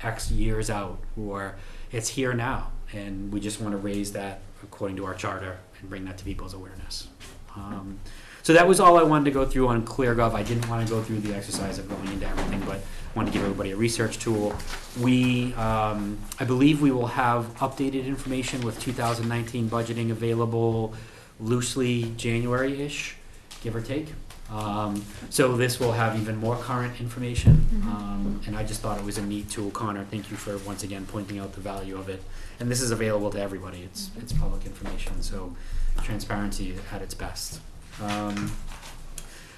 X 0.00 0.30
years 0.30 0.70
out 0.70 1.00
or 1.20 1.56
it's 1.90 2.10
here 2.10 2.32
now. 2.34 2.70
And 2.92 3.32
we 3.32 3.40
just 3.40 3.60
want 3.60 3.72
to 3.72 3.76
raise 3.76 4.12
that 4.12 4.42
according 4.62 4.96
to 4.98 5.04
our 5.06 5.14
charter 5.14 5.58
and 5.80 5.90
bring 5.90 6.04
that 6.04 6.16
to 6.18 6.24
people's 6.24 6.54
awareness. 6.54 7.08
Um, 7.56 7.98
so 8.44 8.52
that 8.52 8.68
was 8.68 8.78
all 8.78 8.96
I 8.96 9.02
wanted 9.02 9.24
to 9.24 9.30
go 9.32 9.44
through 9.44 9.66
on 9.66 9.84
ClearGov. 9.84 10.34
I 10.34 10.44
didn't 10.44 10.68
want 10.68 10.86
to 10.86 10.94
go 10.94 11.02
through 11.02 11.18
the 11.18 11.34
exercise 11.34 11.80
of 11.80 11.88
going 11.88 12.06
into 12.12 12.28
everything, 12.28 12.60
but 12.60 12.78
wanted 13.16 13.32
to 13.32 13.38
give 13.38 13.42
everybody 13.42 13.72
a 13.72 13.76
research 13.76 14.20
tool. 14.20 14.54
We, 15.00 15.52
um, 15.54 16.16
I 16.38 16.44
believe 16.44 16.80
we 16.80 16.92
will 16.92 17.08
have 17.08 17.46
updated 17.56 18.06
information 18.06 18.60
with 18.60 18.78
2019 18.78 19.68
budgeting 19.68 20.12
available 20.12 20.94
loosely 21.40 22.12
January-ish, 22.16 23.16
give 23.64 23.74
or 23.74 23.80
take. 23.80 24.08
Um, 24.50 25.02
so 25.30 25.56
this 25.56 25.80
will 25.80 25.92
have 25.92 26.20
even 26.20 26.36
more 26.36 26.56
current 26.56 27.00
information, 27.00 27.66
Mhm. 27.72 27.86
um, 27.86 28.40
and 28.46 28.54
I 28.56 28.62
just 28.62 28.82
thought 28.82 28.98
it 28.98 29.04
was 29.04 29.16
a 29.16 29.22
neat 29.24 29.48
tool. 29.50 29.70
Connor, 29.70 30.04
thank 30.04 30.30
you 30.30 30.36
for 30.36 30.58
once 30.58 30.82
again 30.84 31.06
pointing 31.06 31.38
out 31.38 31.54
the 31.54 31.62
value 31.62 31.96
of 31.96 32.10
it. 32.10 32.22
And 32.60 32.70
this 32.70 32.82
is 32.82 32.90
available 32.90 33.30
to 33.30 33.40
everybody. 33.40 33.80
It's 33.82 34.10
it's 34.20 34.32
public 34.34 34.66
information, 34.66 35.22
so 35.22 35.56
transparency 36.02 36.74
at 36.92 37.00
its 37.02 37.14
best. 37.14 37.60
Um, 38.02 38.52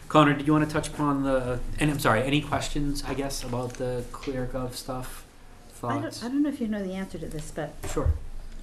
Connor, 0.09 0.35
did 0.35 0.47
you 0.47 0.53
want 0.53 0.65
to 0.69 0.73
touch 0.73 0.87
upon 0.89 1.25
the? 1.25 1.59
And 1.81 1.91
I'm 1.91 1.99
sorry. 1.99 2.23
Any 2.23 2.41
questions? 2.41 3.03
I 3.09 3.15
guess 3.15 3.43
about 3.43 3.75
the 3.75 4.05
ClearGov 4.13 4.75
stuff. 4.75 5.25
I 5.83 5.89
don't, 5.95 6.03
Thoughts? 6.03 6.23
I 6.25 6.29
don't 6.29 6.43
know 6.45 6.49
if 6.49 6.61
you 6.61 6.69
know 6.69 6.83
the 6.83 6.95
answer 6.95 7.19
to 7.19 7.27
this, 7.27 7.51
but 7.55 7.75
Sure. 7.93 8.11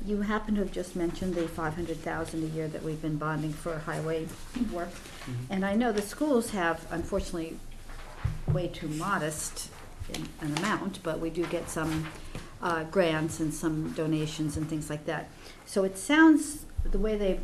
You 0.05 0.21
happen 0.21 0.55
to 0.55 0.61
have 0.61 0.71
just 0.71 0.95
mentioned 0.95 1.35
the 1.35 1.47
five 1.47 1.75
hundred 1.75 1.97
thousand 1.97 2.43
a 2.43 2.47
year 2.47 2.67
that 2.67 2.83
we've 2.83 3.01
been 3.01 3.17
bonding 3.17 3.53
for 3.53 3.79
highway 3.79 4.27
work. 4.71 4.89
Mhm. 4.89 5.33
And 5.49 5.65
I 5.65 5.75
know 5.75 5.91
the 5.91 6.01
schools 6.01 6.51
have 6.51 6.85
unfortunately 6.91 7.57
way 8.51 8.67
too 8.67 8.87
modest 8.89 9.69
in 10.13 10.27
an 10.41 10.57
amount, 10.57 11.01
but 11.03 11.19
we 11.19 11.29
do 11.29 11.45
get 11.45 11.69
some 11.69 12.07
uh, 12.61 12.83
grants 12.85 13.39
and 13.39 13.53
some 13.53 13.91
donations 13.93 14.57
and 14.57 14.69
things 14.69 14.89
like 14.89 15.05
that. 15.05 15.29
So 15.65 15.83
it 15.83 15.97
sounds, 15.97 16.65
the 16.83 16.97
way 16.97 17.17
they 17.17 17.39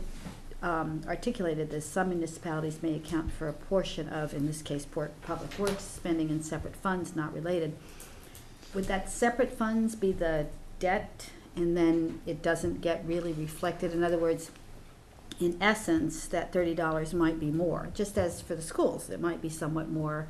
um, 0.62 1.02
articulated 1.08 1.72
this, 1.72 1.86
some 1.86 2.10
municipalities 2.10 2.82
may 2.82 2.96
account 2.96 3.32
for 3.32 3.48
a 3.48 3.54
portion 3.54 4.10
of, 4.10 4.34
in 4.34 4.46
this 4.46 4.62
case, 4.62 4.86
port, 4.86 5.12
public 5.22 5.58
works 5.58 5.84
spending 5.84 6.30
in 6.30 6.44
separate 6.44 6.76
funds 6.76 7.16
not 7.16 7.34
related. 7.34 7.76
Would 8.74 8.86
that 8.86 9.10
separate 9.10 9.52
funds 9.52 9.96
be 9.96 10.12
the 10.12 10.48
debt 10.80 11.30
and 11.56 11.76
then 11.76 12.22
it 12.26 12.42
doesn't 12.42 12.82
get 12.82 13.04
really 13.06 13.34
reflected? 13.34 13.94
In 13.94 14.04
other 14.04 14.18
words, 14.18 14.52
in 15.40 15.58
essence, 15.62 16.28
that 16.28 16.52
thirty 16.52 16.76
dollars 16.76 17.14
might 17.14 17.40
be 17.40 17.52
more, 17.52 17.90
just 17.94 18.18
as 18.18 18.42
for 18.42 18.56
the 18.56 18.62
schools, 18.62 19.10
it 19.10 19.22
might 19.22 19.42
be 19.42 19.50
somewhat 19.50 19.90
more 19.90 20.28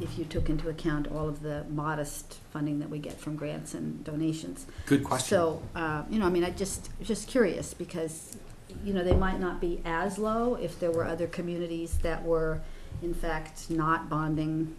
if 0.00 0.18
you 0.18 0.24
took 0.24 0.48
into 0.48 0.68
account 0.68 1.08
all 1.08 1.28
of 1.28 1.42
the 1.42 1.64
modest 1.68 2.38
funding 2.52 2.78
that 2.80 2.88
we 2.88 2.98
get 2.98 3.18
from 3.20 3.36
grants 3.36 3.74
and 3.74 4.02
donations. 4.04 4.66
Good 4.86 5.04
question. 5.04 5.28
So, 5.28 5.62
uh, 5.74 6.04
you 6.08 6.18
know, 6.18 6.26
I 6.26 6.30
mean, 6.30 6.44
I 6.44 6.50
just, 6.50 6.90
just 7.02 7.28
curious, 7.28 7.74
because, 7.74 8.36
you 8.84 8.94
know, 8.94 9.04
they 9.04 9.14
might 9.14 9.40
not 9.40 9.60
be 9.60 9.80
as 9.84 10.18
low 10.18 10.54
if 10.54 10.78
there 10.80 10.90
were 10.90 11.04
other 11.04 11.26
communities 11.26 11.98
that 11.98 12.24
were, 12.24 12.60
in 13.02 13.14
fact, 13.14 13.70
not 13.70 14.08
bonding 14.08 14.74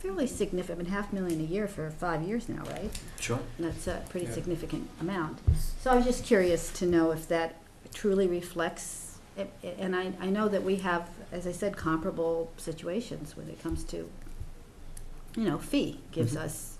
fairly 0.00 0.26
significant, 0.26 0.80
I 0.80 0.82
mean, 0.82 0.92
half 0.92 1.12
million 1.12 1.40
a 1.40 1.44
year 1.44 1.68
for 1.68 1.90
five 1.90 2.22
years 2.22 2.48
now, 2.48 2.62
right? 2.64 2.90
sure. 3.20 3.38
That's 3.58 3.86
a 3.86 4.02
pretty 4.08 4.26
Yeah. 4.26 4.32
significant 4.32 4.88
amount. 5.00 5.38
So 5.82 5.90
I 5.90 5.94
was 5.96 6.04
just 6.06 6.24
curious 6.24 6.72
to 6.78 6.86
know 6.86 7.10
if 7.10 7.28
that 7.28 7.56
truly 7.92 8.26
reflects, 8.26 9.18
a- 9.36 9.46
a- 9.62 9.78
and 9.80 9.94
I, 9.94 10.12
I 10.20 10.30
know 10.30 10.48
that 10.48 10.62
we 10.64 10.76
have, 10.76 11.08
as 11.32 11.46
I 11.46 11.52
said, 11.52 11.76
comparable 11.76 12.50
situations 12.56 13.36
when 13.36 13.48
it 13.48 13.62
comes 13.62 13.84
to, 13.84 14.08
you 15.36 15.44
know, 15.44 15.58
fee 15.58 16.00
gives 16.12 16.34
Mhm. 16.34 16.40
us 16.44 16.78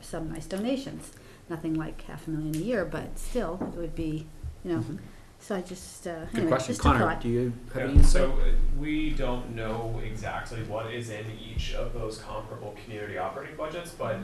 some 0.00 0.32
nice 0.32 0.46
donations. 0.46 1.12
Nothing 1.48 1.74
like 1.74 2.02
half 2.02 2.26
a 2.26 2.30
million 2.30 2.56
a 2.56 2.58
year, 2.64 2.84
but 2.84 3.18
still, 3.18 3.58
it 3.74 3.78
would 3.78 3.94
be, 3.94 4.26
you 4.64 4.72
know, 4.72 4.80
Mhm. 4.80 4.98
So 5.40 5.56
I 5.56 5.62
just, 5.62 6.06
uh, 6.06 6.20
Good 6.26 6.34
anyway, 6.34 6.48
question. 6.48 6.68
just 6.74 6.80
a 6.80 6.82
Connor, 6.82 6.98
thought. 7.00 7.20
do 7.20 7.28
you 7.28 7.52
have 7.72 7.76
Yeah, 7.76 7.82
any 7.84 7.92
insight? 7.94 8.12
So 8.12 8.32
uh, 8.32 8.44
we 8.78 9.10
don't 9.10 9.54
know 9.54 10.00
exactly 10.04 10.62
what 10.64 10.92
is 10.92 11.10
in 11.10 11.24
each 11.44 11.74
of 11.74 11.92
those 11.94 12.18
comparable 12.18 12.74
community 12.84 13.18
operating 13.18 13.56
budgets, 13.56 13.90
but 13.90 14.18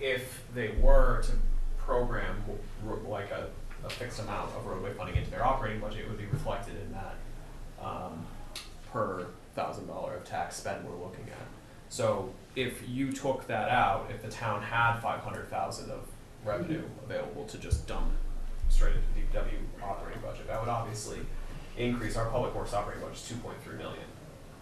if 0.00 0.42
they 0.54 0.68
were 0.80 1.22
to 1.24 1.32
program 1.78 2.36
ro- 2.84 3.00
like 3.08 3.30
a, 3.30 3.48
a 3.84 3.90
fixed 3.90 4.20
amount 4.20 4.54
of 4.56 4.64
roadway 4.66 4.92
funding 4.94 5.16
into 5.16 5.30
their 5.30 5.44
operating 5.44 5.80
budget, 5.80 6.00
it 6.02 6.08
would 6.08 6.18
be 6.18 6.26
reflected 6.26 6.74
in 6.80 6.92
that, 6.92 7.14
um, 7.84 8.26
per 8.92 9.26
thousand 9.54 9.86
dollar 9.88 10.14
of 10.14 10.24
tax 10.24 10.56
spend 10.56 10.84
we're 10.88 10.96
looking 11.04 11.24
at. 11.30 11.46
So 11.88 12.30
if 12.54 12.88
you 12.88 13.10
took 13.12 13.46
that 13.48 13.68
out, 13.68 14.08
if 14.10 14.22
the 14.22 14.28
town 14.28 14.62
had 14.62 15.00
five 15.00 15.20
hundred 15.20 15.50
thousand 15.50 15.90
of 15.90 16.06
revenue 16.44 16.82
available 17.04 17.44
to 17.46 17.58
just 17.58 17.86
dump 17.86 18.12
straight 18.70 18.94
into 18.94 19.06
the 19.14 19.38
DPW 19.38 19.82
operating 19.82 20.22
budget, 20.22 20.46
that 20.46 20.58
would 20.60 20.68
obviously 20.70 21.18
increase 21.76 22.16
our 22.16 22.28
public 22.30 22.54
works 22.54 22.72
operating 22.72 23.02
budget 23.02 23.18
to 23.22 23.28
two 23.34 23.40
point 23.40 23.62
three 23.62 23.76
million. 23.76 24.04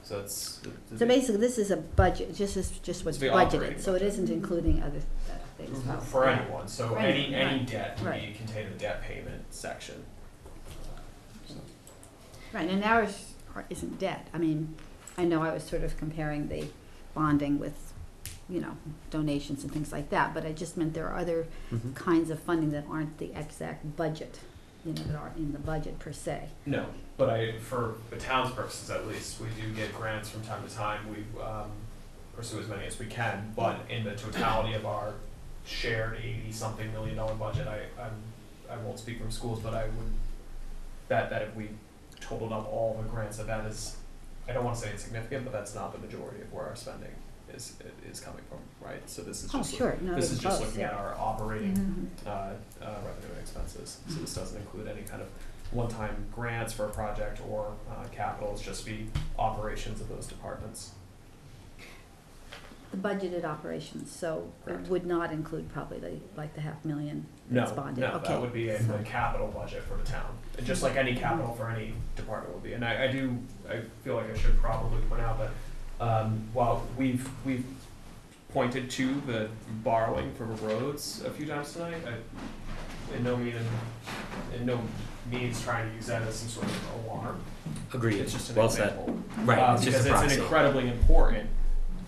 So 0.03 0.21
it's. 0.21 0.61
So 0.97 1.07
basically, 1.07 1.41
this 1.41 1.59
is 1.59 1.71
a 1.71 1.77
budget, 1.77 2.35
just 2.35 2.57
as, 2.57 2.71
just 2.79 3.05
what's 3.05 3.19
It's 3.19 3.23
the 3.23 3.29
operating 3.33 3.77
budgeted, 3.77 3.81
so 3.81 3.93
it 3.93 4.01
budget. 4.01 4.09
isn't 4.15 4.31
including 4.31 4.83
other 4.83 4.99
uh, 4.99 5.35
things. 5.59 5.83
For- 5.83 5.93
Oh, 5.93 6.01
For 6.01 6.25
yeah. 6.25 6.41
anyone, 6.41 6.69
so 6.69 6.89
For 6.91 6.99
any, 6.99 7.27
anyone, 7.27 7.35
any 7.41 7.59
right. 7.59 7.67
debt 7.71 7.99
would 7.99 8.05
be 8.05 8.11
Right. 8.11 8.35
contained 8.37 8.67
in 8.69 8.73
the 8.75 8.79
debt 8.79 9.03
payment 9.03 9.45
section. 9.55 10.03
Right, 12.53 12.69
and 12.71 12.83
ours 12.83 13.33
are- 13.55 13.67
isn't 13.69 13.99
debt. 13.99 14.29
I 14.33 14.39
mean, 14.39 14.75
I 15.19 15.25
know 15.25 15.43
I 15.43 15.53
was 15.53 15.65
sort 15.65 15.83
of 15.83 15.97
comparing 15.99 16.49
the 16.49 16.69
bonding 17.15 17.59
with, 17.59 17.88
you 18.49 18.61
know, 18.61 18.77
donations 19.11 19.63
and 19.63 19.73
things 19.73 19.93
like 19.93 20.09
that, 20.11 20.33
but 20.35 20.47
I 20.47 20.53
just 20.53 20.77
meant 20.77 20.95
there 20.95 21.09
are 21.09 21.19
other 21.19 21.47
Mhm. 21.71 21.95
kinds 21.95 22.31
of 22.31 22.41
funding 22.41 22.71
that 22.71 22.85
aren't 22.91 23.19
the 23.19 23.33
exact 23.39 23.97
budget, 23.97 24.41
you 24.85 24.93
know, 24.95 25.03
that 25.03 25.17
aren't 25.17 25.37
in 25.37 25.53
the 25.53 25.59
budget 25.59 25.99
per 25.99 26.13
se. 26.13 26.49
No, 26.65 26.87
but 27.19 27.29
I, 27.29 27.59
for 27.59 27.95
the 28.11 28.17
town's 28.17 28.53
purposes 28.55 28.91
at 28.91 29.07
least, 29.07 29.41
we 29.41 29.49
do 29.61 29.71
get 29.75 29.95
grants 29.95 30.31
from 30.31 30.43
time 30.43 30.67
to 30.67 30.75
time, 30.75 31.01
we, 31.11 31.41
um, 31.43 31.71
pursue 32.35 32.61
as 32.61 32.69
many 32.69 32.87
as 32.87 32.99
we 32.99 33.07
can, 33.07 33.53
but 33.57 33.81
in 33.91 34.05
the 34.05 34.15
totality 34.15 34.73
of 34.75 34.87
our 34.87 35.13
shared 35.67 36.17
eighty-something 36.23 36.91
million 36.93 37.17
dollar 37.17 37.35
budget, 37.35 37.67
I, 37.67 37.81
I'm, 38.01 38.13
I 38.71 38.77
won't 38.79 38.99
speak 38.99 39.21
from 39.21 39.31
schools, 39.31 39.61
but 39.61 39.75
I 39.75 39.85
would 39.85 40.13
bet 41.09 41.29
that 41.31 41.43
if 41.43 41.55
we 41.55 41.69
totaled 42.21 42.53
up 42.53 42.67
all 42.73 42.97
the 43.03 43.07
grants, 43.09 43.37
that 43.39 43.47
that 43.49 43.67
is, 43.67 43.97
I 44.49 44.53
don't 44.53 44.65
wanna 44.65 44.77
say 44.77 44.91
insignificant, 44.93 45.45
but 45.45 45.53
that's 45.53 45.75
not 45.75 45.93
the 45.93 45.99
majority 45.99 46.41
of 46.41 46.51
where 46.53 46.65
our 46.67 46.77
spending 46.77 47.11
is, 47.55 47.75
is 48.11 48.21
coming 48.21 48.43
from, 48.49 48.59
right? 48.87 49.09
So 49.09 49.23
this 49.23 49.45
is 49.45 49.51
Oh, 49.55 49.59
just, 49.59 49.75
sure, 49.77 49.97
no, 50.03 50.15
this 50.15 50.31
is 50.31 50.39
just 50.39 50.61
both, 50.61 50.69
looking 50.69 50.85
at 50.85 50.93
yeah. 50.93 50.99
our 50.99 51.15
operating 51.19 51.75
Mhm. 52.25 52.27
Uh, 52.27 52.31
uh, 52.31 52.55
revenue 53.05 53.31
and 53.33 53.39
expenses. 53.41 53.99
So 54.09 54.15
this 54.21 54.35
doesn't 54.35 54.59
include 54.61 54.89
any 54.89 55.03
kind 55.03 55.23
of 55.23 55.29
one-time 55.71 56.27
grants 56.35 56.73
for 56.73 56.87
a 56.87 56.91
project 56.91 57.41
or 57.49 57.73
uh, 57.91 58.05
capital, 58.11 58.53
it's 58.53 58.63
just 58.63 58.85
the 58.87 59.01
operations 59.39 60.01
of 60.01 60.09
those 60.09 60.27
departments. 60.27 60.93
The 62.91 62.97
budgeted 62.97 63.45
operations, 63.45 64.11
so 64.11 64.51
it 64.67 64.71
Correct. 64.71 64.89
would 64.89 65.05
not 65.07 65.31
include 65.31 65.69
probably 65.71 65.99
the, 65.99 66.13
like 66.39 66.55
the 66.55 66.63
half 66.63 66.83
million 66.87 67.27
No, 67.51 67.61
that's 67.61 67.73
bonded, 67.73 67.99
no, 68.01 68.13
okay. 68.15 68.29
that 68.29 68.41
would 68.41 68.55
be 68.55 68.71
a, 68.71 68.83
the 68.83 68.99
capital 69.05 69.49
budget 69.49 69.83
for 69.83 69.99
the 69.99 70.05
town, 70.05 70.39
and 70.57 70.67
just 70.67 70.83
like 70.83 70.97
any 70.97 71.15
capital 71.15 71.53
for 71.55 71.69
any 71.69 71.93
department 72.17 72.55
would 72.55 72.63
be. 72.65 72.73
And 72.73 72.83
I, 72.83 73.05
I 73.05 73.13
do, 73.13 73.37
I 73.69 73.83
feel 74.05 74.17
like 74.17 74.31
I 74.35 74.39
should 74.39 74.57
probably 74.59 75.03
point 75.03 75.21
out 75.21 75.39
that, 75.39 75.51
um, 76.01 76.49
while 76.53 76.87
we've, 76.97 77.29
we've 77.45 77.65
pointed 78.53 78.91
to 78.91 79.21
the 79.27 79.49
borrowing 79.85 80.33
for 80.35 80.45
roads 80.45 81.23
a 81.25 81.31
few 81.31 81.47
times 81.47 81.73
tonight, 81.73 82.03
I, 82.07 83.17
in 83.17 83.25
no 83.25 83.37
mean, 83.37 83.55
in 84.55 84.67
no 84.67 84.81
means 85.31 85.63
trying 85.63 85.89
to 85.89 85.95
use 85.95 86.07
that 86.07 86.23
as 86.23 86.37
some 86.37 86.49
sort 86.49 86.67
of 86.67 87.05
alarm. 87.07 87.41
Agreed. 87.93 88.21
It's 88.21 88.33
just 88.33 88.51
an 88.51 88.57
well 88.57 88.71
said. 88.71 88.97
Right. 89.45 89.59
Uh, 89.59 89.75
it's 89.75 89.85
because 89.85 90.07
it's 90.07 90.33
an 90.33 90.41
incredibly 90.41 90.89
important 90.89 91.49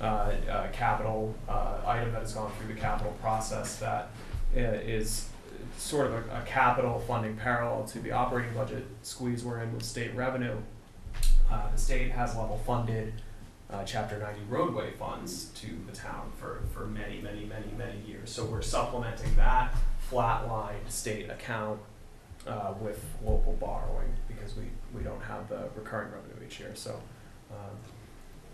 uh, 0.01 0.05
uh, 0.05 0.69
capital 0.73 1.35
uh, 1.49 1.79
item 1.87 2.13
that 2.13 2.23
has 2.23 2.33
gone 2.33 2.51
through 2.59 2.75
the 2.75 2.81
capital 2.81 3.13
process 3.21 3.77
that 3.77 4.11
uh, 4.57 4.61
is 4.61 5.29
sort 5.77 6.07
of 6.07 6.15
a, 6.15 6.19
a 6.39 6.43
capital 6.47 7.01
funding 7.01 7.37
parallel 7.37 7.85
to 7.85 7.99
the 7.99 8.13
operating 8.13 8.55
budget 8.55 8.87
squeeze 9.03 9.45
we're 9.45 9.61
in 9.61 9.73
with 9.75 9.83
state 9.83 10.15
revenue. 10.15 10.57
Uh, 11.51 11.71
the 11.73 11.79
state 11.79 12.11
has 12.11 12.37
level 12.37 12.61
funded 12.67 13.13
uh, 13.73 13.85
chapter 13.85 14.19
ninety 14.19 14.41
roadway 14.49 14.93
funds 14.93 15.47
to 15.57 15.67
the 15.87 15.93
town 15.97 16.33
for, 16.39 16.63
for 16.75 16.87
many, 16.87 17.21
many, 17.21 17.45
many, 17.45 17.67
many 17.77 18.01
years. 18.07 18.31
So 18.31 18.45
we're 18.45 18.63
supplementing 18.63 19.35
that 19.37 19.75
flatline 20.11 20.89
state 20.89 21.31
account 21.31 21.79
uh, 22.47 22.75
with 22.81 23.05
local 23.25 23.53
borrowing 23.55 24.09
because 24.27 24.57
we, 24.57 24.65
we 24.97 25.03
don't 25.05 25.23
have 25.23 25.49
the 25.49 25.69
recurring 25.77 26.11
revenue 26.13 26.47
each 26.47 26.59
year. 26.59 26.73
So 26.75 27.01
um, 27.51 27.77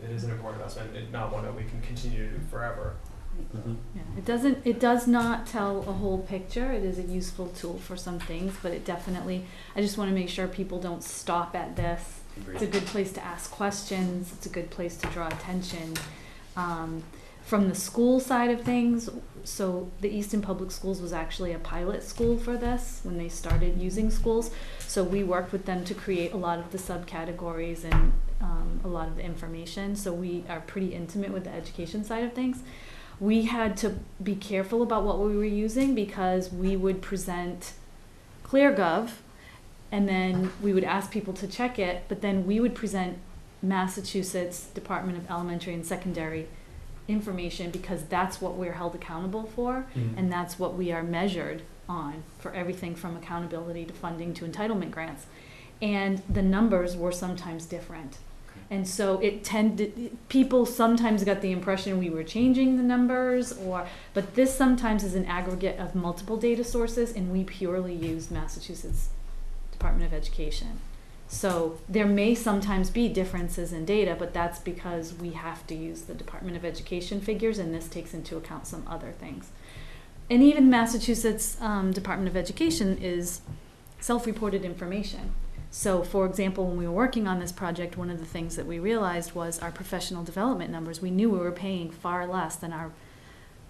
it 0.04 0.10
is 0.10 0.24
an 0.24 0.30
important 0.32 0.60
investment, 0.62 0.96
and 0.96 1.10
not 1.12 1.32
one 1.32 1.44
that 1.44 1.54
we 1.56 1.64
can 1.64 1.80
continue 1.80 2.28
to 2.30 2.38
do 2.38 2.44
forever. 2.50 2.94
Mhm. 3.54 3.76
Yeah, 3.94 4.02
it 4.16 4.24
doesn't, 4.24 4.66
it 4.66 4.80
does 4.80 5.06
not 5.06 5.46
tell 5.46 5.80
a 5.80 5.92
whole 5.92 6.18
picture. 6.18 6.72
It 6.72 6.84
is 6.84 6.98
a 6.98 7.02
useful 7.02 7.48
tool 7.48 7.78
for 7.78 7.96
some 7.96 8.18
things, 8.18 8.54
but 8.62 8.72
it 8.72 8.84
definitely, 8.84 9.44
I 9.74 9.80
just 9.82 9.96
wanna 9.98 10.12
make 10.12 10.28
sure 10.30 10.46
people 10.48 10.80
don't 10.80 11.02
stop 11.04 11.54
at 11.54 11.76
this. 11.76 12.20
It's 12.52 12.62
a 12.62 12.66
good 12.66 12.86
place 12.86 13.12
to 13.12 13.24
ask 13.24 13.50
questions. 13.50 14.32
It's 14.32 14.46
a 14.46 14.50
good 14.50 14.70
place 14.70 14.96
to 14.98 15.06
draw 15.08 15.28
attention. 15.28 15.94
Um, 16.56 17.02
From 17.44 17.68
the 17.68 17.76
school 17.76 18.18
side 18.18 18.50
of 18.50 18.62
things, 18.62 19.08
so 19.44 19.88
the 20.00 20.08
Easton 20.08 20.42
Public 20.42 20.72
Schools 20.72 21.00
was 21.00 21.12
actually 21.12 21.52
a 21.52 21.60
pilot 21.60 22.02
school 22.02 22.36
for 22.36 22.56
this 22.56 23.00
when 23.04 23.18
they 23.18 23.28
started 23.28 23.80
using 23.80 24.10
schools. 24.10 24.50
So 24.80 25.04
we 25.04 25.22
worked 25.22 25.52
with 25.52 25.64
them 25.64 25.84
to 25.84 25.94
create 25.94 26.32
a 26.32 26.36
lot 26.36 26.58
of 26.58 26.72
the 26.72 26.78
subcategories 26.78 27.84
and 27.84 28.12
um, 28.40 28.80
a 28.82 28.88
lot 28.88 29.06
of 29.06 29.14
the 29.14 29.22
information. 29.22 29.94
So 29.94 30.12
we 30.12 30.42
are 30.48 30.60
pretty 30.60 30.92
intimate 30.92 31.30
with 31.30 31.44
the 31.44 31.54
education 31.54 32.02
side 32.02 32.24
of 32.24 32.32
things. 32.32 32.64
We 33.20 33.42
had 33.42 33.76
to 33.78 33.94
be 34.20 34.34
careful 34.34 34.82
about 34.82 35.04
what 35.04 35.20
we 35.20 35.36
were 35.36 35.44
using 35.44 35.94
because 35.94 36.52
we 36.52 36.76
would 36.76 37.00
present 37.00 37.74
ClearGov 38.44 39.10
and 39.92 40.08
then 40.08 40.52
we 40.60 40.72
would 40.72 40.84
ask 40.84 41.10
people 41.10 41.32
to 41.34 41.46
check 41.46 41.78
it, 41.78 42.04
but 42.08 42.20
then 42.20 42.46
we 42.46 42.60
would 42.60 42.74
present 42.74 43.18
Massachusetts 43.62 44.66
Department 44.74 45.18
of 45.18 45.30
Elementary 45.30 45.74
and 45.74 45.86
Secondary 45.86 46.48
information 47.08 47.70
because 47.70 48.04
that's 48.04 48.40
what 48.40 48.54
we're 48.54 48.72
held 48.72 48.94
accountable 48.94 49.44
for 49.44 49.86
mm-hmm. 49.94 50.18
and 50.18 50.32
that's 50.32 50.58
what 50.58 50.74
we 50.74 50.90
are 50.90 51.04
measured 51.04 51.62
on 51.88 52.24
for 52.38 52.52
everything 52.52 52.96
from 52.96 53.16
accountability 53.16 53.84
to 53.84 53.92
funding 53.92 54.34
to 54.34 54.44
entitlement 54.44 54.90
grants. 54.90 55.26
And 55.80 56.22
the 56.28 56.42
numbers 56.42 56.96
were 56.96 57.12
sometimes 57.12 57.66
different. 57.66 58.18
And 58.70 58.88
so 58.88 59.20
it 59.20 59.44
tended, 59.44 60.16
people 60.28 60.66
sometimes 60.66 61.22
got 61.22 61.40
the 61.40 61.52
impression 61.52 61.98
we 61.98 62.10
were 62.10 62.24
changing 62.24 62.76
the 62.76 62.82
numbers 62.82 63.52
or, 63.52 63.86
but 64.12 64.34
this 64.34 64.52
sometimes 64.52 65.04
is 65.04 65.14
an 65.14 65.26
aggregate 65.26 65.78
of 65.78 65.94
multiple 65.94 66.36
data 66.36 66.64
sources 66.64 67.12
and 67.12 67.30
we 67.30 67.44
purely 67.44 67.94
used 67.94 68.32
Massachusetts 68.32 69.10
Department 69.86 70.12
of 70.12 70.18
Education. 70.18 70.80
So 71.28 71.78
there 71.88 72.06
may 72.06 72.34
sometimes 72.34 72.90
be 72.90 73.08
differences 73.08 73.72
in 73.72 73.84
data, 73.84 74.16
but 74.18 74.34
that's 74.34 74.58
because 74.58 75.14
we 75.14 75.30
have 75.30 75.64
to 75.68 75.76
use 75.76 76.02
the 76.02 76.14
Department 76.14 76.56
of 76.56 76.64
Education 76.64 77.20
figures 77.20 77.60
and 77.60 77.72
this 77.72 77.86
takes 77.86 78.12
into 78.12 78.36
account 78.36 78.66
some 78.66 78.82
other 78.88 79.12
things. 79.12 79.50
And 80.28 80.42
even 80.42 80.68
Massachusetts 80.68 81.56
um, 81.60 81.92
Department 81.92 82.28
of 82.28 82.36
Education 82.36 82.98
is 83.00 83.42
self-reported 84.00 84.64
information. 84.64 85.34
So, 85.70 86.02
for 86.02 86.26
example, 86.26 86.66
when 86.66 86.78
we 86.78 86.86
were 86.86 86.92
working 86.92 87.28
on 87.28 87.38
this 87.38 87.52
project, 87.52 87.96
one 87.96 88.10
of 88.10 88.18
the 88.18 88.26
things 88.26 88.56
that 88.56 88.66
we 88.66 88.80
realized 88.80 89.36
was 89.36 89.60
our 89.60 89.70
professional 89.70 90.24
development 90.24 90.70
numbers. 90.70 91.00
We 91.00 91.12
knew 91.12 91.30
we 91.30 91.38
were 91.38 91.52
paying 91.52 91.92
far 91.92 92.26
less 92.26 92.56
than 92.56 92.72
our 92.72 92.90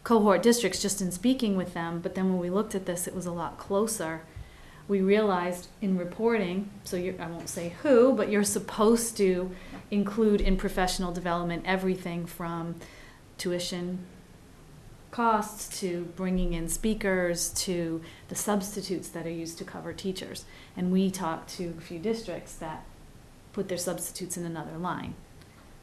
cohort 0.03 0.43
districts 0.43 0.81
just 0.81 1.03
in 1.03 1.13
speaking 1.13 1.57
with 1.57 1.75
them, 1.75 2.01
but 2.01 2.15
then 2.15 2.31
when 2.31 2.39
we 2.39 2.49
looked 2.49 2.75
at 2.75 2.87
this, 2.87 3.07
it 3.07 3.15
was 3.15 3.27
a 3.27 3.33
lot 3.33 3.59
closer. 3.59 4.23
We 4.89 5.01
realized 5.01 5.69
in 5.83 5.99
reporting, 5.99 6.71
so 6.85 6.97
you're, 6.97 7.21
I 7.21 7.27
won't 7.27 7.49
say 7.49 7.75
who, 7.83 8.13
but 8.15 8.31
you're 8.31 8.45
supposed 8.45 9.17
to 9.17 9.51
include 9.91 10.41
in 10.41 10.57
professional 10.57 11.13
development 11.13 11.65
everything 11.67 12.27
from 12.27 12.77
tuition 13.39 13.99
costs 15.11 15.81
to 15.81 16.05
bringing 16.17 16.53
in 16.53 16.69
speakers 16.69 17.49
to 17.51 18.01
the 18.29 18.35
substitutes 18.35 19.09
that 19.09 19.27
are 19.27 19.31
used 19.31 19.59
to 19.59 19.65
cover 19.65 19.93
teachers. 19.93 20.45
And 20.77 20.93
we 20.93 21.11
talked 21.11 21.49
to 21.57 21.75
a 21.79 21.81
few 21.81 21.99
districts 21.99 22.55
that 22.57 22.85
put 23.53 23.69
their 23.69 23.79
substitutes 23.79 24.37
in 24.37 24.45
another 24.45 24.77
line. 24.77 25.15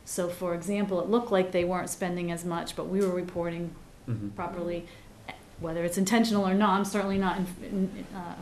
So 0.05 0.29
for 0.29 0.53
example, 0.53 1.01
it 1.01 1.09
looked 1.09 1.31
like 1.31 1.51
they 1.51 1.63
weren't 1.65 1.89
spending 1.89 2.31
as 2.31 2.45
much, 2.45 2.75
but 2.75 2.87
we 2.87 2.99
were 2.99 3.13
reporting 3.13 3.75
Mm-hmm. 4.09 4.31
properly, 4.31 4.85
whether 5.61 5.85
it's 5.85 5.97
intentional 5.97 6.45
or 6.45 6.53
not, 6.53 6.77
I'm 6.77 6.83
certainly 6.83 7.17
not 7.17 7.37
in, 7.37 7.47
in, 7.63 8.05
uh, 8.13 8.35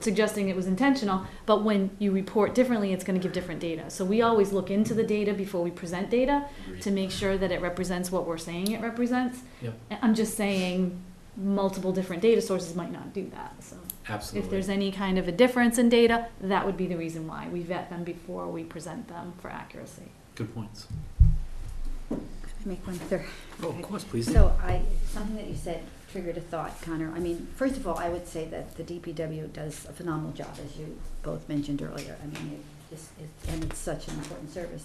suggesting 0.00 0.48
it 0.48 0.56
was 0.56 0.66
intentional, 0.66 1.26
but 1.46 1.62
when 1.62 1.90
you 1.98 2.10
report 2.10 2.54
differently, 2.54 2.92
it's 2.92 3.04
gonna 3.04 3.18
give 3.18 3.32
different 3.32 3.60
data. 3.60 3.90
So 3.90 4.04
we 4.04 4.22
always 4.22 4.52
look 4.52 4.70
into 4.70 4.94
the 4.94 5.04
data 5.04 5.32
before 5.32 5.62
we 5.62 5.70
present 5.70 6.10
data 6.10 6.46
to 6.80 6.90
make 6.90 7.10
sure 7.10 7.36
that 7.36 7.52
it 7.52 7.60
represents 7.60 8.10
what 8.10 8.26
we're 8.26 8.38
saying 8.38 8.72
it 8.72 8.80
represents. 8.80 9.40
Yep. 9.62 9.74
I'm 10.02 10.14
just 10.14 10.36
saying, 10.36 11.00
multiple 11.36 11.92
different 11.92 12.22
data 12.22 12.40
sources 12.40 12.74
might 12.74 12.92
not 12.92 13.12
do 13.12 13.30
that, 13.30 13.54
so. 13.62 13.76
Absolutely. 14.08 14.44
If 14.44 14.50
there's 14.50 14.68
any 14.68 14.90
kind 14.90 15.18
of 15.18 15.28
a 15.28 15.32
difference 15.32 15.78
in 15.78 15.88
data, 15.88 16.26
that 16.40 16.66
would 16.66 16.76
be 16.76 16.86
the 16.86 16.96
reason 16.96 17.28
why. 17.28 17.48
We 17.48 17.62
vet 17.62 17.90
them 17.90 18.02
before 18.02 18.48
we 18.48 18.64
present 18.64 19.06
them 19.08 19.34
for 19.40 19.50
accuracy. 19.50 20.10
Good 20.34 20.52
points. 20.52 20.88
Can 22.08 22.20
I 22.64 22.68
make 22.68 22.86
one 22.86 22.98
other 23.06 23.24
Oh, 23.62 23.68
of 23.68 23.82
course, 23.82 24.04
please. 24.04 24.32
So 24.32 24.56
I, 24.62 24.82
something 25.06 25.36
that 25.36 25.46
you 25.46 25.54
said 25.54 25.84
triggered 26.10 26.36
a 26.36 26.40
thought, 26.40 26.80
Connor. 26.82 27.12
I 27.14 27.20
mean, 27.20 27.48
first 27.56 27.76
of 27.76 27.86
all, 27.86 27.98
I 27.98 28.08
would 28.08 28.26
say 28.26 28.46
that 28.46 28.76
the 28.76 28.82
DPW 28.82 29.52
does 29.52 29.86
a 29.86 29.92
phenomenal 29.92 30.32
job, 30.32 30.56
as 30.64 30.76
you 30.76 30.98
both 31.22 31.48
mentioned 31.48 31.82
earlier. 31.82 32.16
I 32.22 32.26
mean, 32.26 32.60
it 32.90 32.94
is, 32.94 33.08
it, 33.20 33.28
and 33.48 33.64
it's 33.64 33.78
such 33.78 34.08
an 34.08 34.14
important 34.14 34.52
service. 34.52 34.84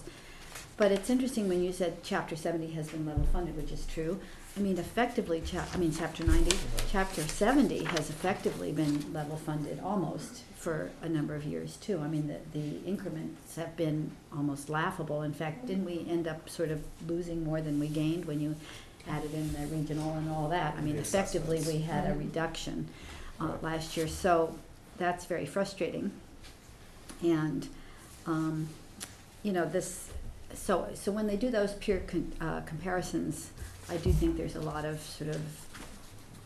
But 0.78 0.92
it's 0.92 1.10
interesting 1.10 1.48
when 1.48 1.64
you 1.64 1.72
said 1.72 2.04
chapter 2.04 2.36
seventy 2.36 2.72
has 2.72 2.90
been 2.90 3.06
level 3.06 3.26
funded, 3.32 3.56
which 3.56 3.72
is 3.72 3.86
true. 3.86 4.20
I 4.58 4.60
mean, 4.60 4.78
effectively, 4.78 5.42
I 5.74 5.78
mean, 5.78 5.94
chapter 5.94 6.26
ninety, 6.26 6.56
chapter 6.92 7.22
seventy 7.24 7.86
has 7.86 8.10
effectively 8.10 8.74
been 8.74 9.14
level 9.14 9.38
funded 9.38 9.80
almost 9.80 10.44
for 10.56 10.92
a 11.02 11.08
number 11.08 11.34
of 11.34 11.46
years 11.46 11.78
too. 11.78 12.00
I 12.00 12.08
mean, 12.08 12.28
the, 12.28 12.40
the 12.58 12.84
increments 12.86 13.56
have 13.56 13.78
been 13.78 14.12
almost 14.36 14.70
laughable. 14.70 15.22
In 15.22 15.34
fact, 15.34 15.68
didn't 15.68 15.86
we 15.86 16.06
end 16.10 16.28
up 16.28 16.50
sort 16.50 16.72
of 16.72 16.84
losing 17.08 17.44
more 17.44 17.62
than 17.62 17.80
we 17.80 17.88
gained 17.88 18.26
when 18.26 18.42
you 18.42 18.56
added 19.08 19.34
in 19.34 19.52
the 19.54 19.68
regional 19.68 20.14
and 20.14 20.30
all 20.30 20.50
that? 20.50 20.76
I 20.78 20.82
mean, 20.82 20.96
The 20.96 21.02
effectively, 21.02 21.62
we 21.66 21.80
had 21.82 22.10
a 22.10 22.16
reduction, 22.16 22.88
uh, 23.40 23.46
Right. 23.46 23.64
last 23.64 23.98
year, 23.98 24.08
so 24.08 24.56
that's 24.98 25.26
very 25.26 25.46
frustrating. 25.46 26.12
And, 27.24 27.68
um, 28.26 28.70
you 29.44 29.52
know, 29.52 29.66
this, 29.66 30.10
so, 30.54 30.88
so 30.96 31.12
when 31.12 31.28
they 31.28 31.38
do 31.38 31.50
those 31.52 31.74
peer 31.74 32.04
con- 32.08 32.34
uh, 32.42 32.62
comparisons, 32.62 33.50
I 33.90 33.98
do 33.98 34.12
think 34.12 34.38
there's 34.38 34.56
a 34.56 34.62
lot 34.62 34.86
of 34.86 35.00
sort 35.02 35.30
of 35.30 35.42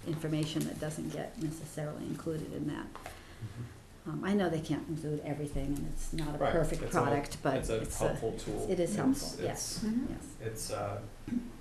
information 0.07 0.63
that 0.65 0.79
doesn't 0.79 1.09
get 1.13 1.41
necessarily 1.41 2.03
included 2.05 2.53
in 2.53 2.67
that. 2.67 2.85
Mhm. 2.93 4.11
Um, 4.11 4.23
I 4.23 4.33
know 4.33 4.49
they 4.49 4.59
can't 4.61 4.87
include 4.89 5.21
everything 5.23 5.67
and 5.67 5.87
it's 5.93 6.13
not 6.13 6.35
a 6.35 6.37
Right, 6.37 6.51
perfect 6.51 6.81
it's 6.81 6.95
a- 6.95 7.01
product, 7.01 7.37
but 7.43 7.55
It's 7.57 7.69
a 7.69 7.81
it's 7.81 8.01
a, 8.01 8.07
helpful 8.07 8.31
tool. 8.39 8.63
it 8.69 8.79
is 8.79 8.91
It's- 8.91 8.95
helpful, 8.95 9.39
it's- 9.39 9.43
yes, 9.43 9.79
Mhm. 9.85 10.09
yes. 10.09 10.25
It's 10.41 10.71
uh, 10.71 10.99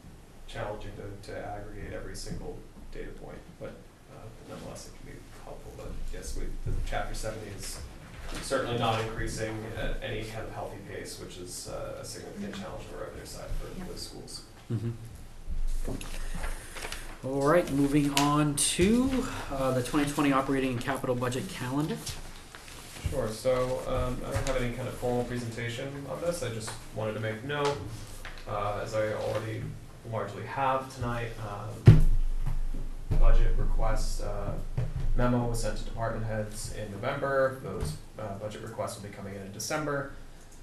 challenging 0.48 0.90
to, 0.96 1.30
to 1.32 1.38
aggregate 1.46 1.92
every 1.92 2.16
single 2.16 2.58
data 2.92 3.10
point, 3.22 3.38
but 3.60 3.72
uh, 4.12 4.18
nonetheless, 4.48 4.88
it 4.88 4.92
can 5.04 5.12
be 5.14 5.18
helpful. 5.44 5.72
But 5.76 5.92
yes, 6.12 6.36
we, 6.36 6.44
the 6.70 6.76
chapter 6.88 7.14
seventy 7.14 7.48
is 7.58 7.78
certainly 8.42 8.78
not 8.78 9.00
increasing 9.02 9.56
at 9.78 10.02
any 10.02 10.24
kind 10.24 10.44
of 10.46 10.52
healthy 10.52 10.78
pace, 10.90 11.18
which 11.20 11.38
is 11.38 11.68
uh, 11.68 11.98
a 12.00 12.04
significant 12.04 12.54
challenge 12.54 12.84
on 12.92 12.98
the 12.98 13.04
revenue 13.04 13.24
side 13.26 13.48
for 13.60 13.68
Yeah. 13.78 13.84
the 13.92 13.98
schools. 13.98 14.42
Mhm. 14.72 14.92
All 17.24 17.42
right, 17.46 17.68
moving 17.72 18.12
on 18.20 18.54
to 18.54 19.10
uh, 19.52 19.72
the 19.72 19.80
2020 19.80 20.32
operating 20.32 20.70
and 20.72 20.80
capital 20.80 21.14
budget 21.16 21.48
calendar. 21.48 21.96
Sure, 23.10 23.28
so 23.28 23.80
um, 23.88 24.20
I 24.26 24.32
don't 24.32 24.46
have 24.46 24.56
any 24.62 24.74
kind 24.74 24.86
of 24.86 24.94
formal 24.94 25.24
presentation 25.24 25.88
on 26.10 26.20
this, 26.20 26.42
I 26.42 26.50
just 26.50 26.70
wanted 26.94 27.14
to 27.14 27.20
make 27.20 27.42
note, 27.44 27.76
uh, 28.48 28.80
as 28.82 28.94
I 28.94 29.12
already 29.14 29.62
largely 30.12 30.44
have 30.44 30.94
tonight, 30.94 31.28
um, 31.46 32.00
budget 33.20 33.54
request, 33.56 34.22
uh, 34.22 34.52
memo 35.16 35.46
was 35.46 35.62
sent 35.62 35.76
to 35.78 35.84
department 35.84 36.24
heads 36.24 36.74
in 36.74 36.90
November, 36.92 37.60
those, 37.62 37.96
uh, 38.18 38.34
budget 38.38 38.62
requests 38.62 38.96
will 39.00 39.08
be 39.08 39.14
coming 39.14 39.34
in 39.34 39.42
in 39.42 39.52
December. 39.52 40.12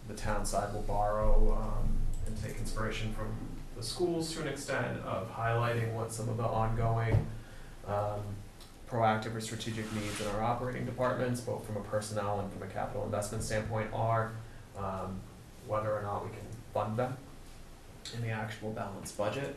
The 0.08 0.14
town 0.14 0.46
side 0.46 0.74
will 0.74 0.84
borrow, 0.84 1.58
um, 1.60 1.90
and 2.26 2.42
take 2.42 2.58
inspiration 2.58 3.14
from 3.14 3.28
the 3.76 3.84
schools 3.84 4.32
to 4.34 4.42
an 4.42 4.48
extent 4.48 5.02
of 5.04 5.32
highlighting 5.32 5.94
what 5.94 6.12
some 6.12 6.30
of 6.30 6.38
the 6.38 6.44
ongoing, 6.44 7.28
um, 7.88 8.22
proactive 8.90 9.36
or 9.36 9.42
strategic 9.42 9.92
needs 9.94 10.22
in 10.22 10.28
our 10.28 10.44
operating 10.44 10.86
departments, 10.86 11.42
both 11.42 11.66
from 11.66 11.78
a 11.78 11.82
personnel 11.82 12.40
and 12.40 12.52
from 12.54 12.64
a 12.64 12.68
capital 12.68 13.04
investment 13.04 13.44
standpoint, 13.44 13.90
are, 13.94 14.32
um, 14.78 15.20
whether 15.68 15.92
or 15.92 16.04
not 16.04 16.24
we 16.24 16.30
can 16.30 16.46
fund 16.74 16.98
them 16.98 17.18
in 18.14 18.22
the 18.22 18.30
actual 18.30 18.72
balanced 18.72 19.18
budget. 19.18 19.56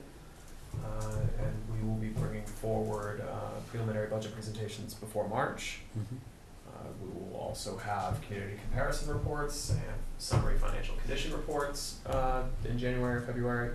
Uh, 0.85 1.17
and 1.43 1.55
we 1.73 1.87
will 1.89 1.97
be 1.97 2.09
bringing 2.09 2.45
forward, 2.45 3.21
uh, 3.23 3.59
preliminary 3.71 4.07
budget 4.09 4.33
presentations 4.35 4.95
before 4.95 5.27
March. 5.29 5.81
Uh, 5.97 6.71
we 7.03 7.09
will 7.09 7.35
also 7.37 7.77
have 7.79 8.21
community 8.23 8.57
comparison 8.69 9.09
reports 9.13 9.71
and 9.71 9.81
summary 10.19 10.57
financial 10.59 10.95
condition 10.97 11.33
reports, 11.33 12.01
uh, 12.07 12.43
in 12.69 12.79
January 12.79 13.17
or 13.17 13.21
February. 13.23 13.75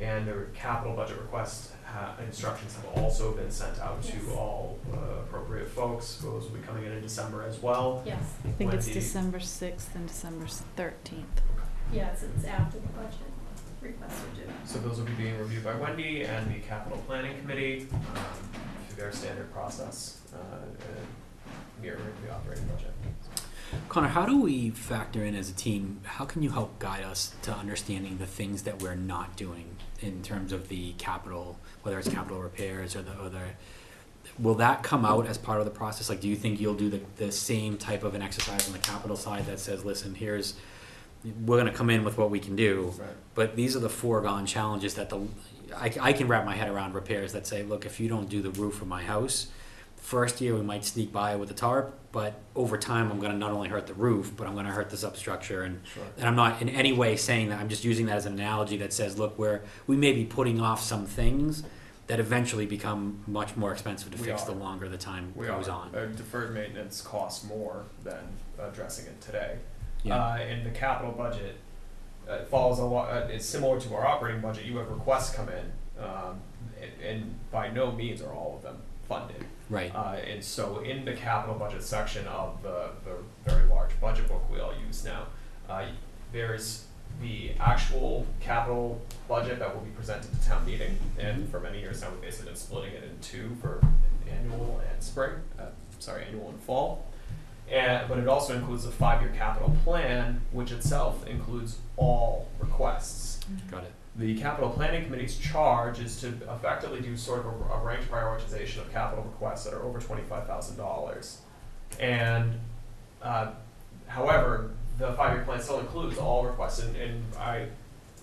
And 0.00 0.26
the 0.26 0.46
capital 0.54 0.94
budget 0.94 1.18
request 1.18 1.72
ha- 1.84 2.14
instructions 2.24 2.74
have 2.76 2.86
also 3.02 3.32
been 3.32 3.50
sent 3.50 3.78
out 3.80 4.02
to 4.04 4.16
all 4.34 4.78
uh, 4.92 4.96
appropriate 5.22 5.68
folks. 5.68 6.16
Those 6.22 6.44
will 6.44 6.56
be 6.58 6.66
coming 6.66 6.84
in 6.84 6.92
in 6.92 7.02
December 7.02 7.42
as 7.42 7.60
well. 7.60 8.02
Yes, 8.06 8.18
I 8.44 8.50
think 8.52 8.72
it's 8.72 8.86
Wendy. 8.86 9.00
December 9.00 9.40
sixth 9.40 9.94
and 9.94 10.06
December 10.06 10.46
thirteenth. 10.76 11.42
yeah, 11.92 12.08
it's, 12.12 12.22
it's 12.22 12.44
after 12.46 12.78
the 12.78 12.88
budget 12.88 13.18
requests 13.80 14.22
are 14.22 14.36
due. 14.36 14.50
So 14.64 14.78
those 14.78 14.98
will 14.98 15.06
be 15.06 15.12
being 15.14 15.38
reviewed 15.38 15.64
by 15.64 15.74
Wendy 15.74 16.22
and 16.22 16.54
the 16.54 16.60
capital 16.60 16.98
planning 17.06 17.38
committee, 17.40 17.86
um, 17.92 18.24
through 18.88 18.96
their 18.96 19.12
standard 19.12 19.52
process, 19.52 20.20
uh, 20.34 20.64
and 20.64 21.06
mirroring 21.82 22.14
the 22.24 22.32
operating 22.32 22.66
budget. 22.66 22.92
Connor, 23.88 24.08
how 24.08 24.26
do 24.26 24.40
we 24.40 24.70
factor 24.70 25.24
in 25.24 25.34
as 25.34 25.48
a 25.48 25.52
team? 25.52 26.00
How 26.04 26.24
can 26.24 26.42
you 26.42 26.50
help 26.50 26.78
guide 26.78 27.04
us 27.04 27.34
to 27.42 27.52
understanding 27.52 28.18
the 28.18 28.26
things 28.26 28.64
that 28.64 28.82
we're 28.82 28.96
not 28.96 29.36
doing 29.36 29.76
in 30.00 30.22
terms 30.22 30.52
of 30.52 30.68
the 30.68 30.92
capital, 30.94 31.58
whether 31.82 31.98
it's 31.98 32.08
capital 32.08 32.40
repairs 32.40 32.96
or 32.96 33.02
the 33.02 33.12
other? 33.12 33.56
Will 34.38 34.56
that 34.56 34.82
come 34.82 35.04
out 35.04 35.26
as 35.26 35.38
part 35.38 35.60
of 35.60 35.66
the 35.66 35.70
process? 35.70 36.08
Like, 36.08 36.20
do 36.20 36.28
you 36.28 36.36
think 36.36 36.60
you'll 36.60 36.74
do 36.74 36.90
the, 36.90 37.00
the 37.16 37.30
same 37.30 37.78
type 37.78 38.02
of 38.02 38.14
an 38.14 38.22
exercise 38.22 38.66
on 38.66 38.72
the 38.72 38.78
capital 38.80 39.16
side 39.16 39.46
that 39.46 39.60
says, 39.60 39.84
listen, 39.84 40.14
here's, 40.14 40.54
we're 41.44 41.58
gonna 41.58 41.72
come 41.72 41.90
in 41.90 42.04
with 42.04 42.16
what 42.18 42.30
we 42.30 42.38
can 42.40 42.56
do, 42.56 42.94
Right. 42.98 43.08
but 43.34 43.56
these 43.56 43.76
are 43.76 43.80
the 43.80 43.90
foregone 43.90 44.46
challenges 44.46 44.94
that 44.94 45.10
the, 45.10 45.20
I, 45.76 45.92
I 46.00 46.12
can 46.12 46.28
wrap 46.28 46.44
my 46.44 46.54
head 46.56 46.68
around 46.70 46.94
repairs 46.94 47.32
that 47.32 47.46
say, 47.46 47.62
look, 47.62 47.84
if 47.86 48.00
you 48.00 48.08
don't 48.08 48.28
do 48.28 48.40
the 48.42 48.50
roof 48.50 48.80
of 48.82 48.88
my 48.88 49.02
house, 49.02 49.48
first 49.96 50.40
year 50.40 50.54
we 50.54 50.62
might 50.62 50.84
sneak 50.84 51.12
by 51.12 51.36
with 51.36 51.50
a 51.50 51.54
tarp, 51.54 51.94
but 52.10 52.40
over 52.56 52.76
time 52.78 53.10
I'm 53.12 53.20
gonna 53.20 53.36
not 53.36 53.52
only 53.52 53.68
hurt 53.68 53.86
the 53.86 53.94
roof, 53.94 54.32
but 54.36 54.46
I'm 54.46 54.54
gonna 54.54 54.72
hurt 54.72 54.88
the 54.90 54.96
substructure 54.96 55.62
and 55.62 55.80
Sure. 55.94 56.02
and 56.16 56.26
I'm 56.26 56.36
not 56.36 56.60
in 56.62 56.68
any 56.70 56.92
way 56.92 57.16
saying 57.16 57.50
that, 57.50 57.60
I'm 57.60 57.68
just 57.68 57.84
using 57.84 58.06
that 58.06 58.16
as 58.16 58.26
an 58.26 58.32
analogy 58.32 58.78
that 58.78 58.92
says, 58.92 59.18
look, 59.18 59.38
we're, 59.38 59.60
we 59.86 59.96
may 59.96 60.12
be 60.12 60.24
putting 60.24 60.60
off 60.60 60.80
some 60.82 61.04
things 61.06 61.62
that 62.06 62.18
eventually 62.18 62.66
become 62.66 63.22
much 63.28 63.56
more 63.56 63.70
expensive 63.72 64.10
to 64.10 64.18
We 64.18 64.24
fix 64.28 64.42
are. 64.42 64.46
the 64.46 64.52
longer 64.58 64.88
the 64.88 64.96
time 64.98 65.32
We 65.36 65.46
goes 65.46 65.68
are. 65.68 65.82
on. 65.82 65.94
Uh, 65.94 66.06
deferred 66.06 66.52
maintenance 66.52 67.00
costs 67.02 67.44
more 67.44 67.84
than 68.02 68.18
addressing 68.58 69.06
it 69.06 69.20
today. 69.20 69.58
Yeah. 70.04 70.16
Uh, 70.16 70.36
and 70.36 70.64
the 70.64 70.70
capital 70.70 71.12
budget, 71.12 71.56
uh, 72.28 72.44
follows 72.44 72.78
a 72.78 72.84
lot, 72.84 73.10
uh, 73.10 73.26
it's 73.28 73.44
similar 73.44 73.80
to 73.80 73.94
our 73.94 74.06
operating 74.06 74.40
budget, 74.40 74.64
you 74.64 74.76
have 74.78 74.88
requests 74.88 75.34
come 75.34 75.48
in, 75.48 75.72
um, 76.02 76.40
and, 76.80 76.90
and 77.02 77.34
by 77.50 77.68
no 77.68 77.92
means 77.92 78.22
are 78.22 78.32
all 78.32 78.56
of 78.56 78.62
them 78.62 78.76
funded. 79.08 79.44
Right, 79.68 79.94
Uh, 79.94 80.16
and 80.26 80.42
so 80.42 80.78
in 80.80 81.04
the 81.04 81.12
capital 81.12 81.54
budget 81.56 81.82
section 81.82 82.26
of 82.26 82.62
the, 82.62 82.90
the 83.04 83.16
very 83.50 83.68
large 83.68 83.90
budget 84.00 84.26
book 84.28 84.42
we 84.50 84.58
all 84.60 84.72
use 84.86 85.04
now, 85.04 85.26
uh, 85.68 85.84
there's 86.32 86.86
the 87.20 87.52
actual 87.60 88.26
capital 88.40 89.00
budget 89.28 89.58
that 89.58 89.74
will 89.74 89.82
be 89.82 89.90
presented 89.90 90.32
to 90.32 90.48
town 90.48 90.64
meeting, 90.64 90.96
and 91.18 91.48
for 91.50 91.60
many 91.60 91.80
years 91.80 92.00
now, 92.00 92.10
we've 92.10 92.20
basically 92.22 92.46
been 92.46 92.56
splitting 92.56 92.94
it 92.94 93.02
in 93.04 93.18
two 93.20 93.56
for 93.60 93.80
annual 94.30 94.80
and 94.90 95.02
spring, 95.02 95.32
uh, 95.58 95.64
sorry, 95.98 96.24
annual 96.24 96.48
and 96.48 96.60
fall. 96.60 97.04
And, 97.70 98.08
but 98.08 98.18
it 98.18 98.26
also 98.26 98.56
includes 98.56 98.84
a 98.84 98.90
five-year 98.90 99.32
capital 99.36 99.76
plan, 99.84 100.40
which 100.50 100.72
itself 100.72 101.24
includes 101.26 101.78
all 101.96 102.48
requests. 102.58 103.40
got 103.70 103.84
it. 103.84 103.92
The 104.16 104.36
capital 104.38 104.70
planning 104.70 105.04
committee's 105.04 105.38
charge 105.38 106.00
is 106.00 106.20
to 106.22 106.28
effectively 106.52 107.00
do 107.00 107.16
sort 107.16 107.40
of 107.40 107.46
a, 107.46 107.74
a 107.74 107.84
ranked 107.84 108.10
prioritization 108.10 108.78
of 108.78 108.92
capital 108.92 109.22
requests 109.24 109.64
that 109.64 109.72
are 109.74 109.82
over 109.84 110.00
twenty-five 110.00 110.46
thousand 110.48 110.76
dollars. 110.78 111.38
And, 112.00 112.58
uh, 113.22 113.52
however, 114.08 114.72
the 114.98 115.12
five-year 115.12 115.44
plan 115.44 115.60
still 115.60 115.78
includes 115.78 116.18
all 116.18 116.44
requests, 116.44 116.80
and, 116.82 116.96
and 116.96 117.22
I 117.36 117.68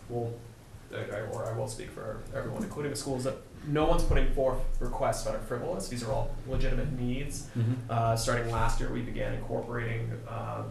will, 0.10 0.38
I, 0.94 0.98
I- 1.16 1.22
or 1.32 1.46
I 1.50 1.58
will 1.58 1.68
speak 1.70 1.90
for 1.90 2.18
everyone, 2.36 2.64
including 2.64 2.92
the 2.92 2.98
schools, 2.98 3.24
that 3.24 3.38
no 3.68 3.86
one's 3.86 4.04
putting 4.04 4.32
forth 4.34 4.60
requests 4.80 5.24
that 5.26 5.36
are 5.36 5.40
frivolous, 5.42 5.88
these 5.90 6.04
are 6.04 6.12
all 6.12 6.32
legitimate 6.48 6.92
needs. 7.00 7.48
Mm-hmm. 7.58 7.74
Uh, 7.90 8.16
starting 8.16 8.52
last 8.52 8.80
year, 8.80 8.92
we 8.92 9.02
began 9.02 9.34
incorporating, 9.34 10.12
uh, 10.28 10.64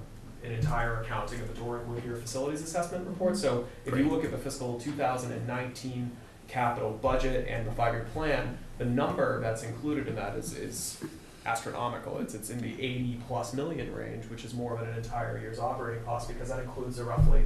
an 0.45 0.53
entire 0.53 1.03
accounting 1.03 1.41
of 1.41 1.49
the 1.49 1.61
Dore 1.61 1.79
and 1.79 1.93
Whittier 1.93 2.17
Facilities 2.17 2.63
Assessment 2.63 3.07
Report. 3.07 3.37
So 3.37 3.67
if 3.85 3.97
you 3.97 4.09
look 4.09 4.25
at 4.25 4.31
the 4.31 4.39
fiscal 4.39 4.79
two 4.79 4.93
thousand 4.93 5.33
and 5.33 5.47
nineteen 5.47 6.13
capital 6.47 6.93
budget 6.93 7.49
and 7.49 7.67
the 7.67 7.73
five-year 7.73 8.07
plan, 8.13 8.57
the 8.79 8.85
number 8.85 9.41
that's 9.41 9.65
included 9.65 10.07
in 10.07 10.15
that 10.15 10.37
is, 10.37 10.57
is 10.57 11.01
astronomical. 11.45 12.19
It's, 12.19 12.35
it's 12.35 12.51
in 12.51 12.61
the 12.61 12.75
eighty 12.75 13.21
plus 13.27 13.55
million 13.55 13.93
range, 13.93 14.27
which 14.27 14.45
is 14.45 14.55
more 14.55 14.77
than 14.79 14.89
an 14.91 14.99
entire 14.99 15.39
year's 15.41 15.59
operating 15.59 16.05
cost, 16.05 16.29
because 16.29 16.49
that 16.51 16.61
includes 16.61 17.01
a 17.01 17.05
roughly, 17.05 17.45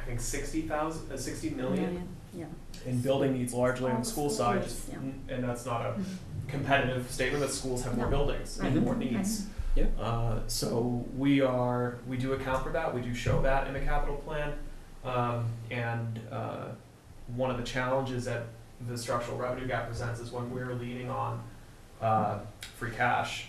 I 0.00 0.04
think 0.06 0.20
sixty 0.20 0.62
thousand, 0.62 1.10
uh, 1.10 1.16
sixty 1.16 1.50
million 1.50 2.06
yeah. 2.36 2.46
in 2.86 3.00
building 3.00 3.32
needs 3.34 3.52
largely 3.54 3.86
on 3.86 3.92
All 3.92 3.98
the 3.98 4.04
the 4.04 4.10
school 4.10 4.30
side, 4.30 4.62
just, 4.62 4.88
yeah. 4.90 4.98
and 5.34 5.44
that's 5.44 5.64
not 5.66 5.82
a 5.86 5.94
competitive 6.48 7.10
statement 7.10 7.42
that 7.42 7.50
schools 7.50 7.82
have 7.84 7.96
more 7.96 8.06
No. 8.06 8.16
buildings 8.18 8.58
and 8.58 8.74
Right. 8.76 8.84
more 8.84 8.96
needs. 8.96 9.46
Yeah. 9.74 9.86
Uh, 9.98 10.38
so 10.46 11.04
we 11.16 11.40
are, 11.40 11.96
we 12.06 12.16
do 12.16 12.32
account 12.34 12.62
for 12.64 12.70
that, 12.72 12.94
we 12.94 13.00
do 13.00 13.12
show 13.14 13.42
that 13.42 13.66
in 13.66 13.72
the 13.74 13.80
capital 13.80 14.16
plan. 14.16 14.52
Um, 15.04 15.46
and, 15.70 16.20
uh, 16.30 16.66
one 17.36 17.50
of 17.50 17.56
the 17.56 17.62
challenges 17.64 18.24
that 18.26 18.44
the 18.88 18.96
structural 18.98 19.36
revenue 19.38 19.66
gap 19.66 19.86
presents 19.86 20.20
is 20.20 20.30
when 20.30 20.50
we're 20.50 20.74
leaning 20.74 21.10
on, 21.10 21.42
uh, 22.00 22.38
free 22.76 22.90
cash 22.90 23.48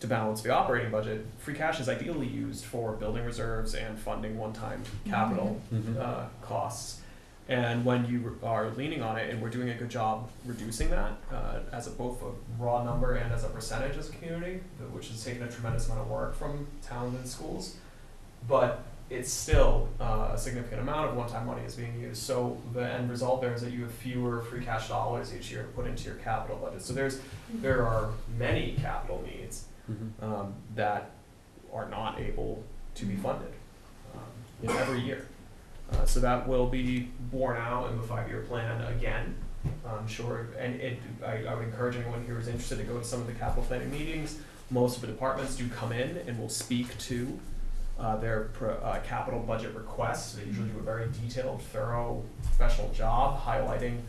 to 0.00 0.06
balance 0.06 0.42
the 0.42 0.50
operating 0.50 0.90
budget, 0.90 1.24
free 1.38 1.54
cash 1.54 1.80
is 1.80 1.88
ideally 1.88 2.26
used 2.26 2.64
for 2.64 2.92
building 2.92 3.24
reserves 3.24 3.74
and 3.74 3.98
funding 3.98 4.36
one-time 4.36 4.82
capital 5.08 5.60
Mm-hmm. 5.72 5.96
uh, 6.00 6.24
costs. 6.42 7.00
And 7.48 7.84
when 7.84 8.06
you 8.06 8.38
are 8.42 8.70
leaning 8.70 9.02
on 9.02 9.18
it, 9.18 9.28
and 9.30 9.42
we're 9.42 9.50
doing 9.50 9.68
a 9.68 9.74
good 9.74 9.90
job 9.90 10.30
reducing 10.46 10.88
that, 10.90 11.12
uh, 11.30 11.58
as 11.72 11.86
a 11.86 11.90
both 11.90 12.22
a 12.22 12.30
raw 12.62 12.82
number 12.82 13.16
and 13.16 13.32
as 13.32 13.44
a 13.44 13.48
percentage 13.48 13.98
as 13.98 14.08
a 14.08 14.12
community, 14.12 14.60
which 14.92 15.08
has 15.08 15.22
taken 15.22 15.42
a 15.42 15.50
tremendous 15.50 15.86
amount 15.86 16.00
of 16.00 16.08
work 16.08 16.34
from 16.34 16.66
towns 16.82 17.14
and 17.16 17.28
schools. 17.28 17.76
But 18.48 18.82
it's 19.10 19.30
still, 19.30 19.88
uh, 20.00 20.30
a 20.32 20.38
significant 20.38 20.80
amount 20.80 21.10
of 21.10 21.16
one-time 21.16 21.46
money 21.46 21.62
is 21.66 21.74
being 21.76 22.00
used, 22.00 22.22
so 22.22 22.56
the 22.72 22.80
end 22.90 23.10
result 23.10 23.42
there 23.42 23.52
is 23.52 23.60
that 23.60 23.72
you 23.72 23.82
have 23.82 23.92
fewer 23.92 24.40
free 24.40 24.64
cash 24.64 24.88
dollars 24.88 25.34
each 25.34 25.50
year 25.50 25.64
to 25.64 25.68
put 25.68 25.86
into 25.86 26.04
your 26.04 26.14
capital 26.16 26.56
budget. 26.56 26.80
So 26.80 26.94
there's, 26.94 27.20
there 27.56 27.86
are 27.86 28.08
many 28.38 28.76
capital 28.80 29.22
needs, 29.26 29.66
Mm-hmm. 29.90 30.24
um, 30.24 30.54
that 30.76 31.10
are 31.70 31.86
not 31.90 32.18
able 32.18 32.64
to 32.94 33.04
be 33.04 33.16
funded, 33.16 33.52
um, 34.14 34.22
in 34.62 34.70
every 34.70 35.00
year. 35.00 35.26
Uh, 35.92 36.04
so 36.04 36.20
that 36.20 36.48
will 36.48 36.66
be 36.66 37.08
borne 37.30 37.56
out 37.56 37.90
in 37.90 37.96
the 37.96 38.02
five-year 38.02 38.40
plan 38.42 38.80
again, 38.96 39.34
I'm 39.86 40.06
sure, 40.08 40.48
and 40.58 40.80
it, 40.80 40.98
I, 41.24 41.44
I 41.44 41.54
would 41.54 41.64
encourage 41.64 41.96
anyone 41.96 42.24
here 42.24 42.34
who's 42.34 42.48
interested 42.48 42.78
to 42.78 42.84
go 42.84 42.98
to 42.98 43.04
some 43.04 43.20
of 43.20 43.26
the 43.26 43.34
capital 43.34 43.64
planning 43.64 43.90
meetings. 43.90 44.38
Most 44.70 44.96
of 44.96 45.02
the 45.02 45.08
departments 45.08 45.56
do 45.56 45.68
come 45.68 45.92
in 45.92 46.16
and 46.26 46.38
will 46.38 46.48
speak 46.48 46.96
to, 46.98 47.38
uh, 47.98 48.16
their 48.16 48.44
pro, 48.54 48.74
uh, 48.74 49.00
capital 49.00 49.40
budget 49.40 49.74
requests. 49.74 50.34
They 50.34 50.44
usually 50.44 50.68
do 50.68 50.78
a 50.78 50.82
very 50.82 51.08
detailed, 51.22 51.62
thorough, 51.62 52.24
professional 52.42 52.90
job 52.92 53.40
highlighting, 53.40 54.00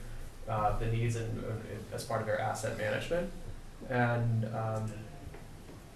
uh, 0.49 0.77
the 0.79 0.87
needs 0.87 1.17
and, 1.17 1.43
uh, 1.43 1.95
as 1.95 2.03
part 2.03 2.21
of 2.21 2.27
their 2.27 2.39
asset 2.39 2.77
management. 2.77 3.29
And, 3.89 4.45
um, 4.55 4.91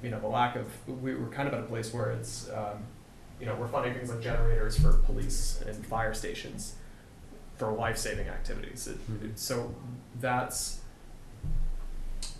you 0.03 0.09
know, 0.09 0.19
the 0.19 0.27
lack 0.27 0.55
of, 0.55 0.67
we, 0.87 1.15
we're 1.15 1.29
kind 1.29 1.47
of 1.47 1.53
at 1.53 1.61
a 1.61 1.63
place 1.63 1.93
where 1.93 2.11
it's, 2.11 2.49
um, 2.49 2.83
you 3.39 3.45
know, 3.45 3.55
we're 3.55 3.67
funding 3.67 3.93
things 3.93 4.09
like 4.09 4.21
generators 4.21 4.77
for 4.79 4.93
police 4.93 5.61
and 5.65 5.85
fire 5.85 6.13
stations 6.13 6.75
for 7.57 7.71
life-saving 7.71 8.27
activities. 8.27 8.87
It, 8.87 8.97
Mhm. 9.11 9.25
it, 9.31 9.39
so 9.39 9.73
that's 10.19 10.79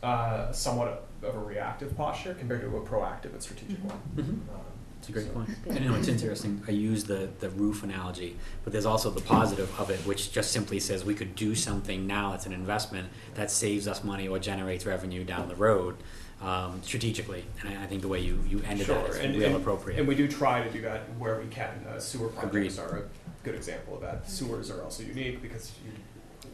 uh, 0.04 0.52
somewhat 0.52 1.06
of 1.24 1.36
a 1.36 1.40
reactive 1.40 1.96
posture 1.98 2.34
compared 2.34 2.62
to 2.62 2.68
a 2.78 2.82
proactive 2.82 3.34
and 3.34 3.42
strategic 3.42 3.78
one. 3.84 4.00
Mm-hmm. 4.16 4.32
Um, 4.32 4.62
It's 5.00 5.10
a 5.10 5.12
great 5.12 5.28
so- 5.28 5.32
point. 5.34 5.48
That's 5.48 5.60
good. 5.62 5.76
And 5.76 5.86
you 5.86 5.92
know, 5.92 5.98
it's 5.98 6.08
interesting, 6.08 6.64
I 6.68 6.72
use 6.72 7.04
the, 7.06 7.30
the 7.40 7.50
roof 7.50 7.84
analogy, 7.84 8.38
but 8.64 8.72
there's 8.74 8.86
also 8.86 9.10
the 9.10 9.22
positive 9.22 9.78
of 9.80 9.90
it, 9.90 10.00
which 10.06 10.32
just 10.32 10.52
simply 10.52 10.80
says 10.80 11.04
we 11.04 11.16
could 11.16 11.36
do 11.36 11.54
something 11.56 12.08
now 12.08 12.32
that's 12.32 12.46
an 12.46 12.54
investment 12.54 13.10
that 13.36 13.52
saves 13.52 13.88
us 13.88 14.04
money 14.04 14.28
or 14.28 14.40
generates 14.40 14.86
revenue 14.86 15.24
down 15.26 15.48
the 15.50 15.56
road, 15.56 15.96
um, 16.42 16.82
strategically. 16.84 17.44
And 17.62 17.70
I, 17.78 17.84
I 17.84 17.88
think 17.88 18.02
the 18.02 18.08
way 18.08 18.20
you, 18.20 18.40
you 18.48 18.62
ended 18.68 18.88
that 18.88 19.10
is 19.10 19.18
and- 19.18 19.36
real 19.36 19.48
and- 19.48 19.56
appropriate. 19.58 20.00
And 20.00 20.08
we 20.08 20.16
do 20.16 20.28
try 20.28 20.62
to 20.64 20.70
do 20.72 20.82
that 20.82 21.02
where 21.18 21.40
we 21.40 21.48
can. 21.48 21.70
Uh, 21.88 22.00
sewer 22.00 22.28
Agreed. 22.42 22.74
projects 22.74 22.80
are 22.80 22.98
a 23.00 23.04
good 23.44 23.56
example 23.56 23.96
of 23.96 24.02
that. 24.02 24.30
Sewers 24.30 24.70
are 24.72 24.84
also 24.84 25.04
unique 25.04 25.42
because 25.42 25.72
you 25.86 25.92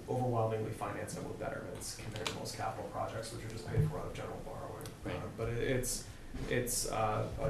overwhelmingly 0.08 0.72
finance 0.72 1.16
them 1.16 1.24
with 1.28 1.40
betterments 1.40 1.98
compared 2.04 2.28
to 2.28 2.36
most 2.36 2.58
capital 2.58 2.88
projects, 2.92 3.34
which 3.34 3.44
are 3.46 3.50
just 3.50 3.68
paid 3.68 3.90
for 3.90 3.98
out 4.00 4.06
of 4.06 4.14
general 4.14 4.40
borrowing. 4.46 4.86
Right. 5.04 5.16
Uh, 5.16 5.20
but 5.38 5.50
it, 5.50 5.64
it's, 5.64 6.04
it's, 6.50 6.92
uh, 6.92 7.24
a, 7.42 7.46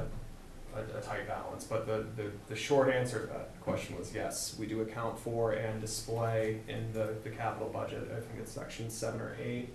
a, 0.78 0.98
a 0.98 1.02
tight 1.02 1.26
balance, 1.26 1.64
but 1.64 1.86
the, 1.86 2.06
the, 2.20 2.30
the 2.48 2.56
short 2.56 2.88
answer 2.92 3.20
to 3.20 3.26
that 3.26 3.60
question 3.60 3.98
was 3.98 4.14
yes, 4.14 4.56
we 4.58 4.66
do 4.66 4.80
account 4.82 5.18
for 5.18 5.52
and 5.52 5.80
display 5.80 6.60
in 6.68 6.92
the, 6.92 7.14
the 7.24 7.30
capital 7.30 7.68
budget, 7.68 8.10
I 8.10 8.20
think 8.20 8.40
it's 8.40 8.52
section 8.52 8.88
seven 8.90 9.20
or 9.20 9.36
eight 9.42 9.68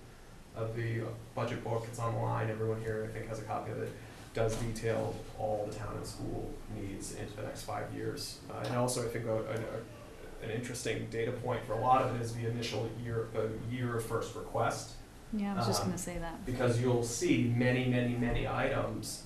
of 0.55 0.75
the 0.75 1.01
uh, 1.01 1.05
budget 1.35 1.63
book, 1.63 1.85
it's 1.87 1.99
online, 1.99 2.49
everyone 2.49 2.81
here 2.81 3.07
I 3.09 3.13
think 3.17 3.29
has 3.29 3.39
a 3.39 3.43
copy 3.43 3.71
of 3.71 3.77
it, 3.81 3.91
does 4.33 4.55
detail 4.57 5.15
all 5.39 5.65
the 5.69 5.75
town 5.75 5.95
and 5.97 6.05
school 6.05 6.51
needs 6.79 7.15
into 7.15 7.35
the 7.35 7.43
next 7.43 7.63
five 7.63 7.85
years. 7.93 8.39
Uh, 8.49 8.63
and 8.65 8.75
also 8.75 9.03
I 9.03 9.07
think 9.09 9.25
a, 9.25 9.33
a, 9.37 10.45
an 10.45 10.49
interesting 10.51 11.07
data 11.11 11.31
point 11.31 11.63
for 11.65 11.73
a 11.73 11.79
lot 11.79 12.01
of 12.01 12.15
it 12.15 12.21
is 12.21 12.33
the 12.33 12.47
initial 12.49 12.89
year, 13.03 13.27
the 13.33 13.49
year 13.75 13.97
of 13.97 14.05
first 14.05 14.35
request, 14.35 14.91
Yeah, 15.33 15.53
I 15.53 15.57
was 15.57 15.67
just 15.67 15.81
Um, 15.81 15.87
gonna 15.87 15.97
say 15.97 16.17
that. 16.17 16.45
because 16.45 16.81
you'll 16.81 17.03
see 17.03 17.53
many, 17.55 17.87
many, 17.87 18.15
many 18.15 18.47
items, 18.47 19.23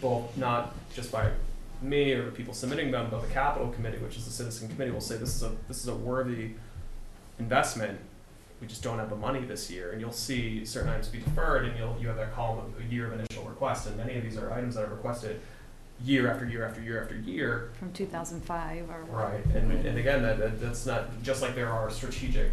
both 0.00 0.36
not 0.36 0.74
just 0.94 1.10
by 1.12 1.30
me 1.80 2.12
or 2.12 2.26
the 2.26 2.30
people 2.32 2.54
submitting 2.54 2.90
them, 2.90 3.08
but 3.10 3.22
the 3.22 3.28
capital 3.28 3.68
committee, 3.68 3.98
which 3.98 4.16
is 4.16 4.24
the 4.24 4.30
citizen 4.30 4.68
committee, 4.68 4.90
will 4.90 5.00
say 5.00 5.16
this 5.16 5.34
is 5.34 5.42
a, 5.42 5.52
this 5.68 5.78
is 5.78 5.88
a 5.88 5.94
worthy 5.94 6.50
investment. 7.38 7.98
We 8.62 8.68
just 8.68 8.84
don't 8.84 9.00
have 9.00 9.10
the 9.10 9.16
money 9.16 9.40
this 9.40 9.68
year, 9.72 9.90
and 9.90 10.00
you'll 10.00 10.12
see 10.12 10.64
certain 10.64 10.88
items 10.88 11.08
be 11.08 11.18
deferred, 11.18 11.64
and 11.64 11.76
you'll, 11.76 11.96
you 12.00 12.06
have 12.06 12.16
that 12.16 12.32
column 12.32 12.60
of 12.60 12.80
a 12.80 12.84
year 12.84 13.08
of 13.08 13.14
initial 13.14 13.42
request, 13.42 13.88
and 13.88 13.96
many 13.96 14.16
of 14.16 14.22
these 14.22 14.38
are 14.38 14.52
items 14.52 14.76
that 14.76 14.84
are 14.84 14.94
requested 14.94 15.40
year 16.04 16.30
after 16.30 16.46
year 16.46 16.64
after 16.64 16.80
year 16.80 17.02
after 17.02 17.16
year, 17.16 17.70
From 17.80 17.92
two 17.92 18.06
thousand 18.06 18.40
five 18.42 18.88
or. 18.88 19.02
Right, 19.10 19.44
and, 19.46 19.72
and 19.84 19.98
again, 19.98 20.22
that, 20.22 20.38
that, 20.38 20.60
that's 20.60 20.86
not, 20.86 21.24
just 21.24 21.42
like 21.42 21.56
there 21.56 21.72
are 21.72 21.90
strategic, 21.90 22.52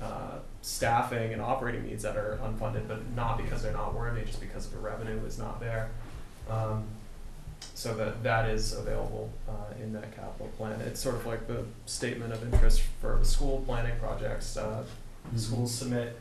uh, 0.00 0.38
staffing 0.62 1.32
and 1.32 1.42
operating 1.42 1.84
needs 1.84 2.04
that 2.04 2.16
are 2.16 2.38
unfunded, 2.44 2.86
but 2.86 3.00
not 3.16 3.36
because 3.36 3.60
they're 3.60 3.72
not 3.72 3.92
worthy, 3.92 4.24
just 4.24 4.40
because 4.40 4.68
the 4.68 4.78
revenue 4.78 5.18
is 5.26 5.36
not 5.36 5.58
there. 5.58 5.90
Um, 6.48 6.84
so 7.74 7.92
that, 7.94 8.22
that 8.22 8.48
is 8.48 8.72
available, 8.72 9.32
uh, 9.48 9.82
in 9.82 9.92
that 9.94 10.14
capital 10.14 10.46
plan. 10.56 10.80
It's 10.82 11.00
sort 11.00 11.16
of 11.16 11.26
like 11.26 11.48
the 11.48 11.64
statement 11.86 12.32
of 12.32 12.40
interest 12.44 12.82
for 13.00 13.18
the 13.18 13.24
school 13.24 13.64
planning 13.66 13.98
projects, 13.98 14.56
uh. 14.56 14.84
Schools 15.36 15.72
submit 15.74 16.16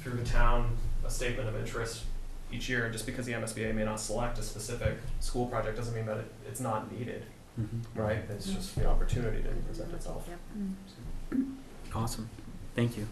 through 0.00 0.14
the 0.18 0.24
town 0.24 0.76
a 1.06 1.10
statement 1.10 1.48
of 1.48 1.56
interest 1.56 2.04
each 2.52 2.68
year, 2.68 2.84
and 2.84 2.92
just 2.92 3.06
because 3.06 3.26
the 3.26 3.32
MSBA 3.32 3.74
may 3.74 3.84
not 3.84 3.98
select 4.00 4.38
a 4.38 4.42
specific 4.42 4.96
school 5.20 5.46
project 5.46 5.76
doesn't 5.76 5.94
mean 5.94 6.06
that 6.06 6.18
it, 6.18 6.32
it's 6.48 6.60
not 6.60 6.90
needed, 6.92 7.24
Mhm. 7.60 7.82
right? 7.94 8.18
It's 8.30 8.46
just 8.46 8.74
the 8.76 8.86
opportunity 8.86 9.42
didn't 9.42 9.64
present 9.66 9.92
itself. 9.92 10.28
Mm. 10.58 11.54
Awesome, 11.94 12.28
thank 12.74 12.96
you. 12.96 13.06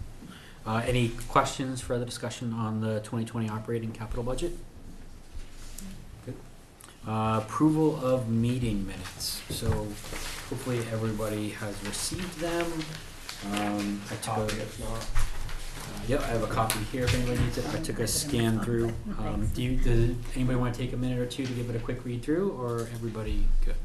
Uh, 0.64 0.82
any 0.86 1.08
questions, 1.28 1.80
further 1.80 2.04
discussion 2.04 2.52
on 2.52 2.80
the 2.80 3.00
twenty 3.00 3.24
twenty 3.24 3.48
operating 3.48 3.90
capital 3.92 4.22
budget? 4.22 4.56
Good. 6.24 6.36
Uh, 7.06 7.40
approval 7.44 8.04
of 8.04 8.28
meeting 8.28 8.86
minutes, 8.86 9.40
so 9.50 9.68
hopefully 10.48 10.78
everybody 10.92 11.50
has 11.50 11.74
received 11.84 12.38
them. 12.38 12.66
Um, 13.54 14.00
I 14.08 14.14
took 14.16 14.36
a, 14.36 14.40
Copy 14.46 14.56
if 14.60 14.78
not. 14.80 15.04
Uh, 15.82 16.00
yep, 16.09 16.20
I 16.22 16.26
have 16.28 16.42
a 16.42 16.46
copy 16.46 16.78
here 16.90 17.04
if 17.04 17.14
anybody 17.14 17.38
needs 17.42 17.59
it, 17.59 17.66
I 17.74 17.78
took 17.78 17.98
a 17.98 18.06
scan 18.06 18.60
through. 18.60 18.92
Um, 19.18 19.50
do 19.54 19.62
you, 19.62 19.76
does 19.76 20.16
anybody 20.34 20.56
wanna 20.59 20.74
take 20.74 20.92
a 20.92 20.96
minute 20.96 21.18
or 21.18 21.26
two 21.26 21.44
to 21.46 21.52
give 21.52 21.68
it 21.70 21.76
a 21.76 21.80
quick 21.80 22.04
read 22.04 22.22
through, 22.22 22.50
or 22.52 22.88
everybody 22.94 23.46
good? 23.64 23.76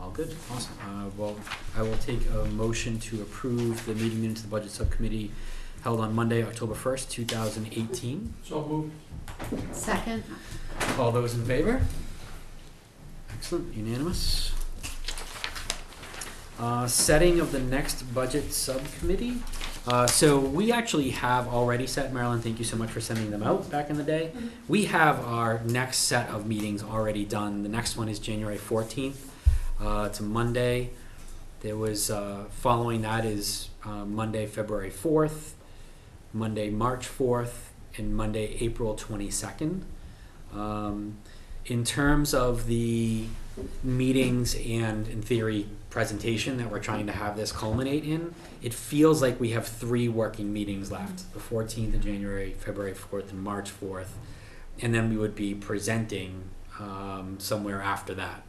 All 0.00 0.10
good, 0.10 0.34
awesome. 0.50 0.72
Uh, 0.82 1.10
well, 1.16 1.36
I 1.76 1.82
will 1.82 1.96
take 1.98 2.20
a 2.30 2.46
motion 2.46 2.98
to 3.00 3.20
approve 3.20 3.84
the 3.84 3.94
meeting 3.94 4.22
minutes 4.22 4.40
of 4.42 4.50
the 4.50 4.56
budget 4.56 4.70
subcommittee 4.70 5.30
held 5.82 6.00
on 6.00 6.14
Monday, 6.14 6.42
October 6.42 6.74
first, 6.74 7.10
two 7.10 7.24
thousand 7.24 7.66
eighteen. 7.72 8.32
So 8.44 8.62
moved. 8.66 8.92
Second, 9.76 10.24
All 10.98 11.10
those 11.12 11.34
in 11.34 11.44
favor? 11.44 11.82
Excellent, 13.32 13.74
unanimous. 13.74 14.52
Uh, 16.58 16.86
setting 16.86 17.40
of 17.40 17.52
the 17.52 17.58
next 17.58 18.02
budget 18.14 18.52
subcommittee. 18.52 19.38
Uh, 19.86 20.06
so 20.06 20.38
we 20.38 20.70
actually 20.70 21.10
have 21.10 21.48
already 21.48 21.86
set, 21.86 22.12
Marilyn, 22.12 22.40
thank 22.40 22.58
you 22.58 22.64
so 22.64 22.76
much 22.76 22.90
for 22.90 23.00
sending 23.00 23.30
them 23.30 23.42
out 23.42 23.70
back 23.70 23.88
in 23.90 23.96
the 23.96 24.04
day. 24.04 24.30
We 24.68 24.84
have 24.84 25.24
our 25.24 25.62
next 25.64 25.98
set 25.98 26.28
of 26.28 26.46
meetings 26.46 26.82
already 26.82 27.24
done. 27.24 27.62
The 27.62 27.68
next 27.68 27.96
one 27.96 28.08
is 28.08 28.18
January 28.18 28.58
fourteenth. 28.58 29.32
Uh, 29.80 30.04
it's 30.08 30.20
a 30.20 30.22
Monday. 30.22 30.90
There 31.60 31.76
was, 31.76 32.10
uh, 32.10 32.44
following 32.50 33.02
that 33.02 33.24
is, 33.24 33.70
uh, 33.84 34.04
Monday, 34.04 34.46
February 34.46 34.90
fourth, 34.90 35.54
Monday, 36.32 36.70
March 36.70 37.06
fourth, 37.06 37.72
and 37.96 38.14
Monday, 38.14 38.56
April 38.60 38.94
twenty-second. 38.94 39.84
Um, 40.54 41.16
in 41.66 41.84
terms 41.84 42.34
of 42.34 42.66
the 42.66 43.26
meetings 43.82 44.54
and, 44.54 45.08
in 45.08 45.22
theory, 45.22 45.66
presentation 45.90 46.56
that 46.56 46.70
we're 46.70 46.78
trying 46.80 47.06
to 47.06 47.12
have 47.12 47.36
this 47.36 47.52
culminate 47.52 48.04
in, 48.04 48.34
it 48.62 48.72
feels 48.72 49.20
like 49.20 49.40
we 49.40 49.50
have 49.50 49.66
three 49.66 50.08
working 50.08 50.52
meetings 50.52 50.90
left, 50.90 51.32
the 51.34 51.40
fourteenth 51.40 51.94
of 51.94 52.02
January, 52.02 52.54
February 52.54 52.94
fourth, 52.94 53.30
and 53.32 53.42
March 53.42 53.70
fourth. 53.70 54.16
And 54.80 54.94
then 54.94 55.10
we 55.10 55.16
would 55.16 55.34
be 55.34 55.54
presenting, 55.54 56.44
um, 56.78 57.36
somewhere 57.38 57.82
after 57.82 58.14
that. 58.14 58.42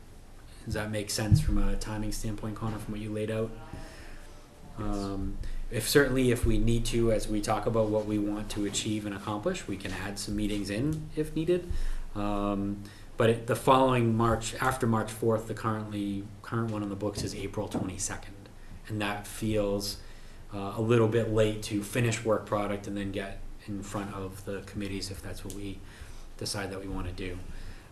Does 0.66 0.76
that 0.76 0.92
make 0.92 1.10
sense 1.10 1.42
from 1.42 1.58
a 1.58 1.76
timing 1.76 2.12
standpoint, 2.12 2.56
Connor, 2.56 2.78
from 2.78 2.94
what 2.94 3.02
you 3.02 3.12
laid 3.12 3.32
out? 3.32 3.52
Um, 4.78 5.38
if 5.72 5.90
certainly 5.90 6.32
if 6.32 6.46
we 6.46 6.58
need 6.58 6.86
to, 6.86 7.12
as 7.12 7.28
we 7.28 7.42
talk 7.42 7.66
about 7.66 7.90
what 7.90 8.06
we 8.06 8.20
want 8.20 8.50
to 8.52 8.66
achieve 8.66 9.06
and 9.06 9.16
accomplish, 9.16 9.68
we 9.68 9.76
can 9.76 9.92
add 9.92 10.20
some 10.20 10.36
meetings 10.36 10.70
in 10.70 11.10
if 11.16 11.36
needed. 11.36 11.70
Um, 12.16 12.84
but 13.22 13.30
it, 13.30 13.46
the 13.46 13.56
following 13.56 14.18
March, 14.18 14.56
after 14.56 14.88
March 14.88 15.12
fourth, 15.12 15.48
the 15.48 15.54
currently, 15.54 16.24
current 16.42 16.72
one 16.72 16.82
on 16.82 16.90
the 16.90 16.96
books 16.96 17.22
is 17.22 17.36
April 17.36 17.68
twenty-second. 17.68 18.34
And 18.88 19.00
that 19.00 19.28
feels, 19.28 19.98
uh, 20.52 20.74
a 20.76 20.82
little 20.82 21.08
bit 21.08 21.32
late 21.32 21.62
to 21.70 21.84
finish 21.84 22.26
work 22.26 22.48
product 22.48 22.88
and 22.88 22.98
then 22.98 23.12
get 23.12 23.40
in 23.68 23.84
front 23.84 24.12
of 24.16 24.44
the 24.46 24.62
committees 24.62 25.12
if 25.12 25.22
that's 25.22 25.46
what 25.46 25.54
we 25.54 25.78
decide 26.40 26.72
that 26.72 26.82
we 26.82 26.88
wanna 26.88 27.12
do. 27.12 27.38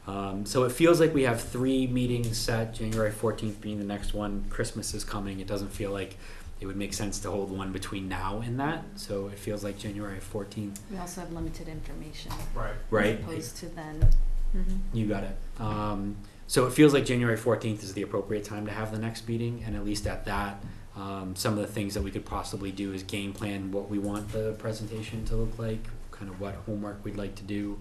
Um, 0.08 0.48
so 0.48 0.64
it 0.64 0.72
feels 0.72 1.00
like 1.00 1.14
we 1.14 1.22
have 1.26 1.40
three 1.40 1.86
meetings 1.86 2.36
set, 2.36 2.74
January 2.74 3.12
fourteenth 3.12 3.62
being 3.62 3.78
the 3.78 3.86
next 3.86 4.16
one, 4.16 4.46
Christmas 4.50 4.96
is 4.96 5.04
coming, 5.04 5.40
it 5.40 5.46
doesn't 5.46 5.72
feel 5.72 5.92
like 5.92 6.18
it 6.60 6.66
would 6.66 6.76
make 6.76 6.92
sense 6.92 7.20
to 7.20 7.30
hold 7.30 7.52
one 7.52 7.72
between 7.72 8.10
now 8.10 8.42
and 8.44 8.60
that, 8.60 8.84
so 8.96 9.28
it 9.28 9.38
feels 9.38 9.64
like 9.64 9.78
January 9.78 10.20
fourteenth, 10.20 10.82
We 10.90 10.98
also 10.98 11.22
have 11.22 11.32
limited 11.32 11.68
information. 11.68 12.32
Right. 12.56 12.74
right? 12.90 13.20
As 13.20 13.24
opposed 13.26 13.58
to 13.58 13.68
then, 13.68 14.10
mm-hmm. 14.56 14.98
You 14.98 15.06
got 15.08 15.24
it. 15.24 15.38
Um, 15.60 16.18
so 16.48 16.66
it 16.66 16.74
feels 16.74 16.94
like 16.94 17.06
January 17.06 17.38
fourteenth 17.38 17.84
is 17.84 17.94
the 17.94 18.02
appropriate 18.02 18.44
time 18.44 18.66
to 18.66 18.72
have 18.72 18.92
the 18.92 19.00
next 19.00 19.28
meeting, 19.28 19.64
and 19.66 19.76
at 19.76 19.86
least 19.86 20.08
at 20.08 20.26
that, 20.26 20.64
um, 20.96 21.36
some 21.36 21.54
of 21.54 21.60
the 21.60 21.72
things 21.72 21.94
that 21.94 22.04
we 22.04 22.12
could 22.12 22.26
possibly 22.26 22.72
do 22.72 22.94
is 22.94 23.04
game 23.04 23.34
plan 23.34 23.72
what 23.72 23.90
we 23.90 24.00
want 24.00 24.32
the 24.32 24.54
presentation 24.60 25.26
to 25.26 25.36
look 25.36 25.60
like, 25.60 25.84
kind 26.12 26.30
of 26.30 26.42
what 26.42 26.56
homework 26.66 27.04
we'd 27.06 27.18
like 27.18 27.36
to 27.36 27.44
do. 27.44 27.80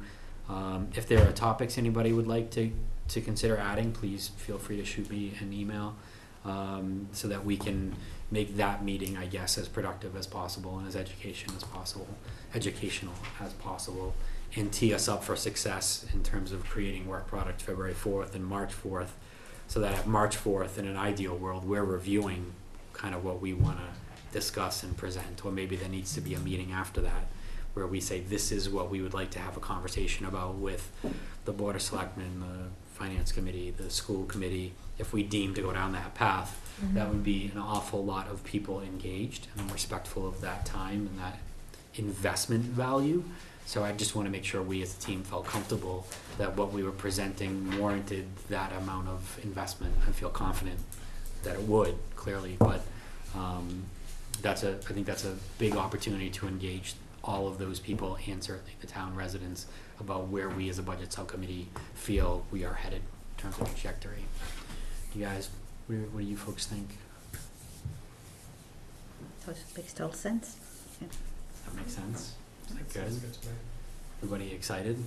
Um, 0.48 0.88
if 0.94 1.06
there 1.06 1.26
are 1.28 1.32
topics 1.32 1.76
anybody 1.78 2.12
would 2.12 2.26
like 2.26 2.50
to, 2.52 2.72
to 3.08 3.20
consider 3.20 3.56
adding, 3.56 3.92
please 3.92 4.28
feel 4.36 4.58
free 4.58 4.76
to 4.76 4.84
shoot 4.84 5.10
me 5.10 5.34
an 5.40 5.52
email, 5.52 5.96
um, 6.44 7.08
so 7.12 7.28
that 7.28 7.44
we 7.44 7.56
can 7.56 7.94
make 8.30 8.56
that 8.56 8.84
meeting, 8.84 9.16
I 9.16 9.26
guess, 9.26 9.58
as 9.58 9.68
productive 9.68 10.14
as 10.16 10.26
possible 10.26 10.78
and 10.78 10.86
as 10.86 10.96
education 10.96 11.52
as 11.56 11.64
possible, 11.64 12.08
educational 12.54 13.14
as 13.40 13.52
possible 13.54 14.14
and 14.56 14.72
tee 14.72 14.94
us 14.94 15.08
up 15.08 15.22
for 15.22 15.36
success 15.36 16.06
in 16.12 16.22
terms 16.22 16.52
of 16.52 16.64
creating 16.64 17.06
work 17.06 17.26
product 17.26 17.62
February 17.62 17.94
fourth 17.94 18.34
and 18.34 18.44
March 18.44 18.72
fourth. 18.72 19.16
So 19.66 19.80
that 19.80 19.94
at 19.94 20.06
March 20.06 20.36
fourth, 20.36 20.78
in 20.78 20.86
an 20.86 20.96
ideal 20.96 21.36
world, 21.36 21.64
we're 21.64 21.84
reviewing 21.84 22.52
kind 22.94 23.14
of 23.14 23.24
what 23.24 23.40
we 23.40 23.52
wanna 23.52 23.90
discuss 24.32 24.82
and 24.82 24.96
present, 24.96 25.44
or 25.44 25.52
maybe 25.52 25.76
there 25.76 25.88
needs 25.88 26.14
to 26.14 26.20
be 26.20 26.34
a 26.34 26.38
meeting 26.38 26.72
after 26.72 27.00
that 27.02 27.26
where 27.74 27.86
we 27.86 28.00
say, 28.00 28.20
this 28.20 28.50
is 28.50 28.68
what 28.68 28.90
we 28.90 29.00
would 29.02 29.14
like 29.14 29.30
to 29.30 29.38
have 29.38 29.56
a 29.56 29.60
conversation 29.60 30.26
about 30.26 30.54
with 30.54 30.90
the 31.44 31.52
Board 31.52 31.76
of 31.76 31.82
Selectmen, 31.82 32.40
the 32.40 32.98
Finance 32.98 33.30
Committee, 33.30 33.70
the 33.70 33.90
School 33.90 34.24
Committee, 34.24 34.72
if 34.98 35.12
we 35.12 35.22
deem 35.22 35.54
to 35.54 35.62
go 35.62 35.72
down 35.72 35.92
that 35.92 36.14
path 36.14 36.68
mm-hmm. 36.80 36.94
that 36.94 37.08
would 37.08 37.24
be 37.24 37.50
an 37.54 37.60
awful 37.60 38.04
lot 38.04 38.28
of 38.28 38.44
people 38.44 38.80
engaged 38.80 39.46
and 39.52 39.62
I'm 39.62 39.72
respectful 39.72 40.26
of 40.26 40.40
that 40.40 40.64
time 40.64 41.06
and 41.06 41.18
that 41.18 41.38
investment 41.94 42.64
value. 42.64 43.24
So 43.68 43.84
I 43.84 43.92
just 43.92 44.16
wanna 44.16 44.30
make 44.30 44.46
sure 44.46 44.62
we 44.62 44.80
as 44.80 44.96
a 44.96 44.98
team 44.98 45.22
felt 45.22 45.44
comfortable 45.44 46.06
that 46.38 46.56
what 46.56 46.72
we 46.72 46.82
were 46.82 46.90
presenting 46.90 47.78
warranted 47.78 48.24
that 48.48 48.72
amount 48.72 49.08
of 49.08 49.38
investment. 49.44 49.94
I 50.08 50.12
feel 50.12 50.30
confident 50.30 50.78
that 51.42 51.54
it 51.56 51.60
would, 51.64 51.94
clearly, 52.16 52.56
but 52.58 52.80
um 53.34 53.84
that's 54.40 54.62
a, 54.62 54.70
I 54.88 54.92
think 54.94 55.06
that's 55.06 55.26
a 55.26 55.36
big 55.58 55.76
opportunity 55.76 56.30
to 56.30 56.48
engage 56.48 56.94
all 57.22 57.46
of 57.46 57.58
those 57.58 57.78
people 57.78 58.16
and 58.26 58.42
certainly 58.42 58.72
the 58.80 58.86
town 58.86 59.14
residents 59.14 59.66
about 60.00 60.28
where 60.28 60.48
we 60.48 60.70
as 60.70 60.78
a 60.78 60.82
budget 60.82 61.12
subcommittee 61.12 61.68
feel 61.94 62.46
we 62.50 62.64
are 62.64 62.72
headed 62.72 63.02
in 63.02 63.42
terms 63.42 63.58
of 63.60 63.68
trajectory. 63.68 64.24
You 65.14 65.26
guys, 65.26 65.50
what 65.88 65.96
do, 65.96 66.02
what 66.12 66.20
do 66.20 66.26
you 66.26 66.38
folks 66.38 66.64
think? 66.64 66.88
It 69.46 69.56
makes 69.76 69.92
total 69.92 70.14
sense. 70.14 70.56
That 71.00 71.74
makes 71.76 71.92
sense? 71.92 72.37
Is 72.68 72.74
that 72.74 72.92
good? 72.92 73.02
Sounds 73.04 73.18
good 73.18 73.32
to 73.34 73.48
me. 73.48 73.54
Everybody 74.22 74.52
excited? 74.54 74.98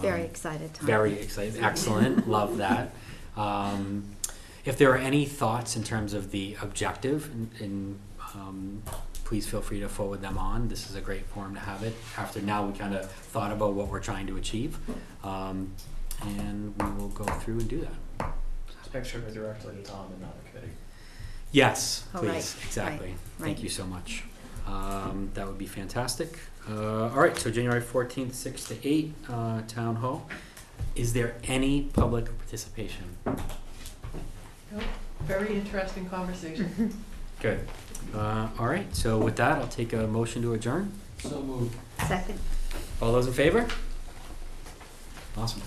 Very 0.00 0.20
Um, 0.22 0.26
excited, 0.26 0.74
Tom. 0.74 0.86
Very 0.86 1.12
excited, 1.18 1.62
excellent, 1.62 2.28
love 2.38 2.56
that. 2.58 2.92
Um, 3.36 4.16
if 4.64 4.76
there 4.78 4.90
are 4.92 4.96
any 4.98 5.24
thoughts 5.26 5.76
in 5.76 5.84
terms 5.84 6.14
of 6.14 6.30
the 6.30 6.56
objective, 6.62 7.30
and, 7.32 7.50
and, 7.60 7.98
um, 8.34 8.82
please 9.24 9.46
feel 9.46 9.60
free 9.60 9.78
to 9.80 9.88
forward 9.88 10.20
them 10.22 10.36
on. 10.38 10.66
This 10.68 10.90
is 10.90 10.96
a 10.96 11.00
great 11.00 11.24
forum 11.26 11.54
to 11.54 11.60
have 11.60 11.82
it, 11.84 11.94
after 12.18 12.40
now 12.40 12.66
we 12.66 12.76
kinda 12.76 13.04
thought 13.06 13.52
about 13.52 13.74
what 13.74 13.86
we're 13.88 14.00
trying 14.00 14.26
to 14.26 14.36
achieve. 14.36 14.78
Um, 15.22 15.72
and 16.22 16.74
we 16.76 16.90
will 17.00 17.08
go 17.10 17.24
through 17.24 17.60
and 17.60 17.68
do 17.68 17.80
that. 17.82 18.32
Just 18.82 18.92
make 18.92 19.04
sure 19.04 19.20
they're 19.20 19.30
directly 19.30 19.76
to 19.76 19.82
Tom 19.82 20.06
and 20.12 20.20
not 20.22 20.42
the 20.42 20.50
committee. 20.50 20.72
Yes, 21.52 22.04
Oh, 22.14 22.20
right, 22.22 22.32
please, 22.32 22.56
exactly. 22.64 23.14
Thank 23.38 23.56
right. 23.56 23.62
you 23.62 23.68
so 23.68 23.86
much. 23.86 24.24
Um, 24.66 25.30
that 25.34 25.46
would 25.46 25.58
be 25.58 25.66
fantastic. 25.66 26.38
Uh, 26.68 27.08
all 27.08 27.20
right, 27.20 27.36
so 27.36 27.50
January 27.50 27.80
fourteenth, 27.80 28.34
six 28.34 28.64
to 28.68 28.76
eight, 28.86 29.12
uh, 29.28 29.62
town 29.66 29.96
hall. 29.96 30.28
Is 30.94 31.12
there 31.12 31.34
any 31.44 31.82
public 31.82 32.26
participation? 32.38 33.04
No. 33.26 33.34
Very 35.22 35.54
interesting 35.54 36.08
conversation. 36.08 36.94
Good. 37.40 37.66
Uh, 38.14 38.48
all 38.58 38.66
right, 38.66 38.94
so 38.94 39.18
with 39.18 39.36
that, 39.36 39.58
I'll 39.58 39.68
take 39.68 39.92
a 39.92 40.06
motion 40.06 40.42
to 40.42 40.52
adjourn. 40.54 40.92
So 41.18 41.40
moved. 41.42 41.76
Second. 42.06 42.38
All 43.00 43.12
those 43.12 43.26
in 43.26 43.32
favor? 43.32 43.66
Awesome. 45.36 45.62